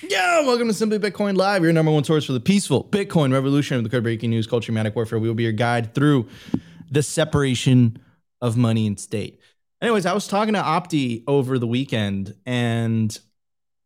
Yeah, 0.00 0.42
welcome 0.42 0.68
to 0.68 0.74
Simply 0.74 1.00
Bitcoin 1.00 1.36
Live, 1.36 1.64
your 1.64 1.72
number 1.72 1.90
one 1.90 2.04
source 2.04 2.24
for 2.24 2.32
the 2.32 2.38
peaceful 2.38 2.84
Bitcoin 2.84 3.32
revolution 3.32 3.78
of 3.78 3.82
the 3.82 3.90
code 3.90 4.04
breaking 4.04 4.30
news, 4.30 4.46
culture, 4.46 4.70
manic 4.70 4.94
warfare. 4.94 5.18
We 5.18 5.26
will 5.26 5.34
be 5.34 5.42
your 5.42 5.50
guide 5.50 5.92
through 5.92 6.28
the 6.88 7.02
separation 7.02 7.98
of 8.40 8.56
money 8.56 8.86
and 8.86 8.98
state. 8.98 9.40
Anyways, 9.82 10.06
I 10.06 10.12
was 10.12 10.28
talking 10.28 10.54
to 10.54 10.60
Opti 10.60 11.24
over 11.26 11.58
the 11.58 11.66
weekend, 11.66 12.36
and 12.46 13.18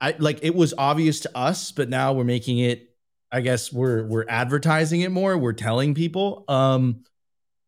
I 0.02 0.14
like 0.18 0.40
it 0.42 0.54
was 0.54 0.74
obvious 0.76 1.20
to 1.20 1.34
us, 1.34 1.72
but 1.72 1.88
now 1.88 2.12
we're 2.12 2.24
making 2.24 2.58
it. 2.58 2.90
I 3.30 3.40
guess 3.40 3.72
we're 3.72 4.04
we're 4.04 4.26
advertising 4.28 5.00
it 5.00 5.10
more. 5.10 5.38
We're 5.38 5.54
telling 5.54 5.94
people. 5.94 6.44
Um, 6.46 7.04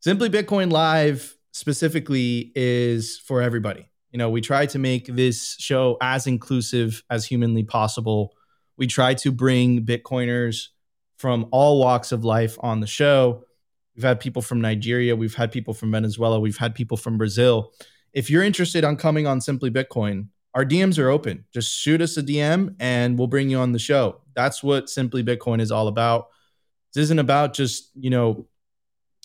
Simply 0.00 0.28
Bitcoin 0.28 0.70
Live 0.70 1.34
specifically 1.52 2.52
is 2.54 3.18
for 3.18 3.40
everybody. 3.40 3.88
You 4.14 4.18
know, 4.18 4.30
we 4.30 4.40
try 4.40 4.64
to 4.66 4.78
make 4.78 5.06
this 5.08 5.56
show 5.58 5.96
as 6.00 6.28
inclusive 6.28 7.02
as 7.10 7.26
humanly 7.26 7.64
possible. 7.64 8.32
We 8.76 8.86
try 8.86 9.14
to 9.14 9.32
bring 9.32 9.84
Bitcoiners 9.84 10.68
from 11.16 11.48
all 11.50 11.80
walks 11.80 12.12
of 12.12 12.24
life 12.24 12.56
on 12.60 12.78
the 12.78 12.86
show. 12.86 13.42
We've 13.96 14.04
had 14.04 14.20
people 14.20 14.40
from 14.40 14.60
Nigeria, 14.60 15.16
we've 15.16 15.34
had 15.34 15.50
people 15.50 15.74
from 15.74 15.90
Venezuela, 15.90 16.38
we've 16.38 16.56
had 16.56 16.76
people 16.76 16.96
from 16.96 17.18
Brazil. 17.18 17.72
If 18.12 18.30
you're 18.30 18.44
interested 18.44 18.84
on 18.84 18.96
coming 18.96 19.26
on 19.26 19.40
Simply 19.40 19.68
Bitcoin, 19.68 20.28
our 20.54 20.64
DMs 20.64 20.96
are 21.00 21.10
open. 21.10 21.44
Just 21.52 21.76
shoot 21.76 22.00
us 22.00 22.16
a 22.16 22.22
DM 22.22 22.76
and 22.78 23.18
we'll 23.18 23.26
bring 23.26 23.50
you 23.50 23.58
on 23.58 23.72
the 23.72 23.80
show. 23.80 24.20
That's 24.36 24.62
what 24.62 24.88
Simply 24.88 25.24
Bitcoin 25.24 25.60
is 25.60 25.72
all 25.72 25.88
about. 25.88 26.28
This 26.94 27.02
isn't 27.02 27.18
about 27.18 27.52
just, 27.52 27.90
you 27.96 28.10
know, 28.10 28.46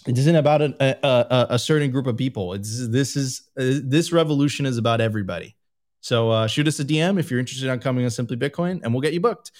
it 0.08 0.17
isn't 0.17 0.36
about 0.36 0.61
a, 0.61 0.75
a, 1.05 1.47
a, 1.52 1.59
certain 1.59 1.92
group 1.92 2.08
of 2.08 2.16
people. 2.16 2.53
It's 2.53 2.88
this 2.88 3.16
is 3.16 3.50
uh, 3.59 3.80
this 3.83 4.11
revolution 4.11 4.66
is 4.66 4.78
about 4.78 5.02
everybody. 5.02 5.56
So 6.02 6.30
uh, 6.31 6.47
shoot 6.47 6.67
us 6.67 6.80
a 6.80 6.86
DM 6.86 7.19
if 7.19 7.30
you're 7.30 7.39
interested 7.39 7.69
on 7.69 7.80
coming 7.80 8.06
on 8.06 8.11
Simply 8.11 8.38
Bitcoin, 8.38 8.81
and 8.83 8.94
we'll 8.94 9.02
get 9.02 9.14
you 9.14 9.19
booked. 9.19 9.52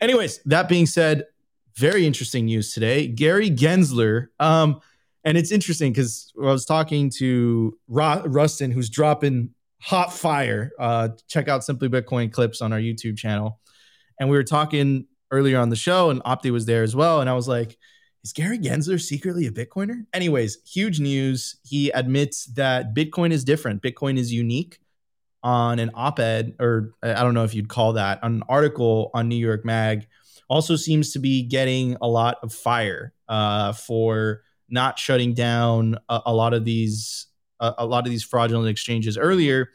Anyways, 0.00 0.40
that 0.44 0.68
being 0.68 0.86
said, 0.86 1.24
very 1.76 2.06
interesting 2.06 2.46
news 2.46 2.74
today. 2.74 3.06
Gary 3.06 3.50
Gensler, 3.50 4.28
um, 4.38 4.80
and 5.24 5.38
it's 5.38 5.50
interesting 5.50 5.92
because 5.92 6.32
I 6.38 6.46
was 6.46 6.64
talking 6.64 7.10
to 7.18 7.76
Ro- 7.88 8.22
Rustin, 8.26 8.70
who's 8.70 8.90
dropping 8.90 9.50
hot 9.80 10.12
fire. 10.12 10.72
Uh, 10.78 11.10
check 11.28 11.48
out 11.48 11.64
Simply 11.64 11.88
Bitcoin 11.88 12.32
clips 12.32 12.60
on 12.60 12.72
our 12.72 12.80
YouTube 12.80 13.16
channel, 13.16 13.60
and 14.20 14.28
we 14.28 14.36
were 14.36 14.44
talking 14.44 15.06
earlier 15.30 15.58
on 15.58 15.70
the 15.70 15.76
show, 15.76 16.10
and 16.10 16.22
Opti 16.24 16.50
was 16.50 16.66
there 16.66 16.82
as 16.82 16.94
well, 16.94 17.20
and 17.20 17.30
I 17.30 17.34
was 17.34 17.48
like 17.48 17.78
is 18.24 18.32
Gary 18.32 18.58
Gensler 18.58 19.00
secretly 19.00 19.46
a 19.46 19.50
Bitcoiner? 19.50 20.04
Anyways, 20.12 20.58
huge 20.66 21.00
news. 21.00 21.56
He 21.64 21.90
admits 21.90 22.46
that 22.46 22.94
Bitcoin 22.94 23.30
is 23.30 23.44
different. 23.44 23.82
Bitcoin 23.82 24.18
is 24.18 24.32
unique 24.32 24.78
on 25.42 25.78
an 25.78 25.90
op 25.94 26.18
ed, 26.18 26.54
or 26.58 26.92
I 27.02 27.22
don't 27.22 27.34
know 27.34 27.44
if 27.44 27.54
you'd 27.54 27.68
call 27.68 27.94
that, 27.94 28.18
an 28.22 28.42
article 28.48 29.10
on 29.14 29.28
New 29.28 29.36
York 29.36 29.64
Mag. 29.64 30.06
Also 30.48 30.76
seems 30.76 31.12
to 31.12 31.18
be 31.18 31.42
getting 31.42 31.96
a 32.00 32.08
lot 32.08 32.38
of 32.42 32.52
fire 32.52 33.12
uh, 33.28 33.72
for 33.72 34.42
not 34.68 34.98
shutting 34.98 35.34
down 35.34 35.96
a, 36.08 36.20
a 36.26 36.34
lot 36.34 36.54
of 36.54 36.64
these 36.64 37.26
a, 37.60 37.84
lot 37.84 38.06
of 38.06 38.10
these 38.10 38.22
fraudulent 38.22 38.68
exchanges 38.68 39.18
earlier. 39.18 39.70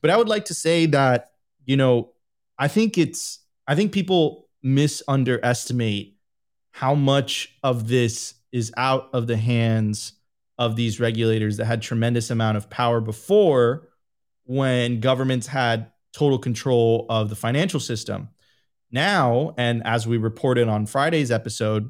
But 0.00 0.10
I 0.10 0.16
would 0.16 0.28
like 0.28 0.46
to 0.46 0.54
say 0.54 0.86
that 0.86 1.32
you 1.64 1.76
know 1.76 2.12
I 2.58 2.68
think 2.68 2.98
it's 2.98 3.40
I 3.66 3.74
think 3.74 3.92
people 3.92 4.48
misunderestimate 4.64 6.15
how 6.76 6.94
much 6.94 7.56
of 7.62 7.88
this 7.88 8.34
is 8.52 8.70
out 8.76 9.08
of 9.14 9.26
the 9.26 9.38
hands 9.38 10.12
of 10.58 10.76
these 10.76 11.00
regulators 11.00 11.56
that 11.56 11.64
had 11.64 11.80
tremendous 11.80 12.28
amount 12.28 12.58
of 12.58 12.68
power 12.68 13.00
before 13.00 13.88
when 14.44 15.00
governments 15.00 15.46
had 15.46 15.90
total 16.12 16.38
control 16.38 17.06
of 17.08 17.30
the 17.30 17.34
financial 17.34 17.80
system. 17.80 18.28
Now, 18.90 19.54
and 19.56 19.82
as 19.86 20.06
we 20.06 20.18
reported 20.18 20.68
on 20.68 20.84
Friday's 20.84 21.30
episode, 21.30 21.88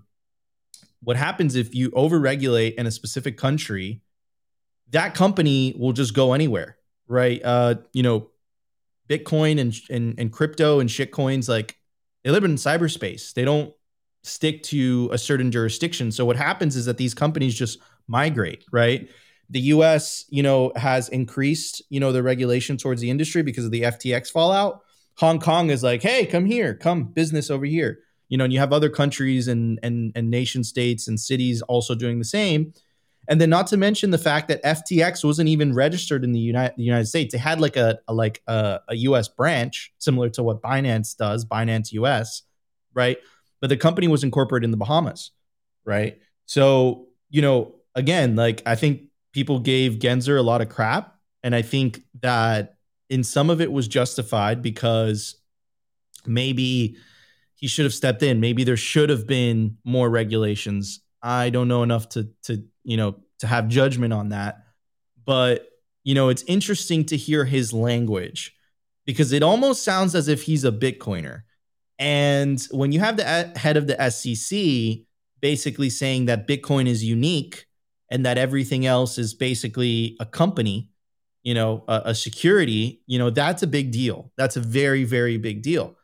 what 1.02 1.16
happens 1.16 1.56
if 1.56 1.74
you 1.74 1.90
overregulate 1.90 2.74
in 2.74 2.86
a 2.86 2.92
specific 2.92 3.36
country, 3.36 4.02
that 4.90 5.16
company 5.16 5.74
will 5.76 5.94
just 5.94 6.14
go 6.14 6.32
anywhere, 6.32 6.76
right? 7.08 7.40
Uh, 7.44 7.74
you 7.92 8.04
know, 8.04 8.30
Bitcoin 9.08 9.58
and, 9.58 9.74
and 9.90 10.14
and 10.16 10.32
crypto 10.32 10.78
and 10.78 10.88
shit 10.88 11.10
coins, 11.10 11.48
like 11.48 11.76
they 12.22 12.30
live 12.30 12.44
in 12.44 12.54
cyberspace. 12.54 13.34
They 13.34 13.44
don't 13.44 13.72
stick 14.26 14.62
to 14.64 15.08
a 15.12 15.18
certain 15.18 15.50
jurisdiction. 15.50 16.10
So 16.10 16.24
what 16.24 16.36
happens 16.36 16.76
is 16.76 16.86
that 16.86 16.96
these 16.96 17.14
companies 17.14 17.54
just 17.54 17.78
migrate, 18.08 18.64
right? 18.72 19.08
The 19.50 19.60
US, 19.60 20.24
you 20.28 20.42
know, 20.42 20.72
has 20.76 21.08
increased, 21.08 21.82
you 21.88 22.00
know, 22.00 22.12
the 22.12 22.22
regulation 22.22 22.76
towards 22.76 23.00
the 23.00 23.10
industry 23.10 23.42
because 23.42 23.64
of 23.64 23.70
the 23.70 23.82
FTX 23.82 24.30
fallout. 24.30 24.82
Hong 25.18 25.38
Kong 25.38 25.70
is 25.70 25.82
like, 25.82 26.02
"Hey, 26.02 26.26
come 26.26 26.44
here, 26.44 26.74
come 26.74 27.04
business 27.04 27.50
over 27.50 27.64
here." 27.64 28.00
You 28.28 28.36
know, 28.36 28.44
and 28.44 28.52
you 28.52 28.58
have 28.58 28.72
other 28.72 28.90
countries 28.90 29.48
and 29.48 29.78
and 29.82 30.12
and 30.14 30.30
nation 30.30 30.64
states 30.64 31.08
and 31.08 31.18
cities 31.18 31.62
also 31.62 31.94
doing 31.94 32.18
the 32.18 32.24
same. 32.24 32.72
And 33.28 33.40
then 33.40 33.50
not 33.50 33.66
to 33.68 33.76
mention 33.76 34.10
the 34.10 34.18
fact 34.18 34.48
that 34.48 34.62
FTX 34.62 35.24
wasn't 35.24 35.48
even 35.48 35.74
registered 35.74 36.22
in 36.22 36.32
the 36.32 36.38
United, 36.38 36.76
the 36.76 36.84
United 36.84 37.06
States. 37.06 37.32
They 37.32 37.38
had 37.38 37.60
like 37.60 37.76
a, 37.76 37.98
a 38.06 38.14
like 38.14 38.42
a, 38.46 38.80
a 38.88 38.94
US 38.96 39.28
branch 39.28 39.92
similar 39.98 40.28
to 40.30 40.42
what 40.42 40.62
Binance 40.62 41.16
does, 41.16 41.44
Binance 41.44 41.92
US, 41.92 42.42
right? 42.94 43.18
But 43.60 43.68
the 43.68 43.76
company 43.76 44.08
was 44.08 44.22
incorporated 44.22 44.64
in 44.64 44.70
the 44.70 44.76
Bahamas, 44.76 45.30
right? 45.84 46.18
So, 46.46 47.08
you 47.30 47.42
know, 47.42 47.74
again, 47.94 48.36
like 48.36 48.62
I 48.66 48.74
think 48.74 49.02
people 49.32 49.58
gave 49.58 49.94
Gensler 49.94 50.38
a 50.38 50.42
lot 50.42 50.60
of 50.60 50.68
crap. 50.68 51.14
And 51.42 51.54
I 51.54 51.62
think 51.62 52.02
that 52.22 52.76
in 53.08 53.22
some 53.22 53.50
of 53.50 53.60
it 53.60 53.70
was 53.70 53.86
justified 53.88 54.62
because 54.62 55.36
maybe 56.26 56.96
he 57.54 57.66
should 57.68 57.84
have 57.84 57.94
stepped 57.94 58.22
in. 58.22 58.40
Maybe 58.40 58.64
there 58.64 58.76
should 58.76 59.10
have 59.10 59.26
been 59.26 59.78
more 59.84 60.10
regulations. 60.10 61.00
I 61.22 61.50
don't 61.50 61.68
know 61.68 61.82
enough 61.82 62.08
to 62.10 62.28
to, 62.44 62.64
you 62.84 62.96
know, 62.96 63.16
to 63.40 63.46
have 63.46 63.68
judgment 63.68 64.12
on 64.12 64.30
that. 64.30 64.64
But, 65.24 65.68
you 66.04 66.14
know, 66.14 66.28
it's 66.28 66.44
interesting 66.46 67.04
to 67.06 67.16
hear 67.16 67.44
his 67.44 67.72
language 67.72 68.54
because 69.04 69.32
it 69.32 69.42
almost 69.42 69.82
sounds 69.82 70.14
as 70.14 70.28
if 70.28 70.42
he's 70.42 70.64
a 70.64 70.72
Bitcoiner. 70.72 71.42
And 71.98 72.60
when 72.70 72.92
you 72.92 73.00
have 73.00 73.16
the 73.16 73.24
head 73.56 73.76
of 73.76 73.86
the 73.86 74.10
SEC 74.10 75.06
basically 75.40 75.90
saying 75.90 76.26
that 76.26 76.46
Bitcoin 76.46 76.86
is 76.86 77.04
unique 77.04 77.66
and 78.10 78.24
that 78.26 78.38
everything 78.38 78.86
else 78.86 79.18
is 79.18 79.34
basically 79.34 80.16
a 80.20 80.26
company, 80.26 80.90
you 81.42 81.54
know, 81.54 81.84
a, 81.88 82.02
a 82.06 82.14
security, 82.14 83.02
you 83.06 83.18
know, 83.18 83.30
that's 83.30 83.62
a 83.62 83.66
big 83.66 83.90
deal. 83.90 84.32
That's 84.36 84.56
a 84.56 84.60
very, 84.60 85.04
very 85.04 85.38
big 85.38 85.62
deal. 85.62 85.96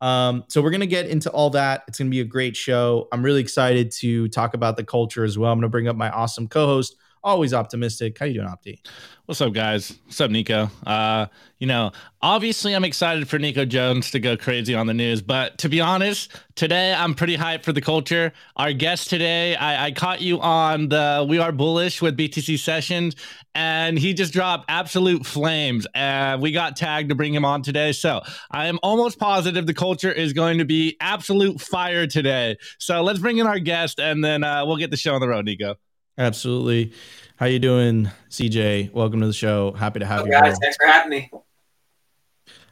Um, 0.00 0.44
so 0.48 0.60
we're 0.60 0.70
going 0.70 0.80
to 0.80 0.86
get 0.86 1.06
into 1.06 1.30
all 1.30 1.50
that. 1.50 1.84
It's 1.88 1.98
going 1.98 2.10
to 2.10 2.14
be 2.14 2.20
a 2.20 2.24
great 2.24 2.56
show. 2.56 3.08
I'm 3.12 3.22
really 3.22 3.40
excited 3.40 3.90
to 4.00 4.28
talk 4.28 4.54
about 4.54 4.76
the 4.76 4.84
culture 4.84 5.24
as 5.24 5.38
well. 5.38 5.50
I'm 5.50 5.58
going 5.58 5.62
to 5.62 5.70
bring 5.70 5.88
up 5.88 5.96
my 5.96 6.10
awesome 6.10 6.48
co-host, 6.48 6.96
always 7.24 7.54
optimistic. 7.54 8.18
How 8.18 8.26
you 8.26 8.34
doing, 8.34 8.46
Opti? 8.46 8.78
What's 9.26 9.40
up, 9.40 9.54
guys? 9.54 9.98
What's 10.04 10.20
up, 10.20 10.30
Nico? 10.30 10.70
Uh, 10.86 11.26
you 11.58 11.66
know, 11.66 11.92
obviously, 12.20 12.74
I'm 12.74 12.84
excited 12.84 13.26
for 13.26 13.38
Nico 13.38 13.64
Jones 13.64 14.10
to 14.10 14.20
go 14.20 14.36
crazy 14.36 14.74
on 14.74 14.86
the 14.86 14.92
news, 14.92 15.22
but 15.22 15.56
to 15.58 15.70
be 15.70 15.80
honest, 15.80 16.30
today 16.56 16.92
I'm 16.92 17.14
pretty 17.14 17.38
hyped 17.38 17.64
for 17.64 17.72
the 17.72 17.80
culture. 17.80 18.34
Our 18.56 18.74
guest 18.74 19.08
today, 19.08 19.56
I, 19.56 19.86
I 19.86 19.90
caught 19.92 20.20
you 20.20 20.42
on 20.42 20.90
the 20.90 21.24
We 21.26 21.38
Are 21.38 21.52
Bullish 21.52 22.02
with 22.02 22.18
BTC 22.18 22.58
Sessions, 22.58 23.16
and 23.54 23.98
he 23.98 24.12
just 24.12 24.34
dropped 24.34 24.66
absolute 24.68 25.24
flames. 25.24 25.86
And 25.94 26.42
we 26.42 26.52
got 26.52 26.76
tagged 26.76 27.08
to 27.08 27.14
bring 27.14 27.32
him 27.32 27.46
on 27.46 27.62
today. 27.62 27.92
So 27.92 28.20
I 28.50 28.66
am 28.66 28.78
almost 28.82 29.18
positive 29.18 29.66
the 29.66 29.72
culture 29.72 30.12
is 30.12 30.34
going 30.34 30.58
to 30.58 30.66
be 30.66 30.98
absolute 31.00 31.62
fire 31.62 32.06
today. 32.06 32.58
So 32.78 33.02
let's 33.02 33.20
bring 33.20 33.38
in 33.38 33.46
our 33.46 33.58
guest, 33.58 33.98
and 33.98 34.22
then 34.22 34.44
uh, 34.44 34.66
we'll 34.66 34.76
get 34.76 34.90
the 34.90 34.98
show 34.98 35.14
on 35.14 35.22
the 35.22 35.28
road, 35.28 35.46
Nico. 35.46 35.76
Absolutely. 36.16 36.92
How 37.36 37.46
you 37.46 37.58
doing, 37.58 38.10
CJ? 38.30 38.92
Welcome 38.92 39.20
to 39.20 39.26
the 39.26 39.32
show. 39.32 39.72
Happy 39.72 39.98
to 39.98 40.06
have 40.06 40.22
oh, 40.22 40.24
you. 40.26 40.30
Guys, 40.30 40.56
thanks 40.60 40.76
for 40.76 40.86
having 40.86 41.10
me. 41.10 41.30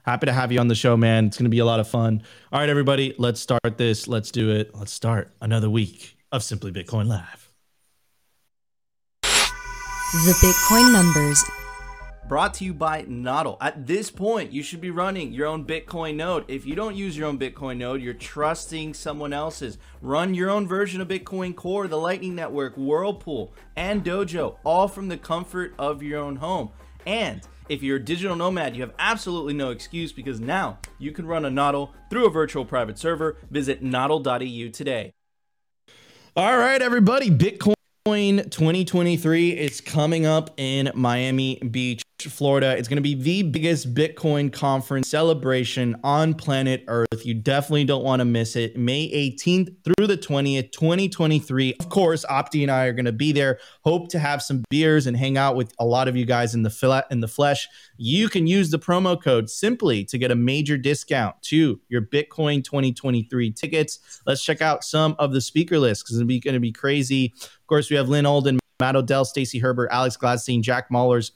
Happy 0.05 0.27
to 0.27 0.33
have 0.33 0.51
you 0.53 0.59
on 0.59 0.69
the 0.69 0.75
show, 0.75 0.97
man. 0.97 1.27
It's 1.27 1.37
going 1.37 1.45
to 1.45 1.51
be 1.51 1.61
a 1.61 1.65
lot 1.65 1.81
of 1.81 1.89
fun. 1.89 2.23
All 2.53 2.61
right, 2.61 2.69
everybody, 2.69 3.15
let's 3.19 3.41
start 3.41 3.77
this. 3.77 4.09
Let's 4.09 4.31
do 4.31 4.51
it. 4.51 4.75
Let's 4.75 4.93
start 4.93 5.33
another 5.41 5.71
week 5.71 6.17
of 6.31 6.43
Simply 6.43 6.73
Bitcoin 6.73 7.07
Live. 7.07 7.51
The 9.23 10.35
Bitcoin 10.43 10.93
numbers 10.93 11.43
Brought 12.33 12.55
to 12.55 12.65
you 12.65 12.73
by 12.73 13.03
Nodl. 13.03 13.59
At 13.61 13.87
this 13.87 14.11
point, 14.11 14.53
you 14.53 14.63
should 14.63 14.81
be 14.81 14.91
running 14.91 15.35
your 15.35 15.47
own 15.47 15.67
Bitcoin 15.67 16.15
node. 16.15 16.47
If 16.49 16.65
you 16.65 16.75
don't 16.75 16.97
use 16.97 17.15
your 17.15 17.29
own 17.29 17.39
Bitcoin 17.39 17.77
node, 17.77 18.01
you're 18.01 18.15
trusting 18.15 18.95
someone 18.95 19.35
else's. 19.35 19.77
Run 20.01 20.33
your 20.33 20.49
own 20.49 20.67
version 20.67 21.03
of 21.03 21.09
Bitcoin 21.09 21.55
Core, 21.55 21.87
the 21.87 21.99
Lightning 21.99 22.35
Network, 22.35 22.75
Whirlpool, 22.79 23.53
and 23.77 24.03
Dojo, 24.03 24.57
all 24.65 24.89
from 24.89 25.09
the 25.09 25.19
comfort 25.19 25.75
of 25.79 26.03
your 26.03 26.21
own 26.21 26.37
home. 26.37 26.71
And 27.05 27.43
if 27.69 27.83
you're 27.83 27.99
a 27.99 28.03
digital 28.03 28.35
nomad, 28.35 28.77
you 28.77 28.81
have 28.81 28.95
absolutely 28.99 29.53
no 29.53 29.69
excuse 29.69 30.11
because 30.11 30.41
now 30.41 30.79
you 30.99 31.13
can 31.13 31.27
run 31.27 31.45
a 31.45 31.51
Nodl 31.51 31.91
through 32.09 32.25
a 32.25 32.31
virtual 32.31 32.65
private 32.65 32.99
server. 32.99 33.37
Visit 33.51 33.85
nodl.eu 33.85 34.71
today. 34.71 35.13
All 36.35 36.57
right, 36.57 36.81
everybody, 36.81 37.31
Bitcoin 37.31 37.75
2023 38.07 39.51
is 39.51 39.83
coming 39.83 40.25
up 40.25 40.51
in 40.57 40.91
Miami 40.95 41.57
Beach 41.57 42.02
Florida. 42.31 42.77
It's 42.77 42.89
going 42.89 42.97
to 42.97 43.03
be 43.03 43.15
the 43.15 43.43
biggest 43.43 43.95
Bitcoin 43.95 44.53
conference 44.53 45.09
celebration 45.09 45.97
on 46.05 46.35
planet 46.35 46.85
Earth. 46.89 47.25
You 47.25 47.35
definitely 47.35 47.85
don't 47.85 48.05
want 48.05 48.21
to 48.21 48.25
miss 48.25 48.57
it. 48.57 48.77
May 48.77 49.09
18th 49.11 49.75
through 49.85 50.07
the 50.07 50.17
20th, 50.17 50.73
2023. 50.73 51.75
Of 51.81 51.89
course, 51.89 52.25
Opti 52.27 52.63
and 52.63 52.71
I 52.71 52.87
are 52.87 52.93
going 52.93 53.07
to 53.07 53.13
be 53.13 53.33
there. 53.33 53.59
Hope 53.83 54.09
to 54.11 54.19
have 54.19 54.43
some 54.43 54.65
beers 54.71 55.07
and 55.07 55.17
hang 55.17 55.37
out 55.37 55.57
with 55.57 55.75
a 55.79 55.85
lot 55.85 56.09
of 56.09 56.17
you 56.17 56.25
guys 56.25 56.55
in 56.55 56.63
the 56.63 57.07
in 57.11 57.21
the 57.21 57.29
flesh. 57.29 57.69
You 57.97 58.29
can 58.29 58.47
use 58.47 58.71
the 58.71 58.79
promo 58.79 59.21
code 59.21 59.51
simply 59.51 60.05
to 60.07 60.19
get 60.19 60.31
a 60.31 60.37
major 60.37 60.77
discount 60.77 61.41
to 61.43 61.81
your 61.89 62.03
Bitcoin 62.03 62.65
2023 62.65 63.53
tickets. 63.53 64.21
Let's 64.27 64.45
check 64.45 64.61
out 64.61 64.85
some 64.85 65.17
of 65.19 65.33
the 65.33 65.41
speaker 65.41 65.79
lists 65.79 66.03
because 66.03 66.19
it's 66.19 66.45
going 66.45 66.55
to 66.55 66.61
be 66.61 66.73
crazy. 66.73 67.33
Of 67.43 67.67
course, 67.67 67.91
we 67.91 67.97
have 67.97 68.09
Lyn 68.09 68.27
Alden, 68.27 68.59
Matt 68.81 68.97
Odell, 68.97 69.25
Stacy 69.25 69.61
Herbert, 69.61 69.89
Alex 69.93 70.17
Gladstein, 70.17 70.61
Jack 70.61 70.91
Mallers, 70.91 71.31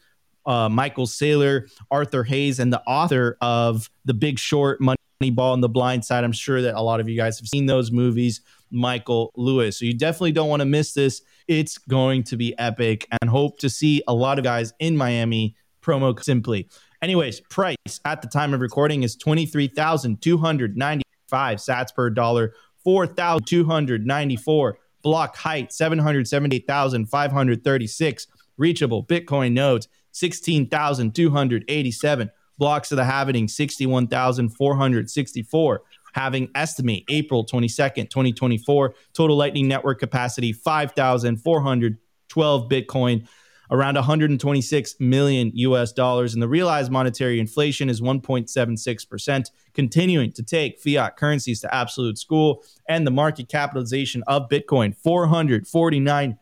uh, 0.47 0.69
Michael 0.69 1.07
Saylor, 1.07 1.69
Arthur 1.91 2.25
Hayes, 2.25 2.59
and 2.59 2.73
the 2.73 2.83
author 2.83 3.37
of 3.41 3.91
The 4.05 4.15
Big 4.15 4.39
Short, 4.39 4.81
Moneyball, 4.81 5.55
and 5.55 5.63
The 5.63 5.69
Blind 5.69 6.05
Side. 6.05 6.25
I'm 6.25 6.33
sure 6.33 6.63
that 6.63 6.75
a 6.75 6.81
lot 6.81 7.01
of 7.01 7.09
you 7.09 7.17
guys 7.17 7.39
have 7.39 7.49
seen 7.49 7.67
those 7.67 7.91
movies, 7.91 8.41
Michael 8.71 9.33
Lewis. 9.37 9.79
So 9.79 9.85
you 9.85 9.95
definitely 9.95 10.33
don't 10.33 10.49
want 10.49 10.61
to 10.61 10.67
miss 10.67 10.93
this. 10.93 11.23
It's 11.49 11.79
going 11.79 12.25
to 12.25 12.37
be 12.37 12.59
epic 12.59 13.07
and 13.21 13.31
hope 13.31 13.59
to 13.61 13.71
see 13.71 14.03
a 14.09 14.15
lot 14.15 14.39
of 14.39 14.45
guys 14.45 14.73
in 14.79 14.97
Miami 14.97 15.57
promo 15.83 16.23
simply. 16.23 16.69
Anyways, 17.03 17.41
price 17.41 18.01
at 18.05 18.23
the 18.23 18.29
time 18.29 18.55
of 18.55 18.61
recording 18.61 19.03
is 19.03 19.17
23,295 19.17 21.59
sats 21.59 21.93
per 21.95 22.09
dollar, 22.11 22.55
4,294 22.83 24.79
block 25.03 25.37
height 25.37 25.73
778,536 25.73 28.27
reachable 28.57 29.05
Bitcoin 29.05 29.53
nodes 29.53 29.89
16,287 30.17 32.31
blocks 32.59 32.91
of 32.91 32.97
the 32.97 33.05
halving 33.05 33.49
61,464 33.49 35.83
having 36.15 36.49
estimate 36.55 37.05
April 37.11 37.45
22nd 37.45 38.09
2024 38.09 38.95
total 39.13 39.37
lightning 39.37 39.69
network 39.69 40.01
capacity 40.01 40.53
5,412 40.53 42.69
Bitcoin 42.71 43.29
around 43.71 43.97
126 43.97 44.95
million 45.01 45.51
US 45.55 45.93
dollars. 45.93 46.33
And 46.33 46.43
the 46.43 46.49
realized 46.49 46.91
monetary 46.91 47.39
inflation 47.39 47.91
is 47.91 48.01
1.76%, 48.01 49.51
continuing 49.75 50.33
to 50.33 50.43
take 50.43 50.81
fiat 50.81 51.17
currencies 51.17 51.61
to 51.61 51.75
absolute 51.75 52.17
school. 52.17 52.65
And 52.89 53.07
the 53.07 53.11
market 53.11 53.49
capitalization 53.49 54.23
of 54.27 54.49
Bitcoin 54.49 54.97
449 54.97 56.39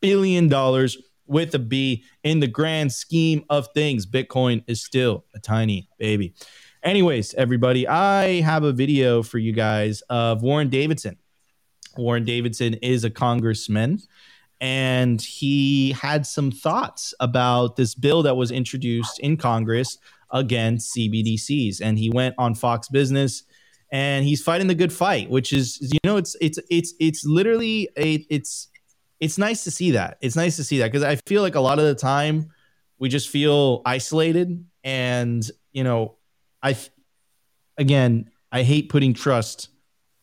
billion 0.00 0.48
dollars 0.48 0.98
with 1.26 1.54
a 1.54 1.58
B 1.58 2.04
in 2.22 2.40
the 2.40 2.46
grand 2.46 2.92
scheme 2.92 3.44
of 3.50 3.68
things. 3.74 4.06
Bitcoin 4.06 4.62
is 4.66 4.82
still 4.82 5.24
a 5.34 5.38
tiny 5.38 5.88
baby. 5.98 6.34
Anyways, 6.82 7.32
everybody, 7.34 7.88
I 7.88 8.40
have 8.42 8.62
a 8.62 8.72
video 8.72 9.22
for 9.22 9.38
you 9.38 9.52
guys 9.52 10.02
of 10.10 10.42
Warren 10.42 10.68
Davidson. 10.68 11.16
Warren 11.96 12.24
Davidson 12.24 12.74
is 12.74 13.04
a 13.04 13.10
congressman 13.10 14.00
and 14.60 15.20
he 15.20 15.92
had 15.92 16.26
some 16.26 16.50
thoughts 16.50 17.14
about 17.20 17.76
this 17.76 17.94
bill 17.94 18.22
that 18.22 18.36
was 18.36 18.50
introduced 18.50 19.18
in 19.18 19.36
Congress 19.36 19.98
against 20.30 20.94
CBDCs. 20.96 21.80
And 21.82 21.98
he 21.98 22.10
went 22.10 22.34
on 22.38 22.54
Fox 22.54 22.88
Business 22.88 23.44
and 23.92 24.24
he's 24.24 24.42
fighting 24.42 24.66
the 24.66 24.74
good 24.74 24.92
fight, 24.92 25.30
which 25.30 25.52
is 25.52 25.78
you 25.80 25.98
know 26.04 26.16
it's 26.16 26.36
it's 26.40 26.58
it's 26.70 26.94
it's 26.98 27.24
literally 27.24 27.88
a 27.96 28.26
it's 28.30 28.68
it's 29.24 29.38
nice 29.38 29.64
to 29.64 29.70
see 29.70 29.92
that. 29.92 30.18
It's 30.20 30.36
nice 30.36 30.56
to 30.56 30.64
see 30.64 30.78
that 30.78 30.92
because 30.92 31.02
I 31.02 31.16
feel 31.16 31.40
like 31.40 31.54
a 31.54 31.60
lot 31.60 31.78
of 31.78 31.86
the 31.86 31.94
time 31.94 32.50
we 32.98 33.08
just 33.08 33.30
feel 33.30 33.80
isolated 33.86 34.66
and 34.84 35.50
you 35.72 35.82
know 35.82 36.16
I 36.62 36.76
again 37.78 38.30
I 38.52 38.64
hate 38.64 38.90
putting 38.90 39.14
trust 39.14 39.70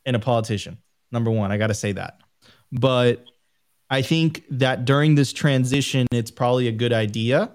in 0.06 0.14
a 0.14 0.20
politician. 0.20 0.78
Number 1.12 1.32
one, 1.32 1.52
I 1.52 1.58
got 1.58 1.68
to 1.68 1.74
say 1.74 1.94
that. 1.94 2.20
But 2.72 3.26
I 3.90 4.04
think 4.04 4.44
that 4.52 4.86
during 4.86 5.16
this 5.16 5.34
transition, 5.34 6.06
it's 6.12 6.32
probably 6.32 6.68
a 6.68 6.72
good 6.72 6.94
idea 6.94 7.52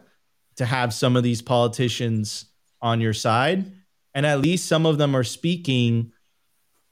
to 0.56 0.66
have 0.66 0.92
some 0.92 1.16
of 1.16 1.22
these 1.22 1.42
politicians 1.42 2.46
on 2.82 3.00
your 3.00 3.14
side. 3.14 3.72
And 4.14 4.26
at 4.26 4.40
least 4.40 4.66
some 4.66 4.84
of 4.84 4.98
them 4.98 5.14
are 5.14 5.24
speaking 5.24 6.12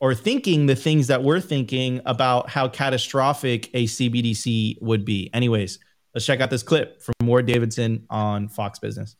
or 0.04 0.14
thinking 0.14 0.66
the 0.66 0.76
things 0.76 1.06
that 1.06 1.22
we're 1.22 1.40
thinking 1.40 1.98
about 2.04 2.50
how 2.50 2.68
catastrophic 2.68 3.70
a 3.72 3.86
CBDC 3.86 4.76
would 4.82 5.02
be. 5.02 5.30
Anyways, 5.32 5.78
let's 6.14 6.26
check 6.26 6.42
out 6.42 6.50
this 6.50 6.62
clip 6.62 7.00
from 7.00 7.14
Warren 7.22 7.46
Davidson 7.46 8.04
on 8.10 8.48
Fox 8.48 8.78
Business. 8.78 9.16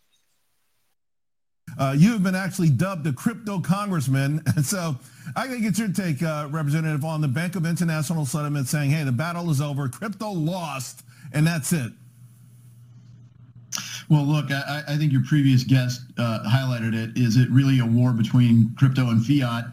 Uh, 1.79 1.95
you 1.97 2.13
have 2.13 2.23
been 2.23 2.35
actually 2.35 2.69
dubbed 2.69 3.07
a 3.07 3.15
crypto 3.15 3.61
congressman. 3.61 4.43
And 4.57 4.67
so 4.67 4.95
I 5.35 5.47
got 5.47 5.55
to 5.55 5.61
get 5.61 5.79
your 5.79 5.89
take, 5.89 6.23
uh, 6.23 6.49
Representative, 6.51 7.03
on 7.03 7.23
the 7.23 7.29
Bank 7.29 7.57
of 7.57 7.65
International 7.65 8.27
Settlement 8.27 8.69
saying, 8.69 8.91
hey, 8.91 9.05
the 9.05 9.13
battle 9.13 9.49
is 9.49 9.63
over, 9.63 9.89
crypto 9.89 10.33
lost, 10.33 11.03
and 11.33 11.47
that's 11.47 11.73
it. 11.73 11.93
Well, 14.11 14.25
look, 14.25 14.51
I, 14.51 14.83
I 14.87 14.97
think 14.99 15.13
your 15.13 15.25
previous 15.27 15.65
guest 15.65 16.03
uh, 16.19 16.41
highlighted 16.47 16.93
it. 16.93 17.17
Is 17.17 17.39
it 17.39 17.49
really 17.51 17.79
a 17.79 17.87
war 17.87 18.13
between 18.13 18.75
crypto 18.77 19.09
and 19.09 19.25
fiat? 19.25 19.65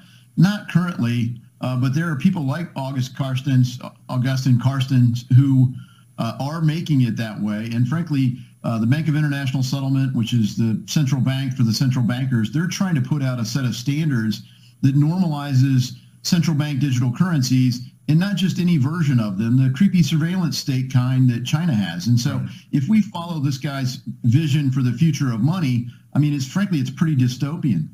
Not 0.42 0.72
currently, 0.72 1.40
uh, 1.62 1.78
but 1.78 1.94
there 1.94 2.10
are 2.10 2.16
people 2.16 2.42
like 2.44 2.68
August 2.76 3.16
Carstens, 3.16 3.80
Augustin 4.10 4.58
Carstens, 4.60 5.32
who 5.36 5.72
uh, 6.18 6.36
are 6.40 6.62
making 6.62 7.02
it 7.02 7.16
that 7.18 7.40
way. 7.40 7.70
And 7.72 7.88
frankly, 7.88 8.38
uh, 8.64 8.80
the 8.80 8.88
Bank 8.88 9.08
of 9.08 9.16
International 9.16 9.62
Settlement, 9.62 10.16
which 10.16 10.34
is 10.34 10.58
the 10.58 10.82
central 10.88 11.22
bank 11.22 11.54
for 11.54 11.62
the 11.62 11.72
central 11.72 12.04
bankers, 12.04 12.52
they're 12.52 12.66
trying 12.66 12.96
to 12.96 13.02
put 13.02 13.22
out 13.22 13.40
a 13.40 13.46
set 13.46 13.66
of 13.66 13.76
standards 13.76 14.42
that 14.82 14.96
normalizes 14.96 15.92
central 16.24 16.58
bank 16.58 16.80
digital 16.80 17.12
currencies 17.16 17.92
and 18.08 18.20
not 18.20 18.36
just 18.36 18.58
any 18.58 18.78
version 18.78 19.20
of 19.20 19.38
them, 19.38 19.58
the 19.58 19.72
creepy 19.78 20.02
surveillance 20.02 20.58
state 20.58 20.92
kind 20.92 21.30
that 21.30 21.46
China 21.46 21.74
has. 21.74 22.08
And 22.08 22.20
so 22.20 22.44
if 22.72 22.90
we 22.90 23.04
follow 23.04 23.40
this 23.40 23.60
guy's 23.60 24.00
vision 24.24 24.72
for 24.72 24.82
the 24.82 24.92
future 24.92 25.32
of 25.32 25.42
money, 25.42 25.88
I 26.16 26.20
mean, 26.20 26.34
it's 26.34 26.48
frankly, 26.48 26.80
it's 26.80 26.90
pretty 26.90 27.16
dystopian. 27.16 27.90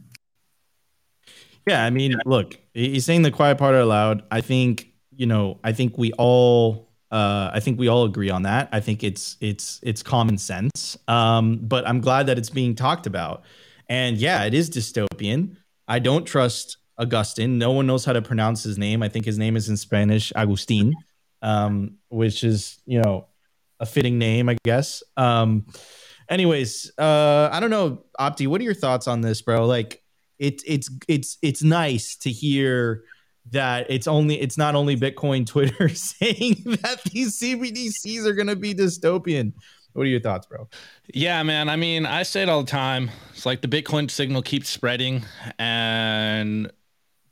Yeah, 1.68 1.84
I 1.84 1.90
mean, 1.90 2.16
look, 2.26 2.58
he's 2.74 3.06
saying 3.06 3.24
the 3.24 3.32
quiet 3.32 3.58
part 3.58 3.76
out 3.76 3.88
loud. 3.88 4.24
I 4.32 4.42
think, 4.42 4.88
you 5.16 5.26
know, 5.26 5.60
I 5.64 5.74
think 5.74 5.98
we 5.98 6.14
all 6.14 6.88
uh, 7.12 7.52
I 7.54 7.60
think 7.60 7.80
we 7.80 7.88
all 7.88 8.04
agree 8.04 8.30
on 8.30 8.44
that. 8.44 8.70
I 8.72 8.80
think 8.80 9.04
it's 9.04 9.38
it's 9.40 9.80
it's 9.82 10.04
common 10.04 10.38
sense. 10.38 10.98
Um, 11.08 11.58
but 11.62 11.88
I'm 11.88 12.02
glad 12.02 12.28
that 12.28 12.38
it's 12.38 12.50
being 12.50 12.76
talked 12.76 13.08
about. 13.08 13.44
And 13.88 14.18
yeah, 14.18 14.44
it 14.44 14.54
is 14.54 14.70
dystopian. 14.70 15.56
I 15.88 16.00
don't 16.00 16.26
trust 16.26 16.78
Augustine. 16.98 17.58
No 17.58 17.72
one 17.72 17.88
knows 17.88 18.04
how 18.04 18.14
to 18.14 18.22
pronounce 18.22 18.64
his 18.64 18.78
name. 18.78 19.02
I 19.02 19.10
think 19.10 19.26
his 19.26 19.38
name 19.38 19.56
is 19.56 19.70
in 19.70 19.78
Spanish 19.78 20.34
Agustin, 20.36 20.94
um, 21.42 21.98
which 22.10 22.44
is 22.44 22.80
you 22.86 23.02
know 23.02 23.28
a 23.80 23.86
fitting 23.86 24.18
name, 24.18 24.50
I 24.50 24.58
guess. 24.66 25.02
Um, 25.16 25.68
anyways, 26.28 26.92
uh, 26.98 27.50
I 27.52 27.62
don't 27.62 27.70
know, 27.70 28.04
Opti. 28.20 28.48
What 28.48 28.60
are 28.60 28.66
your 28.66 28.74
thoughts 28.74 29.08
on 29.08 29.22
this, 29.22 29.42
bro? 29.42 29.66
Like, 29.66 30.04
it's 30.40 30.64
it's 30.68 30.90
it's 31.08 31.38
it's 31.42 31.64
nice 31.64 32.16
to 32.18 32.32
hear 32.32 33.04
that 33.52 33.88
it's 33.90 34.08
only 34.08 34.40
it's 34.40 34.58
not 34.58 34.76
only 34.76 34.98
Bitcoin 34.98 35.46
Twitter 35.46 35.90
saying 35.94 36.56
that 36.82 37.02
these 37.12 37.40
CBDCs 37.40 38.26
are 38.26 38.34
going 38.34 38.48
to 38.48 38.56
be 38.56 38.74
dystopian. 38.74 39.54
What 39.94 40.04
are 40.04 40.10
your 40.10 40.20
thoughts, 40.20 40.46
bro? 40.46 40.70
Yeah, 41.12 41.42
man. 41.42 41.70
I 41.70 41.76
mean, 41.76 42.06
I 42.06 42.22
say 42.22 42.44
it 42.44 42.50
all 42.50 42.62
the 42.62 42.70
time. 42.70 43.10
It's 43.32 43.48
like 43.48 43.62
the 43.62 43.68
Bitcoin 43.68 44.12
signal 44.12 44.44
keeps 44.44 44.70
spreading, 44.70 45.24
and 45.58 46.72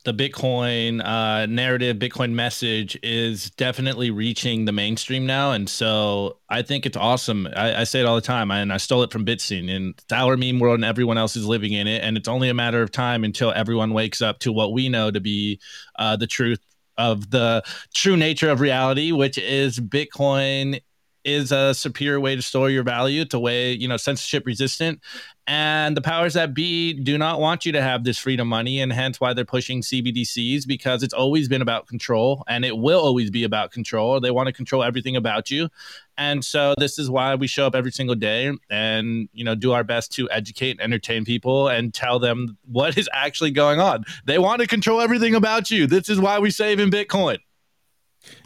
the 0.05 0.13
Bitcoin 0.13 1.03
uh, 1.03 1.47
narrative, 1.47 1.97
Bitcoin 1.97 2.31
message 2.31 2.97
is 3.01 3.49
definitely 3.51 4.11
reaching 4.11 4.65
the 4.65 4.71
mainstream 4.71 5.25
now. 5.25 5.51
And 5.51 5.67
so 5.67 6.37
I 6.47 6.61
think 6.61 6.85
it's 6.85 6.95
awesome. 6.95 7.47
I, 7.55 7.81
I 7.81 7.83
say 7.83 8.01
it 8.01 8.05
all 8.05 8.15
the 8.15 8.21
time, 8.21 8.51
and 8.51 8.71
I 8.71 8.77
stole 8.77 9.01
it 9.01 9.11
from 9.11 9.25
Bitscene. 9.25 9.69
And 9.75 9.95
our 10.11 10.37
meme 10.37 10.59
world, 10.59 10.75
and 10.75 10.85
everyone 10.85 11.17
else 11.17 11.35
is 11.35 11.45
living 11.45 11.73
in 11.73 11.87
it. 11.87 12.03
And 12.03 12.17
it's 12.17 12.27
only 12.27 12.49
a 12.49 12.53
matter 12.53 12.81
of 12.83 12.91
time 12.91 13.23
until 13.23 13.51
everyone 13.51 13.93
wakes 13.93 14.21
up 14.21 14.39
to 14.39 14.51
what 14.51 14.73
we 14.73 14.89
know 14.89 15.09
to 15.09 15.19
be 15.19 15.59
uh, 15.97 16.15
the 16.15 16.27
truth 16.27 16.59
of 16.97 17.31
the 17.31 17.63
true 17.93 18.15
nature 18.15 18.49
of 18.49 18.61
reality, 18.61 19.11
which 19.11 19.39
is 19.39 19.79
Bitcoin 19.79 20.81
is 21.25 21.51
a 21.51 21.73
superior 21.73 22.19
way 22.19 22.35
to 22.35 22.41
store 22.41 22.69
your 22.69 22.83
value. 22.83 23.25
A 23.33 23.39
way, 23.39 23.73
you 23.73 23.87
know, 23.87 23.97
censorship 23.97 24.45
resistant. 24.45 25.01
And 25.47 25.95
the 25.97 26.01
powers 26.01 26.33
that 26.33 26.53
be 26.53 26.93
do 26.93 27.17
not 27.17 27.39
want 27.39 27.65
you 27.65 27.71
to 27.73 27.81
have 27.81 28.03
this 28.03 28.17
freedom 28.17 28.47
money. 28.47 28.79
And 28.79 28.93
hence 28.93 29.19
why 29.19 29.33
they're 29.33 29.45
pushing 29.45 29.81
CBDCs 29.81 30.65
because 30.65 31.03
it's 31.03 31.13
always 31.13 31.47
been 31.47 31.61
about 31.61 31.87
control 31.87 32.43
and 32.47 32.63
it 32.63 32.77
will 32.77 33.01
always 33.01 33.29
be 33.29 33.43
about 33.43 33.71
control. 33.71 34.19
They 34.19 34.31
want 34.31 34.47
to 34.47 34.53
control 34.53 34.83
everything 34.83 35.15
about 35.15 35.51
you. 35.51 35.69
And 36.17 36.45
so 36.45 36.73
this 36.77 36.97
is 36.97 37.09
why 37.09 37.35
we 37.35 37.47
show 37.47 37.67
up 37.67 37.75
every 37.75 37.91
single 37.91 38.15
day 38.15 38.51
and, 38.69 39.27
you 39.33 39.43
know, 39.43 39.55
do 39.55 39.73
our 39.73 39.83
best 39.83 40.13
to 40.13 40.29
educate 40.31 40.71
and 40.71 40.81
entertain 40.81 41.25
people 41.25 41.67
and 41.67 41.93
tell 41.93 42.19
them 42.19 42.57
what 42.71 42.97
is 42.97 43.09
actually 43.13 43.51
going 43.51 43.79
on. 43.79 44.05
They 44.25 44.39
want 44.39 44.61
to 44.61 44.67
control 44.67 45.01
everything 45.01 45.35
about 45.35 45.69
you. 45.69 45.87
This 45.87 46.09
is 46.09 46.19
why 46.19 46.39
we 46.39 46.51
save 46.51 46.79
in 46.79 46.89
Bitcoin. 46.89 47.39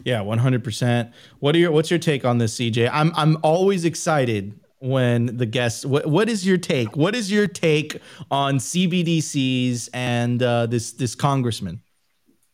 Yeah, 0.04 0.20
one 0.20 0.38
hundred 0.38 0.64
percent. 0.64 1.12
What 1.38 1.54
are 1.54 1.58
your 1.58 1.70
What's 1.70 1.90
your 1.90 1.98
take 1.98 2.24
on 2.24 2.38
this, 2.38 2.56
CJ? 2.56 2.90
I'm 2.92 3.12
I'm 3.14 3.36
always 3.42 3.84
excited 3.84 4.58
when 4.80 5.36
the 5.36 5.46
guests. 5.46 5.84
What 5.84 6.06
what 6.06 6.28
is 6.28 6.46
your 6.46 6.58
take? 6.58 6.96
What 6.96 7.14
is 7.14 7.30
your 7.30 7.46
take 7.46 8.00
on 8.30 8.58
CBDCs 8.58 9.88
and 9.92 10.42
uh, 10.42 10.66
this 10.66 10.92
this 10.92 11.14
congressman? 11.14 11.82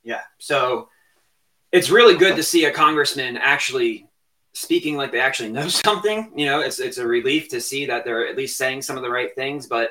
Yeah, 0.03 0.23
so 0.39 0.89
it's 1.73 1.91
really 1.91 2.17
good 2.17 2.37
to 2.37 2.43
see 2.43 2.65
a 2.65 2.71
congressman 2.71 3.37
actually 3.37 4.09
speaking 4.53 4.97
like 4.97 5.13
they 5.13 5.21
actually 5.21 5.51
know 5.51 5.69
something. 5.87 6.33
You 6.35 6.47
know, 6.47 6.61
it's 6.61 6.81
it's 6.81 6.99
a 6.99 7.07
relief 7.07 7.49
to 7.51 7.61
see 7.61 7.87
that 7.87 8.05
they're 8.05 8.27
at 8.27 8.37
least 8.37 8.57
saying 8.57 8.83
some 8.83 8.97
of 8.97 9.03
the 9.03 9.11
right 9.11 9.35
things. 9.35 9.67
But 9.67 9.91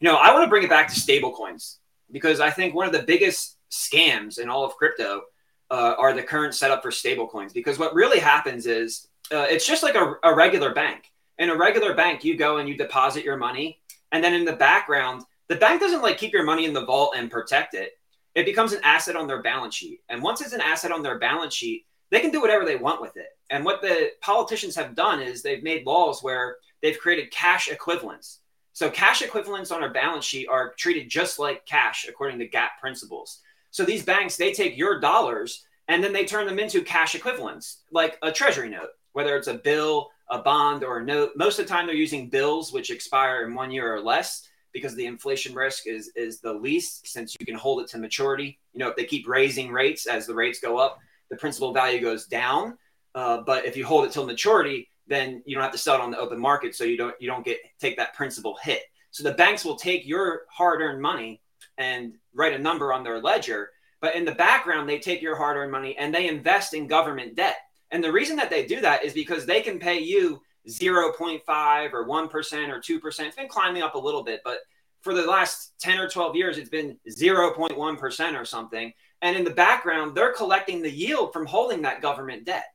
you 0.00 0.08
know, 0.08 0.16
I 0.16 0.32
want 0.32 0.44
to 0.44 0.48
bring 0.48 0.62
it 0.62 0.70
back 0.70 0.88
to 0.88 0.94
stablecoins 0.94 1.76
because 2.10 2.40
I 2.40 2.50
think 2.50 2.74
one 2.74 2.86
of 2.86 2.92
the 2.92 3.02
biggest 3.02 3.56
scams 3.70 4.38
in 4.38 4.48
all 4.48 4.64
of 4.64 4.76
crypto 4.76 5.22
uh, 5.70 5.94
are 5.98 6.12
the 6.12 6.22
current 6.22 6.54
setup 6.54 6.82
for 6.82 6.90
stablecoins. 6.90 7.52
Because 7.52 7.78
what 7.78 7.94
really 7.94 8.18
happens 8.18 8.66
is 8.66 9.08
uh, 9.32 9.46
it's 9.48 9.66
just 9.66 9.82
like 9.82 9.94
a, 9.94 10.14
a 10.24 10.34
regular 10.34 10.74
bank. 10.74 11.12
In 11.38 11.50
a 11.50 11.56
regular 11.56 11.94
bank, 11.94 12.24
you 12.24 12.36
go 12.36 12.58
and 12.58 12.68
you 12.68 12.76
deposit 12.76 13.24
your 13.24 13.36
money, 13.36 13.80
and 14.12 14.22
then 14.22 14.34
in 14.34 14.44
the 14.44 14.52
background, 14.52 15.22
the 15.48 15.56
bank 15.56 15.80
doesn't 15.80 16.02
like 16.02 16.18
keep 16.18 16.32
your 16.32 16.44
money 16.44 16.64
in 16.64 16.72
the 16.72 16.84
vault 16.84 17.14
and 17.16 17.30
protect 17.30 17.74
it. 17.74 17.92
It 18.34 18.44
becomes 18.44 18.72
an 18.72 18.80
asset 18.84 19.16
on 19.16 19.26
their 19.26 19.42
balance 19.42 19.74
sheet, 19.74 20.00
and 20.08 20.22
once 20.22 20.40
it's 20.40 20.52
an 20.52 20.60
asset 20.60 20.92
on 20.92 21.02
their 21.02 21.18
balance 21.18 21.54
sheet, 21.54 21.86
they 22.10 22.20
can 22.20 22.30
do 22.30 22.40
whatever 22.40 22.64
they 22.64 22.76
want 22.76 23.00
with 23.00 23.16
it. 23.16 23.28
And 23.50 23.64
what 23.64 23.80
the 23.80 24.10
politicians 24.20 24.76
have 24.76 24.94
done 24.94 25.20
is 25.20 25.42
they've 25.42 25.62
made 25.62 25.86
laws 25.86 26.22
where 26.22 26.56
they've 26.82 26.98
created 26.98 27.30
cash 27.30 27.68
equivalents. 27.68 28.40
So 28.72 28.90
cash 28.90 29.22
equivalents 29.22 29.70
on 29.70 29.82
our 29.82 29.92
balance 29.92 30.24
sheet 30.24 30.48
are 30.48 30.72
treated 30.74 31.08
just 31.08 31.38
like 31.38 31.66
cash 31.66 32.06
according 32.08 32.38
to 32.40 32.48
GAAP 32.48 32.70
principles. 32.80 33.40
So 33.70 33.84
these 33.84 34.04
banks, 34.04 34.36
they 34.36 34.52
take 34.52 34.76
your 34.76 35.00
dollars 35.00 35.64
and 35.88 36.02
then 36.02 36.12
they 36.12 36.24
turn 36.24 36.46
them 36.46 36.58
into 36.58 36.82
cash 36.82 37.14
equivalents, 37.14 37.82
like 37.90 38.18
a 38.22 38.30
treasury 38.30 38.68
note, 38.68 38.90
whether 39.12 39.36
it's 39.36 39.48
a 39.48 39.54
bill, 39.54 40.10
a 40.30 40.38
bond, 40.38 40.84
or 40.84 40.98
a 40.98 41.04
note. 41.04 41.32
Most 41.36 41.58
of 41.58 41.66
the 41.66 41.72
time, 41.72 41.86
they're 41.86 41.96
using 41.96 42.30
bills 42.30 42.72
which 42.72 42.90
expire 42.90 43.44
in 43.44 43.54
one 43.54 43.70
year 43.70 43.92
or 43.92 44.00
less 44.00 44.48
because 44.72 44.94
the 44.94 45.06
inflation 45.06 45.54
risk 45.54 45.86
is 45.86 46.12
is 46.14 46.40
the 46.40 46.52
least 46.52 47.06
since 47.06 47.34
you 47.38 47.44
can 47.44 47.56
hold 47.56 47.82
it 47.82 47.88
to 47.88 47.98
maturity. 47.98 48.58
You 48.72 48.78
know, 48.78 48.88
if 48.88 48.96
they 48.96 49.04
keep 49.04 49.26
raising 49.26 49.72
rates 49.72 50.06
as 50.06 50.26
the 50.26 50.34
rates 50.34 50.60
go 50.60 50.78
up, 50.78 50.98
the 51.28 51.36
principal 51.36 51.72
value 51.72 52.00
goes 52.00 52.26
down. 52.26 52.78
Uh, 53.14 53.38
but 53.44 53.64
if 53.64 53.76
you 53.76 53.84
hold 53.84 54.04
it 54.04 54.12
till 54.12 54.26
maturity, 54.26 54.88
then 55.08 55.42
you 55.44 55.56
don't 55.56 55.64
have 55.64 55.72
to 55.72 55.78
sell 55.78 55.96
it 55.96 56.00
on 56.00 56.12
the 56.12 56.18
open 56.18 56.38
market, 56.38 56.74
so 56.76 56.84
you 56.84 56.96
don't 56.96 57.14
you 57.20 57.26
don't 57.26 57.44
get 57.44 57.58
take 57.80 57.96
that 57.96 58.14
principal 58.14 58.56
hit. 58.62 58.82
So 59.10 59.24
the 59.24 59.34
banks 59.34 59.64
will 59.64 59.74
take 59.74 60.06
your 60.06 60.42
hard-earned 60.48 61.02
money 61.02 61.40
and 61.78 62.14
write 62.34 62.52
a 62.52 62.58
number 62.58 62.92
on 62.92 63.02
their 63.02 63.20
ledger, 63.20 63.70
but 64.00 64.14
in 64.14 64.24
the 64.24 64.32
background 64.32 64.88
they 64.88 64.98
take 64.98 65.22
your 65.22 65.36
hard-earned 65.36 65.72
money 65.72 65.96
and 65.96 66.14
they 66.14 66.28
invest 66.28 66.74
in 66.74 66.86
government 66.86 67.36
debt. 67.36 67.56
And 67.90 68.02
the 68.02 68.12
reason 68.12 68.36
that 68.36 68.50
they 68.50 68.66
do 68.66 68.80
that 68.80 69.04
is 69.04 69.12
because 69.12 69.46
they 69.46 69.60
can 69.60 69.78
pay 69.78 69.98
you 69.98 70.40
0.5 70.68 71.92
or 71.92 72.06
1% 72.06 72.68
or 72.68 72.80
2%. 72.80 73.20
It's 73.20 73.36
been 73.36 73.48
climbing 73.48 73.82
up 73.82 73.94
a 73.94 73.98
little 73.98 74.22
bit, 74.22 74.40
but 74.44 74.58
for 75.02 75.14
the 75.14 75.26
last 75.26 75.72
10 75.80 75.98
or 75.98 76.08
12 76.08 76.36
years, 76.36 76.58
it's 76.58 76.68
been 76.68 76.98
0.1% 77.08 78.40
or 78.40 78.44
something. 78.44 78.92
And 79.22 79.36
in 79.36 79.44
the 79.44 79.50
background, 79.50 80.14
they're 80.14 80.32
collecting 80.32 80.82
the 80.82 80.90
yield 80.90 81.32
from 81.32 81.46
holding 81.46 81.82
that 81.82 82.02
government 82.02 82.44
debt. 82.44 82.66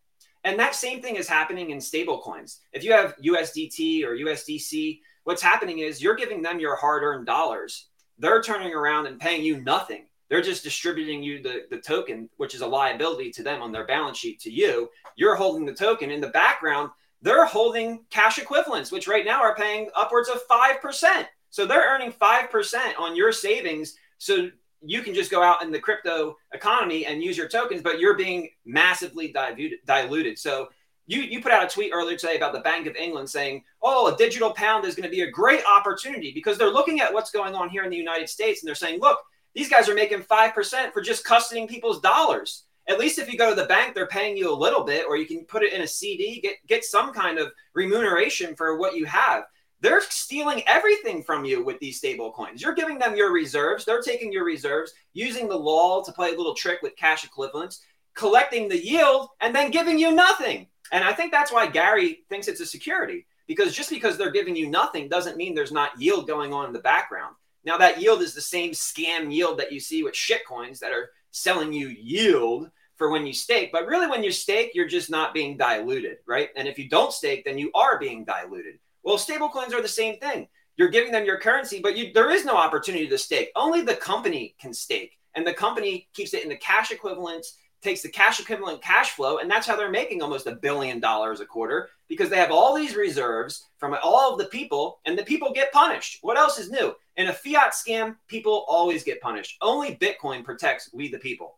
And 0.44 0.60
that 0.60 0.75
same 0.75 1.02
thing 1.02 1.16
is 1.16 1.28
happening 1.28 1.72
in 1.72 1.80
stablecoins. 1.80 2.58
If 2.72 2.84
you 2.84 2.94
have 2.94 3.16
USDT 3.18 4.04
or 4.04 4.16
USDC, 4.16 5.00
what's 5.24 5.42
happening 5.42 5.80
is 5.80 6.02
you're 6.02 6.16
giving 6.16 6.42
them 6.42 6.60
your 6.60 6.75
hard 6.75 7.04
earned 7.04 7.25
dollars. 7.25 7.88
They're 8.17 8.41
turning 8.41 8.74
around 8.74 9.07
and 9.07 9.19
paying 9.19 9.43
you 9.43 9.62
nothing. 9.62 10.05
They're 10.29 10.41
just 10.41 10.63
distributing 10.63 11.22
you 11.22 11.41
the, 11.41 11.65
the 11.69 11.77
token, 11.77 12.29
which 12.38 12.55
is 12.55 12.62
a 12.62 12.67
liability 12.67 13.31
to 13.31 13.43
them 13.43 13.62
on 13.62 13.72
their 13.72 13.86
balance 13.86 14.17
sheet 14.17 14.39
to 14.41 14.51
you. 14.51 14.89
You're 15.15 15.36
holding 15.36 15.65
the 15.65 15.74
token. 15.74 16.10
In 16.10 16.22
the 16.22 16.29
background, 16.29 16.89
they're 17.22 17.45
holding 17.45 18.05
cash 18.10 18.39
equivalents, 18.39 18.91
which 18.91 19.07
right 19.07 19.25
now 19.25 19.41
are 19.41 19.55
paying 19.55 19.89
upwards 19.95 20.29
of 20.29 20.45
5%. 20.48 21.25
So 21.50 21.65
they're 21.65 21.93
earning 21.93 22.12
5% 22.12 23.00
on 23.00 23.15
your 23.15 23.31
savings. 23.31 23.95
So 24.17 24.50
you 24.81 25.01
can 25.01 25.13
just 25.13 25.31
go 25.31 25.41
out 25.41 25.63
in 25.63 25.72
the 25.72 25.79
crypto 25.79 26.36
economy 26.53 27.05
and 27.05 27.24
use 27.24 27.38
your 27.38 27.48
tokens, 27.48 27.81
but 27.81 28.00
you're 28.00 28.17
being 28.17 28.50
massively 28.65 29.31
diluted. 29.31 29.79
diluted. 29.86 30.38
So 30.39 30.69
you, 31.08 31.22
you 31.22 31.42
put 31.42 31.52
out 31.52 31.64
a 31.64 31.68
tweet 31.68 31.92
earlier 31.94 32.18
today 32.18 32.36
about 32.36 32.54
the 32.54 32.62
Bank 32.62 32.88
of 32.88 32.96
England 32.96 33.30
saying, 33.30 33.64
oh, 33.82 34.14
a 34.14 34.18
digital 34.18 34.52
pound 34.52 34.86
is 34.86 34.96
going 34.96 35.10
to 35.10 35.16
be 35.16 35.22
a 35.22 35.30
great 35.30 35.62
opportunity 35.66 36.32
because 36.34 36.58
they're 36.58 36.72
looking 36.72 37.00
at 37.00 37.14
what's 37.14 37.32
going 37.32 37.54
on 37.54 37.70
here 37.70 37.84
in 37.84 37.90
the 37.90 37.98
United 37.98 38.30
States 38.30 38.62
and 38.62 38.68
they're 38.68 38.76
saying, 38.76 39.00
look, 39.00 39.20
these 39.54 39.70
guys 39.70 39.88
are 39.88 39.96
making 39.96 40.24
5% 40.24 40.94
for 40.94 41.02
just 41.02 41.26
custodying 41.26 41.68
people's 41.68 42.02
dollars. 42.02 42.64
At 42.88 43.00
least 43.00 43.20
if 43.20 43.32
you 43.32 43.38
go 43.38 43.50
to 43.50 43.60
the 43.60 43.68
bank, 43.68 43.96
they're 43.96 44.08
paying 44.08 44.38
you 44.38 44.52
a 44.52 44.56
little 44.56 44.84
bit, 44.84 45.06
or 45.08 45.18
you 45.18 45.26
can 45.26 45.46
put 45.46 45.64
it 45.64 45.74
in 45.74 45.82
a 45.82 45.88
CD, 45.88 46.40
get, 46.42 46.56
get 46.68 46.84
some 46.84 47.14
kind 47.14 47.40
of 47.40 47.52
remuneration 47.74 48.56
for 48.56 48.78
what 48.78 48.96
you 48.96 49.06
have. 49.06 49.46
They're 49.82 50.02
stealing 50.02 50.62
everything 50.68 51.24
from 51.24 51.46
you 51.46 51.64
with 51.64 51.80
these 51.80 51.98
stable 51.98 52.32
coins. 52.32 52.62
You're 52.62 52.74
giving 52.74 53.00
them 53.00 53.16
your 53.16 53.32
reserves. 53.32 53.86
They're 53.86 54.02
taking 54.02 54.32
your 54.32 54.46
reserves, 54.46 54.94
using 55.14 55.48
the 55.48 55.58
law 55.58 56.04
to 56.04 56.12
play 56.12 56.34
a 56.34 56.38
little 56.38 56.54
trick 56.54 56.82
with 56.82 56.96
cash 56.96 57.24
equivalents, 57.24 57.82
collecting 58.14 58.70
the 58.70 58.84
yield, 58.84 59.30
and 59.42 59.54
then 59.54 59.72
giving 59.72 59.98
you 59.98 60.12
nothing. 60.12 60.68
And 60.92 61.04
I 61.04 61.13
think 61.13 61.32
that's 61.32 61.51
why 61.51 61.68
Gary 61.68 62.24
thinks 62.30 62.48
it's 62.48 62.62
a 62.62 62.65
security 62.65 63.25
because 63.48 63.75
just 63.75 63.89
because 63.89 64.18
they're 64.18 64.32
giving 64.32 64.56
you 64.56 64.68
nothing 64.70 65.10
doesn't 65.10 65.38
mean 65.38 65.54
there's 65.54 65.72
not 65.72 66.00
yield 66.00 66.27
going 66.27 66.54
on 66.54 66.65
in 66.65 66.74
the 66.74 66.80
background. 66.80 67.36
Now, 67.63 67.77
that 67.77 68.00
yield 68.00 68.22
is 68.22 68.34
the 68.34 68.42
same 68.42 68.72
scam 68.72 69.34
yield 69.34 69.60
that 69.60 69.72
you 69.72 69.80
see 69.80 70.04
with 70.04 70.13
shitcoins 70.13 70.80
that 70.80 70.92
are 70.92 71.10
selling 71.32 71.74
you 71.74 71.88
yield 71.88 72.70
for 72.96 73.10
when 73.10 73.25
you 73.25 73.34
stake. 73.34 73.72
But 73.72 73.88
really, 73.88 74.08
when 74.08 74.24
you 74.24 74.32
stake, 74.32 74.72
you're 74.74 74.88
just 74.88 75.10
not 75.10 75.34
being 75.34 75.58
diluted, 75.58 76.18
right? 76.27 76.50
And 76.56 76.68
if 76.68 76.77
you 76.77 76.88
don't 76.88 77.12
stake, 77.12 77.44
then 77.44 77.58
you 77.58 77.72
are 77.74 78.00
being 78.00 78.24
diluted. 78.24 78.80
Well, 79.04 79.18
stablecoins 79.18 79.74
are 79.74 79.82
the 79.82 79.88
same 79.88 80.18
thing. 80.18 80.48
You're 80.77 80.89
giving 80.89 81.12
them 81.12 81.25
your 81.25 81.39
currency, 81.39 81.80
but 81.82 81.98
you, 81.98 82.12
there 82.13 82.32
is 82.32 82.46
no 82.46 82.56
opportunity 82.56 83.08
to 83.08 83.18
stake. 83.18 83.51
Only 83.56 83.82
the 83.82 83.96
company 83.96 84.56
can 84.60 84.74
stake, 84.74 85.18
and 85.34 85.46
the 85.46 85.54
company 85.54 86.08
keeps 86.13 86.34
it 86.34 86.44
in 86.44 86.50
the 86.50 86.58
cash 86.58 86.92
equivalents, 86.92 87.58
takes 87.82 88.01
the 88.01 88.10
cash 88.10 88.39
equivalent 88.39 88.82
cash 88.82 89.12
flow, 89.12 89.38
and 89.38 89.50
that's 89.50 89.67
how 89.67 89.75
they're 89.75 89.89
making 89.91 90.22
almost 90.22 90.48
a 90.48 90.55
billion 90.55 91.00
dollars 91.00 91.39
a 91.39 91.46
quarter 91.46 91.89
because 92.08 92.29
they 92.29 92.38
have 92.38 92.51
all 92.51 92.75
these 92.75 92.96
reserves 92.96 93.65
from 93.77 93.96
all 94.03 94.32
of 94.32 94.39
the 94.39 94.46
people, 94.46 95.00
and 95.05 95.17
the 95.17 95.24
people 95.24 95.53
get 95.53 95.72
punished. 95.72 96.20
What 96.22 96.38
else 96.38 96.60
is 96.60 96.70
new? 96.70 96.94
In 97.17 97.27
a 97.27 97.34
fiat 97.34 97.74
scam, 97.74 98.15
people 98.27 98.65
always 98.67 99.03
get 99.03 99.22
punished. 99.22 99.58
Only 99.62 99.96
Bitcoin 99.96 100.44
protects 100.44 100.89
we 100.94 101.10
the 101.10 101.20
people. 101.20 101.58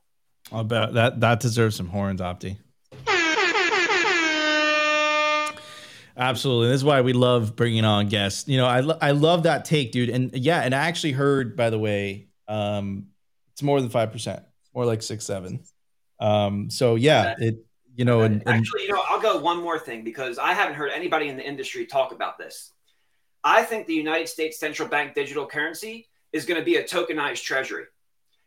I 0.52 0.64
bet 0.64 0.94
that 0.94 1.20
that 1.20 1.40
deserves 1.40 1.76
some 1.76 1.88
horns, 1.88 2.22
Opti. 2.22 2.58
Absolutely. 6.18 6.70
This 6.70 6.78
is 6.78 6.84
why 6.84 7.02
we 7.02 7.14
love 7.14 7.56
bringing 7.56 7.86
on 7.86 8.08
guests. 8.08 8.48
You 8.48 8.58
know, 8.58 8.66
I, 8.66 8.80
lo- 8.80 8.98
I 9.00 9.12
love 9.12 9.44
that 9.44 9.66
take, 9.66 9.92
dude. 9.92 10.10
And 10.10 10.34
yeah, 10.36 10.62
and 10.62 10.74
I 10.74 10.88
actually 10.88 11.12
heard, 11.12 11.56
by 11.56 11.70
the 11.70 11.78
way, 11.78 12.30
um, 12.48 13.08
it's 13.54 13.62
more 13.62 13.80
than 13.80 13.90
5%, 13.90 14.44
more 14.74 14.86
like 14.86 15.04
six, 15.04 15.26
seven. 15.26 15.64
Um, 16.20 16.70
so 16.70 16.96
yeah, 16.96 17.36
it, 17.38 17.66
you 17.96 18.06
know, 18.06 18.22
and, 18.22 18.42
and 18.46 18.58
actually, 18.58 18.84
you 18.84 18.94
know, 18.94 19.04
I'll 19.10 19.20
go 19.20 19.40
one 19.40 19.62
more 19.62 19.80
thing 19.80 20.04
because 20.04 20.38
I 20.38 20.54
haven't 20.54 20.76
heard 20.76 20.92
anybody 20.92 21.30
in 21.30 21.38
the 21.38 21.48
industry 21.48 21.86
talk 21.86 22.12
about 22.12 22.38
this. 22.38 22.72
I 23.44 23.64
think 23.64 23.88
the 23.88 23.94
United 23.94 24.28
States 24.28 24.60
central 24.60 24.88
bank 24.88 25.16
digital 25.16 25.46
currency 25.46 26.08
is 26.34 26.46
going 26.46 26.60
to 26.60 26.66
be 26.66 26.76
a 26.76 26.84
tokenized 26.84 27.44
treasury. 27.44 27.86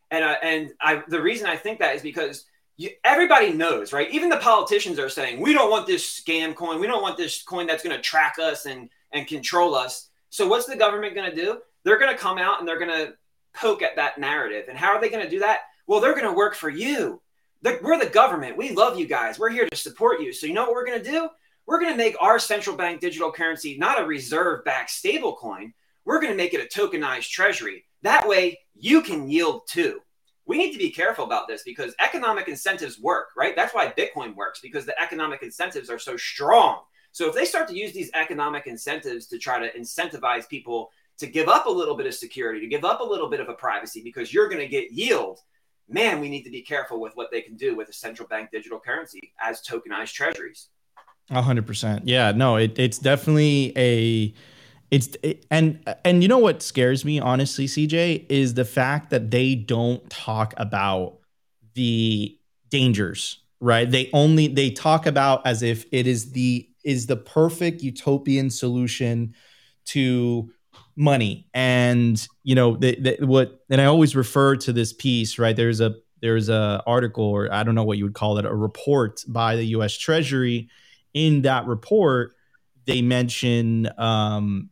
And, 0.09 0.23
uh, 0.23 0.35
and 0.43 0.71
I, 0.81 1.03
the 1.07 1.21
reason 1.21 1.47
I 1.47 1.55
think 1.55 1.79
that 1.79 1.95
is 1.95 2.01
because 2.01 2.45
you, 2.77 2.89
everybody 3.03 3.51
knows, 3.53 3.93
right? 3.93 4.09
Even 4.11 4.29
the 4.29 4.37
politicians 4.37 4.99
are 4.99 5.09
saying, 5.09 5.41
we 5.41 5.53
don't 5.53 5.69
want 5.69 5.87
this 5.87 6.21
scam 6.21 6.55
coin. 6.55 6.79
We 6.79 6.87
don't 6.87 7.01
want 7.01 7.17
this 7.17 7.41
coin 7.41 7.67
that's 7.67 7.83
going 7.83 7.95
to 7.95 8.01
track 8.01 8.35
us 8.41 8.65
and, 8.65 8.89
and 9.11 9.27
control 9.27 9.75
us. 9.75 10.09
So, 10.29 10.47
what's 10.47 10.65
the 10.65 10.77
government 10.77 11.15
going 11.15 11.29
to 11.29 11.35
do? 11.35 11.59
They're 11.83 11.99
going 11.99 12.13
to 12.13 12.17
come 12.17 12.37
out 12.37 12.59
and 12.59 12.67
they're 12.67 12.79
going 12.79 12.91
to 12.91 13.13
poke 13.53 13.81
at 13.81 13.95
that 13.97 14.17
narrative. 14.17 14.65
And 14.69 14.77
how 14.77 14.93
are 14.93 15.01
they 15.01 15.09
going 15.09 15.23
to 15.23 15.29
do 15.29 15.39
that? 15.39 15.61
Well, 15.87 15.99
they're 15.99 16.13
going 16.13 16.25
to 16.25 16.33
work 16.33 16.55
for 16.55 16.69
you. 16.69 17.21
They're, 17.61 17.79
we're 17.81 17.99
the 17.99 18.09
government. 18.09 18.57
We 18.57 18.71
love 18.71 18.97
you 18.99 19.05
guys. 19.05 19.37
We're 19.37 19.49
here 19.49 19.67
to 19.67 19.75
support 19.75 20.21
you. 20.21 20.33
So, 20.33 20.47
you 20.47 20.53
know 20.53 20.63
what 20.63 20.73
we're 20.73 20.85
going 20.85 21.03
to 21.03 21.11
do? 21.11 21.29
We're 21.65 21.79
going 21.79 21.91
to 21.91 21.97
make 21.97 22.15
our 22.19 22.39
central 22.39 22.75
bank 22.75 23.01
digital 23.01 23.31
currency 23.31 23.77
not 23.77 24.01
a 24.01 24.05
reserve 24.05 24.65
backed 24.65 24.89
stable 24.89 25.35
coin. 25.35 25.73
We're 26.05 26.19
going 26.19 26.33
to 26.33 26.37
make 26.37 26.53
it 26.53 26.65
a 26.65 26.79
tokenized 26.79 27.29
treasury. 27.29 27.85
That 28.01 28.27
way, 28.27 28.59
you 28.73 29.01
can 29.01 29.29
yield 29.29 29.67
too 29.67 30.01
we 30.51 30.57
need 30.57 30.73
to 30.73 30.77
be 30.77 30.89
careful 30.89 31.23
about 31.23 31.47
this 31.47 31.63
because 31.63 31.95
economic 32.01 32.49
incentives 32.49 32.99
work, 32.99 33.29
right? 33.37 33.55
That's 33.55 33.73
why 33.73 33.87
Bitcoin 33.87 34.35
works 34.35 34.59
because 34.59 34.85
the 34.85 35.01
economic 35.01 35.43
incentives 35.43 35.89
are 35.89 35.97
so 35.97 36.17
strong. 36.17 36.81
So 37.13 37.29
if 37.29 37.35
they 37.35 37.45
start 37.45 37.67
to 37.69 37.77
use 37.77 37.93
these 37.93 38.11
economic 38.13 38.67
incentives 38.67 39.27
to 39.27 39.37
try 39.37 39.59
to 39.59 39.79
incentivize 39.79 40.49
people 40.49 40.91
to 41.19 41.27
give 41.27 41.47
up 41.47 41.67
a 41.67 41.71
little 41.71 41.95
bit 41.95 42.05
of 42.05 42.13
security, 42.13 42.59
to 42.59 42.67
give 42.67 42.83
up 42.83 43.01
a 43.01 43.03
little 43.03 43.29
bit 43.29 43.39
of 43.39 43.49
a 43.49 43.53
privacy 43.53 44.01
because 44.03 44.33
you're 44.33 44.49
going 44.49 44.61
to 44.61 44.67
get 44.67 44.91
yield, 44.91 45.39
man, 45.91 46.19
we 46.19 46.29
need 46.29 46.43
to 46.43 46.49
be 46.49 46.61
careful 46.61 46.99
with 46.99 47.15
what 47.15 47.31
they 47.31 47.41
can 47.41 47.55
do 47.55 47.75
with 47.75 47.89
a 47.89 47.93
central 47.93 48.27
bank 48.27 48.49
digital 48.51 48.79
currency 48.79 49.33
as 49.39 49.61
tokenized 49.61 50.13
treasuries. 50.13 50.69
A 51.29 51.41
hundred 51.41 51.67
percent. 51.67 52.07
Yeah, 52.07 52.31
no, 52.31 52.57
it, 52.57 52.77
it's 52.77 52.97
definitely 52.97 53.73
a 53.77 54.33
it's 54.89 55.15
it, 55.23 55.45
and 55.49 55.79
and 56.03 56.21
you 56.21 56.27
know 56.27 56.37
what 56.37 56.61
scares 56.61 57.05
me 57.05 57.19
honestly, 57.19 57.65
CJ, 57.65 58.25
is 58.29 58.53
the 58.53 58.65
fact 58.65 59.09
that 59.11 59.31
they 59.31 59.55
don't 59.55 60.07
talk 60.09 60.53
about 60.57 61.19
the 61.73 62.37
dangers, 62.69 63.39
right? 63.61 63.89
They 63.89 64.09
only 64.13 64.47
they 64.47 64.71
talk 64.71 65.05
about 65.05 65.45
as 65.45 65.63
if 65.63 65.85
it 65.93 66.07
is 66.07 66.31
the 66.31 66.67
is 66.83 67.07
the 67.07 67.15
perfect 67.15 67.81
utopian 67.81 68.49
solution 68.49 69.33
to 69.85 70.51
money. 70.95 71.47
And 71.53 72.25
you 72.43 72.55
know, 72.55 72.75
the, 72.75 72.95
the, 72.95 73.25
what 73.25 73.63
and 73.69 73.81
I 73.81 73.85
always 73.85 74.15
refer 74.15 74.55
to 74.57 74.73
this 74.73 74.93
piece, 74.93 75.39
right? 75.39 75.55
There's 75.55 75.81
a 75.81 75.95
there's 76.21 76.49
a 76.49 76.83
article 76.85 77.25
or 77.25 77.51
I 77.51 77.63
don't 77.63 77.75
know 77.75 77.83
what 77.83 77.97
you 77.97 78.05
would 78.05 78.13
call 78.13 78.37
it, 78.37 78.45
a 78.45 78.53
report 78.53 79.23
by 79.27 79.55
the 79.55 79.65
US 79.67 79.97
Treasury. 79.97 80.69
In 81.13 81.41
that 81.41 81.65
report, 81.65 82.35
they 82.85 83.01
mention 83.01 83.89
um, 83.97 84.69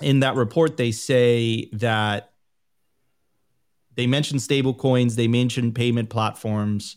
in 0.00 0.20
that 0.20 0.36
report 0.36 0.76
they 0.76 0.92
say 0.92 1.68
that 1.72 2.30
they 3.96 4.06
mention 4.06 4.38
stable 4.38 4.74
coins, 4.74 5.16
they 5.16 5.28
mention 5.28 5.72
payment 5.72 6.10
platforms 6.10 6.96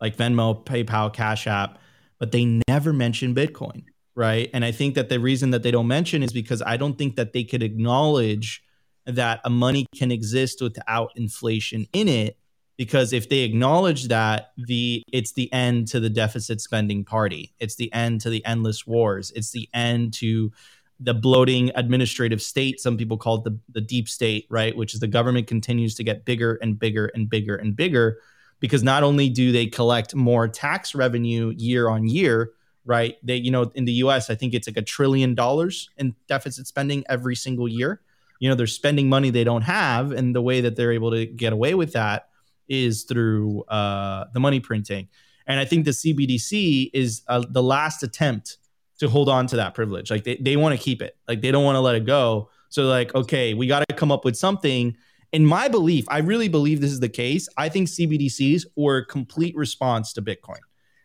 like 0.00 0.16
Venmo, 0.16 0.64
PayPal, 0.64 1.12
Cash 1.12 1.46
App, 1.46 1.78
but 2.18 2.32
they 2.32 2.62
never 2.68 2.92
mention 2.92 3.34
Bitcoin, 3.34 3.84
right? 4.18 4.50
And 4.52 4.64
I 4.64 4.72
think 4.72 4.96
that 4.96 5.08
the 5.08 5.20
reason 5.20 5.50
that 5.50 5.62
they 5.62 5.70
don't 5.70 5.86
mention 5.86 6.24
is 6.24 6.32
because 6.32 6.60
I 6.60 6.76
don't 6.76 6.98
think 6.98 7.14
that 7.14 7.32
they 7.32 7.44
could 7.44 7.62
acknowledge 7.62 8.64
that 9.06 9.40
a 9.44 9.48
money 9.48 9.86
can 9.94 10.10
exist 10.10 10.60
without 10.60 11.12
inflation 11.14 11.86
in 11.92 12.08
it 12.08 12.36
because 12.76 13.12
if 13.12 13.28
they 13.28 13.40
acknowledge 13.40 14.08
that 14.08 14.50
the 14.56 15.04
it's 15.12 15.34
the 15.34 15.50
end 15.52 15.86
to 15.88 16.00
the 16.00 16.10
deficit 16.10 16.60
spending 16.60 17.04
party. 17.04 17.54
It's 17.60 17.76
the 17.76 17.92
end 17.92 18.20
to 18.22 18.30
the 18.30 18.44
endless 18.44 18.84
wars. 18.84 19.30
It's 19.36 19.52
the 19.52 19.68
end 19.72 20.14
to 20.14 20.50
the 20.98 21.14
bloating 21.14 21.70
administrative 21.76 22.42
state 22.42 22.80
some 22.80 22.96
people 22.96 23.16
call 23.16 23.36
it 23.36 23.44
the, 23.44 23.56
the 23.70 23.80
deep 23.80 24.08
state 24.08 24.46
right? 24.50 24.76
Which 24.76 24.94
is 24.94 25.00
the 25.00 25.06
government 25.06 25.46
continues 25.46 25.94
to 25.94 26.02
get 26.02 26.24
bigger 26.24 26.58
and 26.60 26.76
bigger 26.76 27.06
and 27.14 27.30
bigger 27.30 27.54
and 27.54 27.76
bigger 27.76 28.18
because 28.58 28.82
not 28.82 29.04
only 29.04 29.28
do 29.28 29.52
they 29.52 29.66
collect 29.66 30.16
more 30.16 30.48
tax 30.48 30.96
revenue 30.96 31.54
year 31.56 31.88
on 31.88 32.08
year 32.08 32.50
right 32.88 33.16
they 33.22 33.36
you 33.36 33.50
know 33.50 33.70
in 33.74 33.84
the 33.84 33.92
us 33.92 34.30
i 34.30 34.34
think 34.34 34.54
it's 34.54 34.66
like 34.66 34.76
a 34.76 34.82
trillion 34.82 35.34
dollars 35.34 35.90
in 35.96 36.14
deficit 36.26 36.66
spending 36.66 37.04
every 37.08 37.36
single 37.36 37.68
year 37.68 38.00
you 38.40 38.48
know 38.48 38.54
they're 38.54 38.66
spending 38.66 39.08
money 39.08 39.30
they 39.30 39.44
don't 39.44 39.62
have 39.62 40.10
and 40.10 40.34
the 40.34 40.42
way 40.42 40.60
that 40.60 40.74
they're 40.74 40.92
able 40.92 41.10
to 41.10 41.26
get 41.26 41.52
away 41.52 41.74
with 41.74 41.92
that 41.92 42.28
is 42.68 43.04
through 43.04 43.62
uh, 43.64 44.24
the 44.32 44.40
money 44.40 44.60
printing 44.60 45.08
and 45.46 45.60
i 45.60 45.64
think 45.64 45.84
the 45.84 45.92
cbdc 45.92 46.90
is 46.92 47.22
uh, 47.28 47.44
the 47.50 47.62
last 47.62 48.02
attempt 48.02 48.58
to 48.98 49.08
hold 49.08 49.28
on 49.28 49.46
to 49.46 49.56
that 49.56 49.74
privilege. 49.74 50.10
Like 50.10 50.24
they, 50.24 50.36
they 50.36 50.56
want 50.56 50.78
to 50.78 50.82
keep 50.82 51.02
it. 51.02 51.16
Like 51.26 51.40
they 51.40 51.50
don't 51.50 51.64
want 51.64 51.76
to 51.76 51.80
let 51.80 51.94
it 51.94 52.04
go. 52.04 52.50
So 52.68 52.84
like, 52.84 53.14
okay, 53.14 53.54
we 53.54 53.66
got 53.66 53.88
to 53.88 53.94
come 53.94 54.12
up 54.12 54.24
with 54.24 54.36
something. 54.36 54.96
In 55.32 55.46
my 55.46 55.68
belief, 55.68 56.04
I 56.08 56.18
really 56.18 56.48
believe 56.48 56.80
this 56.80 56.90
is 56.90 57.00
the 57.00 57.08
case. 57.08 57.48
I 57.56 57.68
think 57.68 57.88
CBDCs 57.88 58.64
were 58.76 58.98
a 58.98 59.06
complete 59.06 59.54
response 59.56 60.12
to 60.14 60.22
Bitcoin. 60.22 60.58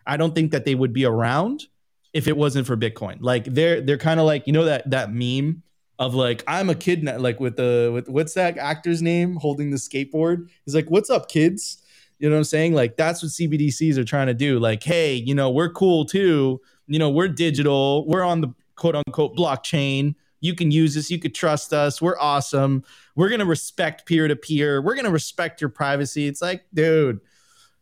I 0.06 0.18
don't 0.18 0.34
think 0.36 0.52
that 0.52 0.66
they 0.66 0.76
would 0.76 0.92
be 0.92 1.06
around 1.06 1.68
if 2.14 2.28
it 2.28 2.38
wasn't 2.38 2.68
for 2.68 2.78
Bitcoin. 2.78 3.18
Like 3.20 3.46
they're 3.46 3.82
they're 3.82 3.98
kind 3.98 4.20
of 4.20 4.26
like 4.26 4.48
you 4.48 4.54
know 4.54 4.66
that 4.66 4.90
that 4.90 5.14
meme 5.14 5.64
of 6.00 6.16
like 6.16 6.44
I'm 6.48 6.70
a 6.70 6.76
kid 6.76 7.04
now, 7.04 7.18
like 7.18 7.40
with 7.40 7.58
the 7.58 7.92
with 7.94 8.10
what's 8.10 8.34
that 8.34 8.58
actor's 8.58 9.02
name 9.02 9.36
holding 9.36 9.72
the 9.72 9.78
skateboard? 9.78 10.50
He's 10.66 10.76
like, 10.76 10.90
"What's 10.90 11.10
up, 11.10 11.30
kids?" 11.30 11.80
You 12.20 12.30
know 12.30 12.36
what 12.36 12.40
I'm 12.40 12.46
saying? 12.46 12.74
Like 12.74 12.96
that's 12.96 13.22
what 13.22 13.32
CBDCs 13.32 13.98
are 13.98 14.06
trying 14.06 14.28
to 14.28 14.34
do. 14.34 14.60
Like, 14.60 14.84
hey, 14.84 15.16
you 15.16 15.36
know, 15.36 15.50
we're 15.50 15.70
cool 15.70 16.06
too 16.06 16.62
you 16.88 17.00
know, 17.00 17.10
we're 17.10 17.28
digital, 17.28 18.06
we're 18.08 18.24
on 18.24 18.42
the 18.42 18.54
quote 18.76 18.96
unquote 18.96 19.36
blockchain. 19.36 20.16
You 20.42 20.56
can 20.56 20.72
use 20.72 20.96
this, 20.96 21.10
you 21.10 21.20
could 21.20 21.34
trust 21.34 21.72
us. 21.72 22.02
We're 22.02 22.20
awesome. 22.20 22.84
We're 23.16 23.30
to 23.40 23.46
respect 23.46 24.06
peer 24.06 24.28
to 24.28 24.36
peer. 24.36 24.82
We're 24.82 24.96
to 25.06 25.12
respect 25.12 25.62
your 25.62 25.70
privacy. 25.70 26.28
It's 26.28 26.42
like, 26.42 26.66
dude, 26.74 27.22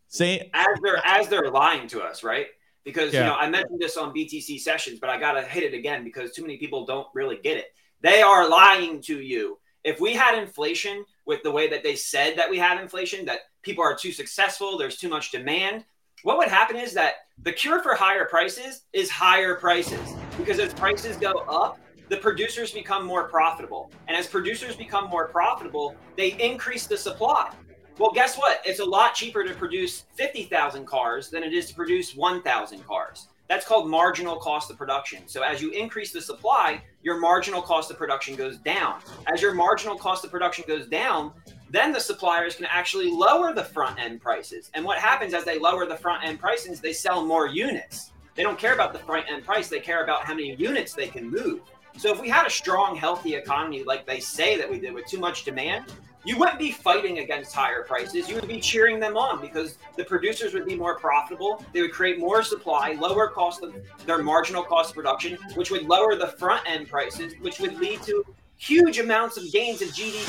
say 0.08 0.52
as 0.54 0.68
they're 0.84 1.02
as 1.04 1.28
they're 1.28 1.50
lying 1.50 1.88
to 1.90 2.02
us, 2.02 2.24
right? 2.24 2.48
Because 2.84 3.14
yeah. 3.14 3.20
you 3.22 3.26
know, 3.28 3.36
I 3.36 3.50
mentioned 3.50 3.80
this 3.80 3.98
on 3.98 4.14
BTC 4.14 4.60
sessions, 4.60 5.00
but 5.00 5.10
I 5.10 5.20
got 5.20 5.34
to 5.34 5.44
hit 5.44 5.64
it 5.64 5.74
again 5.74 6.04
because 6.04 6.32
too 6.32 6.42
many 6.42 6.58
people 6.58 6.86
don't 6.86 7.08
really 7.14 7.38
get 7.38 7.58
it. 7.58 7.68
They 8.02 8.22
are 8.22 8.50
lying 8.50 9.02
to 9.04 9.22
you. 9.22 9.60
If 9.84 10.00
we 10.00 10.14
had 10.14 10.38
inflation 10.38 11.06
with 11.26 11.44
the 11.44 11.52
way 11.52 11.68
that 11.70 11.84
they 11.84 11.96
said 11.96 12.38
that 12.38 12.50
we 12.50 12.58
had 12.58 12.82
inflation, 12.82 13.26
that 13.26 13.40
people 13.62 13.84
are 13.84 13.96
too 13.96 14.12
successful, 14.12 14.78
there's 14.78 14.98
too 14.98 15.10
much 15.10 15.32
demand, 15.32 15.86
what 16.24 16.38
would 16.38 16.50
happen 16.50 16.76
is 16.76 16.94
that 16.94 17.14
the 17.42 17.52
cure 17.52 17.82
for 17.82 17.96
higher 17.96 18.26
prices 18.26 18.84
is 18.94 19.10
higher 19.10 19.56
prices 19.56 20.14
because 20.38 20.60
as 20.60 20.74
prices 20.74 21.18
go 21.18 21.32
up, 21.50 21.80
the 22.10 22.18
producers 22.18 22.72
become 22.72 23.06
more 23.06 23.28
profitable. 23.28 23.90
And 24.08 24.16
as 24.16 24.28
producers 24.28 24.76
become 24.76 25.10
more 25.10 25.30
profitable, 25.30 25.96
they 26.18 26.34
increase 26.34 26.86
the 26.86 26.98
supply. 26.98 27.52
Well, 28.02 28.12
guess 28.12 28.36
what? 28.36 28.64
It's 28.66 28.80
a 28.80 28.84
lot 28.84 29.14
cheaper 29.14 29.44
to 29.44 29.54
produce 29.54 30.06
50,000 30.16 30.88
cars 30.88 31.30
than 31.30 31.44
it 31.44 31.54
is 31.54 31.68
to 31.68 31.76
produce 31.76 32.16
1,000 32.16 32.88
cars. 32.88 33.28
That's 33.48 33.64
called 33.64 33.88
marginal 33.88 34.38
cost 34.38 34.72
of 34.72 34.78
production. 34.80 35.28
So 35.28 35.44
as 35.44 35.62
you 35.62 35.70
increase 35.70 36.12
the 36.12 36.20
supply, 36.20 36.82
your 37.04 37.20
marginal 37.20 37.62
cost 37.62 37.92
of 37.92 38.00
production 38.00 38.36
goes 38.36 38.58
down. 38.58 39.02
As 39.32 39.40
your 39.40 39.54
marginal 39.54 40.00
cost 40.00 40.26
of 40.26 40.32
production 40.32 40.66
goes 40.68 40.88
down, 40.88 41.32
then 41.70 41.92
the 41.92 42.00
suppliers 42.00 42.56
can 42.56 42.66
actually 42.66 43.12
lower 43.12 43.54
the 43.54 43.66
front 43.66 44.00
end 44.00 44.20
prices. 44.20 44.72
And 44.74 44.84
what 44.84 44.98
happens 44.98 45.36
as 45.36 45.46
they 45.46 45.60
lower 45.60 45.86
the 45.86 45.96
front 45.96 46.24
end 46.24 46.40
prices, 46.40 46.80
they 46.80 46.94
sell 46.94 47.24
more 47.24 47.46
units. 47.46 48.14
They 48.34 48.42
don't 48.42 48.58
care 48.58 48.74
about 48.74 48.94
the 48.94 49.00
front 49.00 49.28
end 49.32 49.46
price, 49.46 49.68
they 49.68 49.80
care 49.80 50.04
about 50.04 50.26
how 50.26 50.34
many 50.34 50.56
units 50.56 50.96
they 50.96 51.08
can 51.08 51.30
move. 51.30 51.60
So 52.00 52.12
if 52.12 52.20
we 52.20 52.30
had 52.30 52.48
a 52.48 52.50
strong, 52.50 52.96
healthy 52.96 53.36
economy 53.36 53.84
like 53.84 54.08
they 54.08 54.20
say 54.20 54.58
that 54.58 54.68
we 54.68 54.80
did 54.80 54.92
with 54.92 55.06
too 55.06 55.20
much 55.20 55.44
demand, 55.44 55.86
you 56.24 56.38
wouldn't 56.38 56.60
be 56.60 56.72
fighting 56.72 57.20
against 57.20 57.54
higher 57.54 57.84
prices. 57.84 58.30
You 58.30 58.36
would 58.36 58.48
be 58.48 58.60
cheering 58.60 59.00
them 59.00 59.18
on 59.18 59.42
because 59.42 59.78
the 59.96 60.04
producers 60.04 60.54
would 60.54 60.66
be 60.66 60.76
more 60.76 61.00
profitable. 61.00 61.66
They 61.74 61.82
would 61.82 61.94
create 61.94 62.20
more 62.20 62.44
supply, 62.44 62.92
lower 63.00 63.28
cost 63.28 63.64
of 63.64 63.76
their 64.06 64.22
marginal 64.22 64.64
cost 64.64 64.92
of 64.92 64.96
production, 64.96 65.38
which 65.56 65.72
would 65.72 65.84
lower 65.84 66.16
the 66.16 66.28
front 66.28 66.62
end 66.70 66.88
prices, 66.90 67.34
which 67.42 67.60
would 67.60 67.80
lead 67.80 68.04
to 68.04 68.24
huge 68.58 69.00
amounts 69.00 69.38
of 69.38 69.52
gains 69.52 69.82
in 69.82 69.88
GDP. 69.90 70.28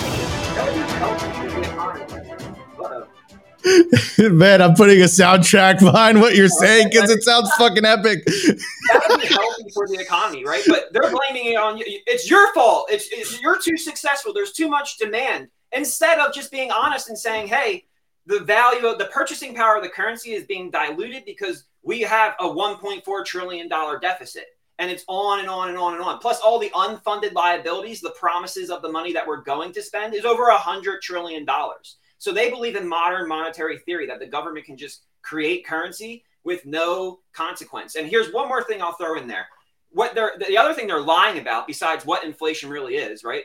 Man, 4.33 4.61
I'm 4.61 4.74
putting 4.74 5.00
a 5.02 5.05
soundtrack 5.05 5.78
behind 5.78 6.20
what 6.20 6.35
you're 6.35 6.48
saying 6.48 6.88
because 6.90 7.11
it 7.11 7.22
sounds 7.22 7.50
fucking 7.59 7.85
epic. 7.85 8.24
that 8.24 9.05
would 9.09 9.20
be 9.20 9.26
healthy 9.26 9.70
for 9.72 9.87
the 9.87 9.98
economy, 10.00 10.44
right? 10.44 10.64
But 10.66 10.92
they're 10.92 11.11
blaming 11.12 11.52
it 11.52 11.57
on 11.57 11.78
you. 11.78 11.85
It's 11.87 12.28
your 12.28 12.52
fault. 12.55 12.88
It's, 12.90 13.09
it's 13.12 13.40
you're 13.40 13.61
too 13.61 13.76
successful. 13.76 14.33
There's 14.33 14.52
too 14.52 14.68
much 14.68 14.96
demand. 14.96 15.48
Instead 15.72 16.18
of 16.18 16.35
just 16.35 16.50
being 16.50 16.70
honest 16.70 17.08
and 17.08 17.18
saying, 17.18 17.48
"Hey, 17.48 17.87
the 18.26 18.40
value 18.40 18.87
of 18.87 18.98
the 18.98 19.06
purchasing 19.06 19.54
power 19.54 19.76
of 19.76 19.82
the 19.82 19.88
currency 19.88 20.32
is 20.32 20.44
being 20.44 20.70
diluted 20.70 21.24
because 21.24 21.64
we 21.82 22.00
have 22.02 22.35
a 22.40 22.48
1.4 22.48 23.24
trillion 23.24 23.68
dollar 23.68 23.98
deficit." 23.98 24.46
and 24.78 24.90
it's 24.90 25.04
on 25.06 25.38
and 25.38 25.48
on 25.48 25.68
and 25.68 25.78
on 25.78 25.94
and 25.94 26.02
on. 26.02 26.18
Plus, 26.18 26.40
all 26.40 26.58
the 26.58 26.70
unfunded 26.70 27.35
liabilities, 27.35 28.00
the 28.00 28.14
promises 28.18 28.68
of 28.68 28.82
the 28.82 28.90
money 28.90 29.12
that 29.12 29.24
we're 29.24 29.42
going 29.42 29.72
to 29.72 29.82
spend 29.82 30.12
is 30.12 30.24
over 30.24 30.50
hundred 30.50 31.00
trillion 31.02 31.44
dollars. 31.44 31.98
So 32.18 32.32
they 32.32 32.50
believe 32.50 32.74
in 32.74 32.88
modern 32.88 33.28
monetary 33.28 33.78
theory 33.78 34.06
that 34.06 34.18
the 34.18 34.26
government 34.26 34.66
can 34.66 34.76
just 34.76 35.02
create 35.22 35.66
currency 35.66 36.24
with 36.44 36.66
no 36.66 37.20
consequence. 37.32 37.94
And 37.94 38.08
here's 38.08 38.32
one 38.32 38.48
more 38.48 38.64
thing 38.64 38.82
I'll 38.82 38.94
throw 38.94 39.18
in 39.18 39.28
there. 39.28 39.46
What 39.90 40.14
they're 40.16 40.32
the 40.37 40.58
other 40.58 40.74
thing 40.74 40.88
they're 40.88 41.00
lying 41.00 41.38
about, 41.38 41.68
besides 41.68 42.04
what 42.04 42.24
inflation 42.24 42.68
really 42.68 42.96
is, 42.96 43.22
right, 43.24 43.44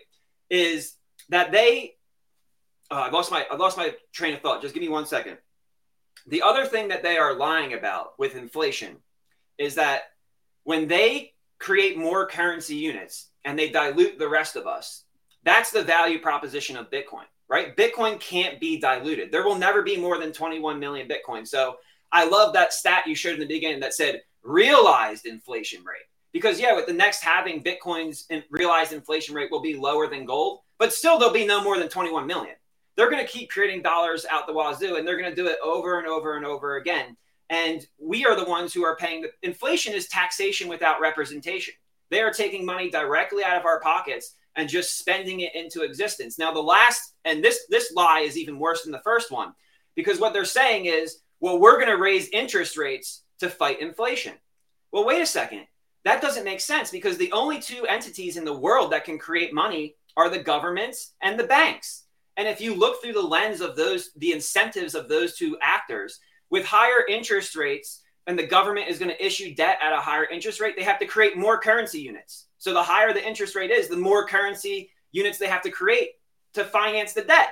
is 0.49 0.95
that 1.29 1.51
they. 1.51 1.96
Uh, 2.89 2.95
I 2.95 3.09
lost 3.09 3.31
my 3.31 3.45
I 3.51 3.55
lost 3.55 3.77
my 3.77 3.93
train 4.13 4.33
of 4.33 4.41
thought. 4.41 4.61
Just 4.61 4.73
give 4.73 4.81
me 4.81 4.89
one 4.89 5.05
second. 5.05 5.37
The 6.27 6.41
other 6.41 6.65
thing 6.65 6.87
that 6.89 7.03
they 7.03 7.17
are 7.17 7.33
lying 7.33 7.73
about 7.73 8.17
with 8.19 8.35
inflation 8.35 8.97
is 9.57 9.75
that 9.75 10.03
when 10.63 10.87
they 10.87 11.33
create 11.59 11.97
more 11.97 12.27
currency 12.27 12.75
units 12.75 13.29
and 13.45 13.57
they 13.57 13.69
dilute 13.69 14.19
the 14.19 14.27
rest 14.27 14.55
of 14.55 14.67
us, 14.67 15.03
that's 15.43 15.71
the 15.71 15.83
value 15.83 16.19
proposition 16.19 16.75
of 16.75 16.91
Bitcoin, 16.91 17.25
right? 17.47 17.75
Bitcoin 17.75 18.19
can't 18.19 18.59
be 18.59 18.79
diluted. 18.79 19.31
There 19.31 19.45
will 19.45 19.55
never 19.55 19.81
be 19.81 19.97
more 19.97 20.17
than 20.17 20.33
21 20.33 20.79
million 20.79 21.07
Bitcoin. 21.07 21.47
So 21.47 21.77
I 22.11 22.27
love 22.27 22.53
that 22.53 22.73
stat 22.73 23.07
you 23.07 23.15
showed 23.15 23.35
in 23.35 23.39
the 23.39 23.47
beginning 23.47 23.79
that 23.79 23.93
said 23.93 24.21
realized 24.43 25.25
inflation 25.25 25.83
rate. 25.85 26.05
Because, 26.33 26.59
yeah, 26.59 26.75
with 26.75 26.85
the 26.85 26.93
next 26.93 27.23
halving, 27.23 27.63
Bitcoin's 27.63 28.27
realized 28.51 28.93
inflation 28.93 29.33
rate 29.33 29.49
will 29.49 29.61
be 29.61 29.75
lower 29.75 30.07
than 30.07 30.25
gold, 30.25 30.59
but 30.77 30.93
still 30.93 31.17
there'll 31.17 31.33
be 31.33 31.47
no 31.47 31.63
more 31.63 31.77
than 31.77 31.89
21 31.89 32.27
million. 32.27 32.55
They're 32.97 33.09
going 33.09 33.25
to 33.25 33.31
keep 33.31 33.49
creating 33.49 33.83
dollars 33.83 34.25
out 34.29 34.47
the 34.47 34.53
wazoo 34.53 34.95
and 34.95 35.07
they're 35.07 35.17
going 35.17 35.29
to 35.29 35.35
do 35.35 35.47
it 35.47 35.59
over 35.63 35.99
and 35.99 36.07
over 36.07 36.35
and 36.35 36.45
over 36.45 36.75
again 36.75 37.15
and 37.49 37.85
we 37.99 38.25
are 38.25 38.35
the 38.35 38.49
ones 38.49 38.73
who 38.73 38.83
are 38.83 38.97
paying 38.97 39.21
the 39.21 39.31
inflation 39.41 39.93
is 39.93 40.07
taxation 40.07 40.67
without 40.67 40.99
representation. 40.99 41.73
They 42.09 42.21
are 42.21 42.31
taking 42.31 42.65
money 42.65 42.89
directly 42.89 43.43
out 43.43 43.57
of 43.57 43.65
our 43.65 43.79
pockets 43.79 44.35
and 44.55 44.67
just 44.67 44.97
spending 44.97 45.41
it 45.41 45.55
into 45.55 45.83
existence. 45.83 46.37
Now 46.37 46.51
the 46.51 46.59
last 46.59 47.13
and 47.25 47.43
this 47.43 47.65
this 47.69 47.91
lie 47.93 48.21
is 48.21 48.37
even 48.37 48.59
worse 48.59 48.83
than 48.83 48.91
the 48.91 48.99
first 48.99 49.31
one 49.31 49.53
because 49.95 50.19
what 50.19 50.33
they're 50.33 50.45
saying 50.45 50.85
is, 50.85 51.19
well, 51.39 51.59
we're 51.59 51.75
going 51.75 51.87
to 51.87 52.01
raise 52.01 52.29
interest 52.29 52.77
rates 52.77 53.23
to 53.39 53.49
fight 53.49 53.81
inflation. 53.81 54.33
Well, 54.91 55.05
wait 55.05 55.21
a 55.21 55.25
second. 55.25 55.67
That 56.03 56.21
doesn't 56.21 56.45
make 56.45 56.61
sense 56.61 56.91
because 56.91 57.17
the 57.17 57.31
only 57.31 57.59
two 57.59 57.85
entities 57.85 58.37
in 58.37 58.45
the 58.45 58.57
world 58.57 58.91
that 58.91 59.05
can 59.05 59.19
create 59.19 59.53
money 59.53 59.95
are 60.15 60.29
the 60.29 60.39
governments 60.39 61.13
and 61.21 61.39
the 61.39 61.43
banks. 61.43 62.03
And 62.37 62.47
if 62.47 62.61
you 62.61 62.75
look 62.75 63.01
through 63.01 63.13
the 63.13 63.21
lens 63.21 63.61
of 63.61 63.75
those 63.75 64.11
the 64.15 64.31
incentives 64.31 64.95
of 64.95 65.09
those 65.09 65.35
two 65.35 65.57
actors, 65.61 66.19
with 66.49 66.65
higher 66.65 67.05
interest 67.09 67.55
rates 67.55 68.01
and 68.27 68.37
the 68.37 68.45
government 68.45 68.87
is 68.89 68.99
going 68.99 69.11
to 69.11 69.25
issue 69.25 69.55
debt 69.55 69.79
at 69.81 69.93
a 69.93 69.97
higher 69.97 70.25
interest 70.25 70.59
rate, 70.59 70.75
they 70.77 70.83
have 70.83 70.99
to 70.99 71.05
create 71.05 71.37
more 71.37 71.59
currency 71.59 71.99
units. 71.99 72.45
So 72.57 72.73
the 72.73 72.83
higher 72.83 73.13
the 73.13 73.25
interest 73.25 73.55
rate 73.55 73.71
is, 73.71 73.87
the 73.87 73.97
more 73.97 74.27
currency 74.27 74.91
units 75.11 75.37
they 75.37 75.47
have 75.47 75.61
to 75.63 75.71
create 75.71 76.11
to 76.53 76.63
finance 76.63 77.13
the 77.13 77.23
debt. 77.23 77.49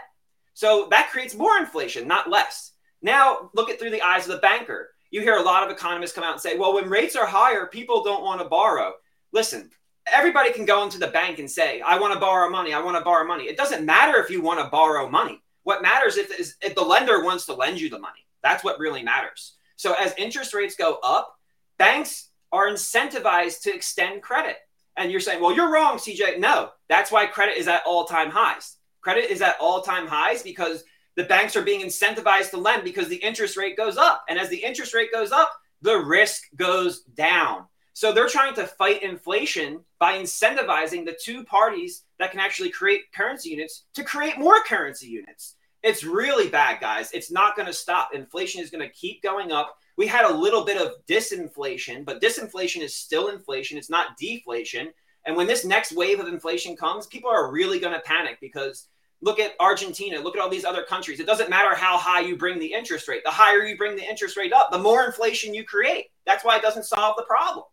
So 0.54 0.88
that 0.92 1.10
creates 1.12 1.36
more 1.36 1.58
inflation, 1.58 2.08
not 2.08 2.30
less. 2.30 2.72
Now, 3.02 3.50
look 3.54 3.70
at 3.70 3.80
through 3.80 3.92
the 3.92 4.02
eyes 4.02 4.26
of 4.26 4.34
the 4.34 4.42
banker. 4.42 4.92
You 5.12 5.22
hear 5.22 5.36
a 5.36 5.42
lot 5.42 5.64
of 5.64 5.70
economists 5.70 6.14
come 6.14 6.24
out 6.24 6.34
and 6.34 6.42
say, 6.42 6.58
well, 6.58 6.74
when 6.74 6.90
rates 6.90 7.16
are 7.16 7.26
higher, 7.26 7.68
people 7.68 8.04
don't 8.04 8.24
want 8.24 8.42
to 8.42 8.48
borrow. 8.48 8.94
Listen, 9.32 9.70
everybody 10.14 10.52
can 10.52 10.66
go 10.66 10.84
into 10.84 11.00
the 11.00 11.08
bank 11.08 11.40
and 11.40 11.50
say, 11.50 11.82
I 11.82 12.00
want 12.00 12.14
to 12.14 12.20
borrow 12.20 12.50
money. 12.50 12.74
I 12.74 12.82
want 12.82 12.98
to 12.98 13.04
borrow 13.04 13.28
money. 13.28 13.46
It 13.46 13.58
doesn't 13.58 13.86
matter 13.86 14.22
if 14.22 14.30
you 14.30 14.42
want 14.42 14.60
to 14.60 14.70
borrow 14.70 15.10
money. 15.10 15.42
What 15.64 15.82
matters 15.82 16.18
if, 16.18 16.38
is 16.40 16.56
if 16.62 16.76
the 16.76 16.82
lender 16.82 17.24
wants 17.24 17.46
to 17.48 17.54
lend 17.54 17.80
you 17.80 17.90
the 17.90 18.00
money. 18.00 18.26
That's 18.44 18.64
what 18.64 18.80
really 18.80 19.02
matters. 19.02 19.56
So 19.78 19.94
as 19.94 20.14
interest 20.18 20.54
rates 20.54 20.76
go 20.76 21.00
up, 21.04 21.36
banks 21.78 22.30
are 22.52 22.70
incentivized 22.70 23.62
to 23.62 23.74
extend 23.74 24.22
credit. 24.22 24.58
And 24.98 25.12
you're 25.12 25.20
saying, 25.20 25.42
well, 25.42 25.54
you're 25.54 25.72
wrong, 25.72 25.98
CJ. 25.98 26.40
No, 26.40 26.70
that's 26.88 27.12
why 27.12 27.26
credit 27.26 27.58
is 27.58 27.68
at 27.68 27.84
all 27.86 28.06
time 28.06 28.30
highs. 28.30 28.78
Credit 29.02 29.30
is 29.30 29.42
at 29.42 29.58
all 29.60 29.82
time 29.82 30.08
highs 30.08 30.42
because 30.42 30.84
the 31.16 31.24
banks 31.24 31.56
are 31.56 31.62
being 31.62 31.82
incentivized 31.82 32.52
to 32.52 32.58
lend 32.58 32.84
because 32.84 33.08
the 33.08 33.16
interest 33.16 33.58
rate 33.58 33.76
goes 33.76 33.98
up. 33.98 34.24
And 34.30 34.40
as 34.40 34.50
the 34.50 34.64
interest 34.64 34.94
rate 34.94 35.12
goes 35.12 35.32
up, 35.32 35.52
the 35.82 35.98
risk 35.98 36.44
goes 36.56 37.02
down. 37.02 37.66
So 37.96 38.12
they're 38.12 38.28
trying 38.28 38.54
to 38.56 38.68
fight 38.68 39.04
inflation 39.04 39.80
by 40.00 40.18
incentivizing 40.18 41.06
the 41.06 41.18
two 41.18 41.46
parties 41.46 42.04
that 42.20 42.30
can 42.30 42.42
actually 42.42 42.70
create 42.70 43.10
currency 43.14 43.52
units 43.52 43.86
to 43.94 44.04
create 44.04 44.38
more 44.38 44.62
currency 44.66 45.08
units. 45.08 45.56
It's 45.82 46.04
really 46.04 46.50
bad, 46.50 46.82
guys. 46.82 47.10
It's 47.14 47.32
not 47.32 47.56
going 47.56 47.68
to 47.68 47.74
stop. 47.74 48.10
Inflation 48.14 48.62
is 48.62 48.70
going 48.70 48.86
to 48.86 48.94
keep 48.94 49.24
going 49.24 49.54
up. 49.54 49.78
We 49.96 50.08
had 50.08 50.30
a 50.30 50.38
little 50.38 50.66
bit 50.66 50.76
of 50.76 51.06
disinflation, 51.08 52.04
but 52.04 52.22
disinflation 52.22 52.82
is 52.82 52.94
still 52.94 53.30
inflation. 53.30 53.78
It's 53.78 53.90
not 53.90 54.18
deflation. 54.18 54.92
And 55.26 55.38
when 55.38 55.48
this 55.48 55.64
next 55.64 55.94
wave 55.94 56.20
of 56.20 56.28
inflation 56.28 56.76
comes, 56.76 57.08
people 57.08 57.30
are 57.30 57.50
really 57.50 57.80
going 57.80 57.94
to 57.94 58.02
panic 58.02 58.40
because 58.42 58.90
look 59.22 59.40
at 59.40 59.54
Argentina, 59.62 60.20
look 60.20 60.36
at 60.36 60.42
all 60.42 60.50
these 60.50 60.66
other 60.66 60.84
countries. 60.84 61.22
It 61.22 61.28
doesn't 61.28 61.50
matter 61.50 61.74
how 61.74 61.98
high 61.98 62.20
you 62.20 62.36
bring 62.36 62.60
the 62.60 62.74
interest 62.74 63.08
rate. 63.08 63.22
The 63.24 63.32
higher 63.32 63.64
you 63.64 63.78
bring 63.78 63.96
the 63.96 64.06
interest 64.06 64.36
rate 64.36 64.52
up, 64.52 64.70
the 64.70 64.80
more 64.80 65.06
inflation 65.06 65.54
you 65.54 65.64
create. 65.64 66.08
That's 66.26 66.44
why 66.44 66.58
it 66.58 66.62
doesn't 66.62 66.84
solve 66.84 67.16
the 67.16 67.24
problem. 67.24 67.64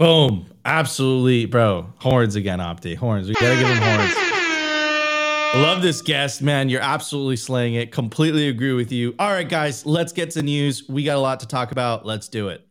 Boom. 0.00 0.46
Absolutely, 0.64 1.44
bro. 1.44 1.92
Horns 1.98 2.34
again, 2.34 2.58
Opti. 2.58 2.96
Horns. 2.96 3.28
We 3.28 3.34
gotta 3.34 3.54
give 3.58 3.68
him 3.68 3.76
horns. 3.76 4.14
Love 5.62 5.82
this 5.82 6.00
guest, 6.00 6.40
man. 6.40 6.70
You're 6.70 6.80
absolutely 6.80 7.36
slaying 7.36 7.74
it. 7.74 7.92
Completely 7.92 8.48
agree 8.48 8.72
with 8.72 8.92
you. 8.92 9.14
All 9.18 9.28
right, 9.28 9.46
guys, 9.46 9.84
let's 9.84 10.14
get 10.14 10.30
to 10.30 10.42
news. 10.42 10.88
We 10.88 11.04
got 11.04 11.16
a 11.16 11.20
lot 11.20 11.40
to 11.40 11.46
talk 11.46 11.70
about. 11.70 12.06
Let's 12.06 12.28
do 12.28 12.48
it. 12.48 12.66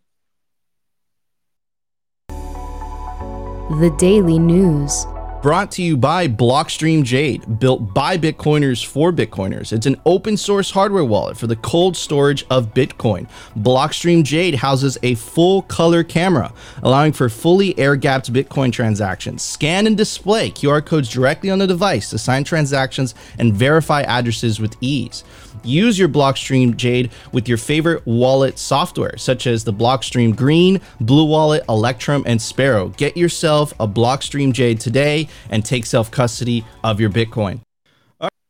The 2.30 3.94
Daily 4.00 4.40
News. 4.40 5.06
Brought 5.42 5.72
to 5.72 5.82
you 5.82 5.96
by 5.96 6.28
Blockstream 6.28 7.02
Jade, 7.02 7.62
built 7.62 7.94
by 7.94 8.18
Bitcoiners 8.18 8.86
for 8.86 9.14
Bitcoiners. 9.14 9.72
It's 9.72 9.86
an 9.86 9.96
open 10.06 10.36
source 10.36 10.70
hardware 10.70 11.06
wallet 11.06 11.38
for 11.38 11.48
the 11.48 11.56
cold 11.56 11.96
storage 11.96 12.46
of 12.50 12.74
Bitcoin. 12.74 13.26
Blockstream 13.58 14.24
Jade 14.24 14.56
houses 14.56 14.98
a 15.02 15.16
full 15.16 15.62
color 15.62 16.04
camera, 16.04 16.52
allowing 16.84 17.14
for 17.14 17.30
fully 17.30 17.78
air 17.80 17.96
gapped 17.96 18.34
Bitcoin 18.34 18.74
transactions. 18.74 19.42
Scan 19.42 19.88
and 19.88 19.96
display 19.96 20.52
QR 20.52 20.86
codes 20.86 21.08
directly 21.08 21.50
on 21.50 21.60
the 21.60 21.68
device 21.68 22.10
to 22.10 22.18
sign 22.18 22.44
transactions 22.44 23.16
and 23.38 23.54
verify 23.54 24.02
addresses 24.02 24.60
with 24.60 24.76
ease. 24.82 25.24
Use 25.64 25.98
your 25.98 26.10
Blockstream 26.10 26.76
Jade 26.76 27.12
with 27.32 27.48
your 27.48 27.58
favorite 27.58 28.06
wallet 28.06 28.60
software, 28.60 29.18
such 29.18 29.48
as 29.48 29.64
the 29.64 29.74
Blockstream 29.74 30.36
Green, 30.36 30.82
Blue 31.00 31.26
Wallet, 31.26 31.64
Electrum, 31.70 32.24
and 32.26 32.42
Sparrow. 32.42 32.90
Get 32.90 33.18
yourself 33.18 33.74
a 33.80 33.88
Blockstream 33.88 34.54
Jade 34.54 34.80
today 34.80 35.28
and 35.50 35.64
take 35.66 35.86
self 35.86 36.12
custody 36.12 36.66
of 36.84 37.00
your 37.00 37.10
Bitcoin. 37.10 37.62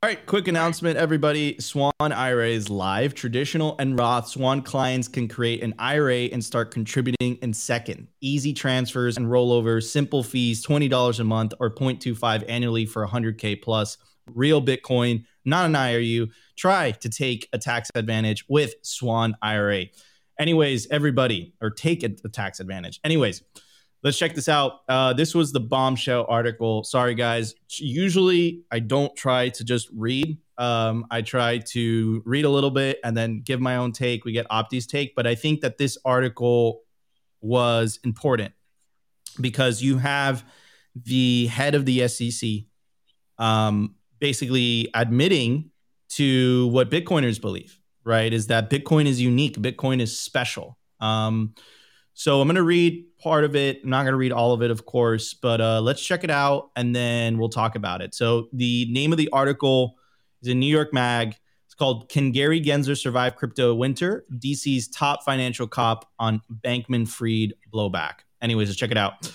All 0.01 0.07
right, 0.07 0.25
quick 0.25 0.47
announcement, 0.47 0.95
everybody. 0.97 1.59
Swan 1.59 1.91
IRA 1.99 2.47
is 2.47 2.69
live. 2.69 3.13
Traditional 3.13 3.75
and 3.79 3.99
Roth 3.99 4.29
Swan 4.29 4.61
clients 4.61 5.09
can 5.09 5.27
create 5.27 5.61
an 5.61 5.73
IRA 5.77 6.29
and 6.31 6.41
start 6.41 6.71
contributing 6.71 7.37
in 7.41 7.53
second. 7.53 8.07
Easy 8.21 8.53
transfers 8.53 9.17
and 9.17 9.25
rollovers, 9.25 9.91
simple 9.91 10.23
fees, 10.23 10.65
$20 10.65 11.19
a 11.19 11.23
month 11.25 11.53
or 11.59 11.69
0.25 11.69 12.45
annually 12.47 12.85
for 12.85 13.05
100K 13.05 13.61
plus. 13.61 13.97
Real 14.35 14.61
Bitcoin, 14.61 15.25
not 15.45 15.65
an 15.65 15.75
IOU. 15.75 16.27
Try 16.57 16.91
to 16.91 17.09
take 17.09 17.47
a 17.53 17.57
tax 17.57 17.89
advantage 17.95 18.45
with 18.47 18.75
Swan 18.81 19.35
IRA. 19.41 19.85
Anyways, 20.39 20.87
everybody, 20.89 21.53
or 21.61 21.69
take 21.69 22.03
a, 22.03 22.09
a 22.23 22.29
tax 22.29 22.59
advantage. 22.59 22.99
Anyways, 23.03 23.43
let's 24.03 24.17
check 24.17 24.35
this 24.35 24.47
out. 24.47 24.81
Uh, 24.87 25.13
this 25.13 25.35
was 25.35 25.51
the 25.51 25.59
bombshell 25.59 26.25
article. 26.29 26.83
Sorry, 26.83 27.15
guys. 27.15 27.55
Usually, 27.77 28.63
I 28.71 28.79
don't 28.79 29.15
try 29.15 29.49
to 29.49 29.63
just 29.63 29.89
read. 29.93 30.37
Um, 30.57 31.05
I 31.09 31.21
try 31.21 31.59
to 31.59 32.21
read 32.25 32.45
a 32.45 32.49
little 32.49 32.71
bit 32.71 32.99
and 33.03 33.15
then 33.15 33.41
give 33.41 33.59
my 33.61 33.77
own 33.77 33.91
take. 33.91 34.25
We 34.25 34.31
get 34.31 34.47
Opti's 34.49 34.87
take, 34.87 35.15
but 35.15 35.25
I 35.25 35.35
think 35.35 35.61
that 35.61 35.77
this 35.77 35.97
article 36.03 36.81
was 37.41 37.99
important 38.03 38.53
because 39.39 39.81
you 39.81 39.97
have 39.97 40.43
the 40.95 41.47
head 41.47 41.75
of 41.75 41.85
the 41.85 42.07
SEC 42.07 42.49
um, 43.37 43.95
basically 44.19 44.89
admitting 44.93 45.71
to 46.09 46.67
what 46.67 46.89
Bitcoiners 46.89 47.39
believe, 47.39 47.79
right? 48.03 48.31
Is 48.31 48.47
that 48.47 48.69
Bitcoin 48.69 49.05
is 49.05 49.21
unique, 49.21 49.57
Bitcoin 49.57 50.01
is 50.01 50.19
special. 50.19 50.77
Um, 50.99 51.53
so 52.13 52.41
I'm 52.41 52.47
going 52.47 52.55
to 52.55 52.63
read 52.63 53.05
part 53.21 53.45
of 53.45 53.55
it. 53.55 53.79
I'm 53.83 53.89
not 53.89 54.03
going 54.03 54.11
to 54.11 54.17
read 54.17 54.33
all 54.33 54.51
of 54.51 54.61
it, 54.61 54.71
of 54.71 54.85
course, 54.85 55.33
but 55.33 55.61
uh, 55.61 55.79
let's 55.79 56.05
check 56.05 56.23
it 56.23 56.29
out 56.29 56.71
and 56.75 56.93
then 56.95 57.37
we'll 57.37 57.49
talk 57.49 57.75
about 57.75 58.01
it. 58.01 58.13
So 58.13 58.49
the 58.51 58.87
name 58.89 59.13
of 59.13 59.17
the 59.17 59.29
article 59.31 59.95
is 60.41 60.49
in 60.49 60.59
New 60.59 60.65
York 60.65 60.93
Mag. 60.93 61.35
It's 61.65 61.75
called 61.75 62.09
"Can 62.09 62.31
Gary 62.31 62.59
Gensler 62.59 62.97
Survive 62.97 63.35
Crypto 63.35 63.73
Winter?" 63.73 64.25
DC's 64.33 64.89
top 64.89 65.23
financial 65.23 65.67
cop 65.67 66.09
on 66.19 66.41
Bankman-Fried 66.51 67.53
blowback. 67.73 68.15
Anyways, 68.41 68.67
let's 68.67 68.79
check 68.79 68.91
it 68.91 68.97
out. 68.97 69.31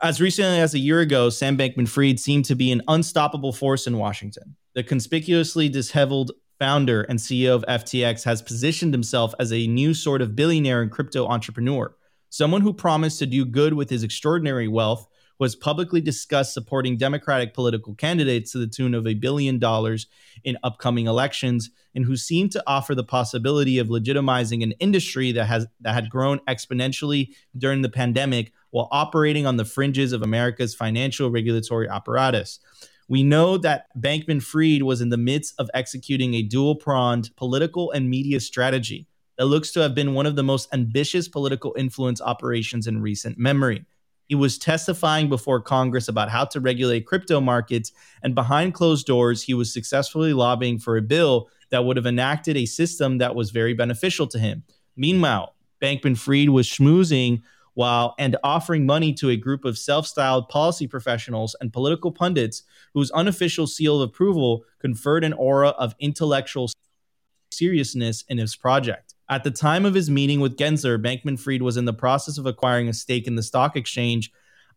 As 0.00 0.20
recently 0.20 0.60
as 0.60 0.74
a 0.74 0.78
year 0.78 1.00
ago, 1.00 1.28
Sam 1.28 1.58
Bankman 1.58 1.88
Fried 1.88 2.20
seemed 2.20 2.44
to 2.44 2.54
be 2.54 2.70
an 2.70 2.82
unstoppable 2.86 3.52
force 3.52 3.88
in 3.88 3.98
Washington. 3.98 4.54
The 4.74 4.84
conspicuously 4.84 5.68
disheveled 5.68 6.30
founder 6.60 7.02
and 7.02 7.18
CEO 7.18 7.56
of 7.56 7.64
FTX 7.66 8.22
has 8.22 8.40
positioned 8.40 8.94
himself 8.94 9.34
as 9.40 9.52
a 9.52 9.66
new 9.66 9.94
sort 9.94 10.22
of 10.22 10.36
billionaire 10.36 10.82
and 10.82 10.90
crypto 10.92 11.26
entrepreneur, 11.26 11.96
someone 12.30 12.60
who 12.60 12.72
promised 12.72 13.18
to 13.18 13.26
do 13.26 13.44
good 13.44 13.74
with 13.74 13.90
his 13.90 14.04
extraordinary 14.04 14.68
wealth, 14.68 15.08
who 15.36 15.44
has 15.44 15.56
publicly 15.56 16.00
discussed 16.00 16.54
supporting 16.54 16.96
Democratic 16.96 17.52
political 17.52 17.96
candidates 17.96 18.52
to 18.52 18.58
the 18.58 18.68
tune 18.68 18.94
of 18.94 19.04
a 19.04 19.14
billion 19.14 19.58
dollars 19.58 20.06
in 20.44 20.56
upcoming 20.62 21.08
elections, 21.08 21.70
and 21.96 22.04
who 22.04 22.16
seemed 22.16 22.52
to 22.52 22.62
offer 22.68 22.94
the 22.94 23.02
possibility 23.02 23.80
of 23.80 23.88
legitimizing 23.88 24.62
an 24.62 24.72
industry 24.78 25.32
that 25.32 25.46
has 25.46 25.66
that 25.80 25.94
had 25.94 26.08
grown 26.08 26.38
exponentially 26.48 27.34
during 27.56 27.82
the 27.82 27.88
pandemic 27.88 28.52
while 28.70 28.88
operating 28.90 29.46
on 29.46 29.56
the 29.56 29.64
fringes 29.64 30.12
of 30.12 30.22
America's 30.22 30.74
financial 30.74 31.30
regulatory 31.30 31.88
apparatus. 31.88 32.60
We 33.08 33.22
know 33.22 33.56
that 33.58 33.86
Bankman 33.98 34.42
Fried 34.42 34.82
was 34.82 35.00
in 35.00 35.08
the 35.08 35.16
midst 35.16 35.54
of 35.58 35.70
executing 35.72 36.34
a 36.34 36.42
dual 36.42 36.76
pronged 36.76 37.34
political 37.36 37.90
and 37.90 38.10
media 38.10 38.38
strategy 38.40 39.06
that 39.38 39.46
looks 39.46 39.70
to 39.72 39.80
have 39.80 39.94
been 39.94 40.14
one 40.14 40.26
of 40.26 40.36
the 40.36 40.42
most 40.42 40.68
ambitious 40.74 41.28
political 41.28 41.74
influence 41.78 42.20
operations 42.20 42.86
in 42.86 43.00
recent 43.00 43.38
memory. 43.38 43.86
He 44.26 44.34
was 44.34 44.58
testifying 44.58 45.30
before 45.30 45.62
Congress 45.62 46.08
about 46.08 46.28
how 46.28 46.44
to 46.46 46.60
regulate 46.60 47.06
crypto 47.06 47.40
markets, 47.40 47.92
and 48.22 48.34
behind 48.34 48.74
closed 48.74 49.06
doors, 49.06 49.42
he 49.42 49.54
was 49.54 49.72
successfully 49.72 50.34
lobbying 50.34 50.78
for 50.78 50.98
a 50.98 51.02
bill 51.02 51.48
that 51.70 51.84
would 51.84 51.96
have 51.96 52.06
enacted 52.06 52.56
a 52.56 52.66
system 52.66 53.18
that 53.18 53.34
was 53.34 53.50
very 53.50 53.72
beneficial 53.72 54.26
to 54.26 54.38
him. 54.38 54.64
Meanwhile, 54.96 55.54
Bankman 55.80 56.18
Fried 56.18 56.50
was 56.50 56.66
schmoozing 56.66 57.40
while 57.78 58.16
and 58.18 58.36
offering 58.42 58.84
money 58.84 59.12
to 59.12 59.30
a 59.30 59.36
group 59.36 59.64
of 59.64 59.78
self-styled 59.78 60.48
policy 60.48 60.84
professionals 60.88 61.54
and 61.60 61.72
political 61.72 62.10
pundits 62.10 62.64
whose 62.92 63.12
unofficial 63.12 63.68
seal 63.68 64.02
of 64.02 64.08
approval 64.08 64.64
conferred 64.80 65.22
an 65.22 65.32
aura 65.34 65.68
of 65.68 65.94
intellectual 66.00 66.68
seriousness 67.52 68.24
in 68.28 68.36
his 68.36 68.56
project. 68.56 69.14
At 69.30 69.44
the 69.44 69.52
time 69.52 69.84
of 69.84 69.94
his 69.94 70.10
meeting 70.10 70.40
with 70.40 70.56
Gensler, 70.56 71.00
Bankman 71.00 71.38
Fried 71.38 71.62
was 71.62 71.76
in 71.76 71.84
the 71.84 71.92
process 71.92 72.36
of 72.36 72.46
acquiring 72.46 72.88
a 72.88 72.92
stake 72.92 73.28
in 73.28 73.36
the 73.36 73.44
stock 73.44 73.76
exchange 73.76 74.32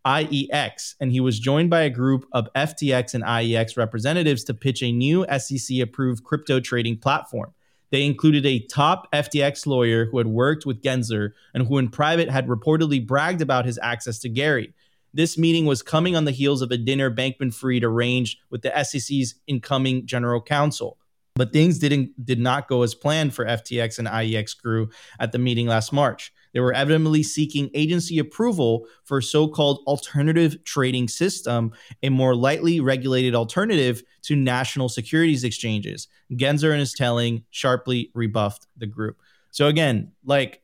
IEX, 0.05 0.93
and 0.99 1.11
he 1.11 1.21
was 1.21 1.39
joined 1.39 1.71
by 1.71 1.81
a 1.81 1.89
group 1.89 2.27
of 2.33 2.49
FTX 2.55 3.15
and 3.15 3.23
IEX 3.23 3.77
representatives 3.77 4.43
to 4.43 4.53
pitch 4.53 4.83
a 4.83 4.91
new 4.91 5.25
SEC 5.39 5.79
approved 5.79 6.23
crypto 6.23 6.59
trading 6.59 6.99
platform. 6.99 7.51
They 7.91 8.05
included 8.05 8.45
a 8.45 8.59
top 8.59 9.11
FTX 9.13 9.67
lawyer 9.67 10.05
who 10.05 10.17
had 10.17 10.27
worked 10.27 10.65
with 10.65 10.81
Gensler 10.81 11.31
and 11.53 11.67
who 11.67 11.77
in 11.77 11.89
private 11.89 12.29
had 12.29 12.47
reportedly 12.47 13.05
bragged 13.05 13.41
about 13.41 13.65
his 13.65 13.79
access 13.81 14.17
to 14.19 14.29
Gary. 14.29 14.73
This 15.13 15.37
meeting 15.37 15.65
was 15.65 15.81
coming 15.81 16.15
on 16.15 16.23
the 16.23 16.31
heels 16.31 16.61
of 16.61 16.71
a 16.71 16.77
dinner 16.77 17.13
Bankman 17.13 17.53
Fried 17.53 17.83
arranged 17.83 18.39
with 18.49 18.61
the 18.61 18.83
SEC's 18.83 19.35
incoming 19.45 20.05
general 20.05 20.41
counsel. 20.41 20.97
But 21.35 21.51
things 21.51 21.79
didn't 21.79 22.25
did 22.25 22.39
not 22.39 22.67
go 22.67 22.83
as 22.83 22.95
planned 22.95 23.33
for 23.33 23.45
FTX 23.45 23.99
and 23.99 24.07
IEX 24.07 24.57
crew 24.57 24.89
at 25.19 25.31
the 25.33 25.39
meeting 25.39 25.67
last 25.67 25.91
March. 25.91 26.33
They 26.53 26.59
were 26.59 26.73
evidently 26.73 27.23
seeking 27.23 27.69
agency 27.73 28.19
approval 28.19 28.87
for 29.03 29.21
so-called 29.21 29.83
alternative 29.87 30.63
trading 30.63 31.07
system, 31.07 31.71
a 32.03 32.09
more 32.09 32.35
lightly 32.35 32.79
regulated 32.79 33.35
alternative 33.35 34.03
to 34.23 34.35
national 34.35 34.89
securities 34.89 35.43
exchanges. 35.43 36.07
Gensler 36.33 36.71
and 36.71 36.79
his 36.79 36.93
telling 36.93 37.43
sharply 37.51 38.11
rebuffed 38.13 38.67
the 38.77 38.87
group. 38.87 39.17
So 39.51 39.67
again, 39.67 40.11
like 40.25 40.61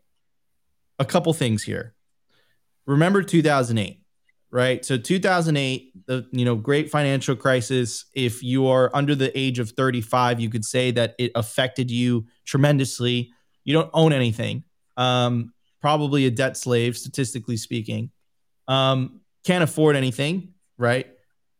a 0.99 1.05
couple 1.05 1.33
things 1.33 1.63
here. 1.63 1.93
Remember 2.85 3.21
2008 3.21 4.01
right? 4.51 4.83
So 4.85 4.97
2008, 4.97 6.07
the 6.07 6.27
you 6.31 6.45
know 6.45 6.55
great 6.55 6.89
financial 6.89 7.35
crisis. 7.35 8.05
If 8.13 8.43
you 8.43 8.67
are 8.67 8.89
under 8.93 9.15
the 9.15 9.37
age 9.37 9.59
of 9.59 9.71
35, 9.71 10.39
you 10.39 10.49
could 10.49 10.65
say 10.65 10.91
that 10.91 11.15
it 11.17 11.31
affected 11.35 11.91
you 11.91 12.25
tremendously. 12.45 13.31
You 13.63 13.73
don't 13.73 13.89
own 13.93 14.13
anything, 14.13 14.63
um, 14.95 15.53
probably 15.81 16.25
a 16.25 16.31
debt 16.31 16.57
slave, 16.57 16.97
statistically 16.97 17.57
speaking. 17.57 18.11
Um, 18.67 19.21
can't 19.43 19.63
afford 19.63 19.95
anything, 19.95 20.53
right? 20.77 21.07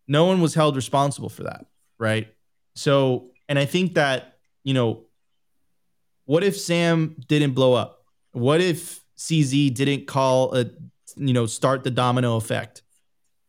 No 0.08 0.26
one 0.26 0.42
was 0.42 0.54
held 0.54 0.76
responsible 0.76 1.30
for 1.30 1.44
that, 1.44 1.66
right? 1.98 2.28
So, 2.76 3.32
and 3.50 3.58
I 3.58 3.66
think 3.66 3.96
that 3.96 4.34
you 4.64 4.74
know, 4.74 5.06
what 6.26 6.44
if 6.44 6.60
Sam 6.60 7.16
didn't 7.28 7.54
blow 7.54 7.74
up? 7.74 8.04
What 8.34 8.60
if 8.60 9.02
CZ 9.18 9.74
didn't 9.74 10.08
call 10.08 10.54
a 10.56 10.66
you 11.16 11.34
know 11.34 11.46
start 11.46 11.84
the 11.84 11.92
domino 11.92 12.36
effect 12.36 12.84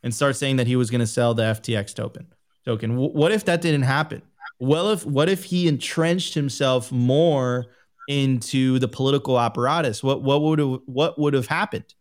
and 0.03 0.15
start 0.15 0.37
saying 0.37 0.57
that 0.57 0.67
he 0.67 0.77
was 0.77 0.91
going 0.91 1.01
to 1.01 1.07
sell 1.07 1.35
the 1.35 1.43
FTX 1.43 1.95
token 1.95 2.27
token. 2.65 2.97
What 2.97 3.33
if 3.33 3.45
that 3.47 3.61
didn't 3.61 3.83
happen? 3.83 4.23
Well, 4.61 4.91
if 4.91 5.07
what 5.07 5.29
if 5.29 5.45
he 5.45 5.69
entrenched 5.69 6.35
himself 6.35 6.91
more 6.91 7.67
into 8.09 8.81
the 8.81 8.89
political 8.89 9.39
apparatus? 9.39 10.03
What 10.03 10.23
what 10.23 10.43
would 10.43 10.59
have 10.59 10.81
what 10.87 11.17
would 11.19 11.35
have 11.35 11.47
happened? 11.47 11.95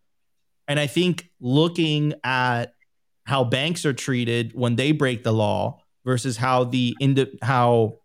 And 0.68 0.80
I 0.80 0.88
think 0.88 1.30
looking 1.40 2.16
at 2.24 2.74
how 3.26 3.44
banks 3.44 3.86
are 3.86 3.94
treated 3.94 4.54
when 4.56 4.76
they 4.76 4.92
break 4.92 5.24
the 5.24 5.34
law 5.34 5.84
versus 6.04 6.38
how 6.38 6.64
the 6.64 6.96
how 7.44 8.00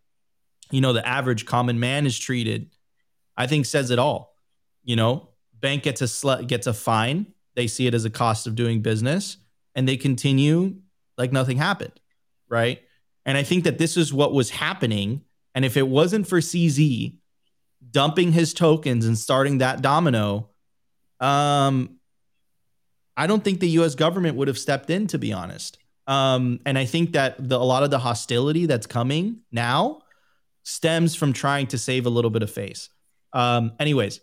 you 0.71 0.83
know 0.83 0.93
the 0.93 1.07
average 1.07 1.47
common 1.47 1.81
man 1.81 2.05
is 2.05 2.19
treated, 2.19 2.71
I 3.39 3.47
think 3.47 3.65
says 3.65 3.91
it 3.91 3.99
all. 3.99 4.37
You 4.85 4.97
know, 4.97 5.31
bank 5.59 5.85
gets 5.85 6.03
a 6.03 6.09
sl- 6.09 6.43
gets 6.43 6.67
a 6.67 6.75
fine 6.75 7.33
they 7.55 7.67
see 7.67 7.87
it 7.87 7.95
as 7.95 8.05
a 8.05 8.11
cost 8.11 8.47
of 8.47 8.55
doing 8.55 8.83
business 8.83 9.37
and 9.75 9.87
they 9.87 9.97
continue 9.97 10.77
like 11.19 11.33
nothing 11.33 11.59
happened. 11.59 11.93
Right. 12.49 12.83
And 13.25 13.39
I 13.39 13.43
think 13.43 13.65
that 13.65 13.79
this 13.79 13.97
is 13.97 14.13
what 14.13 14.33
was 14.33 14.51
happening. 14.51 15.23
And 15.55 15.65
if 15.65 15.77
it 15.77 15.89
wasn't 15.89 16.27
for 16.27 16.41
CZ 16.41 17.17
dumping 17.93 18.33
his 18.33 18.55
tokens 18.55 19.07
and 19.07 19.19
starting 19.19 19.59
that 19.59 19.83
domino, 19.83 20.51
um, 21.21 21.99
I 23.17 23.27
don't 23.27 23.45
think 23.45 23.61
the 23.61 23.71
US 23.71 23.95
government 23.95 24.37
would 24.37 24.49
have 24.49 24.59
stepped 24.59 24.91
in, 24.91 25.07
to 25.09 25.19
be 25.19 25.33
honest. 25.33 25.79
Um, 26.07 26.61
and 26.67 26.77
I 26.77 26.85
think 26.85 27.13
that 27.13 27.49
the, 27.49 27.57
a 27.57 27.63
lot 27.63 27.83
of 27.83 27.91
the 27.91 27.99
hostility 27.99 28.67
that's 28.67 28.87
coming 28.87 29.41
now 29.53 30.03
stems 30.65 31.15
from 31.15 31.33
trying 31.33 31.69
to 31.69 31.79
save 31.79 32.07
a 32.07 32.11
little 32.11 32.31
bit 32.31 32.43
of 32.43 32.51
face. 32.51 32.89
Um, 33.33 33.73
anyways, 33.79 34.21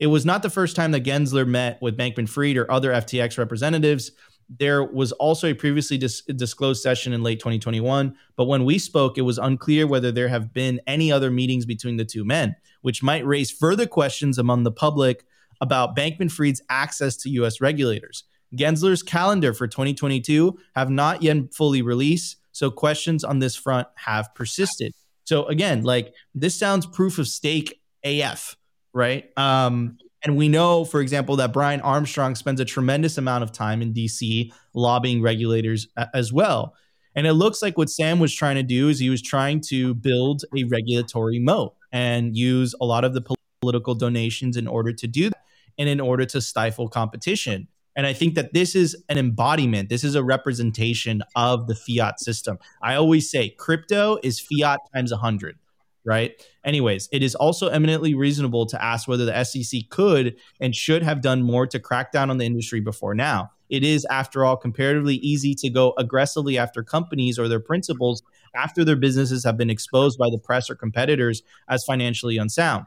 it 0.00 0.06
was 0.06 0.24
not 0.24 0.42
the 0.42 0.50
first 0.50 0.76
time 0.76 0.92
that 0.92 1.04
Gensler 1.04 1.46
met 1.46 1.82
with 1.82 1.96
Bankman 1.96 2.28
Fried 2.28 2.56
or 2.56 2.70
other 2.70 2.90
FTX 2.92 3.36
representatives. 3.36 4.12
There 4.48 4.82
was 4.84 5.12
also 5.12 5.48
a 5.48 5.54
previously 5.54 5.98
dis- 5.98 6.22
disclosed 6.22 6.82
session 6.82 7.12
in 7.12 7.22
late 7.22 7.38
2021, 7.38 8.16
but 8.36 8.46
when 8.46 8.64
we 8.64 8.78
spoke, 8.78 9.18
it 9.18 9.22
was 9.22 9.38
unclear 9.38 9.86
whether 9.86 10.10
there 10.10 10.28
have 10.28 10.52
been 10.52 10.80
any 10.86 11.12
other 11.12 11.30
meetings 11.30 11.66
between 11.66 11.96
the 11.96 12.04
two 12.04 12.24
men, 12.24 12.56
which 12.80 13.02
might 13.02 13.26
raise 13.26 13.50
further 13.50 13.86
questions 13.86 14.38
among 14.38 14.62
the 14.62 14.72
public 14.72 15.24
about 15.60 15.96
Bankman 15.96 16.30
Fried's 16.30 16.62
access 16.70 17.16
to 17.18 17.30
US 17.30 17.60
regulators. 17.60 18.24
Gensler's 18.54 19.02
calendar 19.02 19.52
for 19.52 19.66
2022 19.66 20.58
have 20.74 20.88
not 20.88 21.22
yet 21.22 21.52
fully 21.52 21.82
released, 21.82 22.36
so 22.52 22.70
questions 22.70 23.24
on 23.24 23.40
this 23.40 23.54
front 23.54 23.86
have 23.96 24.34
persisted. 24.34 24.94
So 25.24 25.44
again, 25.46 25.82
like 25.82 26.14
this 26.34 26.58
sounds 26.58 26.86
proof 26.86 27.18
of 27.18 27.28
stake 27.28 27.82
AF 28.02 28.56
right? 28.92 29.30
Um, 29.36 29.98
and 30.24 30.36
we 30.36 30.48
know, 30.48 30.84
for 30.84 31.00
example, 31.00 31.36
that 31.36 31.52
Brian 31.52 31.80
Armstrong 31.80 32.34
spends 32.34 32.60
a 32.60 32.64
tremendous 32.64 33.18
amount 33.18 33.44
of 33.44 33.52
time 33.52 33.82
in 33.82 33.94
DC 33.94 34.52
lobbying 34.74 35.22
regulators 35.22 35.88
as 36.12 36.32
well. 36.32 36.74
And 37.14 37.26
it 37.26 37.34
looks 37.34 37.62
like 37.62 37.78
what 37.78 37.90
Sam 37.90 38.18
was 38.18 38.34
trying 38.34 38.56
to 38.56 38.62
do 38.62 38.88
is 38.88 38.98
he 38.98 39.10
was 39.10 39.22
trying 39.22 39.60
to 39.68 39.94
build 39.94 40.44
a 40.56 40.64
regulatory 40.64 41.38
moat 41.38 41.74
and 41.92 42.36
use 42.36 42.74
a 42.80 42.84
lot 42.84 43.04
of 43.04 43.14
the 43.14 43.24
political 43.60 43.94
donations 43.94 44.56
in 44.56 44.66
order 44.66 44.92
to 44.92 45.06
do 45.06 45.30
that 45.30 45.42
and 45.78 45.88
in 45.88 46.00
order 46.00 46.24
to 46.26 46.40
stifle 46.40 46.88
competition. 46.88 47.68
And 47.96 48.06
I 48.06 48.12
think 48.12 48.34
that 48.36 48.52
this 48.52 48.76
is 48.76 49.02
an 49.08 49.18
embodiment, 49.18 49.88
this 49.88 50.04
is 50.04 50.14
a 50.14 50.22
representation 50.22 51.22
of 51.34 51.66
the 51.66 51.74
fiat 51.74 52.20
system. 52.20 52.58
I 52.82 52.94
always 52.94 53.28
say 53.28 53.50
crypto 53.50 54.18
is 54.22 54.38
fiat 54.38 54.78
times 54.94 55.10
100 55.10 55.58
right? 56.04 56.32
Anyways, 56.64 57.08
it 57.12 57.22
is 57.22 57.34
also 57.34 57.68
eminently 57.68 58.14
reasonable 58.14 58.66
to 58.66 58.82
ask 58.82 59.08
whether 59.08 59.24
the 59.24 59.44
SEC 59.44 59.82
could 59.90 60.36
and 60.60 60.74
should 60.74 61.02
have 61.02 61.20
done 61.20 61.42
more 61.42 61.66
to 61.66 61.78
crack 61.78 62.12
down 62.12 62.30
on 62.30 62.38
the 62.38 62.46
industry 62.46 62.80
before 62.80 63.14
now. 63.14 63.50
It 63.68 63.84
is, 63.84 64.06
after 64.10 64.44
all, 64.44 64.56
comparatively 64.56 65.16
easy 65.16 65.54
to 65.56 65.68
go 65.68 65.92
aggressively 65.98 66.56
after 66.56 66.82
companies 66.82 67.38
or 67.38 67.48
their 67.48 67.60
principals 67.60 68.22
after 68.54 68.84
their 68.84 68.96
businesses 68.96 69.44
have 69.44 69.58
been 69.58 69.70
exposed 69.70 70.18
by 70.18 70.30
the 70.30 70.38
press 70.38 70.70
or 70.70 70.74
competitors 70.74 71.42
as 71.68 71.84
financially 71.84 72.38
unsound. 72.38 72.86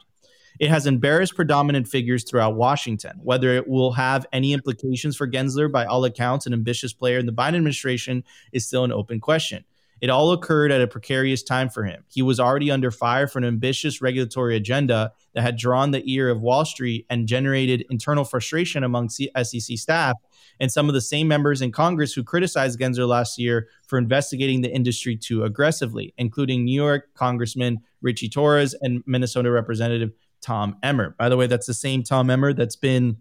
It 0.59 0.69
has 0.69 0.85
embarrassed 0.85 1.35
predominant 1.35 1.87
figures 1.87 2.23
throughout 2.23 2.55
Washington. 2.55 3.19
Whether 3.23 3.53
it 3.53 3.67
will 3.67 3.93
have 3.93 4.25
any 4.33 4.53
implications 4.53 5.15
for 5.15 5.27
Gensler, 5.27 5.71
by 5.71 5.85
all 5.85 6.03
accounts, 6.03 6.45
an 6.45 6.53
ambitious 6.53 6.93
player 6.93 7.19
in 7.19 7.25
the 7.25 7.31
Biden 7.31 7.55
administration, 7.55 8.23
is 8.51 8.65
still 8.65 8.83
an 8.83 8.91
open 8.91 9.19
question. 9.19 9.63
It 10.01 10.09
all 10.09 10.31
occurred 10.31 10.71
at 10.71 10.81
a 10.81 10.87
precarious 10.87 11.43
time 11.43 11.69
for 11.69 11.83
him. 11.83 12.03
He 12.09 12.23
was 12.23 12.39
already 12.39 12.71
under 12.71 12.89
fire 12.89 13.27
for 13.27 13.37
an 13.37 13.45
ambitious 13.45 14.01
regulatory 14.01 14.55
agenda 14.55 15.13
that 15.33 15.41
had 15.43 15.57
drawn 15.57 15.91
the 15.91 16.03
ear 16.11 16.29
of 16.29 16.41
Wall 16.41 16.65
Street 16.65 17.05
and 17.09 17.27
generated 17.27 17.85
internal 17.91 18.25
frustration 18.25 18.83
among 18.83 19.09
SEC 19.09 19.77
staff 19.77 20.15
and 20.59 20.71
some 20.71 20.87
of 20.87 20.93
the 20.93 21.01
same 21.01 21.27
members 21.27 21.61
in 21.61 21.71
Congress 21.71 22.13
who 22.13 22.23
criticized 22.23 22.79
Gensler 22.79 23.07
last 23.07 23.37
year 23.37 23.67
for 23.85 23.99
investigating 23.99 24.61
the 24.61 24.71
industry 24.71 25.15
too 25.15 25.43
aggressively, 25.43 26.13
including 26.17 26.65
New 26.65 26.75
York 26.75 27.09
Congressman 27.13 27.79
Richie 28.01 28.29
Torres 28.29 28.73
and 28.81 29.03
Minnesota 29.05 29.51
Representative 29.51 30.11
Tom 30.41 30.77
Emmer. 30.81 31.15
By 31.19 31.29
the 31.29 31.37
way, 31.37 31.45
that's 31.45 31.67
the 31.67 31.73
same 31.75 32.01
Tom 32.01 32.29
Emmer 32.31 32.53
that's 32.53 32.75
been 32.75 33.17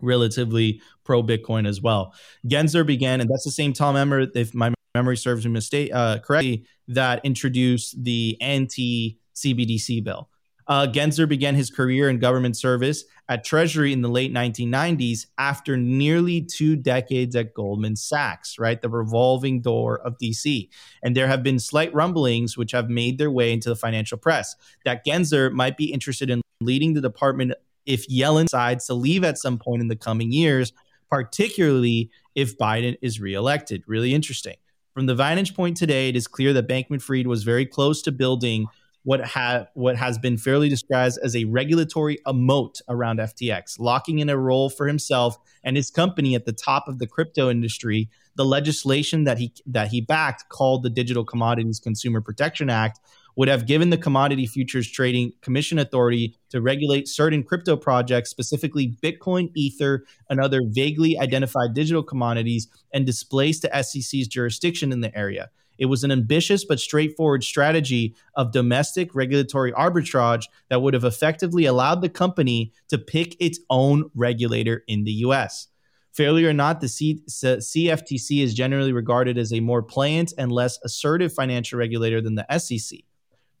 relatively 0.00 0.80
pro 1.04 1.22
Bitcoin 1.22 1.66
as 1.66 1.82
well. 1.82 2.14
Gensler 2.46 2.86
began, 2.86 3.20
and 3.20 3.28
that's 3.28 3.44
the 3.44 3.50
same 3.50 3.72
Tom 3.72 3.96
Emmer, 3.96 4.26
if 4.34 4.54
my 4.54 4.72
memory 4.98 5.16
serves 5.16 5.44
me 5.44 5.52
mistake, 5.52 5.90
uh, 5.94 6.18
correctly, 6.18 6.64
that 6.88 7.20
introduced 7.24 8.02
the 8.02 8.36
anti 8.40 9.18
CBDC 9.34 10.02
bill. 10.02 10.28
Uh, 10.66 10.86
began 11.26 11.54
his 11.54 11.70
career 11.70 12.10
in 12.10 12.18
government 12.18 12.54
service 12.54 13.04
at 13.30 13.42
Treasury 13.42 13.90
in 13.92 14.02
the 14.02 14.08
late 14.08 14.34
1990s 14.34 15.26
after 15.38 15.78
nearly 15.78 16.42
two 16.42 16.76
decades 16.76 17.34
at 17.34 17.54
Goldman 17.54 17.96
Sachs, 17.96 18.58
right? 18.58 18.82
The 18.82 18.90
revolving 18.90 19.62
door 19.62 19.98
of 20.00 20.18
DC. 20.18 20.68
And 21.02 21.16
there 21.16 21.26
have 21.26 21.42
been 21.42 21.58
slight 21.58 21.94
rumblings 21.94 22.58
which 22.58 22.72
have 22.72 22.90
made 22.90 23.16
their 23.16 23.30
way 23.30 23.50
into 23.52 23.70
the 23.70 23.76
financial 23.76 24.18
press 24.18 24.54
that 24.84 25.06
Gensler 25.06 25.50
might 25.50 25.78
be 25.78 25.90
interested 25.90 26.28
in 26.28 26.42
leading 26.60 26.92
the 26.92 27.00
department 27.00 27.54
if 27.86 28.06
Yellen 28.08 28.44
decides 28.44 28.86
to 28.86 28.94
leave 28.94 29.24
at 29.24 29.38
some 29.38 29.56
point 29.56 29.80
in 29.80 29.88
the 29.88 29.96
coming 29.96 30.32
years, 30.32 30.74
particularly 31.10 32.10
if 32.34 32.58
Biden 32.58 32.98
is 33.00 33.20
reelected. 33.20 33.84
Really 33.86 34.12
interesting. 34.12 34.56
From 34.98 35.06
the 35.06 35.14
vantage 35.14 35.54
point 35.54 35.76
today, 35.76 36.08
it 36.08 36.16
is 36.16 36.26
clear 36.26 36.52
that 36.54 36.66
Bankman 36.66 37.00
Fried 37.00 37.28
was 37.28 37.44
very 37.44 37.64
close 37.64 38.02
to 38.02 38.10
building 38.10 38.66
what, 39.04 39.24
ha- 39.24 39.66
what 39.74 39.94
has 39.94 40.18
been 40.18 40.36
fairly 40.36 40.68
described 40.68 41.18
as 41.22 41.36
a 41.36 41.44
regulatory 41.44 42.18
moat 42.26 42.80
around 42.88 43.20
FTX, 43.20 43.78
locking 43.78 44.18
in 44.18 44.28
a 44.28 44.36
role 44.36 44.68
for 44.68 44.88
himself 44.88 45.36
and 45.62 45.76
his 45.76 45.88
company 45.88 46.34
at 46.34 46.46
the 46.46 46.52
top 46.52 46.88
of 46.88 46.98
the 46.98 47.06
crypto 47.06 47.48
industry. 47.48 48.08
The 48.34 48.44
legislation 48.44 49.22
that 49.22 49.38
he 49.38 49.52
that 49.66 49.86
he 49.86 50.00
backed, 50.00 50.48
called 50.48 50.82
the 50.82 50.90
Digital 50.90 51.24
Commodities 51.24 51.78
Consumer 51.78 52.20
Protection 52.20 52.68
Act, 52.68 52.98
would 53.38 53.46
have 53.46 53.66
given 53.66 53.90
the 53.90 53.96
Commodity 53.96 54.48
Futures 54.48 54.90
Trading 54.90 55.32
Commission 55.42 55.78
authority 55.78 56.34
to 56.50 56.60
regulate 56.60 57.06
certain 57.06 57.44
crypto 57.44 57.76
projects, 57.76 58.30
specifically 58.30 58.96
Bitcoin, 59.00 59.52
Ether, 59.54 60.04
and 60.28 60.40
other 60.40 60.60
vaguely 60.66 61.16
identified 61.16 61.72
digital 61.72 62.02
commodities, 62.02 62.66
and 62.92 63.06
displaced 63.06 63.62
the 63.62 63.82
SEC's 63.82 64.26
jurisdiction 64.26 64.90
in 64.90 65.02
the 65.02 65.16
area. 65.16 65.50
It 65.78 65.86
was 65.86 66.02
an 66.02 66.10
ambitious 66.10 66.64
but 66.64 66.80
straightforward 66.80 67.44
strategy 67.44 68.16
of 68.34 68.50
domestic 68.50 69.14
regulatory 69.14 69.70
arbitrage 69.70 70.46
that 70.68 70.82
would 70.82 70.94
have 70.94 71.04
effectively 71.04 71.64
allowed 71.64 72.02
the 72.02 72.08
company 72.08 72.72
to 72.88 72.98
pick 72.98 73.36
its 73.38 73.60
own 73.70 74.10
regulator 74.16 74.82
in 74.88 75.04
the 75.04 75.12
US. 75.12 75.68
Failure 76.12 76.48
or 76.48 76.52
not, 76.52 76.80
the 76.80 76.88
C- 76.88 77.22
CFTC 77.28 78.42
is 78.42 78.52
generally 78.52 78.92
regarded 78.92 79.38
as 79.38 79.52
a 79.52 79.60
more 79.60 79.84
pliant 79.84 80.32
and 80.36 80.50
less 80.50 80.80
assertive 80.82 81.32
financial 81.32 81.78
regulator 81.78 82.20
than 82.20 82.34
the 82.34 82.58
SEC 82.58 82.98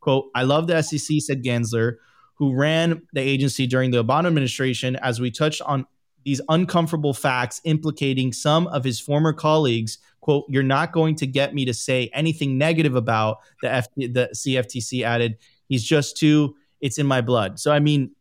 Quote, 0.08 0.30
I 0.34 0.44
love 0.44 0.68
the 0.68 0.80
SEC, 0.80 1.18
said 1.20 1.44
Gensler, 1.44 1.96
who 2.36 2.54
ran 2.54 3.02
the 3.12 3.20
agency 3.20 3.66
during 3.66 3.90
the 3.90 4.02
Obama 4.02 4.28
administration, 4.28 4.96
as 5.02 5.20
we 5.20 5.30
touched 5.30 5.60
on 5.60 5.84
these 6.24 6.40
uncomfortable 6.48 7.12
facts 7.12 7.60
implicating 7.64 8.32
some 8.32 8.68
of 8.68 8.84
his 8.84 8.98
former 8.98 9.34
colleagues. 9.34 9.98
Quote, 10.22 10.46
you're 10.48 10.62
not 10.62 10.92
going 10.92 11.14
to 11.16 11.26
get 11.26 11.52
me 11.52 11.66
to 11.66 11.74
say 11.74 12.08
anything 12.14 12.56
negative 12.56 12.94
about 12.94 13.40
the, 13.60 13.70
F- 13.70 13.94
the 13.96 14.30
CFTC 14.34 15.02
added. 15.02 15.36
He's 15.68 15.84
just 15.84 16.16
too, 16.16 16.56
it's 16.80 16.96
in 16.96 17.06
my 17.06 17.20
blood. 17.20 17.60
So, 17.60 17.70
I 17.70 17.78
mean, 17.78 18.12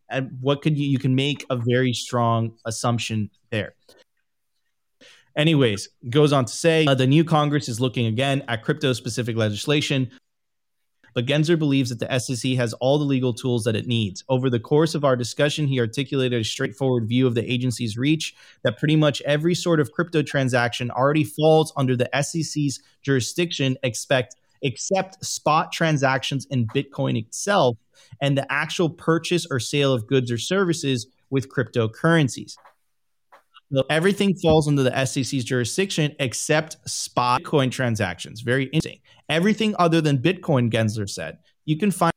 what 0.41 0.61
could 0.61 0.77
you, 0.77 0.89
you 0.89 0.99
can 0.99 1.15
make 1.15 1.45
a 1.49 1.55
very 1.55 1.93
strong 1.93 2.57
assumption 2.65 3.29
there. 3.49 3.75
Anyways, 5.37 5.87
goes 6.09 6.33
on 6.33 6.43
to 6.43 6.51
say 6.51 6.85
uh, 6.85 6.95
the 6.95 7.07
new 7.07 7.23
Congress 7.23 7.69
is 7.69 7.79
looking 7.79 8.07
again 8.07 8.43
at 8.49 8.61
crypto 8.61 8.91
specific 8.91 9.37
legislation 9.37 10.11
but 11.17 11.25
Gensler 11.25 11.57
believes 11.57 11.89
that 11.89 11.97
the 11.97 12.19
SEC 12.19 12.51
has 12.57 12.73
all 12.73 12.99
the 12.99 13.03
legal 13.03 13.33
tools 13.33 13.63
that 13.63 13.75
it 13.75 13.87
needs. 13.87 14.23
Over 14.29 14.51
the 14.51 14.59
course 14.59 14.93
of 14.93 15.03
our 15.03 15.15
discussion, 15.15 15.65
he 15.65 15.79
articulated 15.79 16.39
a 16.39 16.43
straightforward 16.43 17.07
view 17.07 17.25
of 17.25 17.33
the 17.33 17.51
agency's 17.51 17.97
reach 17.97 18.35
that 18.61 18.77
pretty 18.77 18.95
much 18.95 19.19
every 19.23 19.55
sort 19.55 19.79
of 19.79 19.91
crypto 19.91 20.21
transaction 20.21 20.91
already 20.91 21.23
falls 21.23 21.73
under 21.75 21.95
the 21.95 22.07
SEC's 22.21 22.83
jurisdiction, 23.01 23.77
expect 23.81 24.35
except 24.61 25.25
spot 25.25 25.71
transactions 25.71 26.45
in 26.51 26.67
Bitcoin 26.67 27.17
itself 27.17 27.77
and 28.21 28.37
the 28.37 28.45
actual 28.53 28.87
purchase 28.87 29.47
or 29.49 29.59
sale 29.59 29.93
of 29.93 30.05
goods 30.05 30.31
or 30.31 30.37
services 30.37 31.07
with 31.31 31.49
cryptocurrencies. 31.49 32.53
So 33.71 33.83
everything 33.89 34.35
falls 34.35 34.67
under 34.67 34.83
the 34.83 35.05
SEC's 35.05 35.43
jurisdiction 35.43 36.15
except 36.19 36.77
spot 36.89 37.43
coin 37.43 37.69
transactions. 37.69 38.41
Very 38.41 38.65
interesting. 38.65 38.99
Everything 39.27 39.75
other 39.77 39.99
than 39.99 40.19
Bitcoin, 40.19 40.71
Gensler 40.71 41.09
said. 41.09 41.39
You 41.65 41.77
can 41.77 41.91
find 41.91 42.13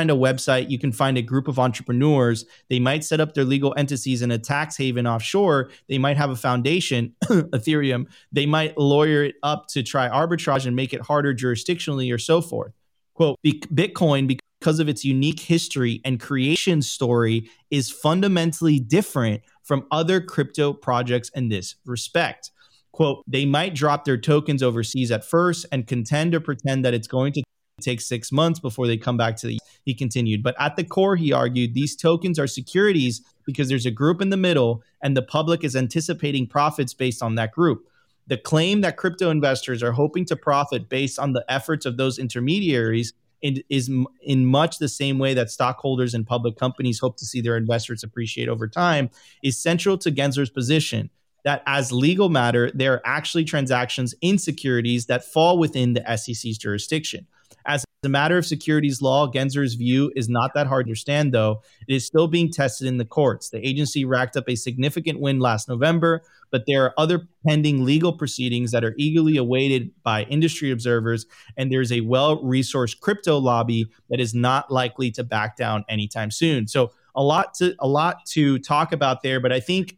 a 0.00 0.06
website, 0.06 0.70
you 0.70 0.78
can 0.78 0.90
find 0.90 1.16
a 1.16 1.22
group 1.22 1.46
of 1.46 1.60
entrepreneurs. 1.60 2.44
They 2.68 2.80
might 2.80 3.04
set 3.04 3.20
up 3.20 3.34
their 3.34 3.44
legal 3.44 3.72
entities 3.76 4.22
in 4.22 4.32
a 4.32 4.38
tax 4.38 4.76
haven 4.76 5.06
offshore. 5.06 5.70
They 5.88 5.98
might 5.98 6.16
have 6.16 6.30
a 6.30 6.36
foundation, 6.36 7.14
Ethereum. 7.24 8.06
They 8.32 8.46
might 8.46 8.76
lawyer 8.76 9.22
it 9.22 9.36
up 9.44 9.68
to 9.68 9.84
try 9.84 10.08
arbitrage 10.08 10.66
and 10.66 10.74
make 10.74 10.92
it 10.92 11.02
harder 11.02 11.32
jurisdictionally 11.32 12.12
or 12.12 12.18
so 12.18 12.40
forth. 12.40 12.72
Quote, 13.14 13.38
Bitcoin, 13.44 14.26
because 14.60 14.80
of 14.80 14.88
its 14.88 15.04
unique 15.04 15.38
history 15.38 16.00
and 16.04 16.18
creation 16.18 16.82
story, 16.82 17.48
is 17.70 17.88
fundamentally 17.88 18.80
different 18.80 19.42
from 19.64 19.86
other 19.90 20.20
crypto 20.20 20.72
projects 20.72 21.30
in 21.30 21.48
this 21.48 21.74
respect. 21.84 22.52
Quote, 22.92 23.24
they 23.26 23.44
might 23.44 23.74
drop 23.74 24.04
their 24.04 24.16
tokens 24.16 24.62
overseas 24.62 25.10
at 25.10 25.24
first 25.24 25.66
and 25.72 25.86
contend 25.86 26.34
or 26.34 26.40
pretend 26.40 26.84
that 26.84 26.94
it's 26.94 27.08
going 27.08 27.32
to 27.32 27.42
take 27.80 28.00
six 28.00 28.30
months 28.30 28.60
before 28.60 28.86
they 28.86 28.96
come 28.96 29.16
back 29.16 29.36
to 29.36 29.48
the 29.48 29.58
he 29.84 29.94
continued 29.94 30.44
but 30.44 30.54
at 30.60 30.76
the 30.76 30.84
core 30.84 31.16
he 31.16 31.32
argued 31.32 31.74
these 31.74 31.96
tokens 31.96 32.38
are 32.38 32.46
securities 32.46 33.20
because 33.44 33.68
there's 33.68 33.84
a 33.84 33.90
group 33.90 34.22
in 34.22 34.30
the 34.30 34.36
middle 34.36 34.80
and 35.02 35.16
the 35.16 35.22
public 35.22 35.64
is 35.64 35.74
anticipating 35.74 36.46
profits 36.46 36.94
based 36.94 37.20
on 37.20 37.34
that 37.34 37.50
group 37.50 37.88
the 38.28 38.36
claim 38.36 38.80
that 38.80 38.96
crypto 38.96 39.28
investors 39.28 39.82
are 39.82 39.90
hoping 39.90 40.24
to 40.24 40.36
profit 40.36 40.88
based 40.88 41.18
on 41.18 41.32
the 41.32 41.44
efforts 41.48 41.84
of 41.84 41.96
those 41.96 42.16
intermediaries 42.16 43.12
is 43.44 43.90
in 44.22 44.46
much 44.46 44.78
the 44.78 44.88
same 44.88 45.18
way 45.18 45.34
that 45.34 45.50
stockholders 45.50 46.14
in 46.14 46.24
public 46.24 46.56
companies 46.56 46.98
hope 46.98 47.16
to 47.18 47.26
see 47.26 47.40
their 47.40 47.56
investors 47.56 48.02
appreciate 48.02 48.48
over 48.48 48.66
time 48.66 49.10
is 49.42 49.60
central 49.60 49.98
to 49.98 50.10
Gensler's 50.10 50.50
position 50.50 51.10
that 51.44 51.62
as 51.66 51.92
legal 51.92 52.30
matter, 52.30 52.70
there 52.74 52.94
are 52.94 53.02
actually 53.04 53.44
transactions 53.44 54.14
in 54.22 54.38
securities 54.38 55.06
that 55.06 55.24
fall 55.24 55.58
within 55.58 55.92
the 55.92 56.16
SEC's 56.16 56.56
jurisdiction. 56.58 57.26
As 57.66 57.84
a 58.02 58.08
matter 58.08 58.36
of 58.36 58.44
securities 58.44 59.00
law, 59.00 59.30
Gensler's 59.30 59.74
view 59.74 60.12
is 60.16 60.28
not 60.28 60.52
that 60.54 60.66
hard 60.66 60.86
to 60.86 60.90
understand, 60.90 61.32
though. 61.32 61.62
It 61.88 61.94
is 61.94 62.06
still 62.06 62.28
being 62.28 62.50
tested 62.50 62.86
in 62.86 62.98
the 62.98 63.04
courts. 63.04 63.50
The 63.50 63.66
agency 63.66 64.04
racked 64.04 64.36
up 64.36 64.48
a 64.48 64.56
significant 64.56 65.20
win 65.20 65.38
last 65.38 65.68
November, 65.68 66.22
but 66.54 66.66
there 66.68 66.84
are 66.84 66.94
other 66.96 67.26
pending 67.44 67.84
legal 67.84 68.12
proceedings 68.12 68.70
that 68.70 68.84
are 68.84 68.94
eagerly 68.96 69.36
awaited 69.36 69.90
by 70.04 70.22
industry 70.30 70.70
observers, 70.70 71.26
and 71.56 71.72
there's 71.72 71.90
a 71.90 72.02
well 72.02 72.40
resourced 72.44 73.00
crypto 73.00 73.38
lobby 73.38 73.88
that 74.08 74.20
is 74.20 74.34
not 74.34 74.70
likely 74.70 75.10
to 75.10 75.24
back 75.24 75.56
down 75.56 75.84
anytime 75.88 76.30
soon. 76.30 76.68
So, 76.68 76.92
a 77.16 77.24
lot 77.24 77.54
to 77.54 77.74
a 77.80 77.88
lot 77.88 78.24
to 78.26 78.60
talk 78.60 78.92
about 78.92 79.24
there, 79.24 79.40
but 79.40 79.50
I 79.50 79.58
think 79.58 79.96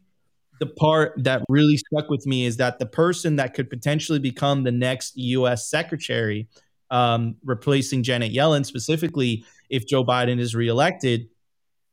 the 0.59 0.65
part 0.65 1.13
that 1.25 1.43
really 1.47 1.77
stuck 1.77 2.09
with 2.09 2.25
me 2.25 2.47
is 2.47 2.57
that 2.57 2.79
the 2.79 2.87
person 2.87 3.35
that 3.35 3.53
could 3.53 3.69
potentially 3.69 4.17
become 4.17 4.63
the 4.63 4.71
next 4.71 5.15
U.S. 5.15 5.69
secretary, 5.69 6.47
um, 6.89 7.35
replacing 7.45 8.01
Janet 8.01 8.33
Yellen, 8.33 8.65
specifically 8.65 9.45
if 9.69 9.85
Joe 9.85 10.03
Biden 10.03 10.39
is 10.39 10.55
reelected, 10.55 11.29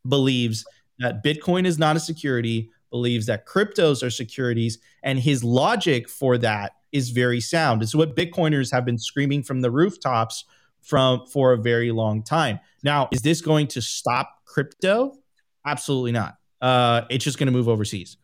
believes 0.08 0.64
that 1.00 1.22
Bitcoin 1.22 1.66
is 1.66 1.78
not 1.78 1.96
a 1.96 2.00
security, 2.00 2.70
believes 2.94 3.26
that 3.26 3.44
cryptos 3.44 4.04
are 4.04 4.10
securities, 4.10 4.78
and 5.02 5.18
his 5.18 5.42
logic 5.42 6.08
for 6.08 6.38
that 6.38 6.76
is 6.92 7.10
very 7.10 7.40
sound. 7.40 7.82
It's 7.82 7.92
what 7.92 8.14
Bitcoiners 8.14 8.70
have 8.70 8.84
been 8.84 8.98
screaming 8.98 9.42
from 9.42 9.62
the 9.62 9.70
rooftops 9.70 10.44
from 10.80 11.26
for 11.26 11.52
a 11.52 11.56
very 11.56 11.90
long 11.90 12.22
time. 12.22 12.60
Now, 12.84 13.08
is 13.10 13.20
this 13.20 13.40
going 13.40 13.66
to 13.68 13.82
stop 13.82 14.30
crypto? 14.44 15.12
Absolutely 15.66 16.12
not. 16.12 16.36
Uh, 16.60 17.00
it's 17.10 17.24
just 17.24 17.36
going 17.36 17.48
to 17.48 17.52
move 17.52 17.68
overseas. 17.68 18.16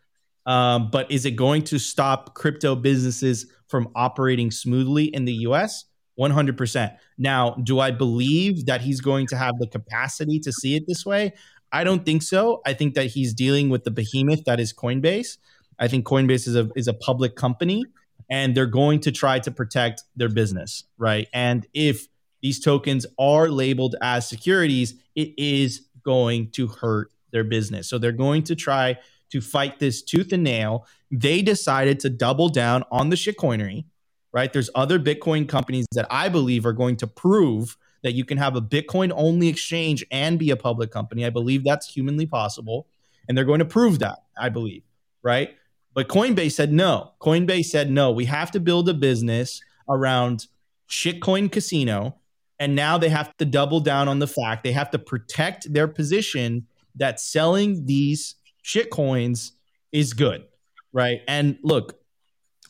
Um, 0.47 0.89
but 0.93 1.11
is 1.11 1.27
it 1.27 1.33
going 1.33 1.65
to 1.65 1.81
stop 1.81 2.35
crypto 2.35 2.77
businesses 2.77 3.47
from 3.67 3.89
operating 3.97 4.53
smoothly 4.53 5.07
in 5.07 5.25
the 5.25 5.35
US? 5.49 5.87
100%. 6.17 6.97
Now, 7.19 7.57
do 7.65 7.81
I 7.81 7.91
believe 7.91 8.67
that 8.67 8.83
he's 8.83 9.01
going 9.01 9.27
to 9.29 9.37
have 9.37 9.59
the 9.59 9.67
capacity 9.67 10.39
to 10.41 10.53
see 10.53 10.77
it 10.77 10.85
this 10.87 11.05
way? 11.05 11.33
I 11.73 11.85
don't 11.85 12.05
think 12.05 12.23
so. 12.23 12.63
I 12.67 12.75
think 12.75 12.95
that 12.95 13.07
he's 13.07 13.33
dealing 13.33 13.69
with 13.69 13.85
the 13.85 13.91
behemoth 13.91 14.45
that 14.45 14.61
is 14.61 14.73
Coinbase. 14.73 15.39
I 15.79 15.89
think 15.89 16.05
Coinbase 16.05 16.47
is 16.47 16.57
a 16.57 16.69
is 16.77 16.89
a 16.89 16.95
public 16.95 17.37
company 17.37 17.85
and 18.29 18.55
they're 18.55 18.67
going 18.67 19.01
to 19.01 19.13
try 19.13 19.39
to 19.41 19.51
protect 19.51 20.05
their 20.17 20.29
business, 20.29 20.85
right? 20.99 21.29
And 21.33 21.67
if 21.75 22.07
these 22.43 22.61
tokens 22.61 23.07
are 23.19 23.49
labeled 23.49 23.97
as 24.01 24.29
securities, 24.29 24.95
it 25.15 25.35
is 25.37 25.87
going 26.05 26.51
to 26.53 26.69
hurt 26.69 27.11
their 27.33 27.45
business. 27.45 27.89
So 27.89 27.99
they're 27.99 28.13
going 28.13 28.45
to 28.45 28.55
try 28.55 28.99
to 29.31 29.41
fight 29.41 29.79
this 29.79 30.03
tooth 30.03 30.33
and 30.33 30.43
nail. 30.43 30.87
They 31.11 31.43
decided 31.43 32.01
to 32.01 32.11
double 32.11 32.49
down 32.49 32.85
on 32.91 33.11
the 33.11 33.17
shitcoinery, 33.17 33.85
right? 34.33 34.53
There's 34.53 34.71
other 34.75 34.99
Bitcoin 34.99 35.49
companies 35.49 35.87
that 35.93 36.07
I 36.11 36.29
believe 36.29 36.65
are 36.67 36.73
going 36.73 36.97
to 36.99 37.07
prove 37.07 37.77
that 38.03 38.15
you 38.15 38.25
can 38.25 38.39
have 38.39 38.57
a 38.57 38.63
Bitcoin 38.63 39.13
only 39.15 39.49
exchange 39.49 40.05
and 40.11 40.39
be 40.39 40.51
a 40.51 40.57
public 40.57 40.91
company. 40.91 41.25
I 41.25 41.31
believe 41.31 41.65
that's 41.65 41.87
humanly 41.87 42.27
possible. 42.27 42.87
And 43.29 43.37
they're 43.37 43.45
going 43.45 43.59
to 43.59 43.65
prove 43.65 43.99
that, 44.01 44.19
I 44.39 44.49
believe, 44.49 44.83
right? 45.23 45.55
But 45.95 46.09
Coinbase 46.09 46.53
said 46.53 46.73
no. 46.73 47.13
Coinbase 47.21 47.67
said 47.67 47.91
no. 47.91 48.11
We 48.11 48.25
have 48.27 48.51
to 48.53 48.61
build 48.61 48.89
a 48.89 48.95
business 48.95 49.61
around 49.89 50.47
shitcoin 50.89 51.51
casino. 51.51 52.17
And 52.59 52.75
now 52.75 52.99
they 52.99 53.09
have 53.09 53.37
to 53.39 53.45
double 53.45 53.81
down 53.81 54.09
on 54.09 54.19
the 54.19 54.27
fact 54.27 54.65
they 54.65 54.73
have 54.73 54.91
to 54.91 54.99
protect 54.99 55.73
their 55.73 55.89
position 55.89 56.67
that 56.97 57.21
selling 57.21 57.87
these 57.87 58.35
shitcoins 58.65 59.53
is 59.93 60.13
good, 60.13 60.45
right? 60.93 61.21
And 61.27 61.59
look, 61.63 61.99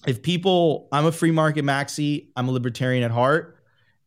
if 0.07 0.23
people, 0.23 0.88
I'm 0.93 1.07
a 1.07 1.12
free 1.12 1.31
market 1.31 1.64
maxi, 1.64 2.29
I'm 2.37 2.49
a 2.49 2.53
libertarian 2.53 3.03
at 3.03 3.11
heart. 3.11 3.57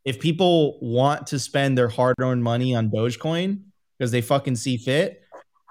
If 0.05 0.19
people 0.19 0.79
want 0.81 1.27
to 1.27 1.39
spend 1.39 1.77
their 1.77 1.87
hard 1.87 2.15
earned 2.19 2.43
money 2.43 2.75
on 2.75 2.89
Dogecoin 2.89 3.61
because 3.97 4.11
they 4.11 4.21
fucking 4.21 4.57
see 4.57 4.77
fit, 4.77 5.21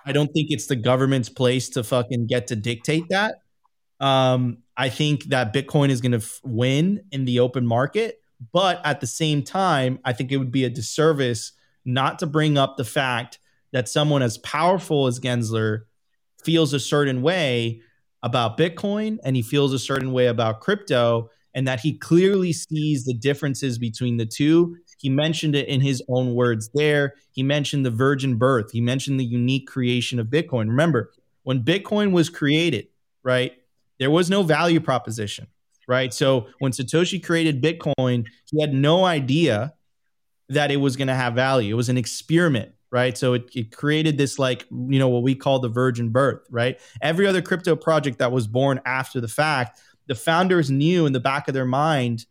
I 0.04 0.12
don't 0.12 0.28
think 0.28 0.48
it's 0.50 0.66
the 0.66 0.76
government's 0.76 1.28
place 1.28 1.68
to 1.70 1.84
fucking 1.84 2.26
get 2.26 2.48
to 2.48 2.56
dictate 2.56 3.04
that. 3.10 3.36
Um, 4.00 4.58
I 4.76 4.88
think 4.88 5.24
that 5.24 5.54
Bitcoin 5.54 5.90
is 5.90 6.00
going 6.00 6.12
to 6.12 6.18
f- 6.18 6.40
win 6.42 7.04
in 7.12 7.24
the 7.24 7.40
open 7.40 7.66
market. 7.66 8.20
But 8.52 8.80
at 8.84 9.00
the 9.00 9.06
same 9.06 9.42
time, 9.42 10.00
I 10.04 10.12
think 10.12 10.32
it 10.32 10.38
would 10.38 10.50
be 10.50 10.64
a 10.64 10.70
disservice 10.70 11.52
not 11.84 12.18
to 12.18 12.26
bring 12.26 12.58
up 12.58 12.76
the 12.76 12.84
fact 12.84 13.38
that 13.72 13.88
someone 13.88 14.22
as 14.22 14.38
powerful 14.38 15.06
as 15.06 15.20
Gensler 15.20 15.82
feels 16.42 16.72
a 16.72 16.80
certain 16.80 17.22
way 17.22 17.82
about 18.22 18.58
Bitcoin 18.58 19.18
and 19.24 19.36
he 19.36 19.42
feels 19.42 19.72
a 19.72 19.78
certain 19.78 20.12
way 20.12 20.26
about 20.26 20.60
crypto, 20.60 21.30
and 21.54 21.66
that 21.68 21.80
he 21.80 21.92
clearly 21.92 22.52
sees 22.52 23.04
the 23.04 23.14
differences 23.14 23.78
between 23.78 24.16
the 24.16 24.26
two. 24.26 24.76
He 24.98 25.08
mentioned 25.08 25.54
it 25.54 25.68
in 25.68 25.80
his 25.80 26.02
own 26.08 26.34
words 26.34 26.70
there. 26.74 27.14
He 27.32 27.42
mentioned 27.42 27.84
the 27.84 27.90
virgin 27.90 28.36
birth, 28.36 28.70
he 28.72 28.80
mentioned 28.80 29.18
the 29.20 29.24
unique 29.24 29.66
creation 29.66 30.18
of 30.18 30.28
Bitcoin. 30.28 30.68
Remember, 30.68 31.10
when 31.42 31.62
Bitcoin 31.62 32.12
was 32.12 32.30
created, 32.30 32.86
right, 33.22 33.52
there 33.98 34.10
was 34.10 34.30
no 34.30 34.42
value 34.42 34.80
proposition, 34.80 35.46
right? 35.88 36.14
So 36.14 36.46
when 36.60 36.72
Satoshi 36.72 37.22
created 37.22 37.62
Bitcoin, 37.62 38.26
he 38.46 38.60
had 38.60 38.72
no 38.72 39.04
idea 39.04 39.74
that 40.48 40.70
it 40.70 40.76
was 40.76 40.96
going 40.96 41.08
to 41.08 41.14
have 41.14 41.34
value. 41.34 41.74
It 41.74 41.76
was 41.76 41.88
an 41.88 41.96
experiment 41.96 42.72
right? 42.92 43.16
So 43.16 43.32
it, 43.32 43.50
it 43.54 43.74
created 43.74 44.18
this 44.18 44.38
like, 44.38 44.66
you 44.70 44.98
know, 44.98 45.08
what 45.08 45.22
we 45.22 45.34
call 45.34 45.58
the 45.58 45.68
virgin 45.68 46.10
birth, 46.10 46.46
right? 46.50 46.78
Every 47.00 47.26
other 47.26 47.40
crypto 47.40 47.74
project 47.74 48.18
that 48.18 48.30
was 48.30 48.46
born 48.46 48.80
after 48.84 49.18
the 49.18 49.28
fact, 49.28 49.80
the 50.06 50.14
founders 50.14 50.70
knew 50.70 51.06
in 51.06 51.12
the 51.12 51.20
back 51.20 51.48
of 51.48 51.54
their 51.54 51.64
mind 51.64 52.26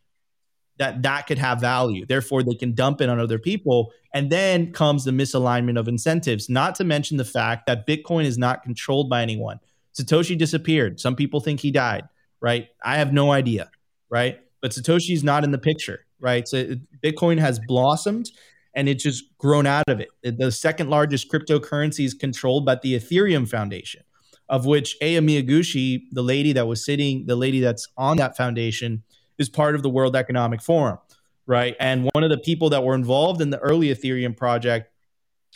that 0.78 1.04
that 1.04 1.28
could 1.28 1.38
have 1.38 1.62
value. 1.62 2.06
Therefore, 2.06 2.44
they 2.44 2.56
can 2.56 2.74
dump 2.74 3.02
it 3.02 3.10
on 3.10 3.20
other 3.20 3.38
people. 3.38 3.92
And 4.14 4.30
then 4.30 4.74
comes 4.74 5.06
the 5.06 5.12
misalignment 5.12 5.80
of 5.80 5.88
incentives, 5.88 6.50
not 6.50 6.76
to 6.76 6.84
mention 6.84 7.18
the 7.18 7.26
fact 7.26 7.68
that 7.68 7.88
Bitcoin 7.88 8.26
is 8.26 8.38
not 8.38 8.64
controlled 8.64 9.10
by 9.10 9.22
anyone. 9.22 9.60
Satoshi 9.98 10.38
disappeared. 10.38 11.00
Some 11.00 11.16
people 11.16 11.40
think 11.40 11.60
he 11.60 11.72
died, 11.72 12.04
right? 12.42 12.68
I 12.84 12.98
have 12.98 13.14
no 13.14 13.32
idea, 13.32 13.70
right? 14.10 14.40
But 14.62 14.72
Satoshi's 14.72 15.24
not 15.24 15.44
in 15.44 15.52
the 15.52 15.58
picture, 15.58 16.06
right? 16.20 16.48
So 16.48 16.76
Bitcoin 17.04 17.40
has 17.40 17.60
blossomed 17.68 18.30
and 18.74 18.88
it's 18.90 19.04
just 19.04 19.26
grown 19.38 19.68
out 19.68 19.88
of 19.88 20.00
it. 20.00 20.10
The 20.24 20.52
second 20.52 20.90
largest 20.90 21.32
cryptocurrency 21.32 22.06
is 22.06 22.14
controlled 22.14 22.66
by 22.66 22.76
the 22.82 22.98
Ethereum 22.98 23.48
Foundation, 23.48 24.04
of 24.52 24.66
which 24.66 24.98
Aya 25.02 25.22
Miyaguchi, 25.22 26.04
the 26.12 26.22
lady 26.22 26.52
that 26.54 26.68
was 26.68 26.86
sitting, 26.86 27.26
the 27.26 27.38
lady 27.38 27.62
that's 27.62 27.88
on 27.98 28.18
that 28.18 28.36
foundation, 28.36 29.02
is 29.38 29.48
part 29.50 29.76
of 29.76 29.82
the 29.82 29.90
World 29.90 30.16
Economic 30.16 30.62
Forum, 30.62 31.00
right? 31.48 31.76
And 31.80 32.10
one 32.14 32.24
of 32.24 32.30
the 32.30 32.38
people 32.38 32.70
that 32.70 32.84
were 32.84 32.94
involved 32.94 33.42
in 33.42 33.50
the 33.50 33.60
early 33.60 33.88
Ethereum 33.88 34.36
project 34.36 34.92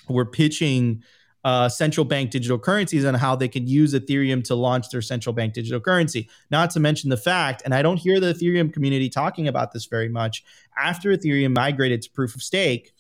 were 0.07 0.25
pitching 0.25 1.03
uh, 1.43 1.67
central 1.67 2.05
bank 2.05 2.31
digital 2.31 2.57
currencies 2.57 3.03
and 3.03 3.17
how 3.17 3.35
they 3.35 3.49
could 3.49 3.67
use 3.69 3.93
Ethereum 3.93 4.43
to 4.45 4.55
launch 4.55 4.89
their 4.89 5.01
central 5.01 5.33
bank 5.33 5.53
digital 5.53 5.81
currency. 5.81 6.29
Not 6.49 6.71
to 6.71 6.79
mention 6.79 7.09
the 7.09 7.17
fact, 7.17 7.61
and 7.65 7.75
I 7.75 7.81
don't 7.81 7.97
hear 7.97 8.21
the 8.21 8.33
Ethereum 8.33 8.73
community 8.73 9.09
talking 9.09 9.47
about 9.47 9.73
this 9.73 9.85
very 9.85 10.09
much, 10.09 10.43
after 10.77 11.09
Ethereum 11.11 11.53
migrated 11.53 12.01
to 12.03 12.09
proof 12.11 12.33
of 12.33 12.41
stake, 12.41 12.93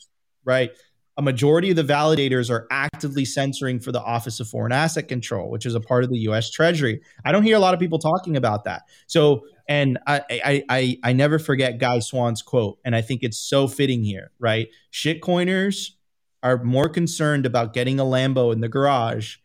right? 0.43 0.71
A 1.17 1.21
majority 1.21 1.69
of 1.69 1.77
the 1.77 1.83
validators 1.83 2.49
are 2.49 2.67
actively 2.71 3.23
censoring 3.23 3.79
for 3.79 3.91
the 3.91 4.01
Office 4.01 4.39
of 4.39 4.49
Foreign 4.49 4.73
Asset 4.73 5.07
Control, 5.07 5.49
which 5.49 5.65
is 5.65 5.73
a 5.73 5.79
part 5.79 6.03
of 6.03 6.09
the 6.09 6.19
US 6.29 6.51
Treasury. 6.51 7.01
I 7.23 7.31
don't 7.31 7.43
hear 7.43 7.55
a 7.55 7.59
lot 7.59 7.73
of 7.73 7.79
people 7.79 7.99
talking 7.99 8.35
about 8.35 8.65
that. 8.65 8.83
So, 9.07 9.45
and 9.67 9.97
I, 10.05 10.21
I, 10.29 10.63
I, 10.69 10.97
I 11.03 11.13
never 11.13 11.39
forget 11.39 11.79
Guy 11.79 11.99
Swan's 11.99 12.41
quote, 12.41 12.79
and 12.83 12.95
I 12.95 13.01
think 13.01 13.23
it's 13.23 13.37
so 13.37 13.67
fitting 13.67 14.03
here, 14.03 14.31
right? 14.39 14.67
Shitcoiners 14.91 15.91
are 16.43 16.63
more 16.63 16.89
concerned 16.89 17.45
about 17.45 17.73
getting 17.73 17.99
a 17.99 18.03
Lambo 18.03 18.53
in 18.53 18.59
the 18.59 18.69
garage 18.69 19.37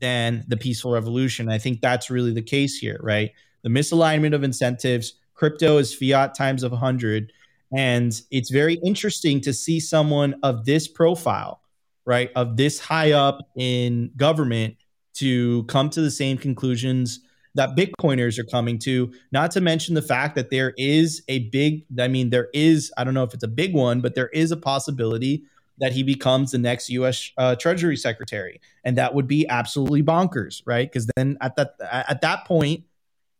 than 0.00 0.44
the 0.48 0.56
peaceful 0.56 0.92
revolution. 0.92 1.50
I 1.50 1.58
think 1.58 1.80
that's 1.80 2.10
really 2.10 2.32
the 2.32 2.42
case 2.42 2.78
here, 2.78 2.98
right? 3.02 3.30
The 3.62 3.68
misalignment 3.68 4.34
of 4.34 4.42
incentives, 4.42 5.14
crypto 5.34 5.78
is 5.78 5.94
fiat 5.94 6.34
times 6.34 6.62
of 6.62 6.72
100. 6.72 7.32
And 7.72 8.12
it's 8.30 8.50
very 8.50 8.74
interesting 8.84 9.40
to 9.42 9.52
see 9.52 9.80
someone 9.80 10.34
of 10.42 10.64
this 10.64 10.88
profile, 10.88 11.60
right, 12.04 12.30
of 12.34 12.56
this 12.56 12.80
high 12.80 13.12
up 13.12 13.40
in 13.56 14.10
government 14.16 14.76
to 15.14 15.64
come 15.64 15.90
to 15.90 16.00
the 16.00 16.10
same 16.10 16.36
conclusions 16.36 17.20
that 17.54 17.76
Bitcoiners 17.76 18.38
are 18.38 18.44
coming 18.44 18.78
to, 18.78 19.12
not 19.32 19.50
to 19.52 19.60
mention 19.60 19.94
the 19.94 20.02
fact 20.02 20.36
that 20.36 20.50
there 20.50 20.72
is 20.76 21.22
a 21.28 21.50
big, 21.50 21.84
I 21.98 22.08
mean, 22.08 22.30
there 22.30 22.48
is, 22.54 22.92
I 22.96 23.04
don't 23.04 23.14
know 23.14 23.24
if 23.24 23.34
it's 23.34 23.44
a 23.44 23.48
big 23.48 23.74
one, 23.74 24.00
but 24.00 24.14
there 24.14 24.28
is 24.28 24.52
a 24.52 24.56
possibility 24.56 25.44
that 25.78 25.92
he 25.92 26.02
becomes 26.02 26.52
the 26.52 26.58
next 26.58 26.90
U.S. 26.90 27.30
Uh, 27.36 27.56
Treasury 27.56 27.96
Secretary, 27.96 28.60
and 28.84 28.96
that 28.98 29.14
would 29.14 29.26
be 29.26 29.48
absolutely 29.48 30.02
bonkers, 30.02 30.62
right? 30.66 30.90
Because 30.90 31.08
then 31.16 31.38
at 31.40 31.56
that 31.56 31.74
at 31.90 32.20
that 32.20 32.44
point, 32.44 32.84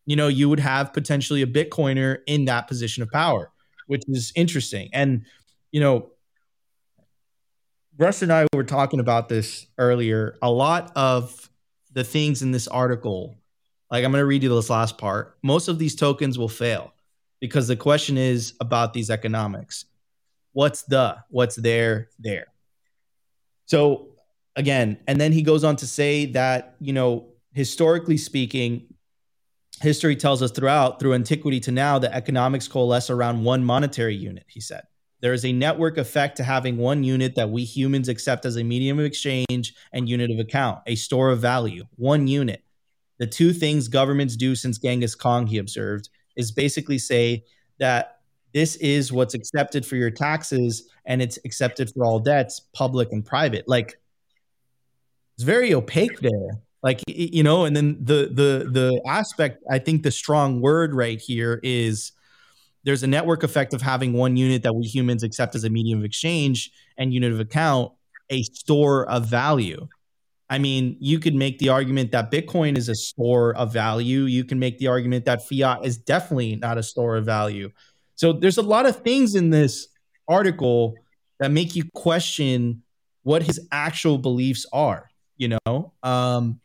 you 0.06 0.16
know, 0.16 0.28
you 0.28 0.48
would 0.48 0.60
have 0.60 0.92
potentially 0.92 1.42
a 1.42 1.46
Bitcoiner 1.46 2.18
in 2.26 2.46
that 2.46 2.66
position 2.66 3.02
of 3.02 3.10
power, 3.10 3.49
which 3.91 4.05
is 4.09 4.32
interesting. 4.34 4.88
And 4.93 5.24
you 5.72 5.80
know, 5.80 6.11
Russ 7.99 8.22
and 8.22 8.32
I 8.32 8.47
were 8.55 8.64
talking 8.64 9.01
about 9.01 9.28
this 9.28 9.66
earlier. 9.78 10.36
A 10.43 10.51
lot 10.51 10.93
of 10.97 11.51
the 11.93 12.05
things 12.05 12.43
in 12.43 12.53
this 12.53 12.68
article, 12.68 13.36
like 13.91 14.05
I'm 14.05 14.12
going 14.12 14.22
to 14.22 14.26
read 14.26 14.43
you 14.43 14.55
this 14.55 14.70
last 14.70 14.97
part. 14.99 15.36
Most 15.43 15.68
of 15.68 15.78
these 15.78 15.95
tokens 15.95 16.38
will 16.38 16.49
fail 16.49 16.93
because 17.41 17.68
the 17.68 17.76
question 17.76 18.16
is 18.16 18.55
about 18.61 18.93
these 18.93 19.11
economics 19.11 19.86
what's 20.53 20.82
the 20.82 21.16
what's 21.28 21.57
there 21.57 22.09
there 22.18 22.47
so 23.66 24.09
again 24.57 24.99
and 25.07 25.20
then 25.20 25.32
he 25.32 25.43
goes 25.43 25.62
on 25.64 25.76
to 25.76 25.86
say 25.86 26.26
that 26.26 26.74
you 26.80 26.93
know 26.93 27.26
historically 27.53 28.16
speaking 28.16 28.82
history 29.80 30.14
tells 30.14 30.42
us 30.42 30.50
throughout 30.50 31.00
through 31.00 31.14
antiquity 31.14 31.60
to 31.60 31.72
now 31.72 31.98
that 31.98 32.12
economics 32.12 32.68
coalesce 32.68 33.10
around 33.10 33.42
one 33.42 33.64
monetary 33.64 34.14
unit 34.14 34.44
he 34.48 34.60
said. 34.60 34.82
There 35.20 35.32
is 35.32 35.44
a 35.44 35.52
network 35.52 35.98
effect 35.98 36.36
to 36.38 36.44
having 36.44 36.78
one 36.78 37.04
unit 37.04 37.34
that 37.34 37.50
we 37.50 37.64
humans 37.64 38.08
accept 38.08 38.46
as 38.46 38.56
a 38.56 38.64
medium 38.64 38.98
of 38.98 39.04
exchange 39.04 39.74
and 39.92 40.08
unit 40.08 40.30
of 40.30 40.38
account 40.38 40.80
a 40.86 40.94
store 40.94 41.30
of 41.30 41.40
value 41.40 41.84
one 41.96 42.26
unit. 42.26 42.62
The 43.18 43.26
two 43.26 43.52
things 43.52 43.88
governments 43.88 44.36
do 44.36 44.54
since 44.54 44.78
genghis 44.78 45.14
khan 45.14 45.46
he 45.46 45.58
observed 45.58 46.08
is 46.36 46.52
basically 46.52 46.98
say 46.98 47.44
that 47.78 48.20
this 48.52 48.76
is 48.76 49.12
what's 49.12 49.34
accepted 49.34 49.86
for 49.86 49.96
your 49.96 50.10
taxes 50.10 50.88
and 51.04 51.22
it's 51.22 51.38
accepted 51.44 51.90
for 51.90 52.04
all 52.04 52.18
debts 52.18 52.60
public 52.72 53.12
and 53.12 53.24
private. 53.24 53.68
Like 53.68 54.00
it's 55.36 55.44
very 55.44 55.72
opaque 55.72 56.20
there 56.20 56.60
like 56.82 57.02
you 57.06 57.42
know 57.42 57.64
and 57.64 57.76
then 57.76 57.98
the 58.00 58.30
the 58.32 58.68
the 58.70 59.02
aspect 59.06 59.62
i 59.70 59.78
think 59.78 60.02
the 60.02 60.10
strong 60.10 60.60
word 60.60 60.94
right 60.94 61.20
here 61.20 61.60
is 61.62 62.12
there's 62.84 63.02
a 63.02 63.06
network 63.06 63.42
effect 63.42 63.74
of 63.74 63.82
having 63.82 64.12
one 64.12 64.36
unit 64.36 64.62
that 64.62 64.74
we 64.74 64.86
humans 64.86 65.22
accept 65.22 65.54
as 65.54 65.64
a 65.64 65.70
medium 65.70 65.98
of 65.98 66.04
exchange 66.04 66.70
and 66.96 67.12
unit 67.12 67.32
of 67.32 67.40
account 67.40 67.92
a 68.30 68.42
store 68.42 69.08
of 69.08 69.26
value. 69.26 69.88
I 70.48 70.58
mean 70.58 70.96
you 71.00 71.18
could 71.18 71.34
make 71.34 71.58
the 71.58 71.68
argument 71.68 72.12
that 72.12 72.30
bitcoin 72.30 72.76
is 72.76 72.88
a 72.88 72.94
store 72.94 73.54
of 73.54 73.72
value. 73.72 74.22
You 74.22 74.44
can 74.44 74.58
make 74.58 74.78
the 74.78 74.88
argument 74.88 75.24
that 75.26 75.46
fiat 75.46 75.84
is 75.84 75.98
definitely 75.98 76.56
not 76.56 76.78
a 76.78 76.82
store 76.82 77.16
of 77.16 77.24
value. 77.24 77.70
So 78.14 78.32
there's 78.32 78.58
a 78.58 78.62
lot 78.62 78.86
of 78.86 79.02
things 79.02 79.34
in 79.34 79.50
this 79.50 79.88
article 80.28 80.94
that 81.38 81.50
make 81.50 81.74
you 81.74 81.84
question 81.94 82.82
what 83.22 83.42
his 83.42 83.66
actual 83.72 84.18
beliefs 84.18 84.66
are, 84.72 85.08
you 85.36 85.56
know? 85.66 85.92
Um, 86.02 86.60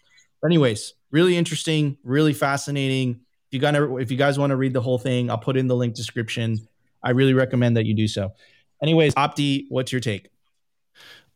anyways, 0.46 0.94
really 1.12 1.38
interesting, 1.38 1.98
really 2.04 2.34
fascinating. 2.34 3.22
If 3.48 3.54
you 3.54 3.60
gonna 3.60 3.96
if 3.96 4.12
you 4.12 4.18
guys 4.18 4.38
want 4.38 4.52
to 4.52 4.56
read 4.56 4.74
the 4.74 4.82
whole 4.82 4.98
thing, 4.98 5.30
I'll 5.30 5.38
put 5.38 5.58
in 5.58 5.68
the 5.68 5.76
link 5.76 5.96
description. 5.96 6.68
I 7.04 7.12
really 7.12 7.34
recommend 7.34 7.78
that 7.78 7.86
you 7.86 7.94
do 7.94 8.08
so. 8.08 8.34
Anyways, 8.82 9.14
Opti, 9.16 9.66
what's 9.70 9.92
your 9.92 10.02
take? 10.02 10.30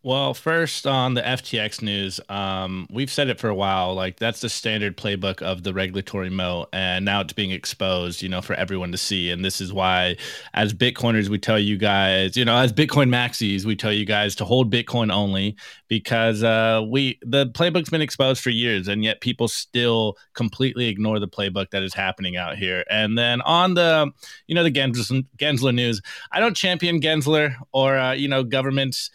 Well, 0.02 0.34
first 0.34 0.88
on 0.88 1.16
the 1.16 1.22
FTX 1.22 1.82
news, 1.82 2.22
um, 2.30 2.88
we've 2.90 3.12
said 3.12 3.28
it 3.28 3.38
for 3.38 3.50
a 3.50 3.56
while. 3.56 3.94
Like 3.94 4.18
that's 4.18 4.40
the 4.40 4.48
standard 4.48 4.96
playbook 4.96 5.42
of 5.42 5.64
the 5.64 5.74
regulatory 5.74 6.30
moat, 6.30 6.70
and 6.72 7.04
now 7.04 7.20
it's 7.20 7.34
being 7.34 7.52
exposed, 7.52 8.22
you 8.22 8.30
know, 8.30 8.42
for 8.42 8.54
everyone 8.54 8.94
to 8.94 8.98
see. 8.98 9.30
And 9.30 9.44
this 9.44 9.60
is 9.60 9.74
why, 9.74 10.16
as 10.54 10.74
Bitcoiners, 10.74 11.28
we 11.28 11.38
tell 11.38 11.60
you 11.60 11.78
guys, 11.78 12.38
you 12.38 12.46
know, 12.46 12.56
as 12.56 12.72
Bitcoin 12.72 13.10
maxis, 13.10 13.66
we 13.66 13.76
tell 13.76 13.92
you 13.92 14.06
guys 14.06 14.36
to 14.36 14.46
hold 14.46 14.72
Bitcoin 14.72 15.12
only 15.12 15.58
because 15.90 16.44
uh, 16.44 16.82
we 16.90 17.20
the 17.22 17.48
playbook's 17.48 17.90
been 17.90 18.02
exposed 18.02 18.42
for 18.42 18.52
years, 18.52 18.88
and 18.88 19.04
yet 19.04 19.20
people 19.20 19.50
still 19.50 20.16
completely 20.34 20.88
ignore 20.88 21.20
the 21.20 21.28
playbook 21.28 21.72
that 21.72 21.84
is 21.84 21.94
happening 21.94 22.38
out 22.38 22.56
here. 22.58 22.86
And 22.90 23.18
then 23.18 23.42
on 23.42 23.74
the, 23.74 24.10
you 24.48 24.56
know, 24.56 24.64
the 24.64 24.72
Gensler, 24.72 25.26
Gensler 25.36 25.76
news, 25.76 26.02
I 26.32 26.40
don't 26.40 26.56
champion 26.56 27.02
Gensler 27.02 27.54
or 27.74 27.98
uh, 27.98 28.14
you 28.14 28.30
know 28.30 28.44
governments 28.44 29.10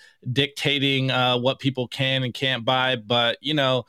dictating 0.75 1.11
uh, 1.11 1.39
what 1.39 1.59
people 1.59 1.89
can 1.89 2.23
and 2.23 2.35
can't 2.35 2.65
buy. 2.65 2.97
But, 2.97 3.39
you 3.41 3.55
know, 3.55 3.85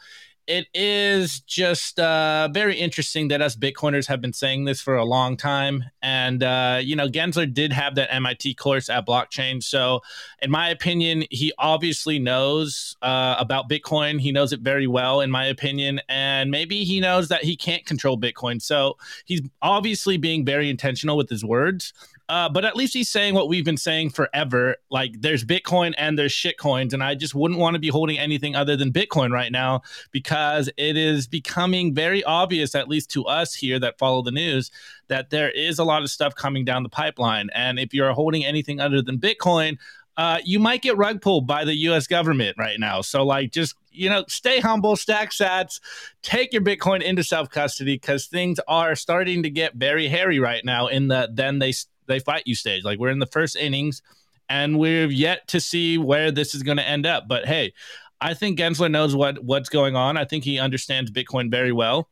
it 0.48 0.68
is 0.76 1.40
just 1.40 2.00
uh, 2.00 2.50
very 2.54 2.78
interesting 2.78 3.30
that 3.30 3.42
us 3.42 3.56
Bitcoiners 3.56 4.06
have 4.08 4.22
been 4.22 4.34
saying 4.34 4.66
this 4.66 4.80
for 4.80 4.96
a 4.96 5.04
long 5.04 5.38
time. 5.38 5.86
And, 6.04 6.44
uh, 6.44 6.80
you 6.84 6.96
know, 6.96 7.08
Gensler 7.08 7.52
did 7.52 7.74
have 7.74 7.96
that 7.96 8.14
MIT 8.14 8.54
course 8.56 8.88
at 8.88 9.08
blockchain. 9.08 9.64
So, 9.64 10.02
in 10.44 10.52
my 10.52 10.70
opinion, 10.70 11.24
he 11.32 11.52
obviously 11.58 12.20
knows 12.20 12.96
uh, 13.02 13.36
about 13.40 13.68
Bitcoin. 13.68 14.20
He 14.20 14.32
knows 14.32 14.54
it 14.54 14.60
very 14.60 14.86
well, 14.86 15.22
in 15.22 15.32
my 15.32 15.46
opinion. 15.46 16.00
And 16.10 16.52
maybe 16.52 16.84
he 16.84 17.00
knows 17.00 17.30
that 17.30 17.44
he 17.44 17.56
can't 17.56 17.86
control 17.86 18.20
Bitcoin. 18.20 18.62
So, 18.62 18.98
he's 19.26 19.42
obviously 19.64 20.18
being 20.18 20.46
very 20.46 20.70
intentional 20.70 21.18
with 21.18 21.30
his 21.30 21.44
words. 21.44 21.92
Uh, 22.28 22.49
but 22.49 22.65
at 22.65 22.76
least 22.76 22.93
he's 22.93 23.09
saying 23.09 23.36
what 23.36 23.47
we've 23.47 23.65
been 23.65 23.78
saying 23.78 24.09
forever. 24.09 24.76
Like 24.89 25.21
there's 25.21 25.45
Bitcoin 25.45 25.93
and 25.97 26.17
there's 26.17 26.32
shit 26.32 26.57
coins. 26.57 26.93
And 26.93 27.03
I 27.03 27.13
just 27.13 27.36
wouldn't 27.36 27.59
want 27.59 27.76
to 27.76 27.80
be 27.80 27.89
holding 27.89 28.17
anything 28.17 28.55
other 28.55 28.76
than 28.76 28.91
Bitcoin 28.91 29.32
right 29.32 29.51
now 29.51 29.82
because 30.11 30.69
it 30.78 30.97
is 30.97 31.28
becoming 31.28 31.93
very 31.93 32.23
obvious, 32.23 32.73
at 32.73 32.88
least 32.88 33.11
to 33.11 33.26
us 33.26 33.53
here 33.53 33.78
that 33.80 33.99
follow 33.99 34.23
the 34.23 34.32
news, 34.32 34.71
that 35.07 35.30
there 35.30 35.51
is 35.51 35.78
a 35.78 35.84
lot 35.84 36.01
of 36.01 36.09
stuff 36.09 36.34
coming 36.34 36.65
down 36.65 36.82
the 36.82 36.89
pipeline. 36.89 37.49
And 37.53 37.78
if 37.80 37.93
you're 37.93 38.13
holding 38.13 38.43
anything 38.43 38.80
other 38.80 39.03
than 39.03 39.19
Bitcoin, 39.19 39.78
uh, 40.17 40.39
you 40.45 40.59
might 40.59 40.82
get 40.82 40.97
rug 40.97 41.21
pulled 41.21 41.45
by 41.45 41.65
the 41.65 41.76
U.S. 41.76 42.07
government 42.07 42.55
right 42.57 42.80
now. 42.80 43.01
So, 43.01 43.26
like, 43.26 43.51
just 43.51 43.76
you 43.91 44.09
know, 44.09 44.23
stay 44.28 44.59
humble, 44.59 44.95
stack 44.95 45.32
sats, 45.32 45.80
take 46.21 46.53
your 46.53 46.61
Bitcoin 46.61 47.01
into 47.01 47.23
self 47.23 47.49
custody 47.49 47.95
because 47.95 48.28
things 48.28 48.59
are 48.67 48.95
starting 48.95 49.43
to 49.43 49.49
get 49.49 49.76
very 49.76 50.07
hairy 50.07 50.39
right 50.39 50.63
now. 50.63 50.88
In 50.88 51.09
the 51.09 51.30
then 51.32 51.59
they 51.59 51.73
they 52.08 52.20
fight 52.20 52.43
you 52.45 52.56
stage. 52.56 52.84
Like 52.84 52.99
we're 52.99 53.10
in 53.10 53.20
the 53.20 53.26
first 53.26 53.56
innings, 53.56 54.01
and 54.49 54.80
we're 54.80 55.08
yet 55.08 55.47
to 55.49 55.60
see 55.60 55.97
where 55.97 56.32
this 56.32 56.56
is 56.56 56.64
going 56.64 56.78
to 56.78 56.88
end 56.88 57.06
up. 57.06 57.28
But 57.28 57.45
hey, 57.45 57.74
I 58.22 58.34
think 58.34 58.60
Gensler 58.60 58.89
knows 58.89 59.16
what 59.16 59.43
what's 59.43 59.70
going 59.70 59.95
on. 59.95 60.18
I 60.18 60.26
think 60.26 60.43
he 60.43 60.60
understands 60.60 61.12
Bitcoin 61.12 61.51
very 61.51 61.72
well. 61.72 62.10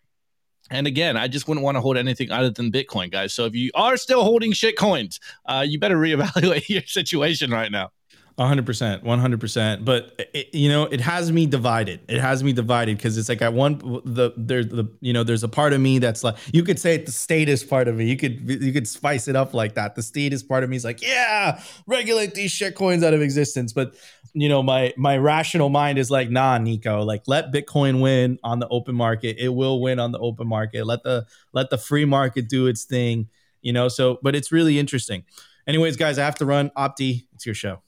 And 0.70 0.88
again, 0.88 1.18
I 1.18 1.28
just 1.28 1.48
wouldn't 1.48 1.64
want 1.64 1.76
to 1.76 1.82
hold 1.82 1.98
anything 1.98 2.32
other 2.32 2.50
than 2.50 2.72
Bitcoin, 2.72 3.12
guys. 3.12 3.34
So 3.34 3.46
if 3.46 3.54
you 3.54 3.70
are 3.76 3.98
still 3.98 4.24
holding 4.24 4.54
shit 4.54 4.78
coins, 4.78 5.20
uh, 5.46 5.66
you 5.68 5.78
better 5.78 5.98
reevaluate 5.98 6.70
your 6.70 6.84
situation 6.86 7.52
right 7.52 7.72
now. 7.72 7.92
100% 8.38 9.04
100% 9.04 9.86
but 9.86 10.28
it, 10.34 10.54
you 10.54 10.68
know 10.68 10.86
it 10.86 11.00
has 11.00 11.32
me 11.32 11.46
divided. 11.46 12.00
It 12.08 12.20
has 12.20 12.44
me 12.44 12.52
divided 12.52 12.98
because 12.98 13.16
it's 13.18 13.30
like 13.30 13.44
i 13.44 13.50
want 13.50 13.82
the 14.06 14.32
there's 14.36 14.68
the 14.70 14.86
you 15.02 15.14
know 15.14 15.24
there's 15.24 15.44
a 15.44 15.48
part 15.48 15.72
of 15.72 15.82
me 15.82 16.00
that's 16.00 16.24
like 16.24 16.36
you 16.52 16.64
could 16.64 16.80
say 16.80 16.96
it 16.96 17.06
the 17.06 17.12
statist 17.12 17.70
part 17.70 17.88
of 17.88 17.96
me 17.96 18.06
you 18.06 18.18
could 18.18 18.50
you 18.50 18.74
could 18.74 18.88
spice 18.88 19.28
it 19.28 19.36
up 19.36 19.54
like 19.54 19.76
that. 19.76 19.96
The 19.96 20.02
statist 20.02 20.48
part 20.48 20.64
of 20.64 20.70
me 20.70 20.76
is 20.76 20.84
like 20.84 21.02
yeah 21.02 21.62
regulate 21.86 22.34
these 22.34 22.52
shit 22.52 22.76
coins 22.76 23.04
out 23.04 23.14
of 23.14 23.22
existence. 23.22 23.72
But 23.72 23.94
you 24.34 24.50
know 24.50 24.64
my 24.64 24.94
my 24.98 25.18
rational 25.18 25.70
mind 25.70 26.00
is 26.00 26.10
like 26.10 26.32
nah 26.32 26.58
nico 26.58 27.04
like 27.04 27.24
let 27.28 27.54
bitcoin 27.54 28.02
win 28.02 28.40
on 28.44 28.60
the 28.60 28.68
open 28.70 28.96
market. 28.96 29.38
It 29.38 29.50
will 29.50 29.80
win 29.80 30.00
on 30.00 30.12
the 30.12 30.20
open 30.20 30.48
market. 30.48 30.88
Let 30.88 31.04
the 31.04 31.28
let 31.52 31.70
the 31.70 31.78
free 31.78 32.06
market 32.06 32.50
do 32.50 32.66
its 32.66 32.84
thing 32.84 33.30
you 33.62 33.74
know? 33.74 33.88
So 33.88 34.20
but 34.24 34.36
it's 34.36 34.52
really 34.52 34.80
interesting. 34.80 35.24
Anyways 35.68 35.98
guys 35.98 36.18
i 36.18 36.26
have 36.26 36.36
to 36.36 36.46
run. 36.46 36.72
Opti 36.76 37.26
it's 37.34 37.46
your 37.46 37.56
show 37.56 37.82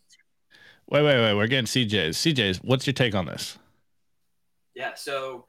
Wait, 0.88 1.04
wait, 1.04 1.20
wait. 1.20 1.34
We're 1.34 1.48
getting 1.48 1.66
CJ's. 1.66 2.18
CJ's, 2.18 2.58
what's 2.64 2.86
your 2.86 2.94
take 2.94 3.16
on 3.16 3.26
this? 3.26 3.58
Yeah, 4.76 4.94
so 4.94 5.48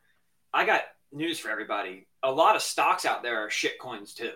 I 0.54 0.64
got 0.64 0.82
news 1.12 1.38
for 1.38 1.50
everybody. 1.50 2.06
A 2.22 2.30
lot 2.30 2.56
of 2.56 2.62
stocks 2.62 3.04
out 3.04 3.22
there 3.22 3.44
are 3.44 3.50
shit 3.50 3.78
coins 3.78 4.14
too. 4.14 4.32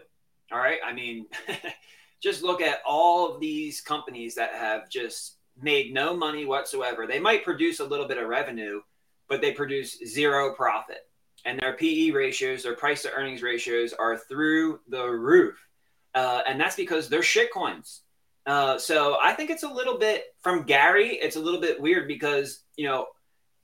All 0.53 0.59
right. 0.59 0.79
I 0.85 0.93
mean, 0.93 1.27
just 2.23 2.43
look 2.43 2.61
at 2.61 2.81
all 2.87 3.33
of 3.33 3.41
these 3.41 3.81
companies 3.81 4.35
that 4.35 4.55
have 4.55 4.91
just 4.91 5.37
made 5.61 5.95
no 5.95 6.15
money 6.17 6.45
whatsoever. 6.45 7.07
They 7.07 7.21
might 7.21 7.45
produce 7.45 7.81
a 7.81 7.85
little 7.85 8.07
bit 8.07 8.19
of 8.19 8.29
revenue, 8.29 8.81
but 9.29 9.41
they 9.41 9.53
produce 9.53 9.99
zero 10.07 10.55
profit. 10.55 11.07
And 11.47 11.59
their 11.59 11.73
PE 11.73 12.11
ratios, 12.11 12.65
their 12.65 12.77
price 12.77 13.03
to 13.03 13.13
earnings 13.13 13.43
ratios 13.43 13.95
are 13.95 14.19
through 14.19 14.81
the 14.89 15.05
roof. 15.05 15.57
Uh, 16.15 16.43
and 16.47 16.61
that's 16.61 16.77
because 16.77 17.09
they're 17.09 17.23
shit 17.23 17.51
coins. 17.53 18.03
Uh, 18.47 18.79
so 18.79 19.19
I 19.23 19.33
think 19.35 19.51
it's 19.51 19.63
a 19.63 19.69
little 19.69 19.99
bit 19.99 20.25
from 20.41 20.65
Gary. 20.65 21.11
It's 21.15 21.37
a 21.37 21.41
little 21.41 21.61
bit 21.61 21.81
weird 21.81 22.09
because 22.09 22.63
you 22.77 22.87
know 22.87 23.07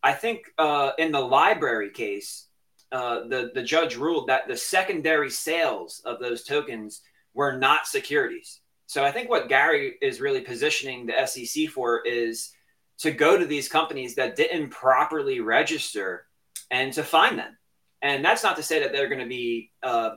I 0.03 0.13
think 0.13 0.45
uh, 0.59 0.93
in 0.99 1.13
the 1.13 1.19
LBRY 1.19 1.93
case, 1.95 2.47
uh, 2.93 3.21
the 3.29 3.51
the 3.55 3.63
judge 3.63 3.97
ruled 3.97 4.29
that 4.29 4.49
the 4.49 4.57
secondary 4.57 5.31
sales 5.31 6.01
of 6.05 6.21
those 6.21 6.45
tokens 6.45 7.03
were 7.35 7.57
not 7.57 7.87
securities. 7.87 8.61
So 8.87 9.05
I 9.05 9.11
think 9.11 9.29
what 9.29 9.49
Gary 9.49 9.95
is 10.01 10.21
really 10.21 10.41
positioning 10.41 11.07
the 11.07 11.27
SEC 11.27 11.69
for 11.69 12.03
is 12.07 12.53
to 12.99 13.11
go 13.11 13.37
to 13.37 13.45
these 13.45 13.69
companies 13.69 14.15
that 14.15 14.37
didn't 14.37 14.71
properly 14.71 15.41
register 15.41 16.27
and 16.71 16.93
to 16.93 17.03
find 17.03 17.39
them. 17.39 17.57
And 18.03 18.25
that's 18.25 18.43
not 18.43 18.57
to 18.57 18.63
say 18.63 18.81
that 18.81 18.93
they're 18.93 19.09
going 19.09 19.21
to 19.21 19.27
be 19.27 19.73
uh, 19.83 20.11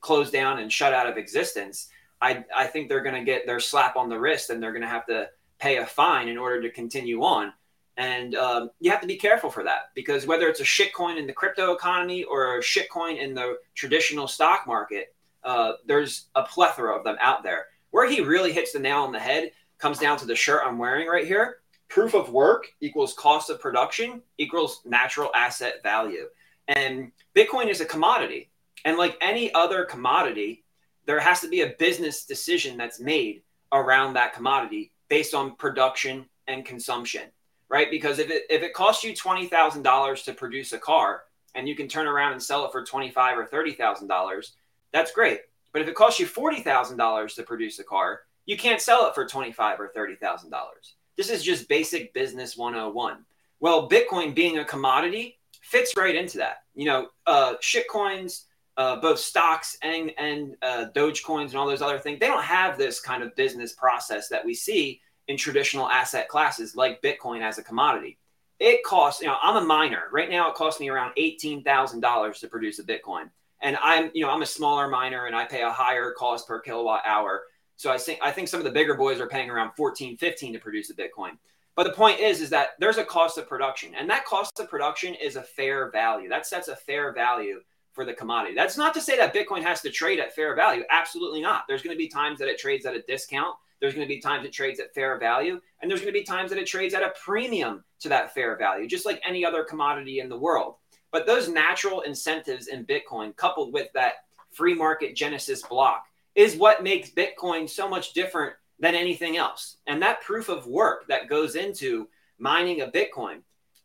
closed 0.00 0.32
down 0.32 0.58
and 0.58 0.72
shut 0.72 0.92
out 0.92 1.06
of 1.06 1.16
existence. 1.16 1.88
I, 2.20 2.44
I 2.56 2.66
think 2.66 2.88
they're 2.88 3.02
going 3.02 3.14
to 3.14 3.24
get 3.24 3.46
their 3.46 3.60
slap 3.60 3.96
on 3.96 4.08
the 4.08 4.18
wrist 4.18 4.50
and 4.50 4.62
they're 4.62 4.72
going 4.72 4.82
to 4.82 4.88
have 4.88 5.06
to 5.06 5.28
pay 5.58 5.78
a 5.78 5.86
fine 5.86 6.28
in 6.28 6.38
order 6.38 6.60
to 6.62 6.70
continue 6.70 7.22
on. 7.22 7.52
And 7.96 8.36
um, 8.36 8.70
you 8.80 8.90
have 8.92 9.00
to 9.00 9.08
be 9.08 9.16
careful 9.16 9.50
for 9.50 9.64
that 9.64 9.90
because 9.94 10.24
whether 10.26 10.48
it's 10.48 10.60
a 10.60 10.64
shitcoin 10.64 11.18
in 11.18 11.26
the 11.26 11.32
crypto 11.32 11.72
economy 11.72 12.22
or 12.22 12.58
a 12.58 12.62
shitcoin 12.62 13.18
in 13.18 13.34
the 13.34 13.58
traditional 13.74 14.28
stock 14.28 14.66
market, 14.68 15.14
uh, 15.42 15.72
there's 15.86 16.26
a 16.36 16.44
plethora 16.44 16.96
of 16.96 17.04
them 17.04 17.16
out 17.20 17.42
there. 17.42 17.66
Where 17.90 18.08
he 18.08 18.20
really 18.20 18.52
hits 18.52 18.72
the 18.72 18.78
nail 18.78 18.98
on 18.98 19.12
the 19.12 19.18
head 19.18 19.50
comes 19.78 19.98
down 19.98 20.18
to 20.18 20.26
the 20.26 20.36
shirt 20.36 20.62
I'm 20.64 20.78
wearing 20.78 21.08
right 21.08 21.26
here. 21.26 21.58
Proof 21.88 22.14
of 22.14 22.30
work 22.30 22.68
equals 22.80 23.14
cost 23.14 23.50
of 23.50 23.60
production 23.60 24.22
equals 24.36 24.82
natural 24.84 25.30
asset 25.34 25.82
value. 25.82 26.26
And 26.68 27.10
Bitcoin 27.34 27.68
is 27.68 27.80
a 27.80 27.86
commodity. 27.86 28.50
And 28.84 28.96
like 28.96 29.16
any 29.20 29.52
other 29.54 29.84
commodity, 29.84 30.64
there 31.08 31.18
has 31.18 31.40
to 31.40 31.48
be 31.48 31.62
a 31.62 31.74
business 31.78 32.26
decision 32.26 32.76
that's 32.76 33.00
made 33.00 33.42
around 33.72 34.12
that 34.12 34.34
commodity 34.34 34.92
based 35.08 35.32
on 35.32 35.56
production 35.56 36.26
and 36.46 36.66
consumption, 36.66 37.22
right? 37.70 37.90
Because 37.90 38.18
if 38.18 38.28
it 38.30 38.42
if 38.50 38.62
it 38.62 38.74
costs 38.74 39.02
you 39.02 39.16
twenty 39.16 39.46
thousand 39.46 39.82
dollars 39.82 40.22
to 40.24 40.34
produce 40.34 40.74
a 40.74 40.78
car 40.78 41.22
and 41.54 41.66
you 41.66 41.74
can 41.74 41.88
turn 41.88 42.06
around 42.06 42.32
and 42.32 42.42
sell 42.42 42.66
it 42.66 42.72
for 42.72 42.84
twenty 42.84 43.10
five 43.10 43.38
or 43.38 43.46
thirty 43.46 43.72
thousand 43.72 44.08
dollars, 44.08 44.52
that's 44.92 45.10
great. 45.10 45.40
But 45.72 45.80
if 45.80 45.88
it 45.88 45.94
costs 45.94 46.20
you 46.20 46.26
forty 46.26 46.60
thousand 46.60 46.98
dollars 46.98 47.34
to 47.36 47.42
produce 47.42 47.78
a 47.78 47.84
car, 47.84 48.20
you 48.44 48.58
can't 48.58 48.80
sell 48.80 49.08
it 49.08 49.14
for 49.14 49.26
twenty 49.26 49.50
five 49.50 49.80
or 49.80 49.88
thirty 49.88 50.14
thousand 50.14 50.50
dollars. 50.50 50.96
This 51.16 51.30
is 51.30 51.42
just 51.42 51.70
basic 51.70 52.12
business 52.12 52.54
101. 52.54 53.24
Well, 53.60 53.88
Bitcoin 53.88 54.34
being 54.34 54.58
a 54.58 54.64
commodity 54.64 55.38
fits 55.62 55.94
right 55.96 56.14
into 56.14 56.36
that. 56.38 56.58
You 56.74 56.84
know, 56.84 57.08
uh, 57.26 57.54
shit 57.60 57.88
coins, 57.88 58.44
uh, 58.78 58.96
both 58.96 59.18
stocks 59.18 59.76
and 59.82 60.12
and 60.16 60.56
uh, 60.62 60.86
Dogecoins 60.94 61.46
and 61.46 61.56
all 61.56 61.66
those 61.66 61.82
other 61.82 61.98
things, 61.98 62.20
they 62.20 62.28
don't 62.28 62.44
have 62.44 62.78
this 62.78 63.00
kind 63.00 63.22
of 63.22 63.34
business 63.34 63.72
process 63.72 64.28
that 64.28 64.44
we 64.44 64.54
see 64.54 65.00
in 65.26 65.36
traditional 65.36 65.90
asset 65.90 66.28
classes 66.28 66.76
like 66.76 67.02
Bitcoin 67.02 67.42
as 67.42 67.58
a 67.58 67.62
commodity. 67.62 68.18
It 68.60 68.82
costs, 68.84 69.20
you 69.20 69.26
know, 69.26 69.36
I'm 69.42 69.56
a 69.56 69.66
miner 69.66 70.04
right 70.12 70.30
now. 70.30 70.48
It 70.48 70.54
costs 70.54 70.80
me 70.80 70.88
around 70.88 71.12
eighteen 71.16 71.62
thousand 71.64 72.00
dollars 72.00 72.38
to 72.40 72.48
produce 72.48 72.78
a 72.78 72.84
Bitcoin, 72.84 73.30
and 73.60 73.76
I'm, 73.82 74.12
you 74.14 74.24
know, 74.24 74.30
I'm 74.30 74.42
a 74.42 74.46
smaller 74.46 74.88
miner 74.88 75.26
and 75.26 75.34
I 75.34 75.44
pay 75.44 75.62
a 75.62 75.70
higher 75.70 76.12
cost 76.12 76.46
per 76.46 76.60
kilowatt 76.60 77.02
hour. 77.04 77.42
So 77.76 77.90
I 77.90 77.98
think 77.98 78.20
I 78.22 78.30
think 78.30 78.46
some 78.46 78.60
of 78.60 78.64
the 78.64 78.70
bigger 78.70 78.94
boys 78.94 79.20
are 79.20 79.28
paying 79.28 79.50
around 79.50 79.72
14, 79.76 80.16
15 80.16 80.52
to 80.52 80.58
produce 80.60 80.90
a 80.90 80.94
Bitcoin. 80.94 81.32
But 81.74 81.84
the 81.84 81.92
point 81.92 82.20
is, 82.20 82.40
is 82.40 82.50
that 82.50 82.70
there's 82.78 82.98
a 82.98 83.04
cost 83.04 83.38
of 83.38 83.48
production, 83.48 83.94
and 83.96 84.08
that 84.08 84.24
cost 84.24 84.58
of 84.60 84.68
production 84.70 85.14
is 85.14 85.34
a 85.34 85.42
fair 85.42 85.90
value. 85.90 86.28
That 86.28 86.46
sets 86.46 86.68
a 86.68 86.76
fair 86.76 87.12
value 87.12 87.60
for 87.98 88.04
the 88.04 88.14
commodity. 88.14 88.54
That's 88.54 88.76
not 88.76 88.94
to 88.94 89.00
say 89.00 89.16
that 89.16 89.34
Bitcoin 89.34 89.64
has 89.64 89.80
to 89.80 89.90
trade 89.90 90.20
at 90.20 90.32
fair 90.32 90.54
value. 90.54 90.84
Absolutely 90.88 91.40
not. 91.40 91.64
There's 91.66 91.82
going 91.82 91.96
to 91.96 91.98
be 91.98 92.06
times 92.06 92.38
that 92.38 92.46
it 92.46 92.56
trades 92.56 92.86
at 92.86 92.94
a 92.94 93.02
discount. 93.02 93.56
There's 93.80 93.92
going 93.92 94.06
to 94.06 94.14
be 94.14 94.20
times 94.20 94.46
it 94.46 94.52
trades 94.52 94.78
at 94.78 94.94
fair 94.94 95.18
value. 95.18 95.60
And 95.82 95.90
there's 95.90 96.00
going 96.00 96.14
to 96.14 96.20
be 96.20 96.24
times 96.24 96.50
that 96.50 96.60
it 96.60 96.68
trades 96.68 96.94
at 96.94 97.02
a 97.02 97.12
premium 97.20 97.82
to 97.98 98.08
that 98.10 98.32
fair 98.34 98.56
value, 98.56 98.86
just 98.86 99.04
like 99.04 99.20
any 99.26 99.44
other 99.44 99.64
commodity 99.64 100.20
in 100.20 100.28
the 100.28 100.38
world. 100.38 100.76
But 101.10 101.26
those 101.26 101.48
natural 101.48 102.02
incentives 102.02 102.68
in 102.68 102.86
Bitcoin, 102.86 103.34
coupled 103.34 103.72
with 103.72 103.88
that 103.94 104.12
free 104.52 104.74
market 104.74 105.16
Genesis 105.16 105.62
block, 105.62 106.04
is 106.36 106.54
what 106.54 106.84
makes 106.84 107.10
Bitcoin 107.10 107.68
so 107.68 107.88
much 107.88 108.12
different 108.12 108.54
than 108.78 108.94
anything 108.94 109.38
else. 109.38 109.78
And 109.88 110.00
that 110.02 110.20
proof 110.20 110.48
of 110.48 110.68
work 110.68 111.08
that 111.08 111.28
goes 111.28 111.56
into 111.56 112.06
mining 112.38 112.82
a 112.82 112.86
Bitcoin 112.86 113.40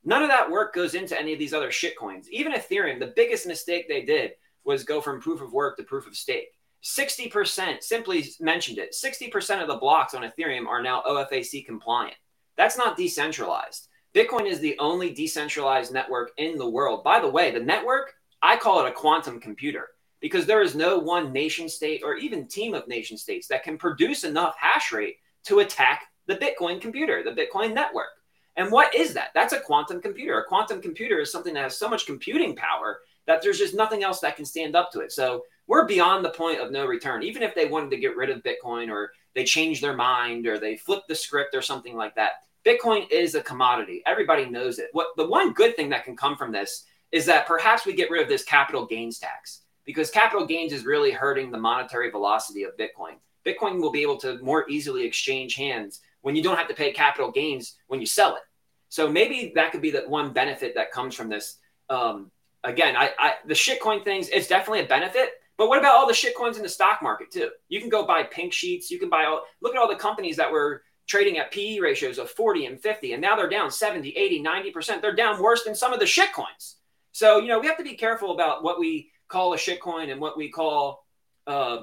None 0.06 0.22
of 0.22 0.30
that 0.30 0.50
work 0.50 0.74
goes 0.74 0.96
into 0.96 1.20
any 1.20 1.34
of 1.34 1.40
these 1.40 1.54
other 1.54 1.72
shit 1.72 1.98
coins. 1.98 2.30
Even 2.30 2.54
Ethereum, 2.54 3.00
the 3.00 3.14
biggest 3.16 3.48
mistake 3.48 3.88
they 3.88 4.04
did 4.04 4.32
was 4.66 4.84
go 4.84 5.02
from 5.02 5.22
proof 5.22 5.42
of 5.42 5.54
work 5.54 5.78
to 5.78 5.84
proof 5.84 6.08
of 6.08 6.16
stake. 6.16 6.48
60% 6.84 7.82
simply 7.82 8.26
mentioned 8.42 8.78
it. 8.78 8.94
60% 8.94 9.62
of 9.62 9.68
the 9.68 9.78
blocks 9.78 10.14
on 10.14 10.24
Ethereum 10.24 10.68
are 10.68 10.82
now 10.82 11.02
OFAC 11.08 11.66
compliant. 11.66 12.16
That's 12.58 12.78
not 12.78 12.98
decentralized. 12.98 13.88
Bitcoin 14.14 14.46
is 14.46 14.60
the 14.60 14.78
only 14.78 15.12
decentralized 15.12 15.94
network 15.94 16.32
in 16.38 16.58
the 16.58 16.70
world. 16.70 17.04
By 17.04 17.20
the 17.20 17.30
way, 17.30 17.52
the 17.52 17.60
network, 17.60 18.14
I 18.42 18.58
call 18.58 18.86
it 18.86 18.90
a 18.90 18.94
quantum 18.94 19.40
computer 19.40 19.88
because 20.20 20.46
there 20.46 20.62
is 20.62 20.76
no 20.76 20.98
one 20.98 21.34
nation 21.34 21.68
state 21.68 22.02
or 22.04 22.16
even 22.16 22.48
team 22.48 22.74
of 22.74 22.88
nation 22.88 23.18
states 23.18 23.48
that 23.48 23.64
can 23.64 23.78
produce 23.78 24.24
enough 24.24 24.56
hash 24.60 24.92
rate 24.92 25.16
to 25.46 25.60
attack 25.60 26.04
the 26.28 26.36
Bitcoin 26.36 26.80
computer, 26.80 27.24
the 27.24 27.32
Bitcoin 27.32 27.74
network. 27.74 28.10
And 28.56 28.72
what 28.72 28.94
is 28.94 29.14
that? 29.16 29.30
That's 29.34 29.54
a 29.54 29.60
quantum 29.60 30.02
computer. 30.02 30.40
A 30.40 30.46
quantum 30.46 30.82
computer 30.82 31.20
is 31.20 31.32
something 31.32 31.54
that 31.56 31.64
has 31.64 31.78
so 31.78 31.90
much 31.90 32.06
computing 32.06 32.56
power 32.56 33.00
that 33.26 33.42
there's 33.42 33.58
just 33.58 33.74
nothing 33.74 34.04
else 34.04 34.20
that 34.20 34.36
can 34.36 34.46
stand 34.46 34.76
up 34.76 34.92
to 34.92 35.00
it. 35.00 35.12
So 35.12 35.44
we're 35.68 35.88
beyond 35.88 36.24
the 36.24 36.30
point 36.30 36.60
of 36.60 36.72
no 36.72 36.86
return. 36.86 37.24
Even 37.24 37.42
if 37.42 37.56
they 37.56 37.66
wanted 37.66 37.90
to 37.92 37.98
get 37.98 38.16
rid 38.16 38.30
of 38.30 38.44
Bitcoin 38.44 38.90
or 38.90 39.12
they 39.34 39.44
change 39.44 39.82
their 39.82 39.96
mind 39.96 40.46
or 40.46 40.60
they 40.60 40.76
flip 40.76 41.04
the 41.08 41.16
script 41.16 41.56
or 41.56 41.62
something 41.62 41.96
like 41.96 42.16
that, 42.16 42.34
Bitcoin 42.66 43.10
is 43.12 43.36
a 43.36 43.42
commodity. 43.42 44.04
Everybody 44.06 44.46
knows 44.46 44.80
it. 44.80 44.90
What 44.92 45.08
the 45.18 45.28
one 45.28 45.54
good 45.54 45.76
thing 45.76 45.90
that 45.90 46.06
can 46.06 46.16
come 46.16 46.38
from 46.38 46.52
this 46.52 46.86
is 47.12 47.26
that 47.26 47.48
perhaps 47.48 47.86
we 47.86 47.94
get 47.94 48.10
rid 48.10 48.22
of 48.22 48.30
this 48.30 48.44
capital 48.44 48.86
gains 48.86 49.20
tax 49.20 49.62
because 49.86 50.10
capital 50.10 50.46
gains 50.46 50.74
is 50.74 50.86
really 50.86 51.12
hurting 51.12 51.52
the 51.52 51.58
monetary 51.58 52.10
velocity 52.10 52.64
of 52.64 52.78
Bitcoin. 52.78 53.16
Bitcoin 53.46 53.82
will 53.82 53.92
be 53.92 54.02
able 54.02 54.18
to 54.18 54.40
more 54.42 54.70
easily 54.70 55.06
exchange 55.06 55.56
hands 55.56 56.02
when 56.24 56.36
you 56.36 56.42
don't 56.42 56.58
have 56.58 56.68
to 56.70 56.74
pay 56.74 56.92
capital 56.92 57.32
gains 57.32 57.76
when 57.88 58.00
you 58.00 58.08
sell 58.08 58.36
it. 58.36 58.42
So 58.90 59.10
maybe 59.10 59.52
that 59.56 59.72
could 59.72 59.82
be 59.82 59.92
the 59.92 60.02
one 60.08 60.34
benefit 60.34 60.76
that 60.76 60.92
comes 60.92 61.14
from 61.14 61.30
this. 61.30 61.58
Um, 61.90 62.32
again, 62.64 62.96
I, 62.96 63.12
I 63.20 63.34
the 63.46 63.54
shitcoin 63.54 64.04
things, 64.04 64.30
it's 64.30 64.48
definitely 64.48 64.82
a 64.82 64.88
benefit. 64.88 65.30
But 65.58 65.68
what 65.68 65.80
about 65.80 65.96
all 65.96 66.08
the 66.08 66.14
shitcoins 66.14 66.56
in 66.56 66.64
the 66.64 66.70
stock 66.70 67.02
market 67.04 67.32
too? 67.32 67.50
You 67.70 67.80
can 67.80 67.90
go 67.90 68.08
buy 68.08 68.24
pink 68.24 68.54
sheets. 68.54 68.90
You 68.90 68.98
can 68.98 69.10
buy 69.10 69.26
all. 69.26 69.44
Look 69.62 69.76
at 69.76 69.80
all 69.80 69.88
the 69.88 69.96
companies 69.96 70.38
that 70.38 70.52
were 70.52 70.84
trading 71.06 71.38
at 71.38 71.52
PE 71.52 71.80
ratios 71.80 72.18
of 72.18 72.30
40 72.32 72.66
and 72.66 72.82
50, 72.82 73.14
and 73.14 73.22
now 73.22 73.36
they're 73.36 73.50
down 73.50 73.70
70, 73.70 74.10
80, 74.10 74.42
90 74.42 74.72
percent. 74.72 75.02
They're 75.02 75.16
down 75.16 75.42
worse 75.42 75.64
than 75.64 75.76
some 75.76 75.94
of 75.94 76.00
the 76.00 76.06
shitcoins. 76.06 76.76
So 77.12 77.40
you 77.40 77.50
know 77.50 77.60
we 77.60 77.68
have 77.68 77.78
to 77.78 77.84
be 77.84 77.96
careful 77.96 78.32
about 78.32 78.64
what 78.64 78.80
we 78.80 79.12
call 79.28 79.54
a 79.54 79.58
shitcoin 79.58 80.12
and 80.12 80.20
what 80.20 80.38
we 80.38 80.50
call 80.50 81.06
uh, 81.46 81.82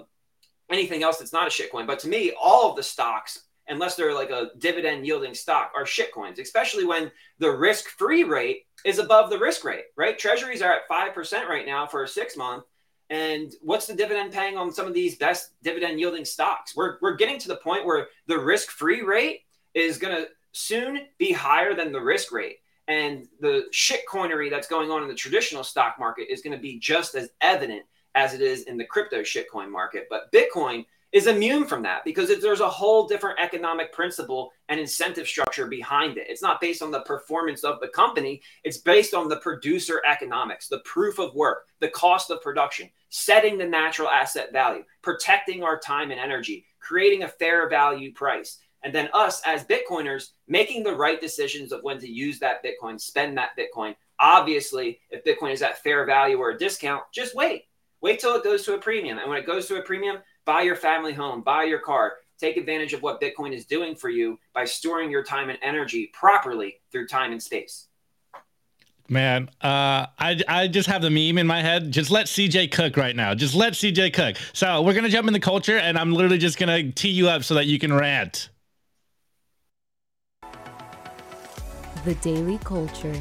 anything 0.70 1.02
else 1.02 1.18
that's 1.18 1.32
not 1.32 1.46
a 1.46 1.50
shitcoin. 1.50 1.86
But 1.86 2.00
to 2.00 2.08
me, 2.08 2.32
all 2.40 2.70
of 2.70 2.76
the 2.76 2.82
stocks 2.82 3.40
unless 3.70 3.94
they're 3.94 4.14
like 4.14 4.30
a 4.30 4.50
dividend 4.58 5.06
yielding 5.06 5.34
stock, 5.34 5.72
are 5.76 5.84
shitcoins, 5.84 6.38
especially 6.38 6.84
when 6.84 7.10
the 7.38 7.50
risk 7.50 7.88
free 7.90 8.24
rate 8.24 8.66
is 8.84 8.98
above 8.98 9.30
the 9.30 9.38
risk 9.38 9.64
rate, 9.64 9.84
right? 9.96 10.18
Treasuries 10.18 10.62
are 10.62 10.72
at 10.72 10.88
5% 10.88 11.48
right 11.48 11.66
now 11.66 11.86
for 11.86 12.02
a 12.02 12.08
six 12.08 12.36
month. 12.36 12.64
And 13.10 13.52
what's 13.62 13.86
the 13.86 13.94
dividend 13.94 14.32
paying 14.32 14.56
on 14.56 14.72
some 14.72 14.86
of 14.86 14.94
these 14.94 15.16
best 15.16 15.50
dividend 15.62 15.98
yielding 15.98 16.24
stocks? 16.24 16.76
We're, 16.76 16.98
we're 17.00 17.16
getting 17.16 17.38
to 17.40 17.48
the 17.48 17.56
point 17.56 17.84
where 17.84 18.08
the 18.26 18.38
risk 18.38 18.70
free 18.70 19.02
rate 19.02 19.40
is 19.74 19.98
going 19.98 20.16
to 20.16 20.28
soon 20.52 21.00
be 21.18 21.32
higher 21.32 21.74
than 21.74 21.92
the 21.92 22.00
risk 22.00 22.32
rate. 22.32 22.58
And 22.88 23.28
the 23.40 23.66
shitcoinery 23.72 24.50
that's 24.50 24.68
going 24.68 24.90
on 24.90 25.02
in 25.02 25.08
the 25.08 25.14
traditional 25.14 25.64
stock 25.64 25.96
market 25.98 26.32
is 26.32 26.42
going 26.42 26.56
to 26.56 26.62
be 26.62 26.78
just 26.78 27.14
as 27.14 27.30
evident 27.40 27.82
as 28.14 28.34
it 28.34 28.40
is 28.40 28.62
in 28.62 28.76
the 28.76 28.84
crypto 28.84 29.20
shitcoin 29.20 29.70
market. 29.70 30.06
But 30.10 30.32
Bitcoin 30.32 30.84
is 31.12 31.26
immune 31.26 31.66
from 31.66 31.82
that 31.82 32.04
because 32.04 32.30
there's 32.40 32.60
a 32.60 32.68
whole 32.68 33.06
different 33.08 33.40
economic 33.40 33.92
principle 33.92 34.52
and 34.68 34.78
incentive 34.78 35.26
structure 35.26 35.66
behind 35.66 36.16
it. 36.16 36.26
It's 36.28 36.42
not 36.42 36.60
based 36.60 36.82
on 36.82 36.90
the 36.90 37.00
performance 37.00 37.64
of 37.64 37.80
the 37.80 37.88
company, 37.88 38.42
it's 38.62 38.78
based 38.78 39.12
on 39.12 39.28
the 39.28 39.38
producer 39.38 40.00
economics, 40.08 40.68
the 40.68 40.80
proof 40.80 41.18
of 41.18 41.34
work, 41.34 41.66
the 41.80 41.88
cost 41.88 42.30
of 42.30 42.42
production, 42.42 42.88
setting 43.08 43.58
the 43.58 43.66
natural 43.66 44.08
asset 44.08 44.52
value, 44.52 44.84
protecting 45.02 45.64
our 45.64 45.78
time 45.78 46.12
and 46.12 46.20
energy, 46.20 46.64
creating 46.78 47.24
a 47.24 47.28
fair 47.28 47.68
value 47.68 48.12
price. 48.12 48.58
And 48.82 48.94
then 48.94 49.10
us 49.12 49.42
as 49.44 49.64
Bitcoiners 49.64 50.30
making 50.48 50.84
the 50.84 50.94
right 50.94 51.20
decisions 51.20 51.72
of 51.72 51.82
when 51.82 51.98
to 51.98 52.08
use 52.08 52.38
that 52.38 52.64
Bitcoin, 52.64 53.00
spend 53.00 53.36
that 53.36 53.50
Bitcoin. 53.58 53.94
Obviously, 54.18 55.00
if 55.10 55.24
Bitcoin 55.24 55.52
is 55.52 55.62
at 55.62 55.82
fair 55.82 56.06
value 56.06 56.38
or 56.38 56.50
a 56.50 56.58
discount, 56.58 57.02
just 57.12 57.34
wait. 57.34 57.64
Wait 58.00 58.18
till 58.18 58.34
it 58.34 58.44
goes 58.44 58.64
to 58.64 58.74
a 58.74 58.78
premium. 58.78 59.18
And 59.18 59.28
when 59.28 59.38
it 59.38 59.46
goes 59.46 59.66
to 59.66 59.78
a 59.78 59.82
premium, 59.82 60.18
buy 60.44 60.62
your 60.62 60.76
family 60.76 61.12
home, 61.12 61.42
buy 61.42 61.64
your 61.64 61.78
car, 61.78 62.14
take 62.38 62.56
advantage 62.56 62.92
of 62.92 63.02
what 63.02 63.20
Bitcoin 63.20 63.52
is 63.52 63.66
doing 63.66 63.94
for 63.94 64.08
you 64.08 64.38
by 64.54 64.64
storing 64.64 65.10
your 65.10 65.22
time 65.22 65.50
and 65.50 65.58
energy 65.62 66.10
properly 66.12 66.80
through 66.90 67.06
time 67.06 67.32
and 67.32 67.42
space. 67.42 67.88
Man, 69.08 69.50
uh, 69.60 70.06
I, 70.18 70.40
I 70.46 70.68
just 70.68 70.88
have 70.88 71.02
the 71.02 71.10
meme 71.10 71.36
in 71.36 71.46
my 71.46 71.60
head. 71.60 71.90
Just 71.90 72.12
let 72.12 72.26
CJ 72.26 72.70
cook 72.70 72.96
right 72.96 73.16
now. 73.16 73.34
Just 73.34 73.56
let 73.56 73.72
CJ 73.72 74.12
cook. 74.14 74.36
So 74.52 74.82
we're 74.82 74.94
gonna 74.94 75.08
jump 75.08 75.26
in 75.26 75.32
the 75.32 75.40
culture, 75.40 75.78
and 75.78 75.98
I'm 75.98 76.12
literally 76.12 76.38
just 76.38 76.58
gonna 76.58 76.92
tee 76.92 77.10
you 77.10 77.28
up 77.28 77.42
so 77.42 77.54
that 77.54 77.66
you 77.66 77.80
can 77.80 77.92
rant. 77.92 78.50
The 82.04 82.14
Daily 82.22 82.58
Culture. 82.58 83.20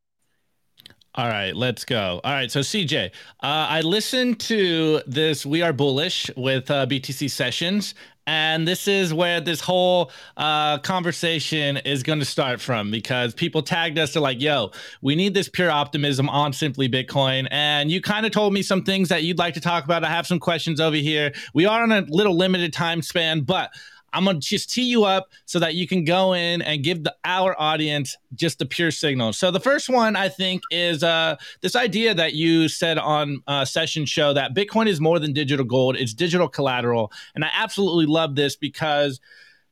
All 1.13 1.27
right, 1.27 1.53
let's 1.53 1.83
go. 1.83 2.21
All 2.23 2.31
right, 2.31 2.49
so 2.49 2.61
CJ, 2.61 3.07
uh, 3.07 3.09
I 3.41 3.81
listened 3.81 4.39
to 4.41 5.01
this 5.05 5.45
We 5.45 5.61
Are 5.61 5.73
Bullish 5.73 6.31
with 6.37 6.71
uh, 6.71 6.85
BTC 6.85 7.29
Sessions, 7.29 7.95
and 8.25 8.65
this 8.65 8.87
is 8.87 9.13
where 9.13 9.41
this 9.41 9.59
whole 9.59 10.09
uh, 10.37 10.77
conversation 10.77 11.75
is 11.75 12.01
going 12.01 12.19
to 12.19 12.25
start 12.25 12.61
from 12.61 12.91
because 12.91 13.33
people 13.33 13.61
tagged 13.61 13.99
us. 13.99 14.13
They're 14.13 14.21
like, 14.21 14.39
yo, 14.39 14.71
we 15.01 15.15
need 15.15 15.33
this 15.33 15.49
pure 15.49 15.69
optimism 15.69 16.29
on 16.29 16.53
Simply 16.53 16.87
Bitcoin. 16.87 17.45
And 17.51 17.91
you 17.91 17.99
kind 17.99 18.25
of 18.25 18.31
told 18.31 18.53
me 18.53 18.61
some 18.61 18.83
things 18.83 19.09
that 19.09 19.23
you'd 19.23 19.37
like 19.37 19.55
to 19.55 19.61
talk 19.61 19.83
about. 19.83 20.05
I 20.05 20.09
have 20.09 20.27
some 20.27 20.39
questions 20.39 20.79
over 20.79 20.95
here. 20.95 21.33
We 21.53 21.65
are 21.65 21.83
on 21.83 21.91
a 21.91 22.05
little 22.07 22.37
limited 22.37 22.71
time 22.71 23.01
span, 23.01 23.41
but 23.41 23.71
I'm 24.13 24.25
gonna 24.25 24.39
just 24.39 24.71
tee 24.71 24.83
you 24.83 25.03
up 25.03 25.29
so 25.45 25.59
that 25.59 25.75
you 25.75 25.87
can 25.87 26.03
go 26.03 26.33
in 26.33 26.61
and 26.61 26.83
give 26.83 27.03
the 27.03 27.15
our 27.23 27.59
audience 27.59 28.17
just 28.35 28.59
the 28.59 28.65
pure 28.65 28.91
signal. 28.91 29.33
So 29.33 29.51
the 29.51 29.59
first 29.59 29.89
one 29.89 30.15
I 30.15 30.29
think 30.29 30.63
is 30.71 31.03
uh, 31.03 31.37
this 31.61 31.75
idea 31.75 32.13
that 32.13 32.33
you 32.33 32.67
said 32.67 32.97
on 32.97 33.41
uh, 33.47 33.65
session 33.65 34.05
show 34.05 34.33
that 34.33 34.55
Bitcoin 34.55 34.87
is 34.87 34.99
more 34.99 35.19
than 35.19 35.33
digital 35.33 35.65
gold; 35.65 35.95
it's 35.97 36.13
digital 36.13 36.47
collateral, 36.47 37.11
and 37.35 37.43
I 37.43 37.49
absolutely 37.53 38.05
love 38.05 38.35
this 38.35 38.55
because 38.55 39.19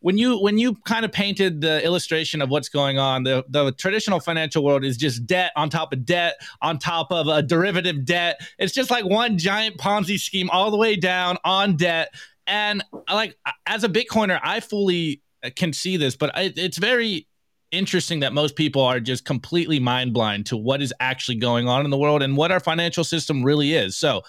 when 0.02 0.18
you 0.18 0.38
when 0.40 0.58
you 0.58 0.76
kind 0.86 1.04
of 1.04 1.12
painted 1.12 1.62
the 1.62 1.84
illustration 1.84 2.42
of 2.42 2.50
what's 2.50 2.70
going 2.70 2.98
on 2.98 3.24
the 3.24 3.44
the 3.50 3.72
traditional 3.74 4.20
financial 4.20 4.64
world 4.64 4.86
is 4.86 4.98
just 4.98 5.26
debt 5.26 5.52
on 5.56 5.70
top 5.70 5.92
of 5.92 6.06
debt 6.06 6.36
on 6.62 6.80
top 6.80 7.12
of 7.12 7.28
a 7.28 7.42
derivative 7.42 8.06
debt. 8.06 8.40
It's 8.58 8.74
just 8.74 8.90
like 8.90 9.06
one 9.06 9.38
giant 9.38 9.78
ponzi 9.78 10.20
scheme 10.20 10.50
all 10.50 10.72
the 10.72 10.78
way 10.78 10.96
down 10.96 11.38
on 11.44 11.76
debt 11.76 12.14
and 12.50 12.84
like 13.10 13.38
as 13.66 13.84
a 13.86 13.90
bitcoiner 13.90 14.40
i 14.44 14.60
fully 14.60 15.22
uh, 15.44 15.50
can 15.56 15.72
see 15.72 15.96
this 15.96 16.18
but 16.18 16.32
it's 16.36 16.78
very 16.78 17.26
interesting 17.72 18.22
that 18.22 18.34
most 18.34 18.56
people 18.56 18.82
are 18.82 19.00
just 19.00 19.26
completely 19.26 19.80
mind 19.80 20.14
blind 20.14 20.46
to 20.48 20.58
what 20.58 20.82
is 20.82 20.94
actually 21.00 21.36
going 21.36 21.68
on 21.68 21.86
in 21.86 21.92
the 21.92 21.98
world 21.98 22.22
and 22.22 22.36
what 22.36 22.52
our 22.52 22.60
financial 22.60 23.04
system 23.04 23.44
really 23.44 23.74
is. 23.74 23.98
So 23.98 24.24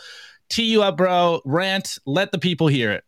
tee 0.48 0.64
you 0.64 0.82
up 0.82 0.96
bro. 0.96 1.40
Rant. 1.44 1.98
Let 2.06 2.32
the 2.32 2.38
people 2.38 2.66
hear 2.66 2.92
it. 2.92 3.04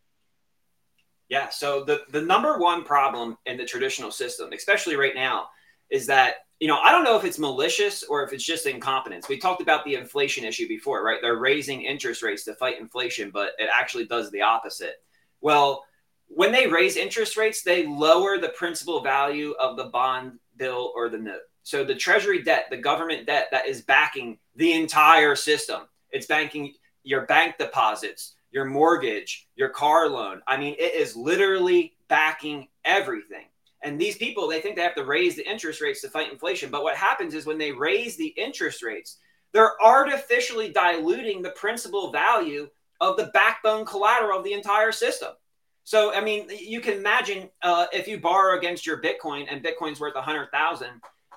Yeah 1.29 1.49
so 1.49 1.85
the 1.85 2.03
the 2.11 2.21
number 2.21 2.59
one 2.59 2.85
problem 2.85 3.39
in 3.47 3.57
the 3.57 3.65
traditional 3.65 4.11
system 4.11 4.53
especially 4.53 4.97
right 4.97 5.15
now 5.15 5.49
is 5.91 6.07
that 6.07 6.47
you 6.63 6.69
know, 6.69 6.79
I 6.79 6.93
don't 6.93 7.03
know 7.03 7.17
if 7.17 7.25
it's 7.25 7.41
malicious 7.41 8.05
or 8.05 8.23
if 8.23 8.33
it's 8.33 8.45
just 8.45 8.67
incompetence. 8.67 9.29
We 9.29 9.37
talked 9.37 9.61
about 9.61 9.85
the 9.85 9.97
inflation 9.97 10.45
issue 10.45 10.69
before, 10.69 11.05
right? 11.05 11.19
They're 11.21 11.41
raising 11.41 11.83
interest 11.83 12.23
rates 12.23 12.45
to 12.45 12.55
fight 12.55 12.79
inflation, 12.79 13.33
but 13.35 13.55
it 13.59 13.69
actually 13.75 14.07
does 14.07 14.31
the 14.31 14.43
opposite. 14.43 15.03
Well, 15.41 15.85
when 16.29 16.53
they 16.53 16.69
raise 16.69 16.97
interest 16.97 17.37
rates, 17.37 17.63
they 17.65 17.85
lower 17.85 18.39
the 18.39 18.51
principal 18.51 19.03
value 19.03 19.57
of 19.59 19.77
the 19.77 19.87
bond 19.87 20.39
bill 20.57 20.93
or 20.95 21.09
the 21.09 21.19
note. 21.19 21.41
So 21.65 21.83
the 21.83 21.97
treasury 21.97 22.45
debt, 22.45 22.67
the 22.71 22.77
government 22.77 23.27
debt 23.27 23.49
that 23.51 23.67
is 23.67 23.83
backing 23.83 24.39
the 24.55 24.73
entire 24.73 25.35
system, 25.35 25.89
it's 26.11 26.27
banking 26.27 26.75
your 27.03 27.27
bank 27.27 27.57
deposits, 27.59 28.37
your 28.53 28.67
mortgage, 28.67 29.49
your 29.57 29.71
car 29.71 30.09
loan. 30.09 30.43
I 30.47 30.59
mean, 30.59 30.77
it 30.79 30.95
is 30.95 31.17
literally 31.17 31.97
backing 32.07 32.69
everything. 32.85 33.47
And 33.83 34.01
these 34.01 34.17
people, 34.17 34.47
they 34.47 34.61
think 34.61 34.77
they 34.77 34.83
have 34.83 34.95
to 34.95 35.05
raise 35.05 35.35
the 35.35 35.49
interest 35.49 35.81
rates 35.81 36.01
to 36.03 36.09
fight 36.09 36.33
inflation. 36.33 36.71
But 36.71 36.85
what 36.85 36.97
happens 36.97 37.35
is 37.35 37.47
when 37.47 37.59
they 37.59 37.73
raise 37.73 38.17
the 38.17 38.29
interest 38.29 38.83
rates, 38.83 39.19
they're 39.53 39.81
artificially 39.83 40.73
diluting 40.73 41.43
the 41.43 41.51
principal 41.51 42.13
value 42.13 42.69
of 43.01 43.17
the 43.17 43.31
backbone 43.35 43.85
collateral 43.85 44.39
of 44.39 44.45
the 44.45 44.53
entire 44.53 44.93
system. 44.93 45.33
So, 45.85 46.15
I 46.15 46.21
mean, 46.21 46.49
you 46.49 46.81
can 46.81 46.95
imagine 46.95 47.51
uh, 47.63 47.87
if 47.93 48.07
you 48.07 48.21
borrow 48.21 48.57
against 48.57 48.87
your 48.87 49.03
Bitcoin 49.03 49.47
and 49.51 49.65
Bitcoin's 49.65 49.99
worth 49.99 50.15
100,000 50.15 50.89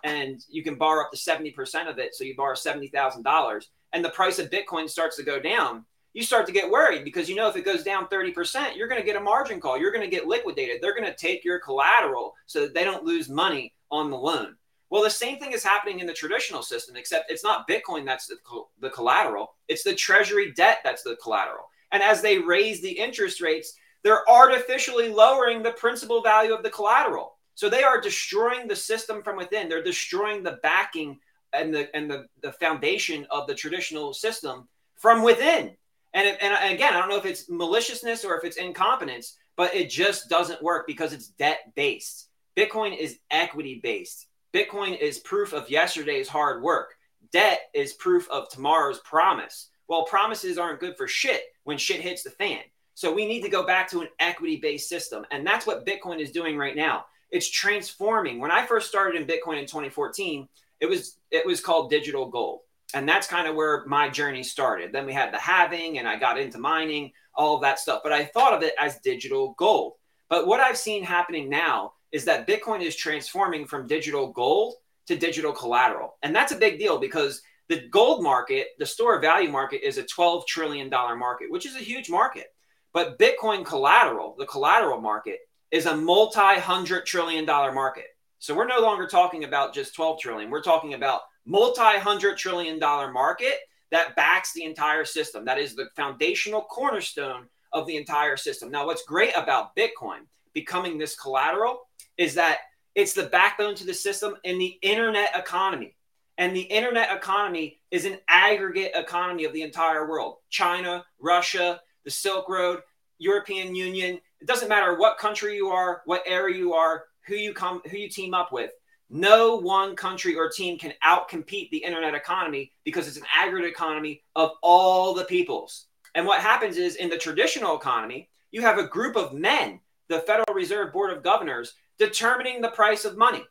and 0.03 0.45
you 0.47 0.63
can 0.63 0.75
borrow 0.75 1.03
up 1.03 1.11
to 1.11 1.17
70% 1.17 1.89
of 1.89 1.97
it. 1.97 2.13
So 2.13 2.23
you 2.23 2.35
borrow 2.35 2.53
$70,000 2.53 3.65
and 3.93 4.05
the 4.05 4.09
price 4.09 4.37
of 4.37 4.51
Bitcoin 4.51 4.87
starts 4.87 5.15
to 5.17 5.23
go 5.23 5.39
down 5.39 5.83
you 6.15 6.23
start 6.23 6.45
to 6.45 6.53
get 6.53 6.71
worried 6.71 7.03
because 7.03 7.27
you 7.27 7.35
know 7.35 7.49
if 7.49 7.57
it 7.57 7.65
goes 7.65 7.83
down 7.83 8.07
30%, 8.07 8.77
you're 8.77 8.87
going 8.87 9.01
to 9.01 9.05
get 9.05 9.17
a 9.17 9.19
margin 9.19 9.59
call. 9.59 9.77
You're 9.77 9.91
going 9.91 10.09
to 10.09 10.15
get 10.15 10.27
liquidated. 10.27 10.77
They're 10.81 10.95
going 10.95 11.11
to 11.11 11.13
take 11.13 11.43
your 11.43 11.59
collateral 11.59 12.33
so 12.45 12.61
that 12.61 12.73
they 12.73 12.85
don't 12.85 13.03
lose 13.03 13.27
money 13.27 13.73
on 13.91 14.09
the 14.09 14.17
loan. 14.17 14.55
Well, 14.89 15.03
the 15.03 15.09
same 15.09 15.39
thing 15.39 15.51
is 15.51 15.61
happening 15.61 15.99
in 15.99 16.07
the 16.07 16.13
traditional 16.13 16.61
system, 16.61 16.95
except 16.95 17.29
it's 17.29 17.43
not 17.43 17.67
Bitcoin 17.67 18.05
that's 18.05 18.27
the, 18.27 18.37
the 18.79 18.89
collateral, 18.91 19.55
it's 19.67 19.83
the 19.83 19.93
treasury 19.93 20.53
debt 20.53 20.79
that's 20.85 21.03
the 21.03 21.17
collateral. 21.21 21.65
And 21.91 22.01
as 22.01 22.21
they 22.21 22.37
raise 22.37 22.81
the 22.81 22.91
interest 22.91 23.41
rates, 23.41 23.73
they're 24.01 24.27
artificially 24.29 25.09
lowering 25.09 25.63
the 25.63 25.71
principal 25.71 26.21
value 26.21 26.53
of 26.53 26.63
the 26.63 26.69
collateral. 26.69 27.35
So 27.55 27.67
they 27.67 27.83
are 27.83 27.99
destroying 27.99 28.69
the 28.69 28.75
system 28.75 29.21
from 29.21 29.35
within. 29.35 29.67
They're 29.67 29.83
destroying 29.83 30.43
the 30.43 30.59
backing 30.63 31.19
and 31.51 31.73
the 31.73 31.93
and 31.93 32.09
the, 32.09 32.27
the 32.41 32.53
foundation 32.53 33.27
of 33.31 33.47
the 33.47 33.55
traditional 33.55 34.13
system 34.13 34.69
from 34.95 35.23
within. 35.23 35.75
And, 36.15 36.37
and 36.41 36.73
again, 36.73 36.93
I 36.95 36.99
don't 36.99 37.09
know 37.09 37.17
if 37.17 37.25
it's 37.25 37.49
maliciousness 37.49 38.23
or 38.23 38.37
if 38.37 38.45
it's 38.45 38.55
incompetence, 38.55 39.35
but 39.57 39.75
it 39.75 39.89
just 39.89 40.29
doesn't 40.29 40.63
work 40.63 40.87
because 40.87 41.11
it's 41.11 41.27
debt 41.27 41.73
based. 41.75 42.29
Bitcoin 42.57 42.97
is 42.97 43.19
equity 43.29 43.81
based. 43.83 44.27
Bitcoin 44.53 44.97
is 44.97 45.19
proof 45.19 45.53
of 45.53 45.69
yesterday's 45.69 46.29
hard 46.29 46.63
work. 46.63 46.95
Debt 47.33 47.59
is 47.73 47.93
proof 47.93 48.29
of 48.29 48.47
tomorrow's 48.47 48.99
promise. 49.01 49.69
Well, 49.89 50.05
promises 50.05 50.57
aren't 50.57 50.79
good 50.79 50.95
for 50.95 51.05
shit 51.05 51.41
when 51.65 51.77
shit 51.77 51.99
hits 51.99 52.23
the 52.23 52.29
fan. 52.29 52.61
So 52.93 53.13
we 53.13 53.25
need 53.25 53.41
to 53.41 53.49
go 53.49 53.65
back 53.65 53.89
to 53.91 53.99
an 53.99 54.07
equity 54.19 54.55
based 54.55 54.87
system. 54.87 55.25
And 55.31 55.45
that's 55.45 55.67
what 55.67 55.85
Bitcoin 55.85 56.21
is 56.21 56.31
doing 56.31 56.57
right 56.57 56.77
now. 56.77 57.05
It's 57.29 57.49
transforming. 57.49 58.39
When 58.39 58.51
I 58.51 58.65
first 58.65 58.87
started 58.87 59.21
in 59.21 59.27
Bitcoin 59.27 59.59
in 59.59 59.65
2014, 59.65 60.47
it 60.79 60.85
was 60.85 61.17
it 61.29 61.45
was 61.45 61.59
called 61.59 61.89
digital 61.89 62.29
gold 62.29 62.61
and 62.95 63.07
that's 63.07 63.27
kind 63.27 63.45
of 63.45 63.55
where 63.55 63.85
my 63.85 64.07
journey 64.07 64.41
started. 64.41 64.93
Then 64.93 65.05
we 65.05 65.11
had 65.11 65.33
the 65.33 65.37
halving, 65.37 65.99
and 65.99 66.07
I 66.07 66.15
got 66.15 66.39
into 66.39 66.57
mining, 66.57 67.11
all 67.35 67.55
of 67.55 67.61
that 67.61 67.77
stuff. 67.77 67.99
But 68.01 68.13
I 68.13 68.23
thought 68.23 68.53
of 68.53 68.63
it 68.63 68.73
as 68.79 68.99
digital 69.03 69.53
gold. 69.57 69.93
But 70.29 70.47
what 70.47 70.61
I've 70.61 70.77
seen 70.77 71.03
happening 71.03 71.49
now 71.49 71.93
is 72.13 72.23
that 72.25 72.47
Bitcoin 72.47 72.81
is 72.81 72.95
transforming 72.95 73.67
from 73.67 73.85
digital 73.85 74.31
gold 74.31 74.75
to 75.07 75.17
digital 75.17 75.51
collateral. 75.51 76.15
And 76.23 76.33
that's 76.33 76.53
a 76.53 76.57
big 76.57 76.79
deal 76.79 76.97
because 76.97 77.41
the 77.67 77.87
gold 77.89 78.23
market, 78.23 78.69
the 78.79 78.85
store 78.85 79.19
value 79.19 79.49
market, 79.49 79.85
is 79.85 79.97
a 79.97 80.03
$12 80.03 80.47
trillion 80.47 80.89
market, 80.89 81.51
which 81.51 81.65
is 81.65 81.75
a 81.75 81.79
huge 81.79 82.09
market. 82.09 82.47
But 82.93 83.19
Bitcoin 83.19 83.65
collateral, 83.65 84.35
the 84.39 84.45
collateral 84.45 85.01
market, 85.01 85.39
is 85.69 85.85
a 85.85 85.97
multi 85.97 86.59
hundred 86.59 87.05
trillion 87.05 87.43
dollar 87.43 87.73
market. 87.73 88.05
So 88.39 88.55
we're 88.55 88.67
no 88.67 88.79
longer 88.79 89.05
talking 89.05 89.43
about 89.43 89.73
just 89.73 89.95
12 89.95 90.21
trillion. 90.21 90.49
We're 90.49 90.61
talking 90.61 90.93
about 90.93 91.21
multi 91.45 91.99
hundred 91.99 92.37
trillion 92.37 92.79
dollar 92.79 93.11
market 93.11 93.59
that 93.91 94.15
backs 94.15 94.53
the 94.53 94.63
entire 94.63 95.05
system. 95.05 95.45
That 95.45 95.59
is 95.59 95.75
the 95.75 95.89
foundational 95.95 96.61
cornerstone 96.61 97.47
of 97.71 97.85
the 97.87 97.97
entire 97.97 98.37
system. 98.37 98.71
Now, 98.71 98.85
what's 98.85 99.03
great 99.03 99.33
about 99.35 99.75
Bitcoin 99.75 100.21
becoming 100.53 100.97
this 100.97 101.15
collateral 101.15 101.81
is 102.17 102.33
that 102.35 102.59
it's 102.95 103.13
the 103.13 103.23
backbone 103.23 103.75
to 103.75 103.85
the 103.85 103.93
system 103.93 104.35
in 104.43 104.57
the 104.57 104.77
internet 104.81 105.35
economy. 105.35 105.95
And 106.37 106.55
the 106.55 106.61
internet 106.61 107.15
economy 107.15 107.79
is 107.91 108.05
an 108.05 108.17
aggregate 108.27 108.91
economy 108.95 109.45
of 109.45 109.53
the 109.53 109.61
entire 109.61 110.09
world 110.09 110.37
China, 110.49 111.05
Russia, 111.19 111.81
the 112.03 112.11
Silk 112.11 112.49
Road, 112.49 112.81
European 113.19 113.75
Union. 113.75 114.19
It 114.41 114.47
doesn't 114.47 114.69
matter 114.69 114.97
what 114.97 115.17
country 115.17 115.55
you 115.55 115.69
are, 115.69 116.01
what 116.05 116.23
area 116.25 116.57
you 116.57 116.73
are, 116.73 117.05
who 117.27 117.35
you 117.35 117.53
come, 117.53 117.81
who 117.89 117.97
you 117.97 118.09
team 118.09 118.33
up 118.33 118.51
with. 118.51 118.71
No 119.09 119.55
one 119.57 119.95
country 119.95 120.35
or 120.35 120.49
team 120.49 120.77
can 120.79 120.93
outcompete 121.03 121.69
the 121.69 121.77
internet 121.77 122.15
economy 122.15 122.71
because 122.83 123.07
it's 123.07 123.17
an 123.17 123.25
aggregate 123.33 123.69
economy 123.69 124.23
of 124.35 124.51
all 124.63 125.13
the 125.13 125.25
peoples. 125.25 125.85
And 126.15 126.25
what 126.25 126.41
happens 126.41 126.77
is 126.77 126.95
in 126.95 127.09
the 127.09 127.17
traditional 127.17 127.75
economy, 127.75 128.29
you 128.51 128.61
have 128.61 128.77
a 128.77 128.87
group 128.87 129.15
of 129.15 129.33
men, 129.33 129.79
the 130.07 130.19
Federal 130.19 130.53
Reserve 130.53 130.93
Board 130.93 131.15
of 131.15 131.23
Governors, 131.23 131.73
determining 131.99 132.61
the 132.61 132.69
price 132.69 133.05
of 133.05 133.17
money. 133.17 133.43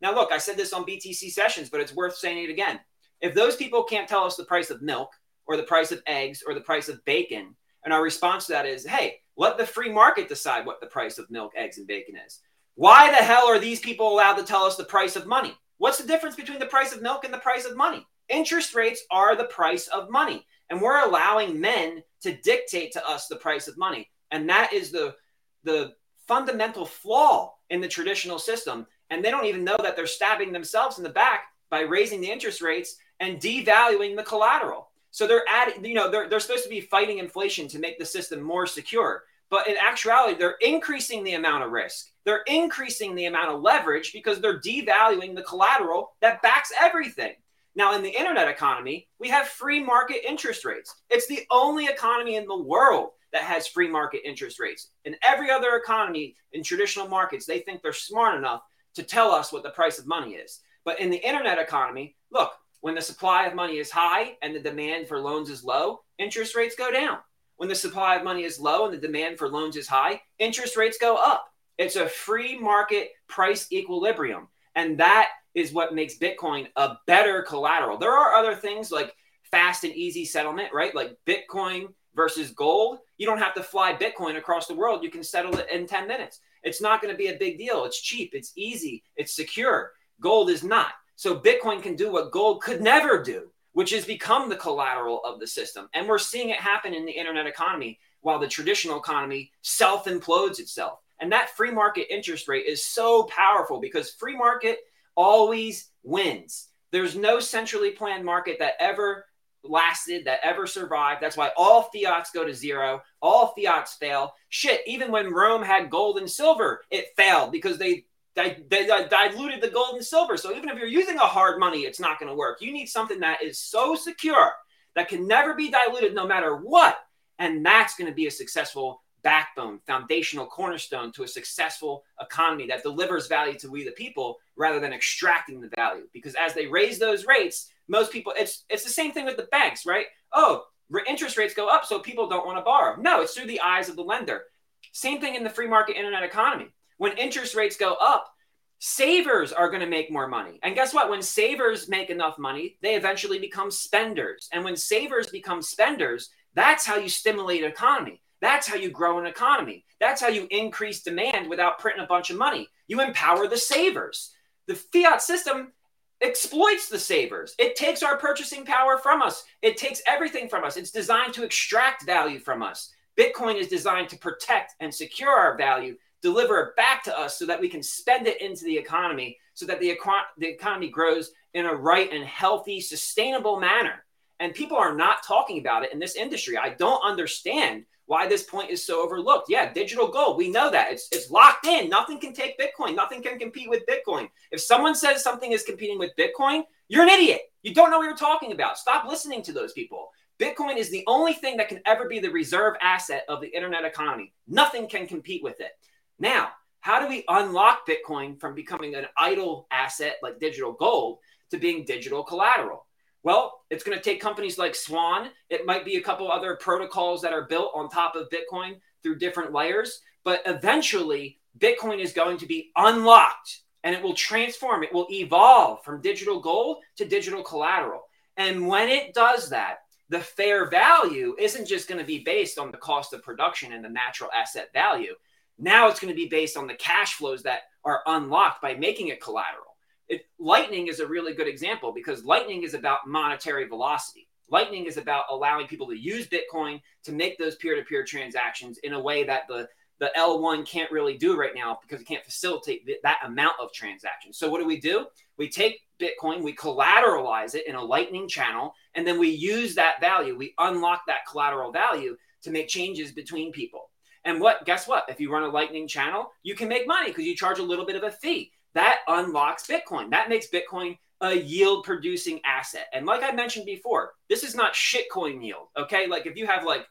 Now, 0.00 0.14
look, 0.14 0.32
I 0.32 0.38
said 0.38 0.56
this 0.56 0.72
on 0.72 0.84
BTC 0.84 1.30
sessions, 1.30 1.68
but 1.68 1.80
it's 1.80 1.94
worth 1.94 2.16
saying 2.16 2.44
it 2.44 2.50
again. 2.50 2.80
If 3.20 3.34
those 3.34 3.56
people 3.56 3.82
can't 3.84 4.08
tell 4.08 4.24
us 4.24 4.36
the 4.36 4.44
price 4.44 4.70
of 4.70 4.82
milk 4.82 5.10
or 5.46 5.56
the 5.56 5.64
price 5.64 5.92
of 5.92 6.02
eggs 6.06 6.42
or 6.46 6.54
the 6.54 6.60
price 6.60 6.88
of 6.88 7.04
bacon, 7.04 7.54
and 7.84 7.92
our 7.92 8.02
response 8.02 8.46
to 8.46 8.52
that 8.52 8.66
is, 8.66 8.86
hey, 8.86 9.16
let 9.36 9.58
the 9.58 9.66
free 9.66 9.92
market 9.92 10.28
decide 10.28 10.66
what 10.66 10.80
the 10.80 10.86
price 10.86 11.18
of 11.18 11.30
milk, 11.30 11.52
eggs, 11.56 11.78
and 11.78 11.86
bacon 11.86 12.16
is. 12.16 12.40
Why 12.78 13.10
the 13.10 13.16
hell 13.16 13.48
are 13.48 13.58
these 13.58 13.80
people 13.80 14.08
allowed 14.08 14.36
to 14.36 14.44
tell 14.44 14.62
us 14.62 14.76
the 14.76 14.84
price 14.84 15.16
of 15.16 15.26
money? 15.26 15.52
What's 15.78 15.98
the 15.98 16.06
difference 16.06 16.36
between 16.36 16.60
the 16.60 16.66
price 16.66 16.94
of 16.94 17.02
milk 17.02 17.24
and 17.24 17.34
the 17.34 17.38
price 17.38 17.64
of 17.64 17.76
money? 17.76 18.06
Interest 18.28 18.72
rates 18.72 19.02
are 19.10 19.34
the 19.34 19.46
price 19.46 19.88
of 19.88 20.10
money. 20.10 20.46
And 20.70 20.80
we're 20.80 21.04
allowing 21.04 21.60
men 21.60 22.04
to 22.20 22.36
dictate 22.36 22.92
to 22.92 23.04
us 23.04 23.26
the 23.26 23.34
price 23.34 23.66
of 23.66 23.76
money. 23.76 24.08
And 24.30 24.48
that 24.48 24.72
is 24.72 24.92
the, 24.92 25.16
the 25.64 25.94
fundamental 26.28 26.86
flaw 26.86 27.54
in 27.68 27.80
the 27.80 27.88
traditional 27.88 28.38
system. 28.38 28.86
And 29.10 29.24
they 29.24 29.32
don't 29.32 29.46
even 29.46 29.64
know 29.64 29.78
that 29.82 29.96
they're 29.96 30.06
stabbing 30.06 30.52
themselves 30.52 30.98
in 30.98 31.02
the 31.02 31.10
back 31.10 31.46
by 31.70 31.80
raising 31.80 32.20
the 32.20 32.30
interest 32.30 32.62
rates 32.62 32.94
and 33.18 33.40
devaluing 33.40 34.14
the 34.14 34.22
collateral. 34.22 34.90
So 35.10 35.26
they're 35.26 35.42
adding, 35.48 35.84
you 35.84 35.94
know, 35.94 36.12
they're, 36.12 36.28
they're 36.28 36.38
supposed 36.38 36.62
to 36.62 36.70
be 36.70 36.80
fighting 36.80 37.18
inflation 37.18 37.66
to 37.70 37.80
make 37.80 37.98
the 37.98 38.06
system 38.06 38.40
more 38.40 38.68
secure. 38.68 39.24
But 39.50 39.66
in 39.66 39.76
actuality, 39.80 40.38
they're 40.38 40.56
increasing 40.60 41.24
the 41.24 41.34
amount 41.34 41.64
of 41.64 41.70
risk. 41.70 42.06
They're 42.24 42.42
increasing 42.46 43.14
the 43.14 43.26
amount 43.26 43.50
of 43.50 43.62
leverage 43.62 44.12
because 44.12 44.40
they're 44.40 44.60
devaluing 44.60 45.34
the 45.34 45.42
collateral 45.42 46.12
that 46.20 46.42
backs 46.42 46.70
everything. 46.78 47.32
Now, 47.74 47.94
in 47.94 48.02
the 48.02 48.10
internet 48.10 48.48
economy, 48.48 49.08
we 49.18 49.28
have 49.28 49.48
free 49.48 49.82
market 49.82 50.28
interest 50.28 50.64
rates. 50.64 50.94
It's 51.10 51.26
the 51.28 51.46
only 51.50 51.86
economy 51.86 52.36
in 52.36 52.46
the 52.46 52.62
world 52.62 53.10
that 53.32 53.42
has 53.42 53.68
free 53.68 53.88
market 53.88 54.22
interest 54.24 54.58
rates. 54.58 54.90
In 55.04 55.16
every 55.22 55.50
other 55.50 55.76
economy 55.76 56.34
in 56.52 56.62
traditional 56.62 57.08
markets, 57.08 57.46
they 57.46 57.60
think 57.60 57.80
they're 57.80 57.92
smart 57.92 58.36
enough 58.36 58.62
to 58.94 59.02
tell 59.02 59.30
us 59.30 59.52
what 59.52 59.62
the 59.62 59.70
price 59.70 59.98
of 59.98 60.06
money 60.06 60.32
is. 60.32 60.60
But 60.84 61.00
in 61.00 61.10
the 61.10 61.24
internet 61.24 61.58
economy, 61.58 62.16
look, 62.32 62.52
when 62.80 62.94
the 62.94 63.02
supply 63.02 63.46
of 63.46 63.54
money 63.54 63.78
is 63.78 63.90
high 63.90 64.36
and 64.42 64.54
the 64.54 64.60
demand 64.60 65.08
for 65.08 65.20
loans 65.20 65.50
is 65.50 65.64
low, 65.64 66.00
interest 66.18 66.56
rates 66.56 66.74
go 66.74 66.90
down 66.90 67.18
when 67.58 67.68
the 67.68 67.74
supply 67.74 68.16
of 68.16 68.24
money 68.24 68.44
is 68.44 68.58
low 68.58 68.86
and 68.86 68.94
the 68.94 69.06
demand 69.06 69.36
for 69.36 69.48
loans 69.48 69.76
is 69.76 69.86
high, 69.86 70.20
interest 70.38 70.76
rates 70.76 70.96
go 70.98 71.16
up. 71.16 71.52
It's 71.76 71.96
a 71.96 72.08
free 72.08 72.58
market 72.58 73.10
price 73.28 73.70
equilibrium. 73.70 74.48
And 74.74 74.98
that 74.98 75.28
is 75.54 75.72
what 75.72 75.94
makes 75.94 76.16
Bitcoin 76.16 76.68
a 76.76 76.96
better 77.06 77.42
collateral. 77.42 77.98
There 77.98 78.12
are 78.12 78.34
other 78.34 78.54
things 78.54 78.90
like 78.90 79.14
fast 79.50 79.82
and 79.82 79.92
easy 79.92 80.24
settlement, 80.24 80.72
right? 80.72 80.94
Like 80.94 81.16
Bitcoin 81.26 81.88
versus 82.14 82.52
gold. 82.52 83.00
You 83.16 83.26
don't 83.26 83.38
have 83.38 83.54
to 83.54 83.62
fly 83.62 83.92
Bitcoin 83.92 84.36
across 84.36 84.68
the 84.68 84.74
world. 84.74 85.02
You 85.02 85.10
can 85.10 85.24
settle 85.24 85.56
it 85.58 85.68
in 85.70 85.86
10 85.86 86.06
minutes. 86.06 86.40
It's 86.62 86.80
not 86.80 87.02
going 87.02 87.12
to 87.12 87.18
be 87.18 87.28
a 87.28 87.38
big 87.38 87.58
deal. 87.58 87.84
It's 87.84 88.00
cheap, 88.00 88.30
it's 88.34 88.52
easy, 88.56 89.02
it's 89.16 89.34
secure. 89.34 89.92
Gold 90.20 90.50
is 90.50 90.62
not. 90.62 90.92
So 91.16 91.38
Bitcoin 91.38 91.82
can 91.82 91.96
do 91.96 92.12
what 92.12 92.30
gold 92.30 92.62
could 92.62 92.80
never 92.80 93.22
do 93.22 93.50
which 93.78 93.90
has 93.90 94.04
become 94.04 94.48
the 94.48 94.56
collateral 94.56 95.22
of 95.24 95.38
the 95.38 95.46
system. 95.46 95.88
And 95.94 96.08
we're 96.08 96.18
seeing 96.18 96.48
it 96.48 96.56
happen 96.56 96.92
in 96.92 97.06
the 97.06 97.12
internet 97.12 97.46
economy 97.46 98.00
while 98.22 98.40
the 98.40 98.48
traditional 98.48 98.98
economy 98.98 99.52
self 99.62 100.06
implodes 100.06 100.58
itself. 100.58 100.98
And 101.20 101.30
that 101.30 101.50
free 101.50 101.70
market 101.70 102.12
interest 102.12 102.48
rate 102.48 102.66
is 102.66 102.84
so 102.84 103.28
powerful 103.30 103.78
because 103.78 104.10
free 104.10 104.36
market 104.36 104.78
always 105.14 105.92
wins. 106.02 106.70
There's 106.90 107.14
no 107.14 107.38
centrally 107.38 107.92
planned 107.92 108.24
market 108.24 108.58
that 108.58 108.72
ever 108.80 109.26
lasted, 109.62 110.24
that 110.24 110.40
ever 110.42 110.66
survived. 110.66 111.22
That's 111.22 111.36
why 111.36 111.52
all 111.56 111.82
fiats 111.82 112.32
go 112.32 112.44
to 112.44 112.52
zero, 112.52 113.00
all 113.22 113.52
fiats 113.54 113.94
fail. 113.94 114.32
Shit, 114.48 114.80
even 114.88 115.12
when 115.12 115.32
Rome 115.32 115.62
had 115.62 115.88
gold 115.88 116.18
and 116.18 116.28
silver, 116.28 116.82
it 116.90 117.14
failed 117.16 117.52
because 117.52 117.78
they 117.78 118.06
they, 118.38 118.62
they, 118.70 118.86
diluted 118.86 119.60
the 119.60 119.68
gold 119.68 119.96
and 119.96 120.04
silver. 120.04 120.36
So 120.36 120.54
even 120.54 120.68
if 120.68 120.78
you're 120.78 120.86
using 120.86 121.16
a 121.16 121.26
hard 121.26 121.58
money, 121.58 121.80
it's 121.80 122.00
not 122.00 122.18
going 122.20 122.30
to 122.30 122.36
work. 122.36 122.60
You 122.60 122.72
need 122.72 122.86
something 122.86 123.20
that 123.20 123.42
is 123.42 123.58
so 123.58 123.94
secure 123.94 124.52
that 124.94 125.08
can 125.08 125.26
never 125.26 125.54
be 125.54 125.70
diluted 125.70 126.14
no 126.14 126.26
matter 126.26 126.56
what. 126.56 126.98
And 127.38 127.64
that's 127.64 127.96
going 127.96 128.08
to 128.08 128.14
be 128.14 128.26
a 128.26 128.30
successful 128.30 129.02
backbone, 129.22 129.80
foundational 129.86 130.46
cornerstone 130.46 131.12
to 131.12 131.24
a 131.24 131.28
successful 131.28 132.04
economy 132.20 132.66
that 132.66 132.82
delivers 132.82 133.26
value 133.26 133.58
to 133.58 133.70
we 133.70 133.84
the 133.84 133.90
people 133.92 134.38
rather 134.56 134.78
than 134.78 134.92
extracting 134.92 135.60
the 135.60 135.70
value. 135.74 136.04
Because 136.12 136.34
as 136.36 136.54
they 136.54 136.66
raise 136.66 136.98
those 136.98 137.26
rates, 137.26 137.70
most 137.88 138.12
people 138.12 138.32
it's 138.36 138.64
it's 138.68 138.84
the 138.84 138.90
same 138.90 139.12
thing 139.12 139.24
with 139.24 139.36
the 139.36 139.48
banks, 139.50 139.84
right? 139.86 140.06
Oh, 140.32 140.64
interest 141.08 141.36
rates 141.36 141.54
go 141.54 141.68
up 141.68 141.84
so 141.84 141.98
people 141.98 142.28
don't 142.28 142.46
want 142.46 142.58
to 142.58 142.62
borrow. 142.62 143.00
No, 143.00 143.20
it's 143.20 143.34
through 143.34 143.46
the 143.46 143.60
eyes 143.60 143.88
of 143.88 143.96
the 143.96 144.02
lender. 144.02 144.44
Same 144.92 145.20
thing 145.20 145.34
in 145.34 145.44
the 145.44 145.50
free 145.50 145.68
market 145.68 145.96
internet 145.96 146.22
economy. 146.22 146.68
When 146.98 147.16
interest 147.16 147.54
rates 147.54 147.76
go 147.76 147.94
up, 147.94 148.32
savers 148.80 149.52
are 149.52 149.68
going 149.68 149.80
to 149.80 149.86
make 149.86 150.10
more 150.10 150.28
money. 150.28 150.58
And 150.62 150.74
guess 150.74 150.94
what? 150.94 151.10
When 151.10 151.22
savers 151.22 151.88
make 151.88 152.10
enough 152.10 152.38
money, 152.38 152.76
they 152.82 152.94
eventually 152.94 153.38
become 153.38 153.70
spenders. 153.70 154.48
And 154.52 154.64
when 154.64 154.76
savers 154.76 155.28
become 155.28 155.62
spenders, 155.62 156.30
that's 156.54 156.86
how 156.86 156.96
you 156.96 157.08
stimulate 157.08 157.64
an 157.64 157.70
economy. 157.70 158.20
That's 158.40 158.68
how 158.68 158.76
you 158.76 158.90
grow 158.90 159.18
an 159.18 159.26
economy. 159.26 159.84
That's 160.00 160.20
how 160.20 160.28
you 160.28 160.46
increase 160.50 161.02
demand 161.02 161.48
without 161.48 161.78
printing 161.78 162.04
a 162.04 162.08
bunch 162.08 162.30
of 162.30 162.36
money. 162.36 162.68
You 162.86 163.00
empower 163.00 163.48
the 163.48 163.56
savers. 163.56 164.32
The 164.66 164.76
fiat 164.76 165.22
system 165.22 165.72
exploits 166.20 166.88
the 166.88 166.98
savers. 166.98 167.54
It 167.58 167.76
takes 167.76 168.02
our 168.02 168.16
purchasing 168.16 168.64
power 168.64 168.98
from 168.98 169.22
us. 169.22 169.44
It 169.62 169.76
takes 169.76 170.02
everything 170.06 170.48
from 170.48 170.64
us. 170.64 170.76
It's 170.76 170.90
designed 170.90 171.34
to 171.34 171.44
extract 171.44 172.06
value 172.06 172.38
from 172.38 172.62
us. 172.62 172.92
Bitcoin 173.18 173.56
is 173.56 173.68
designed 173.68 174.08
to 174.10 174.18
protect 174.18 174.74
and 174.80 174.94
secure 174.94 175.30
our 175.30 175.56
value 175.56 175.96
deliver 176.22 176.60
it 176.60 176.76
back 176.76 177.02
to 177.04 177.18
us 177.18 177.38
so 177.38 177.46
that 177.46 177.60
we 177.60 177.68
can 177.68 177.82
spend 177.82 178.26
it 178.26 178.40
into 178.40 178.64
the 178.64 178.76
economy 178.76 179.38
so 179.54 179.66
that 179.66 179.80
the, 179.80 179.96
the 180.38 180.48
economy 180.48 180.88
grows 180.88 181.32
in 181.54 181.66
a 181.66 181.74
right 181.74 182.12
and 182.12 182.24
healthy, 182.24 182.80
sustainable 182.80 183.58
manner. 183.58 184.04
And 184.40 184.54
people 184.54 184.76
are 184.76 184.94
not 184.94 185.24
talking 185.26 185.58
about 185.58 185.82
it 185.82 185.92
in 185.92 185.98
this 185.98 186.14
industry. 186.14 186.56
I 186.56 186.70
don't 186.70 187.02
understand 187.02 187.84
why 188.06 188.26
this 188.26 188.44
point 188.44 188.70
is 188.70 188.84
so 188.84 189.02
overlooked. 189.02 189.50
Yeah, 189.50 189.72
digital 189.72 190.08
gold, 190.08 190.38
we 190.38 190.48
know 190.48 190.70
that. 190.70 190.92
It's, 190.92 191.08
it's 191.12 191.30
locked 191.30 191.66
in. 191.66 191.88
Nothing 191.88 192.20
can 192.20 192.32
take 192.32 192.58
Bitcoin. 192.58 192.94
Nothing 192.94 193.22
can 193.22 193.38
compete 193.38 193.68
with 193.68 193.84
Bitcoin. 193.86 194.28
If 194.50 194.60
someone 194.60 194.94
says 194.94 195.22
something 195.22 195.52
is 195.52 195.64
competing 195.64 195.98
with 195.98 196.12
Bitcoin, 196.16 196.62
you're 196.88 197.02
an 197.02 197.10
idiot. 197.10 197.42
You 197.62 197.74
don't 197.74 197.90
know 197.90 197.98
what 197.98 198.04
you're 198.04 198.16
talking 198.16 198.52
about. 198.52 198.78
Stop 198.78 199.06
listening 199.06 199.42
to 199.42 199.52
those 199.52 199.72
people. 199.72 200.08
Bitcoin 200.38 200.76
is 200.76 200.88
the 200.90 201.04
only 201.06 201.32
thing 201.32 201.56
that 201.56 201.68
can 201.68 201.80
ever 201.84 202.08
be 202.08 202.20
the 202.20 202.30
reserve 202.30 202.74
asset 202.80 203.24
of 203.28 203.40
the 203.40 203.48
internet 203.48 203.84
economy. 203.84 204.32
Nothing 204.46 204.88
can 204.88 205.06
compete 205.06 205.42
with 205.42 205.60
it. 205.60 205.72
Now, 206.18 206.50
how 206.80 207.00
do 207.00 207.08
we 207.08 207.24
unlock 207.28 207.86
Bitcoin 207.86 208.40
from 208.40 208.54
becoming 208.54 208.94
an 208.94 209.06
idle 209.16 209.66
asset 209.70 210.16
like 210.22 210.40
digital 210.40 210.72
gold 210.72 211.18
to 211.50 211.58
being 211.58 211.84
digital 211.84 212.22
collateral? 212.22 212.86
Well, 213.22 213.60
it's 213.70 213.84
going 213.84 213.98
to 213.98 214.02
take 214.02 214.20
companies 214.20 214.58
like 214.58 214.74
Swan. 214.74 215.30
It 215.50 215.66
might 215.66 215.84
be 215.84 215.96
a 215.96 216.02
couple 216.02 216.30
other 216.30 216.56
protocols 216.56 217.20
that 217.22 217.32
are 217.32 217.46
built 217.46 217.72
on 217.74 217.88
top 217.88 218.16
of 218.16 218.30
Bitcoin 218.30 218.80
through 219.02 219.18
different 219.18 219.52
layers. 219.52 220.00
But 220.24 220.42
eventually, 220.46 221.38
Bitcoin 221.58 221.98
is 221.98 222.12
going 222.12 222.38
to 222.38 222.46
be 222.46 222.70
unlocked 222.76 223.60
and 223.84 223.94
it 223.94 224.02
will 224.02 224.14
transform. 224.14 224.82
It 224.82 224.92
will 224.92 225.08
evolve 225.10 225.84
from 225.84 226.00
digital 226.00 226.40
gold 226.40 226.78
to 226.96 227.04
digital 227.04 227.42
collateral. 227.42 228.02
And 228.36 228.66
when 228.66 228.88
it 228.88 229.14
does 229.14 229.50
that, 229.50 229.78
the 230.08 230.20
fair 230.20 230.70
value 230.70 231.34
isn't 231.38 231.66
just 231.68 231.88
going 231.88 232.00
to 232.00 232.06
be 232.06 232.20
based 232.20 232.58
on 232.58 232.70
the 232.70 232.78
cost 232.78 233.12
of 233.12 233.22
production 233.22 233.72
and 233.72 233.84
the 233.84 233.88
natural 233.88 234.30
asset 234.34 234.68
value. 234.72 235.14
Now 235.58 235.88
it's 235.88 236.00
going 236.00 236.12
to 236.12 236.16
be 236.16 236.28
based 236.28 236.56
on 236.56 236.66
the 236.66 236.74
cash 236.74 237.14
flows 237.14 237.42
that 237.42 237.62
are 237.84 238.02
unlocked 238.06 238.62
by 238.62 238.74
making 238.74 239.08
it 239.08 239.20
collateral. 239.20 239.76
It, 240.08 240.22
Lightning 240.38 240.86
is 240.86 241.00
a 241.00 241.06
really 241.06 241.34
good 241.34 241.48
example 241.48 241.92
because 241.92 242.24
Lightning 242.24 242.62
is 242.62 242.74
about 242.74 243.06
monetary 243.06 243.66
velocity. 243.66 244.28
Lightning 244.50 244.86
is 244.86 244.96
about 244.96 245.26
allowing 245.30 245.66
people 245.66 245.86
to 245.88 245.98
use 245.98 246.28
Bitcoin 246.28 246.80
to 247.04 247.12
make 247.12 247.36
those 247.38 247.56
peer 247.56 247.74
to 247.76 247.82
peer 247.82 248.04
transactions 248.04 248.78
in 248.78 248.94
a 248.94 249.00
way 249.00 249.24
that 249.24 249.42
the 249.48 249.68
the 249.98 250.12
L1 250.16 250.64
can't 250.64 250.92
really 250.92 251.16
do 251.16 251.36
right 251.36 251.54
now 251.54 251.78
because 251.82 252.00
it 252.00 252.06
can't 252.06 252.24
facilitate 252.24 252.86
th- 252.86 253.00
that 253.02 253.18
amount 253.24 253.56
of 253.60 253.72
transactions. 253.72 254.38
So 254.38 254.48
what 254.48 254.60
do 254.60 254.64
we 254.64 254.78
do? 254.78 255.06
We 255.36 255.48
take 255.48 255.80
Bitcoin, 256.00 256.42
we 256.42 256.54
collateralize 256.54 257.56
it 257.56 257.66
in 257.66 257.74
a 257.74 257.82
Lightning 257.82 258.28
channel, 258.28 258.74
and 258.94 259.04
then 259.04 259.18
we 259.18 259.28
use 259.30 259.74
that 259.74 260.00
value. 260.00 260.36
We 260.36 260.54
unlock 260.58 261.02
that 261.08 261.26
collateral 261.28 261.72
value 261.72 262.16
to 262.42 262.50
make 262.50 262.68
changes 262.68 263.10
between 263.10 263.50
people. 263.50 263.90
And 264.28 264.42
what? 264.42 264.66
Guess 264.66 264.86
what? 264.86 265.06
If 265.08 265.20
you 265.20 265.32
run 265.32 265.44
a 265.44 265.48
Lightning 265.48 265.88
channel, 265.88 266.30
you 266.42 266.54
can 266.54 266.68
make 266.68 266.86
money 266.86 267.08
because 267.08 267.24
you 267.24 267.34
charge 267.34 267.60
a 267.60 267.62
little 267.62 267.86
bit 267.86 267.96
of 267.96 268.02
a 268.02 268.10
fee. 268.10 268.52
That 268.74 268.98
unlocks 269.08 269.66
Bitcoin. 269.66 270.10
That 270.10 270.28
makes 270.28 270.48
Bitcoin 270.48 270.98
a 271.22 271.32
yield 271.32 271.84
producing 271.84 272.38
asset. 272.44 272.88
And 272.92 273.06
like 273.06 273.22
I 273.22 273.32
mentioned 273.32 273.64
before, 273.64 274.12
this 274.28 274.44
is 274.44 274.54
not 274.54 274.74
shitcoin 274.74 275.42
yield. 275.42 275.68
Okay. 275.78 276.06
Like 276.06 276.26
if 276.26 276.36
you 276.36 276.46
have 276.46 276.64
like 276.64 276.86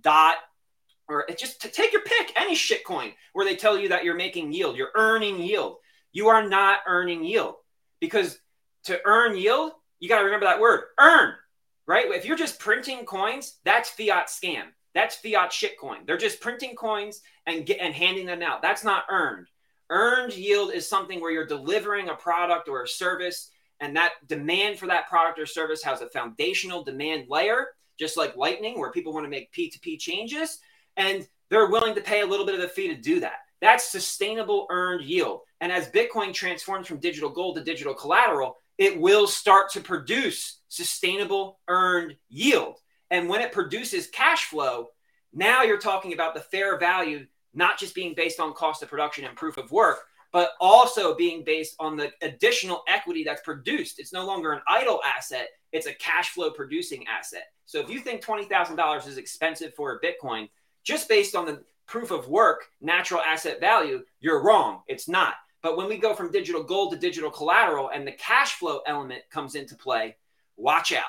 dot 0.00 0.36
or 1.08 1.26
just 1.36 1.60
to 1.62 1.68
take 1.68 1.92
your 1.92 2.02
pick, 2.02 2.32
any 2.36 2.54
shitcoin 2.54 3.14
where 3.32 3.44
they 3.44 3.56
tell 3.56 3.76
you 3.76 3.88
that 3.88 4.04
you're 4.04 4.14
making 4.14 4.52
yield, 4.52 4.76
you're 4.76 4.92
earning 4.94 5.40
yield. 5.40 5.78
You 6.12 6.28
are 6.28 6.48
not 6.48 6.78
earning 6.86 7.24
yield 7.24 7.56
because 8.00 8.38
to 8.84 9.00
earn 9.04 9.36
yield, 9.36 9.72
you 9.98 10.08
got 10.08 10.20
to 10.20 10.24
remember 10.24 10.46
that 10.46 10.60
word 10.60 10.84
earn, 11.00 11.34
right? 11.88 12.06
If 12.12 12.24
you're 12.24 12.36
just 12.36 12.60
printing 12.60 13.04
coins, 13.04 13.58
that's 13.64 13.90
fiat 13.90 14.28
scam. 14.28 14.66
That's 14.96 15.16
fiat 15.16 15.50
shitcoin. 15.50 16.06
They're 16.06 16.16
just 16.16 16.40
printing 16.40 16.74
coins 16.74 17.20
and 17.44 17.66
get 17.66 17.80
and 17.80 17.94
handing 17.94 18.24
them 18.24 18.40
out. 18.40 18.62
That's 18.62 18.82
not 18.82 19.04
earned. 19.10 19.46
Earned 19.90 20.34
yield 20.34 20.72
is 20.72 20.88
something 20.88 21.20
where 21.20 21.30
you're 21.30 21.46
delivering 21.46 22.08
a 22.08 22.14
product 22.14 22.66
or 22.66 22.82
a 22.82 22.88
service, 22.88 23.50
and 23.78 23.94
that 23.94 24.12
demand 24.26 24.78
for 24.78 24.86
that 24.86 25.06
product 25.06 25.38
or 25.38 25.44
service 25.44 25.82
has 25.82 26.00
a 26.00 26.08
foundational 26.08 26.82
demand 26.82 27.26
layer, 27.28 27.66
just 28.00 28.16
like 28.16 28.38
Lightning, 28.38 28.78
where 28.78 28.90
people 28.90 29.12
want 29.12 29.26
to 29.26 29.30
make 29.30 29.52
P2P 29.52 29.98
changes, 29.98 30.60
and 30.96 31.28
they're 31.50 31.68
willing 31.68 31.94
to 31.94 32.00
pay 32.00 32.22
a 32.22 32.26
little 32.26 32.46
bit 32.46 32.54
of 32.54 32.64
a 32.64 32.68
fee 32.68 32.88
to 32.88 32.96
do 32.98 33.20
that. 33.20 33.40
That's 33.60 33.92
sustainable 33.92 34.66
earned 34.70 35.04
yield. 35.04 35.42
And 35.60 35.70
as 35.70 35.90
Bitcoin 35.90 36.32
transforms 36.32 36.86
from 36.86 37.00
digital 37.00 37.28
gold 37.28 37.56
to 37.56 37.62
digital 37.62 37.92
collateral, 37.92 38.56
it 38.78 38.98
will 38.98 39.26
start 39.26 39.70
to 39.72 39.80
produce 39.82 40.60
sustainable 40.68 41.60
earned 41.68 42.16
yield. 42.30 42.78
And 43.10 43.28
when 43.28 43.40
it 43.40 43.52
produces 43.52 44.08
cash 44.08 44.46
flow, 44.46 44.88
now 45.32 45.62
you're 45.62 45.78
talking 45.78 46.12
about 46.12 46.34
the 46.34 46.40
fair 46.40 46.78
value 46.78 47.26
not 47.56 47.78
just 47.78 47.94
being 47.94 48.14
based 48.14 48.38
on 48.38 48.52
cost 48.52 48.82
of 48.82 48.88
production 48.88 49.24
and 49.24 49.34
proof 49.34 49.56
of 49.56 49.72
work, 49.72 50.00
but 50.30 50.50
also 50.60 51.14
being 51.14 51.42
based 51.42 51.74
on 51.80 51.96
the 51.96 52.12
additional 52.20 52.82
equity 52.86 53.24
that's 53.24 53.40
produced. 53.40 53.98
It's 53.98 54.12
no 54.12 54.26
longer 54.26 54.52
an 54.52 54.60
idle 54.68 55.00
asset, 55.04 55.48
it's 55.72 55.86
a 55.86 55.94
cash 55.94 56.30
flow 56.30 56.50
producing 56.50 57.06
asset. 57.06 57.46
So 57.64 57.80
if 57.80 57.88
you 57.90 58.00
think 58.00 58.22
$20,000 58.22 59.08
is 59.08 59.16
expensive 59.16 59.74
for 59.74 59.92
a 59.92 60.00
Bitcoin, 60.00 60.48
just 60.84 61.08
based 61.08 61.34
on 61.34 61.46
the 61.46 61.62
proof 61.86 62.10
of 62.10 62.28
work, 62.28 62.66
natural 62.80 63.20
asset 63.20 63.60
value, 63.60 64.02
you're 64.20 64.42
wrong. 64.42 64.82
It's 64.86 65.08
not. 65.08 65.34
But 65.62 65.76
when 65.76 65.88
we 65.88 65.96
go 65.96 66.14
from 66.14 66.30
digital 66.30 66.62
gold 66.62 66.92
to 66.92 66.98
digital 66.98 67.30
collateral 67.30 67.90
and 67.92 68.06
the 68.06 68.12
cash 68.12 68.54
flow 68.54 68.80
element 68.86 69.22
comes 69.30 69.54
into 69.54 69.74
play, 69.74 70.16
watch 70.56 70.92
out. 70.92 71.04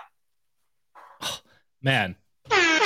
Oh, 1.29 1.39
Man, 1.81 2.15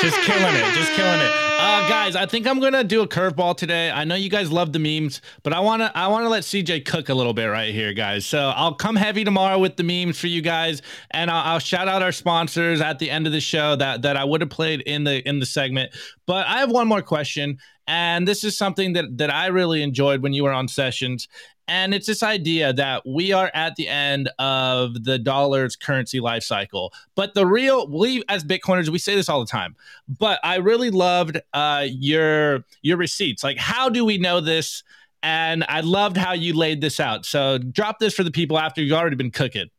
just 0.02 0.20
killing 0.22 0.56
it, 0.56 0.74
just 0.74 0.92
killing 0.94 1.20
it. 1.20 1.32
Uh, 1.64 1.88
guys, 1.88 2.16
I 2.16 2.26
think 2.26 2.46
I'm 2.46 2.60
gonna 2.60 2.84
do 2.84 3.02
a 3.02 3.08
curveball 3.08 3.56
today. 3.56 3.89
I 3.89 4.04
know 4.04 4.16
you 4.16 4.30
guys 4.30 4.52
love 4.52 4.74
the 4.74 4.80
memes, 4.80 5.22
but 5.44 5.54
I 5.54 5.60
wanna 5.62 5.92
I 5.96 6.08
wanna 6.08 6.28
let 6.28 6.44
CJ 6.44 6.86
cook 6.86 7.08
a 7.08 7.14
little 7.14 7.34
bit 7.34 7.46
right 7.46 7.74
here, 7.74 7.94
guys. 7.94 8.26
So 8.26 8.52
I'll 8.54 8.74
come 8.74 8.98
heavy 8.98 9.24
tomorrow 9.24 9.60
with 9.60 9.78
the 9.78 9.84
memes 9.84 10.20
for 10.20 10.28
you 10.28 10.42
guys, 10.42 10.82
and 11.12 11.32
I'll, 11.32 11.54
I'll 11.54 11.60
shout 11.60 11.88
out 11.88 12.02
our 12.02 12.12
sponsors 12.12 12.82
at 12.82 13.00
the 13.00 13.10
end 13.10 13.28
of 13.28 13.34
the 13.34 13.39
show 13.39 13.76
that 13.78 14.02
that 14.02 14.18
I 14.18 14.26
would 14.26 14.42
have 14.42 14.50
played 14.50 14.82
in 14.82 15.06
the 15.06 15.28
in 15.28 15.39
the 15.39 15.46
segment. 15.46 15.94
But 16.26 16.48
I 16.48 16.60
have 16.60 16.72
one 16.72 16.88
more 16.88 17.02
question, 17.02 17.60
and 17.88 18.28
this 18.28 18.44
is 18.44 18.58
something 18.58 18.94
that 18.94 19.18
that 19.20 19.34
I 19.34 19.48
really 19.48 19.84
enjoyed 19.84 20.22
when 20.22 20.34
you 20.34 20.44
were 20.44 20.52
on 20.52 20.68
sessions, 20.68 21.28
and 21.72 21.93
it's 21.93 22.05
this 22.05 22.22
idea 22.22 22.74
that 22.74 23.07
we 23.07 23.32
are 23.32 23.49
at 23.53 23.78
the 23.78 23.88
end 23.88 24.30
of 24.39 25.05
the 25.05 25.17
dollar's 25.17 25.78
currency 25.78 26.19
life 26.19 26.43
cycle. 26.43 26.93
But 27.15 27.34
the 27.34 27.45
real, 27.45 27.88
we 27.88 28.24
as 28.28 28.43
Bitcoiners, 28.43 28.89
we 28.89 28.99
say 28.99 29.15
this 29.15 29.30
all 29.30 29.39
the 29.39 29.49
time. 29.49 29.78
But 30.09 30.41
I 30.43 30.57
really 30.57 30.89
loved 30.89 31.39
uh, 31.53 31.88
your 31.89 32.65
your 32.82 32.97
receipts. 32.97 33.41
Like, 33.41 33.57
how 33.57 33.88
do 33.88 34.03
we 34.03 34.17
know 34.17 34.41
this? 34.41 34.84
And 35.24 35.63
I 35.69 35.80
loved 35.80 36.17
how 36.17 36.34
you 36.34 36.53
laid 36.57 36.82
this 36.82 36.99
out. 36.99 37.26
So 37.26 37.57
drop 37.57 37.99
this 37.99 38.13
for 38.13 38.26
the 38.26 38.32
people 38.32 38.59
after 38.59 38.82
you've 38.82 38.97
already 38.97 39.15
been 39.15 39.32
cooking. 39.32 39.69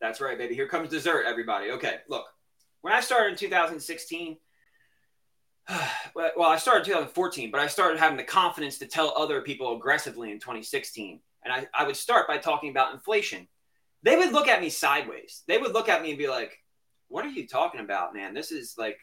That's 0.00 0.20
right, 0.20 0.36
baby. 0.36 0.56
Here 0.56 0.66
comes 0.66 0.88
dessert, 0.88 1.24
everybody. 1.24 1.70
Okay, 1.70 1.98
look. 2.08 2.24
When 2.80 2.92
I 2.92 3.00
started 3.00 3.30
in 3.30 3.36
2016, 3.36 4.38
well, 6.14 6.48
I 6.48 6.56
started 6.56 6.84
2014, 6.84 7.50
but 7.50 7.60
I 7.60 7.66
started 7.66 7.98
having 7.98 8.16
the 8.16 8.24
confidence 8.24 8.78
to 8.78 8.86
tell 8.86 9.14
other 9.16 9.40
people 9.42 9.76
aggressively 9.76 10.30
in 10.30 10.38
2016. 10.38 11.20
And 11.44 11.52
I, 11.52 11.66
I 11.74 11.86
would 11.86 11.96
start 11.96 12.28
by 12.28 12.38
talking 12.38 12.70
about 12.70 12.92
inflation. 12.92 13.48
They 14.02 14.16
would 14.16 14.32
look 14.32 14.48
at 14.48 14.60
me 14.60 14.68
sideways. 14.68 15.42
They 15.46 15.58
would 15.58 15.72
look 15.72 15.88
at 15.88 16.02
me 16.02 16.10
and 16.10 16.18
be 16.18 16.28
like, 16.28 16.58
"What 17.08 17.24
are 17.24 17.30
you 17.30 17.46
talking 17.46 17.80
about, 17.80 18.14
man? 18.14 18.34
This 18.34 18.50
is 18.50 18.74
like, 18.76 18.98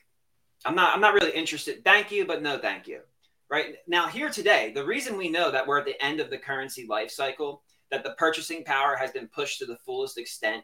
I'm 0.66 0.76
not, 0.76 0.93
I'm 0.93 1.01
not 1.01 1.14
really 1.14 1.32
interested. 1.32 1.84
Thank 1.84 2.12
you, 2.12 2.26
but 2.26 2.41
no, 2.41 2.57
thank 2.57 2.88
you." 2.88 3.01
Right 3.49 3.76
now, 3.88 4.07
here 4.07 4.30
today, 4.30 4.72
the 4.76 4.86
reason 4.86 5.18
we 5.18 5.30
know 5.30 5.51
that 5.51 5.66
we're 5.66 5.80
at 5.80 5.86
the 5.86 6.01
end 6.03 6.20
of 6.20 6.30
the 6.30 6.38
currency 6.38 6.86
life 6.88 7.12
cycle, 7.12 7.64
that 7.91 8.03
the 8.03 8.12
purchasing 8.12 8.64
power 8.64 8.95
has 8.95 9.12
been 9.12 9.28
pushed 9.28 9.60
to 9.60 9.66
the 9.66 9.78
fullest 9.86 10.18
extent, 10.18 10.64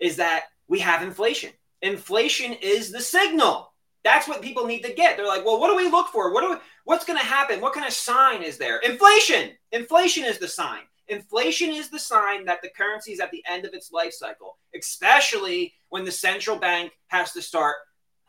is 0.00 0.16
that 0.16 0.44
we 0.66 0.80
have 0.80 1.02
inflation. 1.02 1.52
Inflation 1.82 2.54
is 2.54 2.90
the 2.90 3.00
signal 3.00 3.73
that's 4.04 4.28
what 4.28 4.42
people 4.42 4.66
need 4.66 4.82
to 4.82 4.92
get. 4.92 5.16
They're 5.16 5.26
like, 5.26 5.44
well, 5.44 5.58
what 5.58 5.70
do 5.70 5.76
we 5.76 5.90
look 5.90 6.08
for? 6.08 6.32
What 6.32 6.42
do 6.42 6.50
we, 6.50 6.56
what's 6.84 7.04
going 7.04 7.18
to 7.18 7.24
happen? 7.24 7.60
What 7.60 7.72
kind 7.72 7.86
of 7.86 7.92
sign 7.92 8.42
is 8.42 8.58
there? 8.58 8.78
Inflation. 8.78 9.52
Inflation 9.72 10.24
is 10.24 10.38
the 10.38 10.46
sign. 10.46 10.82
Inflation 11.08 11.70
is 11.70 11.88
the 11.88 11.98
sign 11.98 12.44
that 12.44 12.62
the 12.62 12.68
currency 12.68 13.12
is 13.12 13.20
at 13.20 13.30
the 13.30 13.42
end 13.48 13.64
of 13.64 13.74
its 13.74 13.92
life 13.92 14.12
cycle, 14.12 14.58
especially 14.78 15.74
when 15.88 16.04
the 16.04 16.12
central 16.12 16.56
bank 16.56 16.92
has 17.08 17.32
to 17.32 17.42
start 17.42 17.76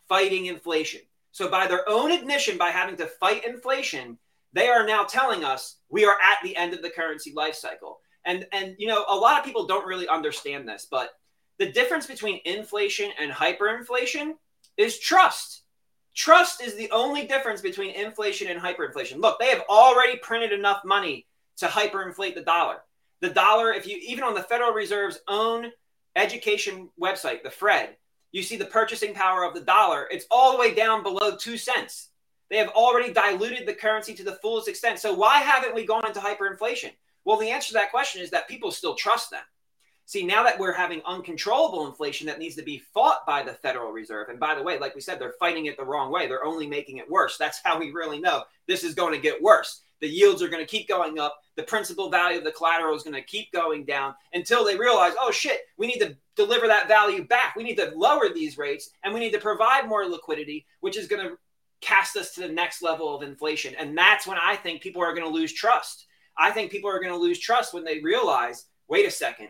fighting 0.08 0.48
inflation. 0.48 1.02
So, 1.32 1.50
by 1.50 1.68
their 1.68 1.88
own 1.90 2.12
admission, 2.12 2.58
by 2.58 2.70
having 2.70 2.96
to 2.98 3.08
fight 3.08 3.46
inflation, 3.46 4.18
they 4.54 4.68
are 4.68 4.86
now 4.86 5.04
telling 5.04 5.44
us 5.44 5.78
we 5.90 6.06
are 6.06 6.16
at 6.24 6.38
the 6.44 6.56
end 6.56 6.74
of 6.74 6.82
the 6.82 6.90
currency 6.90 7.34
life 7.34 7.56
cycle. 7.56 8.00
And 8.26 8.46
and 8.52 8.76
you 8.78 8.88
know, 8.88 9.06
a 9.10 9.16
lot 9.16 9.38
of 9.38 9.46
people 9.46 9.68
don't 9.68 9.88
really 9.88 10.08
understand 10.08 10.68
this, 10.68 10.88
but 10.90 11.12
the 11.60 11.72
difference 11.72 12.06
between 12.06 12.40
inflation 12.46 13.12
and 13.20 13.32
hyperinflation 13.32 14.34
is 14.78 15.00
trust. 15.00 15.64
Trust 16.16 16.62
is 16.62 16.76
the 16.76 16.90
only 16.92 17.28
difference 17.28 17.62
between 17.62 17.94
inflation 17.94 18.48
and 18.48 18.60
hyperinflation. 18.60 19.22
Look, 19.22 19.38
they 19.38 19.50
have 19.50 19.64
already 19.70 20.18
printed 20.18 20.54
enough 20.54 20.82
money 20.86 21.28
to 21.58 21.68
hyperinflate 21.68 22.36
the 22.36 22.42
dollar. 22.42 22.78
The 23.22 23.30
dollar, 23.30 23.74
if 23.74 23.86
you 23.86 24.00
even 24.02 24.24
on 24.24 24.34
the 24.34 24.44
Federal 24.44 24.72
Reserve's 24.72 25.20
own 25.28 25.72
education 26.16 26.90
website, 27.00 27.44
the 27.44 27.50
Fred, 27.50 27.98
you 28.32 28.44
see 28.44 28.56
the 28.56 28.66
purchasing 28.66 29.14
power 29.14 29.44
of 29.44 29.54
the 29.54 29.62
dollar, 29.62 30.08
it's 30.10 30.26
all 30.32 30.54
the 30.54 30.58
way 30.58 30.74
down 30.74 31.04
below 31.04 31.36
two 31.36 31.58
cents. 31.58 32.10
They 32.50 32.58
have 32.58 32.70
already 32.70 33.12
diluted 33.12 33.68
the 33.68 33.74
currency 33.74 34.14
to 34.16 34.24
the 34.24 34.36
fullest 34.42 34.68
extent. 34.68 35.00
So 35.00 35.14
why 35.14 35.40
haven't 35.40 35.76
we 35.76 35.86
gone 35.86 36.08
into 36.08 36.20
hyperinflation? 36.20 36.92
Well, 37.26 37.38
the 37.38 37.50
answer 37.50 37.70
to 37.70 37.74
that 37.74 37.92
question 37.92 38.22
is 38.22 38.30
that 38.30 38.48
people 38.48 38.72
still 38.72 38.96
trust 38.96 39.32
them. 39.32 39.42
See, 40.08 40.24
now 40.24 40.44
that 40.44 40.60
we're 40.60 40.72
having 40.72 41.02
uncontrollable 41.06 41.88
inflation 41.88 42.28
that 42.28 42.38
needs 42.38 42.56
to 42.56 42.62
be 42.62 42.84
fought 42.94 43.26
by 43.26 43.42
the 43.42 43.54
Federal 43.54 43.92
Reserve, 43.92 44.30
and 44.30 44.40
by 44.40 44.54
the 44.54 44.62
way, 44.62 44.78
like 44.78 44.94
we 44.94 45.02
said, 45.02 45.20
they're 45.20 45.34
fighting 45.40 45.66
it 45.66 45.78
the 45.78 45.84
wrong 45.84 46.12
way. 46.12 46.28
They're 46.28 46.46
only 46.46 46.68
making 46.68 46.98
it 46.98 47.10
worse. 47.10 47.38
That's 47.38 47.60
how 47.64 47.80
we 47.80 47.92
really 47.92 48.20
know 48.20 48.44
this 48.68 48.84
is 48.84 48.94
going 48.94 49.14
to 49.14 49.20
get 49.20 49.42
worse. 49.42 49.82
The 50.02 50.08
yields 50.08 50.44
are 50.44 50.48
going 50.48 50.64
to 50.64 50.70
keep 50.70 50.88
going 50.88 51.18
up. 51.18 51.40
The 51.56 51.64
principal 51.64 52.12
value 52.12 52.38
of 52.38 52.44
the 52.44 52.52
collateral 52.52 52.96
is 52.96 53.02
going 53.02 53.16
to 53.16 53.22
keep 53.24 53.52
going 53.52 53.86
down 53.86 54.14
until 54.34 54.64
they 54.64 54.78
realize, 54.78 55.14
oh 55.20 55.32
shit, 55.32 55.62
we 55.78 55.88
need 55.88 56.00
to 56.00 56.16
deliver 56.36 56.68
that 56.68 56.88
value 56.88 57.24
back. 57.24 57.56
We 57.56 57.64
need 57.64 57.78
to 57.78 57.94
lower 57.96 58.30
these 58.32 58.58
rates 58.58 58.92
and 59.04 59.14
we 59.14 59.22
need 59.22 59.32
to 59.32 59.40
provide 59.40 59.88
more 59.88 60.06
liquidity, 60.06 60.66
which 60.82 60.98
is 60.98 61.08
going 61.08 61.28
to 61.28 61.38
cast 61.82 62.18
us 62.18 62.34
to 62.34 62.42
the 62.42 62.50
next 62.50 62.82
level 62.84 63.16
of 63.16 63.24
inflation. 63.24 63.74
And 63.76 63.98
that's 63.98 64.28
when 64.28 64.38
I 64.38 64.56
think 64.58 64.82
people 64.82 65.02
are 65.02 65.16
going 65.16 65.28
to 65.28 65.34
lose 65.34 65.54
trust. 65.54 66.06
I 66.38 66.52
think 66.52 66.72
people 66.72 66.90
are 66.90 67.00
going 67.00 67.14
to 67.14 67.18
lose 67.18 67.40
trust 67.40 67.74
when 67.74 67.86
they 67.86 68.00
realize, 68.02 68.66
wait 68.90 69.08
a 69.08 69.12
second, 69.12 69.50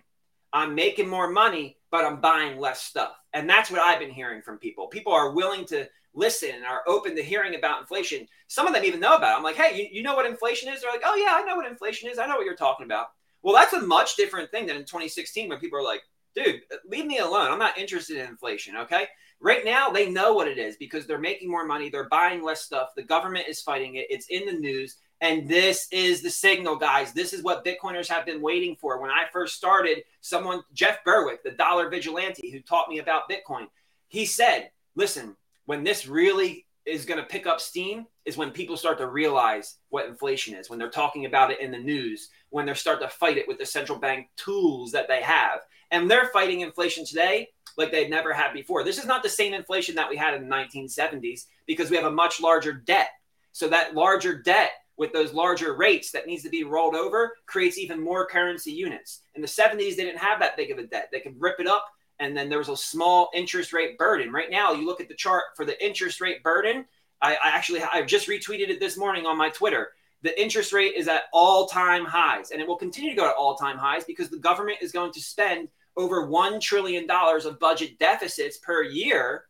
I'm 0.56 0.74
making 0.74 1.10
more 1.10 1.30
money, 1.30 1.78
but 1.92 2.06
I'm 2.06 2.22
buying 2.22 2.58
less 2.58 2.82
stuff. 2.82 3.12
And 3.34 3.50
that's 3.50 3.70
what 3.70 3.82
I've 3.82 4.00
been 4.00 4.10
hearing 4.10 4.42
from 4.42 4.58
people. 4.58 4.88
People 4.88 5.12
are 5.12 5.32
willing 5.32 5.66
to 5.66 5.86
listen 6.14 6.52
and 6.56 6.64
are 6.64 6.82
open 6.88 7.14
to 7.18 7.22
hearing 7.22 7.56
about 7.56 7.82
inflation. 7.82 8.26
Some 8.48 8.66
of 8.66 8.74
them 8.74 8.86
even 8.86 9.02
know 9.02 9.18
about 9.18 9.34
it. 9.34 9.38
I'm 9.38 9.44
like, 9.44 9.58
hey, 9.58 9.78
you, 9.78 9.90
you 9.92 10.02
know 10.02 10.16
what 10.16 10.26
inflation 10.26 10.72
is? 10.72 10.80
They're 10.80 10.92
like, 10.92 11.02
oh, 11.04 11.16
yeah, 11.16 11.34
I 11.34 11.44
know 11.46 11.58
what 11.58 11.70
inflation 11.70 12.10
is. 12.10 12.18
I 12.20 12.26
know 12.26 12.38
what 12.38 12.46
you're 12.46 12.56
talking 12.56 12.86
about. 12.86 13.08
Well, 13.44 13.54
that's 13.54 13.74
a 13.74 13.82
much 13.82 14.16
different 14.16 14.50
thing 14.50 14.66
than 14.66 14.78
in 14.78 14.84
2016 14.84 15.50
when 15.50 15.60
people 15.60 15.78
are 15.78 15.84
like, 15.84 16.04
dude, 16.36 16.62
leave 16.88 17.06
me 17.06 17.18
alone. 17.18 17.52
I'm 17.52 17.60
not 17.60 17.78
interested 17.78 18.16
in 18.16 18.30
inflation. 18.30 18.78
Okay. 18.78 19.08
Right 19.42 19.66
now, 19.66 19.90
they 19.90 20.10
know 20.10 20.34
what 20.34 20.48
it 20.48 20.58
is 20.58 20.78
because 20.78 21.06
they're 21.06 21.20
making 21.20 21.52
more 21.52 21.66
money. 21.66 21.90
They're 21.90 22.08
buying 22.08 22.42
less 22.42 22.62
stuff. 22.62 22.92
The 22.96 23.04
government 23.04 23.50
is 23.50 23.62
fighting 23.62 23.96
it. 23.96 24.08
It's 24.10 24.28
in 24.30 24.46
the 24.46 24.54
news. 24.54 24.96
And 25.22 25.48
this 25.48 25.88
is 25.92 26.22
the 26.22 26.30
signal, 26.30 26.76
guys. 26.76 27.14
This 27.14 27.34
is 27.34 27.42
what 27.42 27.66
Bitcoiners 27.66 28.08
have 28.10 28.26
been 28.26 28.42
waiting 28.42 28.76
for. 28.76 29.00
When 29.00 29.12
I 29.12 29.26
first 29.32 29.56
started, 29.56 30.04
someone, 30.22 30.62
Jeff 30.74 31.04
Berwick, 31.04 31.44
the 31.44 31.52
dollar 31.52 31.90
vigilante 31.90 32.52
who 32.52 32.60
taught 32.60 32.90
me 32.90 33.00
about 33.00 33.30
Bitcoin, 33.30 33.68
he 34.08 34.26
said, 34.26 34.72
listen, 34.96 35.36
when 35.66 35.84
this 35.84 36.08
really 36.08 36.66
is 36.86 37.06
going 37.06 37.20
to 37.20 37.26
pick 37.26 37.48
up 37.48 37.60
steam 37.60 38.06
is 38.26 38.38
when 38.38 38.52
people 38.52 38.78
start 38.78 38.98
to 39.00 39.08
realize 39.08 39.78
what 39.90 40.06
inflation 40.06 40.54
is, 40.56 40.70
when 40.70 40.78
they're 40.78 40.90
talking 40.90 41.26
about 41.26 41.52
it 41.52 41.60
in 41.60 41.72
the 41.72 41.78
news, 41.78 42.30
when 42.50 42.66
they 42.66 42.74
start 42.74 43.02
to 43.02 43.08
fight 43.08 43.38
it 43.38 43.48
with 43.48 43.58
the 43.58 43.66
central 43.66 43.98
bank 43.98 44.28
tools 44.36 44.92
that 44.92 45.08
they 45.08 45.22
have. 45.22 45.62
And 45.92 46.10
they're 46.10 46.28
fighting 46.28 46.62
inflation 46.62 47.06
today 47.06 47.50
like 47.78 47.92
they'd 47.92 48.10
never 48.10 48.34
had 48.34 48.54
before. 48.54 48.84
This 48.84 48.98
is 48.98 49.06
not 49.06 49.24
the 49.24 49.30
same 49.30 49.54
inflation 49.54 49.96
that 49.96 50.10
we 50.10 50.18
had 50.18 50.34
in 50.34 50.48
the 50.48 50.56
1970s 50.56 51.46
because 51.66 51.90
we 51.90 51.96
have 51.96 52.06
a 52.06 52.12
much 52.12 52.40
larger 52.40 52.74
debt. 52.74 53.10
So 53.52 53.68
that 53.70 53.96
larger 53.96 54.38
debt 54.42 54.72
with 54.98 55.12
those 55.14 55.34
larger 55.34 55.76
rates 55.76 56.12
that 56.12 56.28
needs 56.28 56.44
to 56.44 56.50
be 56.50 56.64
rolled 56.64 56.96
over 56.96 57.34
creates 57.46 57.78
even 57.78 58.02
more 58.02 58.26
currency 58.26 58.72
units. 58.72 59.22
In 59.36 59.42
the 59.42 59.48
70s, 59.48 59.96
they 59.96 60.04
didn't 60.04 60.20
have 60.20 60.40
that 60.40 60.56
big 60.56 60.72
of 60.72 60.78
a 60.78 60.84
debt. 60.84 61.10
They 61.12 61.20
could 61.20 61.40
rip 61.40 61.60
it 61.60 61.68
up 61.68 61.86
and 62.20 62.36
then 62.36 62.50
there 62.50 62.58
was 62.58 62.70
a 62.70 62.78
small 62.78 63.30
interest 63.34 63.74
rate 63.74 63.98
burden. 63.98 64.32
Right 64.32 64.50
now, 64.50 64.72
you 64.72 64.86
look 64.86 65.02
at 65.02 65.08
the 65.08 65.16
chart 65.16 65.44
for 65.56 65.66
the 65.66 65.84
interest 65.86 66.22
rate 66.22 66.44
burden. 66.44 66.86
I, 67.22 67.34
I 67.36 67.50
actually 67.50 67.82
I 67.84 68.02
just 68.04 68.28
retweeted 68.28 68.70
it 68.70 68.80
this 68.80 68.98
morning 68.98 69.26
on 69.26 69.38
my 69.38 69.50
Twitter. 69.50 69.90
The 70.22 70.40
interest 70.42 70.74
rate 70.74 70.94
is 70.96 71.08
at 71.08 71.24
all-time 71.34 72.06
highs, 72.06 72.52
and 72.52 72.60
it 72.60 72.68
will 72.68 72.78
continue 72.78 73.12
to 73.12 73.16
go 73.16 73.28
to 73.28 73.36
all-time 73.36 73.78
highs 73.78 74.06
because 74.06 74.30
the 74.30 74.40
government 74.40 74.80
is 74.82 74.92
going 74.92 75.12
to 75.14 75.22
spend 75.22 75.68
over 75.98 76.26
one 76.26 76.60
trillion 76.60 77.06
dollars 77.06 77.46
of 77.46 77.60
budget 77.60 78.00
deficits 78.00 78.58
per 78.58 78.84
year 78.84 79.46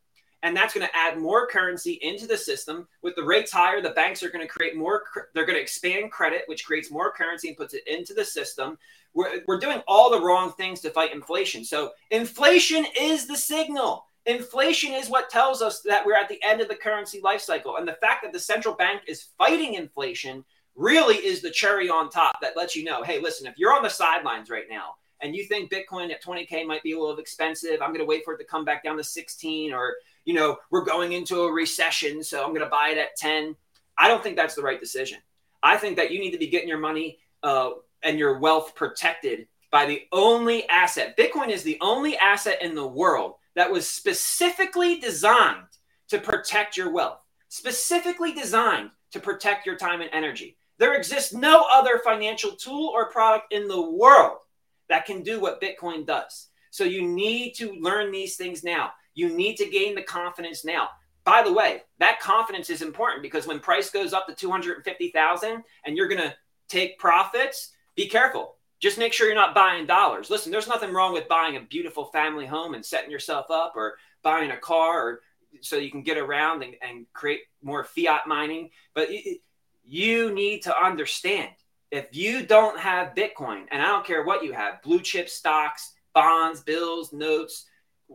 and 0.45 0.55
that's 0.55 0.73
going 0.75 0.85
to 0.85 0.95
add 0.95 1.17
more 1.17 1.47
currency 1.47 1.93
into 2.03 2.27
the 2.27 2.37
system. 2.37 2.87
With 3.01 3.15
the 3.15 3.23
rates 3.23 3.51
higher 3.51 3.81
the 3.81 3.89
banks 3.89 4.21
are 4.23 4.29
going 4.29 4.45
to 4.45 4.53
create 4.53 4.77
more 4.77 5.03
they're 5.33 5.45
going 5.45 5.57
to 5.57 5.61
expand 5.61 6.11
credit 6.11 6.43
which 6.45 6.65
creates 6.65 6.91
more 6.91 7.11
currency 7.11 7.49
and 7.49 7.57
puts 7.57 7.73
it 7.73 7.87
into 7.87 8.13
the 8.13 8.23
system. 8.23 8.77
We're, 9.13 9.41
we're 9.47 9.59
doing 9.59 9.81
all 9.87 10.11
the 10.11 10.21
wrong 10.21 10.51
things 10.53 10.81
to 10.81 10.91
fight 10.91 11.13
inflation. 11.13 11.63
So 11.63 11.91
inflation 12.11 12.85
is 12.99 13.27
the 13.27 13.37
signal. 13.37 14.05
Inflation 14.27 14.93
is 14.93 15.09
what 15.09 15.29
tells 15.29 15.61
us 15.61 15.81
that 15.81 16.05
we're 16.05 16.15
at 16.15 16.29
the 16.29 16.41
end 16.43 16.61
of 16.61 16.67
the 16.67 16.75
currency 16.75 17.21
life 17.21 17.41
cycle. 17.41 17.77
And 17.77 17.87
the 17.87 17.93
fact 17.93 18.23
that 18.23 18.33
the 18.33 18.39
central 18.39 18.75
bank 18.75 19.01
is 19.07 19.27
fighting 19.37 19.75
inflation 19.75 20.43
really 20.75 21.15
is 21.15 21.41
the 21.41 21.51
cherry 21.51 21.89
on 21.89 22.09
top 22.09 22.35
that 22.41 22.57
lets 22.57 22.75
you 22.75 22.83
know 22.83 23.01
hey 23.01 23.17
listen 23.21 23.47
if 23.47 23.57
you're 23.57 23.73
on 23.73 23.81
the 23.81 23.89
sidelines 23.89 24.49
right 24.49 24.65
now 24.69 24.95
and 25.21 25.35
you 25.35 25.43
think 25.45 25.71
Bitcoin 25.71 26.11
at 26.11 26.23
20K 26.23 26.65
might 26.65 26.83
be 26.83 26.91
a 26.91 26.99
little 26.99 27.17
expensive, 27.17 27.81
I'm 27.81 27.89
going 27.89 27.99
to 27.99 28.05
wait 28.05 28.23
for 28.23 28.33
it 28.33 28.37
to 28.37 28.43
come 28.43 28.65
back 28.65 28.83
down 28.83 28.97
to 28.97 29.03
16 29.03 29.73
or, 29.73 29.95
you 30.25 30.33
know, 30.33 30.57
we're 30.71 30.83
going 30.83 31.13
into 31.13 31.41
a 31.41 31.51
recession, 31.51 32.23
so 32.23 32.43
I'm 32.43 32.49
going 32.49 32.61
to 32.61 32.69
buy 32.69 32.89
it 32.89 32.97
at 32.97 33.15
10. 33.15 33.55
I 33.97 34.07
don't 34.07 34.21
think 34.21 34.35
that's 34.35 34.55
the 34.55 34.61
right 34.61 34.79
decision. 34.79 35.19
I 35.63 35.77
think 35.77 35.95
that 35.95 36.11
you 36.11 36.19
need 36.19 36.31
to 36.31 36.37
be 36.37 36.47
getting 36.47 36.67
your 36.67 36.79
money 36.79 37.19
uh, 37.43 37.71
and 38.03 38.19
your 38.19 38.39
wealth 38.39 38.75
protected 38.75 39.47
by 39.71 39.85
the 39.85 40.03
only 40.11 40.67
asset. 40.69 41.17
Bitcoin 41.17 41.49
is 41.49 41.63
the 41.63 41.77
only 41.81 42.17
asset 42.17 42.61
in 42.61 42.75
the 42.75 42.87
world 42.87 43.35
that 43.55 43.71
was 43.71 43.89
specifically 43.89 44.99
designed 44.99 45.67
to 46.09 46.19
protect 46.19 46.77
your 46.77 46.91
wealth, 46.91 47.19
specifically 47.49 48.33
designed 48.33 48.91
to 49.11 49.19
protect 49.19 49.65
your 49.65 49.77
time 49.77 50.01
and 50.01 50.09
energy. 50.13 50.57
There 50.77 50.95
exists 50.95 51.33
no 51.33 51.65
other 51.71 52.01
financial 52.03 52.51
tool 52.51 52.91
or 52.93 53.09
product 53.09 53.53
in 53.53 53.67
the 53.67 53.81
world 53.81 54.39
that 54.89 55.05
can 55.05 55.23
do 55.23 55.39
what 55.39 55.61
Bitcoin 55.61 56.05
does. 56.05 56.49
So 56.69 56.83
you 56.83 57.07
need 57.07 57.53
to 57.55 57.73
learn 57.79 58.11
these 58.11 58.35
things 58.35 58.63
now. 58.63 58.91
You 59.15 59.35
need 59.35 59.55
to 59.57 59.69
gain 59.69 59.95
the 59.95 60.03
confidence 60.03 60.63
now. 60.63 60.89
By 61.23 61.41
the 61.41 61.51
way, 61.51 61.81
that 61.97 62.19
confidence 62.19 62.69
is 62.69 62.83
important 62.83 63.23
because 63.23 63.47
when 63.47 63.59
price 63.59 63.89
goes 63.89 64.13
up 64.13 64.27
to 64.27 64.35
250,000 64.35 65.63
and 65.85 65.97
you're 65.97 66.07
going 66.07 66.21
to 66.21 66.35
take 66.67 66.99
profits, 66.99 67.71
be 67.95 68.07
careful. 68.07 68.57
Just 68.79 68.99
make 68.99 69.13
sure 69.13 69.25
you're 69.25 69.35
not 69.35 69.55
buying 69.55 69.87
dollars. 69.87 70.29
Listen, 70.29 70.51
there's 70.51 70.67
nothing 70.67 70.93
wrong 70.93 71.13
with 71.13 71.27
buying 71.27 71.55
a 71.55 71.61
beautiful 71.61 72.05
family 72.05 72.45
home 72.45 72.75
and 72.75 72.85
setting 72.85 73.09
yourself 73.09 73.49
up 73.49 73.73
or 73.75 73.95
buying 74.21 74.51
a 74.51 74.57
car 74.57 75.01
or 75.01 75.21
so 75.61 75.77
you 75.77 75.89
can 75.89 76.03
get 76.03 76.17
around 76.17 76.61
and, 76.61 76.75
and 76.81 77.05
create 77.13 77.41
more 77.63 77.83
fiat 77.83 78.27
mining. 78.27 78.69
But 78.93 79.09
you 79.83 80.33
need 80.33 80.61
to 80.63 80.77
understand 80.77 81.49
if 81.91 82.15
you 82.15 82.45
don't 82.45 82.79
have 82.79 83.15
Bitcoin, 83.15 83.65
and 83.71 83.81
I 83.81 83.87
don't 83.87 84.05
care 84.05 84.23
what 84.23 84.43
you 84.43 84.51
have, 84.51 84.81
blue 84.81 84.99
chip 84.99 85.29
stocks, 85.29 85.93
bonds, 86.13 86.61
bills, 86.61 87.13
notes, 87.13 87.65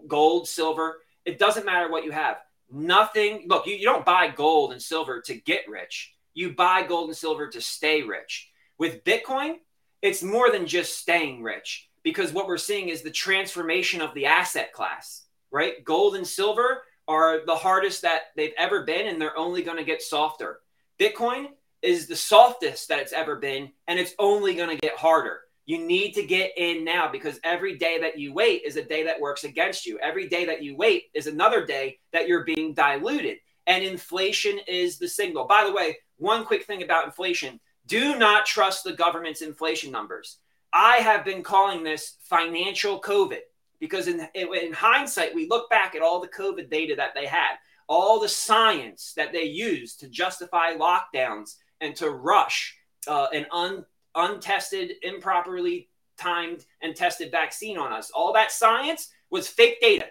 gold, 0.06 0.48
silver, 0.48 0.98
it 1.24 1.38
doesn't 1.38 1.66
matter 1.66 1.90
what 1.90 2.04
you 2.04 2.10
have. 2.12 2.36
Nothing, 2.70 3.44
look, 3.46 3.66
you, 3.66 3.74
you 3.74 3.84
don't 3.84 4.04
buy 4.04 4.28
gold 4.28 4.72
and 4.72 4.80
silver 4.80 5.20
to 5.22 5.34
get 5.34 5.68
rich. 5.68 6.14
You 6.34 6.54
buy 6.54 6.84
gold 6.84 7.08
and 7.08 7.16
silver 7.16 7.48
to 7.48 7.60
stay 7.60 8.02
rich. 8.02 8.50
With 8.78 9.04
Bitcoin, 9.04 9.56
it's 10.02 10.22
more 10.22 10.50
than 10.50 10.66
just 10.66 10.98
staying 10.98 11.42
rich 11.42 11.88
because 12.02 12.32
what 12.32 12.46
we're 12.46 12.56
seeing 12.58 12.88
is 12.88 13.02
the 13.02 13.10
transformation 13.10 14.00
of 14.00 14.14
the 14.14 14.26
asset 14.26 14.72
class, 14.72 15.24
right? 15.50 15.84
Gold 15.84 16.16
and 16.16 16.26
silver 16.26 16.82
are 17.08 17.44
the 17.44 17.54
hardest 17.54 18.02
that 18.02 18.22
they've 18.36 18.54
ever 18.56 18.84
been, 18.84 19.08
and 19.08 19.20
they're 19.20 19.36
only 19.36 19.62
going 19.62 19.76
to 19.76 19.84
get 19.84 20.00
softer. 20.00 20.60
Bitcoin 20.98 21.48
is 21.82 22.06
the 22.06 22.16
softest 22.16 22.88
that 22.88 23.00
it's 23.00 23.12
ever 23.12 23.36
been, 23.36 23.70
and 23.88 23.98
it's 23.98 24.14
only 24.18 24.54
going 24.54 24.68
to 24.70 24.80
get 24.80 24.96
harder. 24.96 25.40
You 25.70 25.78
need 25.78 26.14
to 26.14 26.26
get 26.26 26.50
in 26.56 26.82
now 26.82 27.12
because 27.12 27.38
every 27.44 27.78
day 27.78 28.00
that 28.00 28.18
you 28.18 28.34
wait 28.34 28.62
is 28.66 28.74
a 28.74 28.82
day 28.82 29.04
that 29.04 29.20
works 29.20 29.44
against 29.44 29.86
you. 29.86 30.00
Every 30.00 30.28
day 30.28 30.44
that 30.46 30.64
you 30.64 30.76
wait 30.76 31.04
is 31.14 31.28
another 31.28 31.64
day 31.64 32.00
that 32.12 32.26
you're 32.26 32.42
being 32.42 32.74
diluted. 32.74 33.36
And 33.68 33.84
inflation 33.84 34.58
is 34.66 34.98
the 34.98 35.06
signal. 35.06 35.46
By 35.46 35.62
the 35.64 35.72
way, 35.72 35.98
one 36.16 36.44
quick 36.44 36.64
thing 36.64 36.82
about 36.82 37.04
inflation 37.04 37.60
do 37.86 38.18
not 38.18 38.46
trust 38.46 38.82
the 38.82 38.94
government's 38.94 39.42
inflation 39.42 39.92
numbers. 39.92 40.38
I 40.72 40.96
have 40.96 41.24
been 41.24 41.44
calling 41.44 41.84
this 41.84 42.16
financial 42.22 43.00
COVID 43.00 43.42
because, 43.78 44.08
in, 44.08 44.26
in 44.34 44.72
hindsight, 44.72 45.36
we 45.36 45.46
look 45.46 45.70
back 45.70 45.94
at 45.94 46.02
all 46.02 46.20
the 46.20 46.26
COVID 46.26 46.68
data 46.68 46.96
that 46.96 47.14
they 47.14 47.26
had, 47.26 47.58
all 47.88 48.18
the 48.18 48.28
science 48.28 49.12
that 49.16 49.32
they 49.32 49.44
used 49.44 50.00
to 50.00 50.08
justify 50.08 50.74
lockdowns 50.74 51.58
and 51.80 51.94
to 51.94 52.10
rush 52.10 52.76
uh, 53.06 53.28
an 53.32 53.46
un, 53.52 53.84
untested, 54.14 54.92
improperly 55.02 55.88
timed, 56.18 56.64
and 56.82 56.94
tested 56.94 57.30
vaccine 57.30 57.78
on 57.78 57.92
us. 57.92 58.10
All 58.10 58.32
that 58.32 58.52
science 58.52 59.10
was 59.30 59.48
fake 59.48 59.80
data. 59.80 60.06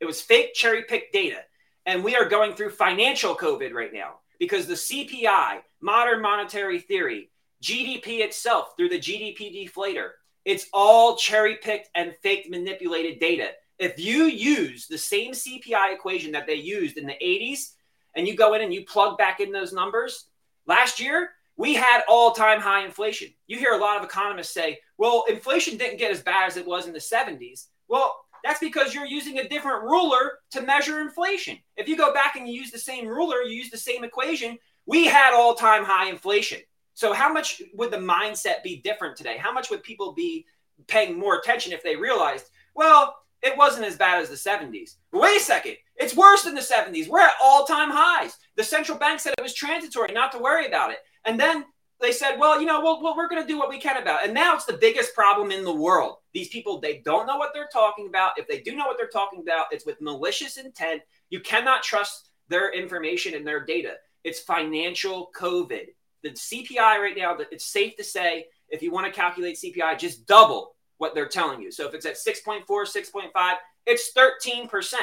It 0.00 0.06
was 0.06 0.20
fake 0.20 0.54
cherry 0.54 0.84
picked 0.84 1.12
data. 1.12 1.38
And 1.86 2.02
we 2.02 2.16
are 2.16 2.28
going 2.28 2.54
through 2.54 2.70
financial 2.70 3.34
COVID 3.34 3.72
right 3.72 3.92
now 3.92 4.16
because 4.38 4.66
the 4.66 4.74
CPI, 4.74 5.60
modern 5.80 6.20
monetary 6.22 6.80
theory, 6.80 7.30
GDP 7.62 8.20
itself 8.20 8.74
through 8.76 8.90
the 8.90 8.98
GDP 8.98 9.70
deflator, 9.70 10.10
it's 10.44 10.66
all 10.72 11.16
cherry 11.16 11.56
picked 11.56 11.88
and 11.94 12.14
fake 12.22 12.50
manipulated 12.50 13.18
data. 13.18 13.50
If 13.78 13.98
you 13.98 14.24
use 14.24 14.86
the 14.86 14.98
same 14.98 15.32
CPI 15.32 15.94
equation 15.94 16.32
that 16.32 16.46
they 16.46 16.54
used 16.54 16.96
in 16.96 17.06
the 17.06 17.14
80s 17.14 17.72
and 18.14 18.28
you 18.28 18.36
go 18.36 18.54
in 18.54 18.62
and 18.62 18.72
you 18.72 18.84
plug 18.84 19.16
back 19.16 19.40
in 19.40 19.52
those 19.52 19.72
numbers, 19.72 20.26
Last 20.66 21.00
year, 21.00 21.30
we 21.56 21.74
had 21.74 22.02
all 22.08 22.32
time 22.32 22.60
high 22.60 22.84
inflation. 22.84 23.28
You 23.46 23.58
hear 23.58 23.72
a 23.72 23.78
lot 23.78 23.98
of 23.98 24.04
economists 24.04 24.52
say, 24.52 24.78
well, 24.98 25.24
inflation 25.28 25.76
didn't 25.76 25.98
get 25.98 26.10
as 26.10 26.22
bad 26.22 26.48
as 26.48 26.56
it 26.56 26.66
was 26.66 26.86
in 26.86 26.92
the 26.92 26.98
70s. 26.98 27.66
Well, 27.88 28.16
that's 28.42 28.60
because 28.60 28.94
you're 28.94 29.06
using 29.06 29.38
a 29.38 29.48
different 29.48 29.84
ruler 29.84 30.38
to 30.50 30.62
measure 30.62 31.00
inflation. 31.00 31.58
If 31.76 31.88
you 31.88 31.96
go 31.96 32.12
back 32.12 32.36
and 32.36 32.46
you 32.46 32.54
use 32.54 32.70
the 32.70 32.78
same 32.78 33.06
ruler, 33.06 33.42
you 33.42 33.56
use 33.56 33.70
the 33.70 33.78
same 33.78 34.04
equation, 34.04 34.58
we 34.86 35.06
had 35.06 35.34
all 35.34 35.54
time 35.54 35.84
high 35.84 36.10
inflation. 36.10 36.60
So, 36.92 37.12
how 37.12 37.32
much 37.32 37.62
would 37.74 37.90
the 37.90 37.96
mindset 37.96 38.62
be 38.62 38.80
different 38.82 39.16
today? 39.16 39.36
How 39.38 39.52
much 39.52 39.70
would 39.70 39.82
people 39.82 40.12
be 40.12 40.46
paying 40.86 41.18
more 41.18 41.38
attention 41.38 41.72
if 41.72 41.82
they 41.82 41.96
realized, 41.96 42.50
well, 42.74 43.16
it 43.42 43.56
wasn't 43.56 43.86
as 43.86 43.96
bad 43.96 44.22
as 44.22 44.30
the 44.30 44.36
70s. 44.36 44.96
Wait 45.12 45.36
a 45.36 45.40
second, 45.40 45.76
it's 45.96 46.16
worse 46.16 46.42
than 46.42 46.54
the 46.54 46.60
70s. 46.60 47.08
We're 47.08 47.20
at 47.20 47.34
all 47.42 47.64
time 47.64 47.90
highs. 47.90 48.36
The 48.56 48.64
central 48.64 48.98
bank 48.98 49.20
said 49.20 49.34
it 49.36 49.42
was 49.42 49.54
transitory, 49.54 50.12
not 50.12 50.32
to 50.32 50.38
worry 50.38 50.66
about 50.66 50.90
it. 50.90 50.98
And 51.24 51.38
then 51.38 51.64
they 52.00 52.12
said, 52.12 52.36
well, 52.36 52.60
you 52.60 52.66
know, 52.66 52.80
well, 52.80 53.02
well 53.02 53.16
we're 53.16 53.28
going 53.28 53.42
to 53.42 53.48
do 53.48 53.58
what 53.58 53.68
we 53.68 53.78
can 53.78 53.96
about 53.96 54.22
it. 54.22 54.26
And 54.26 54.34
now 54.34 54.54
it's 54.54 54.64
the 54.64 54.76
biggest 54.76 55.14
problem 55.14 55.50
in 55.50 55.64
the 55.64 55.74
world. 55.74 56.16
These 56.32 56.48
people, 56.48 56.80
they 56.80 56.98
don't 56.98 57.26
know 57.26 57.36
what 57.36 57.50
they're 57.54 57.68
talking 57.72 58.08
about. 58.08 58.38
If 58.38 58.46
they 58.48 58.60
do 58.60 58.76
know 58.76 58.86
what 58.86 58.98
they're 58.98 59.08
talking 59.08 59.40
about, 59.40 59.66
it's 59.70 59.86
with 59.86 60.00
malicious 60.00 60.56
intent. 60.56 61.02
You 61.30 61.40
cannot 61.40 61.82
trust 61.82 62.30
their 62.48 62.72
information 62.72 63.34
and 63.34 63.46
their 63.46 63.64
data. 63.64 63.94
It's 64.24 64.40
financial 64.40 65.30
COVID. 65.36 65.86
The 66.22 66.30
CPI 66.30 66.78
right 66.78 67.16
now, 67.16 67.36
it's 67.50 67.66
safe 67.66 67.96
to 67.96 68.04
say, 68.04 68.46
if 68.68 68.82
you 68.82 68.90
want 68.90 69.06
to 69.06 69.12
calculate 69.12 69.56
CPI, 69.56 69.98
just 69.98 70.26
double 70.26 70.74
what 70.98 71.14
they're 71.14 71.28
telling 71.28 71.60
you. 71.60 71.70
So 71.70 71.86
if 71.86 71.94
it's 71.94 72.06
at 72.06 72.14
6.4, 72.14 72.66
6.5, 72.66 73.54
it's 73.86 74.12
13%. 74.16 74.94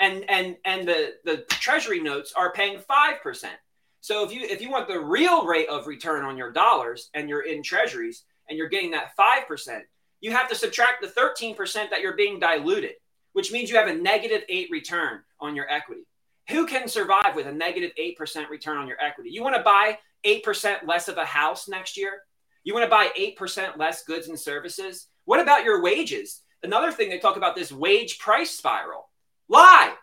And 0.00 0.28
and 0.28 0.56
and 0.64 0.88
the 0.88 1.14
the 1.24 1.44
treasury 1.48 2.00
notes 2.00 2.32
are 2.36 2.52
paying 2.52 2.78
5%. 2.78 3.44
So 4.04 4.22
if 4.22 4.34
you 4.34 4.42
if 4.42 4.60
you 4.60 4.70
want 4.70 4.86
the 4.86 5.00
real 5.00 5.46
rate 5.46 5.70
of 5.70 5.86
return 5.86 6.26
on 6.26 6.36
your 6.36 6.52
dollars 6.52 7.08
and 7.14 7.26
you're 7.26 7.46
in 7.46 7.62
treasuries 7.62 8.24
and 8.46 8.58
you're 8.58 8.68
getting 8.68 8.90
that 8.90 9.16
5%, 9.18 9.80
you 10.20 10.30
have 10.30 10.46
to 10.50 10.54
subtract 10.54 11.00
the 11.00 11.08
13% 11.08 11.56
that 11.88 12.02
you're 12.02 12.14
being 12.14 12.38
diluted, 12.38 12.96
which 13.32 13.50
means 13.50 13.70
you 13.70 13.78
have 13.78 13.88
a 13.88 13.94
negative 13.94 14.42
8 14.46 14.68
return 14.70 15.20
on 15.40 15.56
your 15.56 15.70
equity. 15.70 16.02
Who 16.50 16.66
can 16.66 16.86
survive 16.86 17.34
with 17.34 17.46
a 17.46 17.52
negative 17.52 17.92
8% 17.98 18.50
return 18.50 18.76
on 18.76 18.86
your 18.86 19.00
equity? 19.00 19.30
You 19.30 19.42
want 19.42 19.56
to 19.56 19.62
buy 19.62 19.96
8% 20.26 20.86
less 20.86 21.08
of 21.08 21.16
a 21.16 21.24
house 21.24 21.66
next 21.66 21.96
year? 21.96 22.18
You 22.62 22.74
want 22.74 22.84
to 22.84 22.90
buy 22.90 23.08
8% 23.18 23.78
less 23.78 24.04
goods 24.04 24.28
and 24.28 24.38
services? 24.38 25.06
What 25.24 25.40
about 25.40 25.64
your 25.64 25.82
wages? 25.82 26.42
Another 26.62 26.92
thing 26.92 27.08
they 27.08 27.20
talk 27.20 27.38
about 27.38 27.56
this 27.56 27.72
wage 27.72 28.18
price 28.18 28.50
spiral. 28.50 29.08
Lie. 29.48 29.94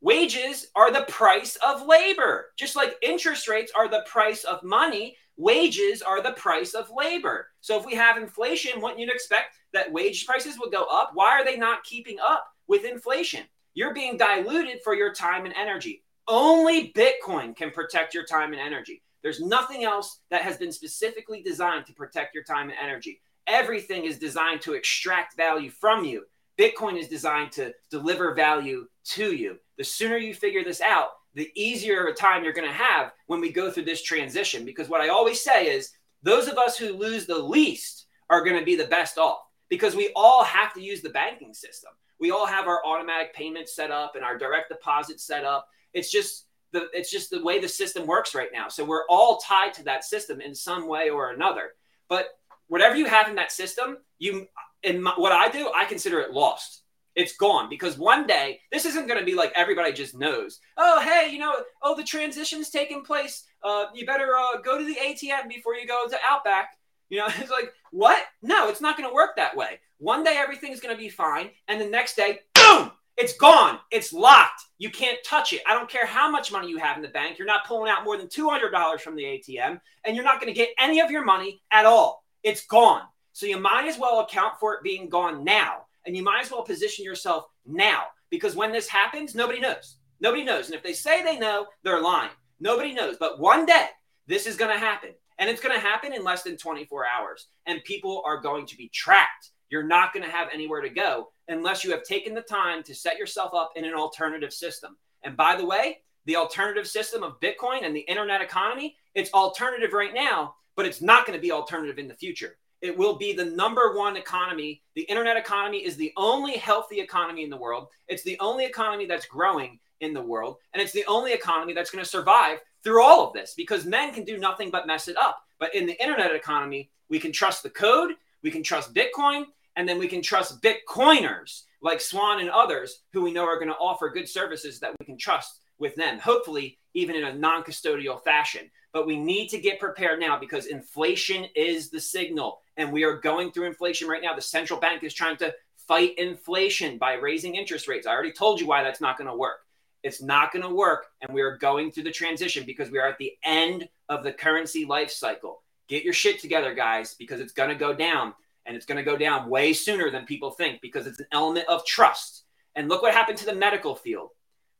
Wages 0.00 0.68
are 0.76 0.92
the 0.92 1.06
price 1.08 1.56
of 1.56 1.86
labor. 1.86 2.50
Just 2.56 2.76
like 2.76 2.96
interest 3.02 3.48
rates 3.48 3.72
are 3.76 3.88
the 3.88 4.04
price 4.06 4.44
of 4.44 4.62
money, 4.62 5.16
wages 5.36 6.02
are 6.02 6.22
the 6.22 6.32
price 6.32 6.74
of 6.74 6.90
labor. 6.96 7.48
So 7.60 7.78
if 7.78 7.84
we 7.84 7.94
have 7.94 8.16
inflation, 8.16 8.80
wouldn't 8.80 9.00
you 9.00 9.08
expect 9.12 9.56
that 9.72 9.90
wage 9.90 10.24
prices 10.24 10.56
would 10.58 10.70
go 10.70 10.84
up? 10.84 11.10
Why 11.14 11.30
are 11.30 11.44
they 11.44 11.56
not 11.56 11.82
keeping 11.82 12.18
up 12.24 12.46
with 12.68 12.84
inflation? 12.84 13.44
You're 13.74 13.94
being 13.94 14.16
diluted 14.16 14.78
for 14.84 14.94
your 14.94 15.12
time 15.12 15.44
and 15.46 15.54
energy. 15.54 16.04
Only 16.28 16.92
Bitcoin 16.92 17.56
can 17.56 17.70
protect 17.70 18.14
your 18.14 18.24
time 18.24 18.52
and 18.52 18.60
energy. 18.60 19.02
There's 19.22 19.40
nothing 19.40 19.82
else 19.82 20.20
that 20.30 20.42
has 20.42 20.58
been 20.58 20.72
specifically 20.72 21.42
designed 21.42 21.86
to 21.86 21.92
protect 21.92 22.34
your 22.34 22.44
time 22.44 22.70
and 22.70 22.78
energy. 22.80 23.20
Everything 23.48 24.04
is 24.04 24.18
designed 24.18 24.60
to 24.62 24.74
extract 24.74 25.36
value 25.36 25.70
from 25.70 26.04
you. 26.04 26.24
Bitcoin 26.56 26.98
is 26.98 27.08
designed 27.08 27.50
to 27.52 27.72
deliver 27.90 28.34
value 28.34 28.86
to 29.04 29.32
you. 29.32 29.58
The 29.78 29.84
sooner 29.84 30.16
you 30.16 30.34
figure 30.34 30.62
this 30.62 30.80
out, 30.80 31.10
the 31.34 31.50
easier 31.54 32.06
a 32.06 32.14
time 32.14 32.44
you're 32.44 32.52
going 32.52 32.68
to 32.68 32.74
have 32.74 33.12
when 33.26 33.40
we 33.40 33.52
go 33.52 33.70
through 33.70 33.84
this 33.84 34.02
transition. 34.02 34.64
Because 34.64 34.88
what 34.88 35.00
I 35.00 35.08
always 35.08 35.42
say 35.42 35.68
is 35.68 35.92
those 36.22 36.48
of 36.48 36.58
us 36.58 36.76
who 36.76 36.92
lose 36.92 37.26
the 37.26 37.38
least 37.38 38.06
are 38.28 38.44
going 38.44 38.58
to 38.58 38.64
be 38.64 38.76
the 38.76 38.86
best 38.86 39.18
off 39.18 39.38
because 39.68 39.94
we 39.94 40.10
all 40.16 40.44
have 40.44 40.74
to 40.74 40.80
use 40.80 41.00
the 41.00 41.10
banking 41.10 41.54
system. 41.54 41.90
We 42.20 42.30
all 42.30 42.46
have 42.46 42.66
our 42.66 42.84
automatic 42.84 43.34
payments 43.34 43.74
set 43.76 43.90
up 43.90 44.16
and 44.16 44.24
our 44.24 44.36
direct 44.36 44.70
deposit 44.70 45.20
set 45.20 45.44
up. 45.44 45.68
It's 45.94 46.10
just 46.10 46.46
the 46.72 46.88
it's 46.92 47.10
just 47.10 47.30
the 47.30 47.42
way 47.42 47.60
the 47.60 47.68
system 47.68 48.06
works 48.06 48.34
right 48.34 48.50
now. 48.52 48.68
So 48.68 48.84
we're 48.84 49.06
all 49.08 49.38
tied 49.38 49.72
to 49.74 49.84
that 49.84 50.04
system 50.04 50.40
in 50.40 50.54
some 50.54 50.88
way 50.88 51.10
or 51.10 51.30
another. 51.30 51.70
But 52.08 52.26
whatever 52.66 52.96
you 52.96 53.06
have 53.06 53.28
in 53.28 53.36
that 53.36 53.52
system, 53.52 53.98
you 54.18 54.46
in 54.82 55.04
what 55.04 55.32
I 55.32 55.48
do, 55.48 55.70
I 55.74 55.84
consider 55.84 56.20
it 56.20 56.32
lost. 56.32 56.82
It's 57.18 57.36
gone 57.36 57.68
because 57.68 57.98
one 57.98 58.28
day 58.28 58.60
this 58.70 58.84
isn't 58.84 59.08
going 59.08 59.18
to 59.18 59.26
be 59.26 59.34
like 59.34 59.52
everybody 59.56 59.92
just 59.92 60.16
knows. 60.16 60.60
Oh, 60.76 61.00
hey, 61.00 61.32
you 61.32 61.40
know, 61.40 61.52
oh, 61.82 61.96
the 61.96 62.04
transition's 62.04 62.70
taking 62.70 63.02
place. 63.02 63.42
Uh, 63.60 63.86
you 63.92 64.06
better 64.06 64.36
uh, 64.36 64.60
go 64.60 64.78
to 64.78 64.84
the 64.84 64.94
ATM 64.94 65.48
before 65.48 65.74
you 65.74 65.84
go 65.84 66.06
to 66.08 66.16
Outback. 66.30 66.78
You 67.08 67.18
know, 67.18 67.26
it's 67.38 67.50
like 67.50 67.72
what? 67.90 68.22
No, 68.40 68.68
it's 68.68 68.80
not 68.80 68.96
going 68.96 69.08
to 69.08 69.14
work 69.14 69.34
that 69.34 69.56
way. 69.56 69.80
One 69.98 70.22
day 70.22 70.36
everything's 70.36 70.78
going 70.78 70.94
to 70.94 71.00
be 71.00 71.08
fine, 71.08 71.50
and 71.66 71.80
the 71.80 71.86
next 71.86 72.14
day, 72.14 72.38
boom, 72.54 72.92
it's 73.16 73.36
gone. 73.36 73.80
It's 73.90 74.12
locked. 74.12 74.62
You 74.78 74.90
can't 74.90 75.18
touch 75.26 75.52
it. 75.52 75.62
I 75.66 75.74
don't 75.74 75.90
care 75.90 76.06
how 76.06 76.30
much 76.30 76.52
money 76.52 76.68
you 76.68 76.78
have 76.78 76.96
in 76.96 77.02
the 77.02 77.08
bank. 77.08 77.36
You're 77.36 77.48
not 77.48 77.66
pulling 77.66 77.90
out 77.90 78.04
more 78.04 78.16
than 78.16 78.28
$200 78.28 79.00
from 79.00 79.16
the 79.16 79.24
ATM, 79.24 79.80
and 80.04 80.14
you're 80.14 80.24
not 80.24 80.40
going 80.40 80.54
to 80.54 80.56
get 80.56 80.68
any 80.78 81.00
of 81.00 81.10
your 81.10 81.24
money 81.24 81.60
at 81.72 81.84
all. 81.84 82.22
It's 82.44 82.64
gone. 82.66 83.02
So 83.32 83.46
you 83.46 83.58
might 83.58 83.88
as 83.88 83.98
well 83.98 84.20
account 84.20 84.60
for 84.60 84.74
it 84.74 84.84
being 84.84 85.08
gone 85.08 85.42
now. 85.42 85.86
And 86.08 86.16
you 86.16 86.22
might 86.22 86.42
as 86.42 86.50
well 86.50 86.62
position 86.62 87.04
yourself 87.04 87.44
now 87.66 88.04
because 88.30 88.56
when 88.56 88.72
this 88.72 88.88
happens, 88.88 89.34
nobody 89.34 89.60
knows. 89.60 89.98
Nobody 90.20 90.42
knows. 90.42 90.64
And 90.64 90.74
if 90.74 90.82
they 90.82 90.94
say 90.94 91.22
they 91.22 91.38
know, 91.38 91.66
they're 91.82 92.00
lying. 92.00 92.30
Nobody 92.58 92.94
knows. 92.94 93.18
But 93.20 93.38
one 93.38 93.66
day, 93.66 93.88
this 94.26 94.46
is 94.46 94.56
going 94.56 94.72
to 94.72 94.80
happen. 94.80 95.10
And 95.38 95.50
it's 95.50 95.60
going 95.60 95.74
to 95.74 95.86
happen 95.86 96.14
in 96.14 96.24
less 96.24 96.44
than 96.44 96.56
24 96.56 97.04
hours. 97.06 97.48
And 97.66 97.84
people 97.84 98.22
are 98.24 98.40
going 98.40 98.64
to 98.64 98.76
be 98.78 98.88
trapped. 98.88 99.50
You're 99.68 99.82
not 99.82 100.14
going 100.14 100.24
to 100.24 100.32
have 100.32 100.48
anywhere 100.50 100.80
to 100.80 100.88
go 100.88 101.28
unless 101.48 101.84
you 101.84 101.90
have 101.90 102.04
taken 102.04 102.32
the 102.32 102.40
time 102.40 102.82
to 102.84 102.94
set 102.94 103.18
yourself 103.18 103.52
up 103.52 103.72
in 103.76 103.84
an 103.84 103.92
alternative 103.92 104.54
system. 104.54 104.96
And 105.24 105.36
by 105.36 105.56
the 105.56 105.66
way, 105.66 105.98
the 106.24 106.36
alternative 106.36 106.88
system 106.88 107.22
of 107.22 107.38
Bitcoin 107.38 107.84
and 107.84 107.94
the 107.94 108.00
internet 108.00 108.40
economy, 108.40 108.96
it's 109.14 109.34
alternative 109.34 109.92
right 109.92 110.14
now, 110.14 110.54
but 110.74 110.86
it's 110.86 111.02
not 111.02 111.26
going 111.26 111.38
to 111.38 111.42
be 111.42 111.52
alternative 111.52 111.98
in 111.98 112.08
the 112.08 112.14
future. 112.14 112.56
It 112.80 112.96
will 112.96 113.16
be 113.16 113.32
the 113.32 113.44
number 113.44 113.96
one 113.96 114.16
economy. 114.16 114.82
The 114.94 115.02
internet 115.02 115.36
economy 115.36 115.78
is 115.78 115.96
the 115.96 116.12
only 116.16 116.56
healthy 116.56 117.00
economy 117.00 117.42
in 117.42 117.50
the 117.50 117.56
world. 117.56 117.88
It's 118.06 118.22
the 118.22 118.38
only 118.40 118.64
economy 118.64 119.06
that's 119.06 119.26
growing 119.26 119.80
in 120.00 120.14
the 120.14 120.22
world. 120.22 120.56
And 120.72 120.82
it's 120.82 120.92
the 120.92 121.04
only 121.06 121.32
economy 121.32 121.72
that's 121.72 121.90
going 121.90 122.04
to 122.04 122.08
survive 122.08 122.60
through 122.84 123.02
all 123.02 123.26
of 123.26 123.32
this 123.32 123.54
because 123.56 123.84
men 123.84 124.12
can 124.12 124.24
do 124.24 124.38
nothing 124.38 124.70
but 124.70 124.86
mess 124.86 125.08
it 125.08 125.16
up. 125.16 125.42
But 125.58 125.74
in 125.74 125.86
the 125.86 126.00
internet 126.00 126.34
economy, 126.34 126.90
we 127.08 127.18
can 127.18 127.32
trust 127.32 127.62
the 127.62 127.70
code, 127.70 128.12
we 128.42 128.50
can 128.50 128.62
trust 128.62 128.94
Bitcoin, 128.94 129.46
and 129.76 129.88
then 129.88 129.98
we 129.98 130.08
can 130.08 130.22
trust 130.22 130.62
Bitcoiners 130.62 131.64
like 131.82 132.00
Swan 132.00 132.40
and 132.40 132.50
others 132.50 133.02
who 133.12 133.22
we 133.22 133.32
know 133.32 133.44
are 133.44 133.58
going 133.58 133.68
to 133.68 133.74
offer 133.74 134.08
good 134.08 134.28
services 134.28 134.80
that 134.80 134.94
we 134.98 135.06
can 135.06 135.18
trust 135.18 135.60
with 135.78 135.94
them, 135.94 136.18
hopefully, 136.18 136.78
even 136.94 137.14
in 137.14 137.24
a 137.24 137.34
non 137.34 137.62
custodial 137.62 138.22
fashion. 138.22 138.70
But 138.92 139.06
we 139.06 139.16
need 139.16 139.48
to 139.48 139.60
get 139.60 139.78
prepared 139.78 140.18
now 140.18 140.38
because 140.38 140.66
inflation 140.66 141.46
is 141.54 141.90
the 141.90 142.00
signal 142.00 142.62
and 142.78 142.92
we 142.92 143.04
are 143.04 143.18
going 143.18 143.50
through 143.50 143.66
inflation 143.66 144.08
right 144.08 144.22
now. 144.22 144.34
The 144.34 144.40
central 144.40 144.80
bank 144.80 145.02
is 145.02 145.12
trying 145.12 145.36
to 145.38 145.52
fight 145.88 146.16
inflation 146.16 146.96
by 146.96 147.14
raising 147.14 147.56
interest 147.56 147.88
rates. 147.88 148.06
I 148.06 148.12
already 148.12 148.32
told 148.32 148.60
you 148.60 148.66
why 148.66 148.82
that's 148.82 149.00
not 149.00 149.18
going 149.18 149.28
to 149.28 149.36
work. 149.36 149.58
It's 150.04 150.22
not 150.22 150.52
going 150.52 150.62
to 150.62 150.74
work. 150.74 151.06
And 151.20 151.34
we 151.34 151.42
are 151.42 151.56
going 151.56 151.90
through 151.90 152.04
the 152.04 152.12
transition 152.12 152.64
because 152.64 152.90
we 152.90 152.98
are 152.98 153.08
at 153.08 153.18
the 153.18 153.32
end 153.44 153.88
of 154.08 154.22
the 154.22 154.32
currency 154.32 154.84
life 154.84 155.10
cycle. 155.10 155.62
Get 155.88 156.04
your 156.04 156.12
shit 156.12 156.40
together, 156.40 156.72
guys, 156.72 157.14
because 157.18 157.40
it's 157.40 157.52
going 157.52 157.70
to 157.70 157.74
go 157.74 157.92
down. 157.92 158.32
And 158.64 158.76
it's 158.76 158.86
going 158.86 158.98
to 158.98 159.10
go 159.10 159.16
down 159.16 159.50
way 159.50 159.72
sooner 159.72 160.10
than 160.10 160.24
people 160.24 160.50
think 160.50 160.80
because 160.80 161.06
it's 161.06 161.20
an 161.20 161.26
element 161.32 161.66
of 161.68 161.84
trust. 161.84 162.44
And 162.76 162.88
look 162.88 163.02
what 163.02 163.14
happened 163.14 163.38
to 163.38 163.46
the 163.46 163.54
medical 163.54 163.96
field. 163.96 164.30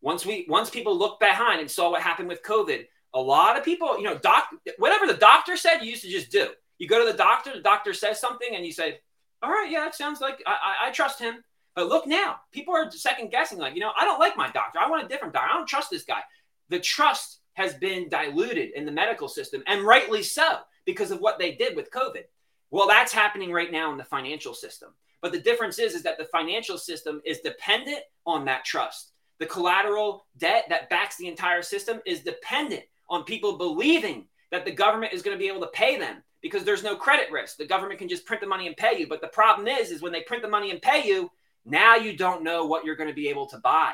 Once 0.02 0.24
we 0.24 0.46
once 0.48 0.70
people 0.70 0.96
looked 0.96 1.18
behind 1.18 1.60
and 1.60 1.70
saw 1.70 1.90
what 1.90 2.02
happened 2.02 2.28
with 2.28 2.42
COVID, 2.44 2.86
a 3.14 3.20
lot 3.20 3.56
of 3.56 3.64
people, 3.64 3.96
you 3.96 4.04
know, 4.04 4.18
doc 4.18 4.44
whatever 4.76 5.06
the 5.06 5.14
doctor 5.14 5.56
said, 5.56 5.80
you 5.80 5.90
used 5.90 6.02
to 6.02 6.10
just 6.10 6.30
do. 6.30 6.48
You 6.78 6.88
go 6.88 7.04
to 7.04 7.10
the 7.10 7.18
doctor, 7.18 7.52
the 7.54 7.60
doctor 7.60 7.92
says 7.92 8.20
something, 8.20 8.54
and 8.54 8.64
you 8.64 8.72
say, 8.72 9.00
All 9.42 9.50
right, 9.50 9.70
yeah, 9.70 9.86
it 9.86 9.94
sounds 9.94 10.20
like 10.20 10.42
I, 10.46 10.52
I, 10.52 10.88
I 10.88 10.90
trust 10.92 11.18
him. 11.18 11.42
But 11.74 11.88
look 11.88 12.06
now, 12.06 12.40
people 12.50 12.74
are 12.74 12.90
second 12.90 13.30
guessing, 13.30 13.58
like, 13.58 13.74
you 13.74 13.80
know, 13.80 13.92
I 13.98 14.04
don't 14.04 14.18
like 14.18 14.36
my 14.36 14.50
doctor. 14.50 14.78
I 14.80 14.88
want 14.88 15.04
a 15.04 15.08
different 15.08 15.34
doctor. 15.34 15.50
I 15.50 15.56
don't 15.56 15.68
trust 15.68 15.90
this 15.90 16.04
guy. 16.04 16.20
The 16.70 16.80
trust 16.80 17.38
has 17.54 17.74
been 17.74 18.08
diluted 18.08 18.70
in 18.74 18.84
the 18.84 18.92
medical 18.92 19.28
system, 19.28 19.62
and 19.66 19.84
rightly 19.84 20.22
so, 20.22 20.58
because 20.86 21.10
of 21.10 21.20
what 21.20 21.38
they 21.38 21.52
did 21.54 21.76
with 21.76 21.90
COVID. 21.90 22.24
Well, 22.70 22.88
that's 22.88 23.12
happening 23.12 23.52
right 23.52 23.72
now 23.72 23.90
in 23.92 23.98
the 23.98 24.04
financial 24.04 24.54
system. 24.54 24.90
But 25.20 25.32
the 25.32 25.40
difference 25.40 25.78
is, 25.78 25.94
is 25.94 26.02
that 26.04 26.18
the 26.18 26.26
financial 26.26 26.78
system 26.78 27.20
is 27.24 27.40
dependent 27.40 28.00
on 28.26 28.44
that 28.44 28.64
trust. 28.64 29.12
The 29.38 29.46
collateral 29.46 30.26
debt 30.36 30.66
that 30.68 30.90
backs 30.90 31.16
the 31.16 31.28
entire 31.28 31.62
system 31.62 32.00
is 32.06 32.20
dependent 32.20 32.84
on 33.08 33.24
people 33.24 33.56
believing 33.56 34.26
that 34.50 34.64
the 34.64 34.70
government 34.70 35.12
is 35.12 35.22
going 35.22 35.36
to 35.36 35.42
be 35.42 35.48
able 35.48 35.60
to 35.60 35.68
pay 35.68 35.98
them 35.98 36.22
because 36.42 36.64
there's 36.64 36.84
no 36.84 36.96
credit 36.96 37.30
risk. 37.30 37.56
The 37.56 37.66
government 37.66 37.98
can 37.98 38.08
just 38.08 38.26
print 38.26 38.40
the 38.40 38.46
money 38.46 38.66
and 38.66 38.76
pay 38.76 38.98
you. 38.98 39.06
But 39.06 39.20
the 39.20 39.28
problem 39.28 39.66
is, 39.66 39.90
is 39.90 40.02
when 40.02 40.12
they 40.12 40.22
print 40.22 40.42
the 40.42 40.48
money 40.48 40.70
and 40.70 40.80
pay 40.80 41.06
you, 41.06 41.30
now 41.64 41.96
you 41.96 42.16
don't 42.16 42.44
know 42.44 42.64
what 42.66 42.84
you're 42.84 42.96
going 42.96 43.10
to 43.10 43.14
be 43.14 43.28
able 43.28 43.46
to 43.46 43.58
buy 43.58 43.92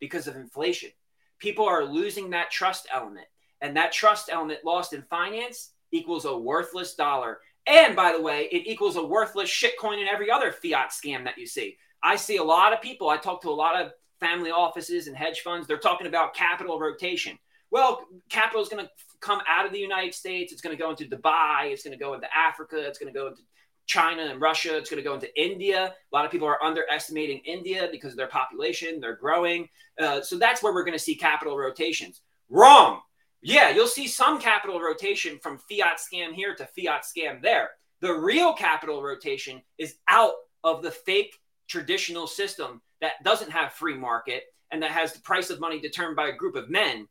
because 0.00 0.26
of 0.26 0.36
inflation. 0.36 0.90
People 1.38 1.66
are 1.66 1.84
losing 1.84 2.30
that 2.30 2.50
trust 2.50 2.86
element. 2.92 3.26
And 3.60 3.76
that 3.76 3.92
trust 3.92 4.28
element 4.30 4.64
lost 4.64 4.92
in 4.92 5.02
finance 5.02 5.72
equals 5.92 6.24
a 6.24 6.36
worthless 6.36 6.94
dollar. 6.94 7.38
And 7.66 7.96
by 7.96 8.12
the 8.12 8.22
way, 8.22 8.48
it 8.52 8.66
equals 8.66 8.96
a 8.96 9.04
worthless 9.04 9.50
shitcoin 9.50 10.00
in 10.00 10.08
every 10.08 10.30
other 10.30 10.52
fiat 10.52 10.90
scam 10.90 11.24
that 11.24 11.38
you 11.38 11.46
see. 11.46 11.76
I 12.02 12.16
see 12.16 12.36
a 12.36 12.44
lot 12.44 12.72
of 12.72 12.80
people, 12.80 13.08
I 13.08 13.16
talk 13.16 13.42
to 13.42 13.50
a 13.50 13.50
lot 13.50 13.80
of 13.80 13.92
family 14.20 14.50
offices 14.50 15.08
and 15.08 15.16
hedge 15.16 15.40
funds, 15.40 15.66
they're 15.66 15.78
talking 15.78 16.06
about 16.06 16.34
capital 16.34 16.78
rotation. 16.78 17.38
Well, 17.70 18.06
capital 18.28 18.62
is 18.62 18.68
going 18.68 18.84
to 18.84 18.90
come 19.20 19.40
out 19.48 19.66
of 19.66 19.72
the 19.72 19.78
United 19.78 20.14
States. 20.14 20.52
It's 20.52 20.62
going 20.62 20.76
to 20.76 20.82
go 20.82 20.90
into 20.90 21.04
Dubai. 21.04 21.72
It's 21.72 21.82
going 21.82 21.96
to 21.96 22.02
go 22.02 22.14
into 22.14 22.28
Africa. 22.36 22.76
It's 22.78 22.98
going 22.98 23.12
to 23.12 23.18
go 23.18 23.28
into 23.28 23.42
China 23.86 24.22
and 24.22 24.40
Russia. 24.40 24.76
It's 24.76 24.90
going 24.90 25.02
to 25.02 25.08
go 25.08 25.14
into 25.14 25.34
India. 25.40 25.86
A 25.86 26.16
lot 26.16 26.24
of 26.24 26.30
people 26.30 26.48
are 26.48 26.62
underestimating 26.62 27.38
India 27.44 27.88
because 27.90 28.12
of 28.12 28.16
their 28.16 28.28
population. 28.28 29.00
They're 29.00 29.16
growing. 29.16 29.68
Uh, 29.98 30.20
so 30.20 30.38
that's 30.38 30.62
where 30.62 30.74
we're 30.74 30.84
going 30.84 30.98
to 30.98 31.02
see 31.02 31.14
capital 31.14 31.56
rotations. 31.56 32.22
Wrong. 32.50 33.00
Yeah, 33.42 33.70
you'll 33.70 33.86
see 33.86 34.08
some 34.08 34.40
capital 34.40 34.80
rotation 34.80 35.38
from 35.38 35.58
fiat 35.58 35.98
scam 35.98 36.34
here 36.34 36.54
to 36.56 36.66
fiat 36.66 37.04
scam 37.04 37.40
there. 37.42 37.70
The 38.00 38.12
real 38.12 38.52
capital 38.52 39.02
rotation 39.02 39.62
is 39.78 39.96
out 40.08 40.34
of 40.64 40.82
the 40.82 40.90
fake 40.90 41.38
traditional 41.68 42.26
system 42.26 42.82
that 43.00 43.22
doesn't 43.24 43.50
have 43.50 43.72
free 43.72 43.96
market 43.96 44.44
and 44.72 44.82
that 44.82 44.90
has 44.90 45.12
the 45.12 45.20
price 45.20 45.50
of 45.50 45.60
money 45.60 45.80
determined 45.80 46.16
by 46.16 46.28
a 46.28 46.36
group 46.36 46.56
of 46.56 46.68
men 46.68 47.06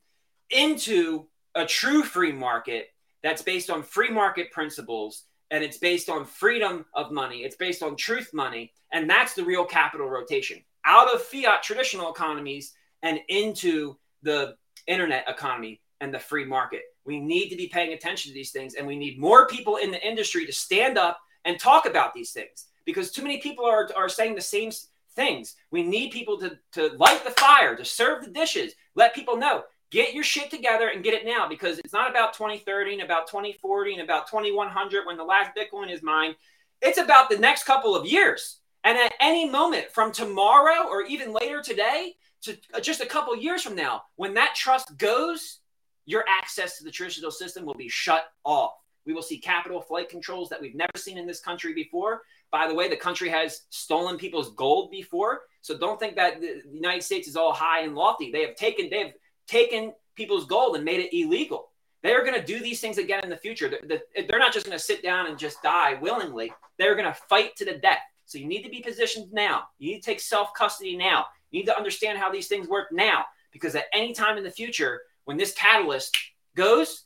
into 0.50 1.28
a 1.56 1.66
true 1.66 2.04
free 2.04 2.32
market 2.32 2.90
that's 3.24 3.42
based 3.42 3.70
on 3.70 3.82
free 3.82 4.10
market 4.10 4.52
principles 4.52 5.24
and 5.52 5.64
it's 5.64 5.78
based 5.78 6.10
on 6.10 6.26
freedom 6.26 6.86
of 6.94 7.12
money. 7.12 7.38
It's 7.40 7.56
based 7.56 7.82
on 7.82 7.96
truth 7.96 8.32
money. 8.34 8.74
And 8.92 9.10
that's 9.10 9.34
the 9.34 9.44
real 9.44 9.66
capital 9.66 10.10
rotation 10.10 10.64
out 10.86 11.14
of 11.14 11.22
fiat 11.22 11.64
traditional 11.64 12.12
economies 12.12 12.74
and 13.02 13.20
into 13.30 13.96
the 14.22 14.56
internet 14.88 15.26
economy 15.28 15.82
and 16.02 16.14
the 16.14 16.20
free 16.20 16.46
market. 16.46 16.82
We 17.06 17.20
need 17.20 17.50
to 17.50 17.56
be 17.56 17.68
paying 17.68 17.94
attention 17.94 18.30
to 18.30 18.34
these 18.34 18.52
things 18.52 18.76
and 18.76 18.86
we 18.86 18.98
need 18.98 19.20
more 19.20 19.48
people 19.48 19.78
in 19.78 19.92
the 19.92 20.08
industry 20.08 20.46
to 20.46 20.54
stand 20.54 20.98
up 20.98 21.20
and 21.46 21.60
talk 21.60 21.86
about 21.86 22.14
these 22.14 22.32
things 22.32 22.68
because 22.86 23.12
too 23.12 23.24
many 23.24 23.40
people 23.40 23.66
are, 23.66 23.90
are 23.96 24.10
saying 24.10 24.36
the 24.36 24.42
same 24.42 24.72
things. 25.16 25.56
We 25.72 25.84
need 25.84 26.12
people 26.12 26.38
to, 26.40 26.58
to 26.74 26.96
light 26.98 27.24
the 27.24 27.32
fire, 27.32 27.76
to 27.76 27.86
serve 27.86 28.24
the 28.24 28.32
dishes, 28.32 28.74
let 28.96 29.16
people 29.16 29.38
know 29.38 29.64
Get 29.96 30.14
your 30.14 30.26
shit 30.26 30.52
together 30.52 30.90
and 30.90 31.06
get 31.06 31.14
it 31.14 31.24
now 31.24 31.48
because 31.48 31.80
it's 31.80 31.94
not 31.94 32.10
about 32.10 32.34
2030 32.34 32.96
and 32.96 33.02
about 33.02 33.28
2040 33.28 33.94
and 33.94 34.02
about 34.02 34.28
2100 34.28 35.06
when 35.06 35.16
the 35.16 35.24
last 35.24 35.52
Bitcoin 35.56 35.90
is 35.90 36.04
mined. 36.04 36.36
It's 36.82 36.98
about 36.98 37.30
the 37.30 37.38
next 37.38 37.64
couple 37.64 37.96
of 37.96 38.06
years. 38.06 38.60
And 38.84 38.98
at 38.98 39.14
any 39.22 39.50
moment 39.50 39.90
from 39.90 40.12
tomorrow 40.12 40.86
or 40.90 41.04
even 41.04 41.32
later 41.32 41.62
today 41.62 42.16
to 42.42 42.58
uh, 42.74 42.82
just 42.82 43.00
a 43.00 43.06
couple 43.06 43.38
years 43.38 43.62
from 43.62 43.74
now, 43.74 44.02
when 44.18 44.34
that 44.34 44.54
trust 44.54 44.98
goes, 44.98 45.60
your 46.06 46.26
access 46.28 46.78
to 46.78 46.84
the 46.84 46.92
traditional 46.92 47.32
system 47.32 47.64
will 47.64 47.74
be 47.74 47.88
shut 47.88 48.26
off. 48.44 48.74
We 49.06 49.14
will 49.14 49.24
see 49.24 49.38
capital 49.38 49.80
flight 49.80 50.10
controls 50.10 50.50
that 50.50 50.60
we've 50.60 50.76
never 50.76 50.92
seen 50.98 51.18
in 51.18 51.26
this 51.26 51.40
country 51.40 51.74
before. 51.74 52.24
By 52.52 52.68
the 52.68 52.76
way, 52.76 52.90
the 52.90 52.98
country 52.98 53.30
has 53.30 53.62
stolen 53.70 54.18
people's 54.18 54.54
gold 54.56 54.92
before, 54.92 55.44
so 55.62 55.78
don't 55.78 56.02
think 56.02 56.18
that 56.18 56.42
the 56.42 56.64
United 56.70 57.04
States 57.04 57.30
is 57.30 57.38
all 57.38 57.54
high 57.54 57.84
and 57.84 57.96
lofty. 57.96 58.30
They 58.30 58.42
have 58.42 58.56
taken 58.56 58.90
they 58.90 59.00
have 59.00 59.12
taken 59.48 59.94
people's 60.16 60.46
gold 60.46 60.76
and 60.76 60.86
made 60.86 61.00
it 61.00 61.16
illegal. 61.16 61.70
They're 62.04 62.24
going 62.24 62.40
to 62.40 62.46
do 62.46 62.60
these 62.60 62.80
things 62.80 62.98
again 62.98 63.24
in 63.24 63.30
the 63.30 63.38
future. 63.38 63.68
They're 63.68 64.40
not 64.40 64.54
just 64.54 64.66
going 64.66 64.78
to 64.78 64.84
sit 64.84 65.02
down 65.02 65.28
and 65.28 65.40
just 65.40 65.62
die 65.64 65.98
willingly. 66.02 66.54
They're 66.78 66.96
going 66.96 67.08
to 67.08 67.20
fight 67.28 67.56
to 67.58 67.66
the 67.66 67.80
death. 67.80 68.00
So 68.26 68.38
you 68.38 68.46
need 68.46 68.64
to 68.64 68.70
be 68.70 68.82
positioned 68.82 69.32
now. 69.32 69.64
You 69.80 69.94
need 69.94 70.02
to 70.02 70.06
take 70.06 70.20
self 70.20 70.54
custody 70.54 70.96
now. 70.96 71.26
You 71.52 71.60
need 71.60 71.66
to 71.66 71.78
understand 71.78 72.18
how 72.20 72.32
these 72.32 72.48
things 72.48 72.68
work 72.68 72.92
now 72.92 73.26
because 73.52 73.76
at 73.76 73.86
any 73.94 74.14
time 74.14 74.38
in 74.38 74.44
the 74.44 74.52
future, 74.52 75.02
when 75.26 75.38
this 75.38 75.54
catalyst 75.54 76.16
goes, 76.56 77.06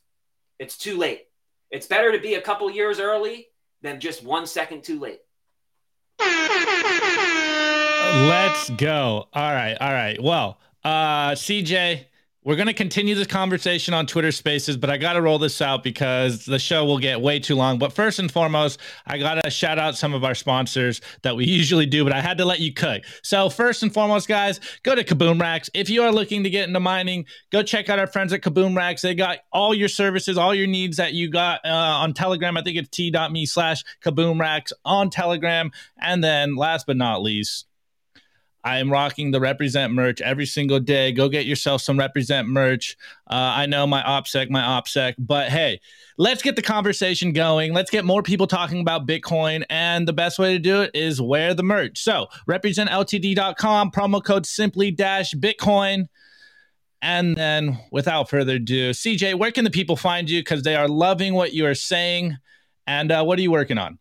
it's 0.57 0.77
too 0.77 0.97
late. 0.97 1.27
It's 1.71 1.87
better 1.87 2.11
to 2.11 2.19
be 2.19 2.33
a 2.33 2.41
couple 2.41 2.69
years 2.71 2.99
early 2.99 3.47
than 3.81 3.99
just 3.99 4.23
one 4.23 4.45
second 4.47 4.83
too 4.83 4.99
late. 4.99 5.19
Let's 8.27 8.69
go. 8.71 9.27
All 9.33 9.53
right. 9.53 9.77
All 9.79 9.93
right. 9.93 10.21
Well, 10.21 10.57
uh, 10.83 11.31
CJ, 11.31 12.05
we're 12.45 12.55
going 12.55 12.67
to 12.67 12.73
continue 12.73 13.15
this 13.15 13.27
conversation 13.27 13.93
on 13.93 14.05
Twitter 14.05 14.31
Spaces, 14.31 14.77
but 14.77 14.89
I 14.89 14.95
got 14.95 15.13
to 15.13 15.21
roll 15.21 15.39
this 15.39 15.61
out 15.61 15.83
because 15.83 16.45
the 16.45 16.57
show 16.57 16.85
will 16.85 16.97
get 16.97 17.19
way 17.19 17.37
too 17.37 17.55
long. 17.55 17.77
But 17.77 17.91
first 17.91 18.17
and 18.17 18.31
foremost, 18.31 18.79
I 19.05 19.17
got 19.17 19.43
to 19.43 19.49
shout 19.49 19.77
out 19.77 19.97
some 19.97 20.13
of 20.13 20.23
our 20.23 20.33
sponsors 20.33 21.01
that 21.23 21.35
we 21.35 21.45
usually 21.47 21.85
do, 21.85 22.05
but 22.05 22.13
I 22.13 22.21
had 22.21 22.37
to 22.37 22.45
let 22.45 22.61
you 22.61 22.73
cook. 22.73 23.03
So, 23.23 23.49
first 23.49 23.83
and 23.83 23.93
foremost, 23.93 24.29
guys, 24.29 24.61
go 24.83 24.95
to 24.95 25.03
Kaboom 25.03 25.41
Racks. 25.41 25.69
If 25.73 25.89
you 25.89 26.03
are 26.03 26.13
looking 26.13 26.43
to 26.43 26.49
get 26.49 26.67
into 26.67 26.79
mining, 26.79 27.25
go 27.51 27.61
check 27.61 27.89
out 27.89 27.99
our 27.99 28.07
friends 28.07 28.31
at 28.31 28.41
Kaboom 28.41 28.75
Racks. 28.75 29.01
They 29.01 29.15
got 29.15 29.39
all 29.51 29.73
your 29.73 29.89
services, 29.89 30.37
all 30.37 30.55
your 30.55 30.67
needs 30.67 30.95
that 30.95 31.13
you 31.13 31.29
got 31.29 31.59
uh, 31.65 31.69
on 31.69 32.13
Telegram. 32.13 32.55
I 32.55 32.63
think 32.63 32.77
it's 32.77 32.89
t.me 32.89 33.45
slash 33.47 33.83
Kaboom 34.01 34.39
Racks 34.39 34.71
on 34.85 35.09
Telegram. 35.09 35.71
And 36.01 36.23
then, 36.23 36.55
last 36.55 36.87
but 36.87 36.95
not 36.95 37.21
least, 37.21 37.65
I 38.63 38.79
am 38.79 38.91
rocking 38.91 39.31
the 39.31 39.39
represent 39.39 39.93
merch 39.93 40.21
every 40.21 40.45
single 40.45 40.79
day. 40.79 41.11
Go 41.11 41.29
get 41.29 41.45
yourself 41.45 41.81
some 41.81 41.97
represent 41.97 42.47
merch. 42.47 42.97
Uh, 43.29 43.53
I 43.55 43.65
know 43.65 43.87
my 43.87 44.01
OPSEC, 44.03 44.49
my 44.49 44.61
OPSEC, 44.61 45.15
but 45.17 45.49
hey, 45.49 45.79
let's 46.17 46.41
get 46.41 46.55
the 46.55 46.61
conversation 46.61 47.31
going. 47.31 47.73
Let's 47.73 47.89
get 47.89 48.03
more 48.03 48.21
people 48.21 48.47
talking 48.47 48.81
about 48.81 49.07
Bitcoin. 49.07 49.63
And 49.69 50.07
the 50.07 50.13
best 50.13 50.39
way 50.39 50.53
to 50.53 50.59
do 50.59 50.81
it 50.81 50.91
is 50.93 51.21
wear 51.21 51.53
the 51.53 51.63
merch. 51.63 51.99
So 52.01 52.27
representltd.com, 52.49 53.91
promo 53.91 54.23
code 54.23 54.45
simply 54.45 54.91
dash 54.91 55.33
Bitcoin. 55.33 56.07
And 57.01 57.37
then 57.37 57.79
without 57.91 58.29
further 58.29 58.55
ado, 58.55 58.89
CJ, 58.89 59.35
where 59.35 59.51
can 59.51 59.63
the 59.63 59.71
people 59.71 59.95
find 59.95 60.29
you? 60.29 60.41
Because 60.41 60.63
they 60.63 60.75
are 60.75 60.89
loving 60.89 61.33
what 61.33 61.53
you 61.53 61.65
are 61.65 61.75
saying. 61.75 62.37
And 62.85 63.11
uh, 63.11 63.23
what 63.23 63.39
are 63.39 63.41
you 63.41 63.51
working 63.51 63.77
on? 63.77 63.98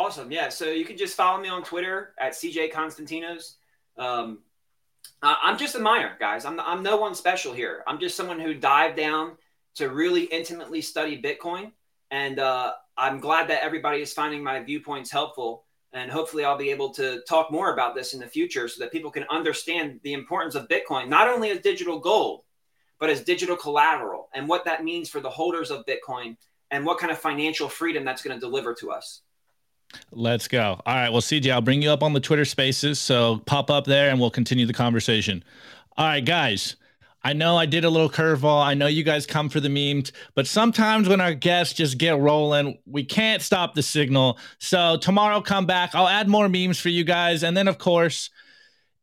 Awesome. 0.00 0.32
Yeah. 0.32 0.48
So 0.48 0.70
you 0.70 0.86
can 0.86 0.96
just 0.96 1.14
follow 1.14 1.38
me 1.38 1.50
on 1.50 1.62
Twitter 1.62 2.14
at 2.18 2.32
CJ 2.32 2.72
Konstantinos. 2.72 3.56
Um, 3.98 4.38
I'm 5.22 5.58
just 5.58 5.74
a 5.74 5.78
miner, 5.78 6.16
guys. 6.18 6.46
I'm, 6.46 6.58
I'm 6.58 6.82
no 6.82 6.96
one 6.96 7.14
special 7.14 7.52
here. 7.52 7.84
I'm 7.86 8.00
just 8.00 8.16
someone 8.16 8.40
who 8.40 8.54
dived 8.54 8.96
down 8.96 9.36
to 9.74 9.90
really 9.90 10.22
intimately 10.22 10.80
study 10.80 11.20
Bitcoin. 11.20 11.72
And 12.10 12.38
uh, 12.38 12.72
I'm 12.96 13.20
glad 13.20 13.50
that 13.50 13.62
everybody 13.62 14.00
is 14.00 14.14
finding 14.14 14.42
my 14.42 14.62
viewpoints 14.62 15.10
helpful. 15.10 15.64
And 15.92 16.10
hopefully, 16.10 16.46
I'll 16.46 16.56
be 16.56 16.70
able 16.70 16.94
to 16.94 17.20
talk 17.28 17.50
more 17.52 17.74
about 17.74 17.94
this 17.94 18.14
in 18.14 18.20
the 18.20 18.26
future 18.26 18.68
so 18.68 18.82
that 18.82 18.92
people 18.92 19.10
can 19.10 19.24
understand 19.28 20.00
the 20.02 20.14
importance 20.14 20.54
of 20.54 20.66
Bitcoin, 20.68 21.08
not 21.08 21.28
only 21.28 21.50
as 21.50 21.60
digital 21.60 21.98
gold, 21.98 22.44
but 22.98 23.10
as 23.10 23.22
digital 23.22 23.54
collateral 23.54 24.30
and 24.32 24.48
what 24.48 24.64
that 24.64 24.82
means 24.82 25.10
for 25.10 25.20
the 25.20 25.28
holders 25.28 25.70
of 25.70 25.84
Bitcoin 25.84 26.38
and 26.70 26.86
what 26.86 26.98
kind 26.98 27.12
of 27.12 27.18
financial 27.18 27.68
freedom 27.68 28.02
that's 28.02 28.22
going 28.22 28.34
to 28.34 28.40
deliver 28.40 28.72
to 28.76 28.92
us. 28.92 29.20
Let's 30.12 30.48
go. 30.48 30.80
All 30.84 30.94
right. 30.94 31.10
Well, 31.10 31.20
CJ, 31.20 31.52
I'll 31.52 31.60
bring 31.60 31.82
you 31.82 31.90
up 31.90 32.02
on 32.02 32.12
the 32.12 32.20
Twitter 32.20 32.44
spaces. 32.44 32.98
So 32.98 33.42
pop 33.46 33.70
up 33.70 33.84
there 33.84 34.10
and 34.10 34.20
we'll 34.20 34.30
continue 34.30 34.66
the 34.66 34.72
conversation. 34.72 35.44
All 35.96 36.06
right, 36.06 36.24
guys. 36.24 36.76
I 37.22 37.34
know 37.34 37.56
I 37.56 37.66
did 37.66 37.84
a 37.84 37.90
little 37.90 38.08
curveball. 38.08 38.64
I 38.64 38.72
know 38.72 38.86
you 38.86 39.02
guys 39.02 39.26
come 39.26 39.50
for 39.50 39.60
the 39.60 39.68
memes, 39.68 40.10
but 40.34 40.46
sometimes 40.46 41.06
when 41.06 41.20
our 41.20 41.34
guests 41.34 41.74
just 41.74 41.98
get 41.98 42.18
rolling, 42.18 42.78
we 42.86 43.04
can't 43.04 43.42
stop 43.42 43.74
the 43.74 43.82
signal. 43.82 44.38
So 44.58 44.96
tomorrow, 44.96 45.42
come 45.42 45.66
back. 45.66 45.94
I'll 45.94 46.08
add 46.08 46.28
more 46.28 46.48
memes 46.48 46.80
for 46.80 46.88
you 46.88 47.04
guys. 47.04 47.42
And 47.42 47.54
then, 47.54 47.68
of 47.68 47.76
course, 47.76 48.30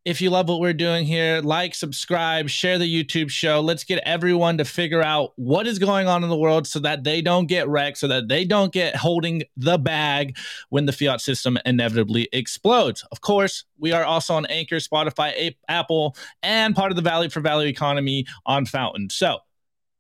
if 0.08 0.22
you 0.22 0.30
love 0.30 0.48
what 0.48 0.62
we're 0.62 0.72
doing 0.72 1.06
here, 1.06 1.42
like, 1.42 1.76
subscribe, 1.76 2.48
share 2.48 2.78
the 2.78 2.86
YouTube 2.86 3.30
show. 3.30 3.60
Let's 3.60 3.84
get 3.84 4.02
everyone 4.06 4.58
to 4.58 4.64
figure 4.64 5.04
out 5.04 5.34
what 5.36 5.68
is 5.68 5.80
going 5.80 6.08
on 6.08 6.24
in 6.24 6.30
the 6.30 6.38
world 6.38 6.66
so 6.66 6.80
that 6.80 7.04
they 7.04 7.22
don't 7.22 7.48
get 7.48 7.68
wrecked, 7.68 7.98
so 7.98 8.08
that 8.08 8.30
they 8.30 8.46
don't 8.46 8.72
get 8.72 8.96
holding 8.96 9.44
the 9.58 9.78
bag 9.78 10.38
when 10.70 10.86
the 10.86 10.94
fiat 10.94 11.20
system 11.20 11.58
inevitably 11.66 12.30
explodes. 12.32 13.04
Of 13.12 13.20
course, 13.20 13.66
we 13.78 13.92
are 13.92 14.06
also 14.06 14.36
on 14.36 14.46
Anchor, 14.46 14.78
Spotify, 14.78 15.54
Apple, 15.68 16.16
and 16.42 16.74
part 16.74 16.90
of 16.90 16.96
the 16.96 17.02
Value 17.02 17.30
for 17.30 17.42
Value 17.42 17.68
economy 17.68 18.26
on 18.46 18.66
Fountain. 18.66 19.10
So, 19.10 19.40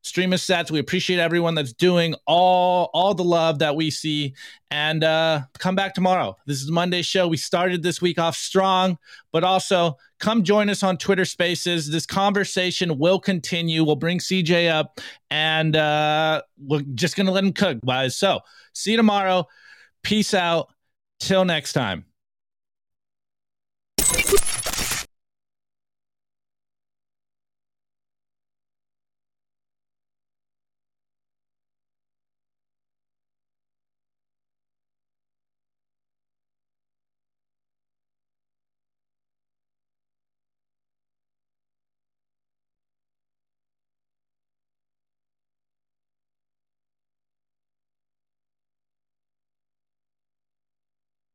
stream 0.01 0.33
us 0.33 0.45
sats. 0.45 0.71
We 0.71 0.79
appreciate 0.79 1.19
everyone 1.19 1.55
that's 1.55 1.73
doing 1.73 2.15
all 2.25 2.89
all 2.93 3.13
the 3.13 3.23
love 3.23 3.59
that 3.59 3.75
we 3.75 3.91
see. 3.91 4.33
And 4.71 5.03
uh, 5.03 5.41
come 5.59 5.75
back 5.75 5.93
tomorrow. 5.93 6.35
This 6.45 6.61
is 6.61 6.71
Monday's 6.71 7.05
show. 7.05 7.27
We 7.27 7.37
started 7.37 7.83
this 7.83 8.01
week 8.01 8.19
off 8.19 8.35
strong, 8.35 8.97
but 9.31 9.43
also 9.43 9.97
come 10.19 10.43
join 10.43 10.69
us 10.69 10.83
on 10.83 10.97
Twitter 10.97 11.25
Spaces. 11.25 11.89
This 11.89 12.05
conversation 12.05 12.97
will 12.97 13.19
continue. 13.19 13.83
We'll 13.83 13.95
bring 13.95 14.19
CJ 14.19 14.71
up, 14.71 14.99
and 15.29 15.75
uh, 15.75 16.41
we're 16.57 16.83
just 16.95 17.15
gonna 17.15 17.31
let 17.31 17.43
him 17.43 17.53
cook, 17.53 17.79
guys. 17.85 18.17
So 18.17 18.39
see 18.73 18.91
you 18.91 18.97
tomorrow. 18.97 19.45
Peace 20.03 20.33
out. 20.33 20.69
Till 21.19 21.45
next 21.45 21.73
time. 21.73 22.05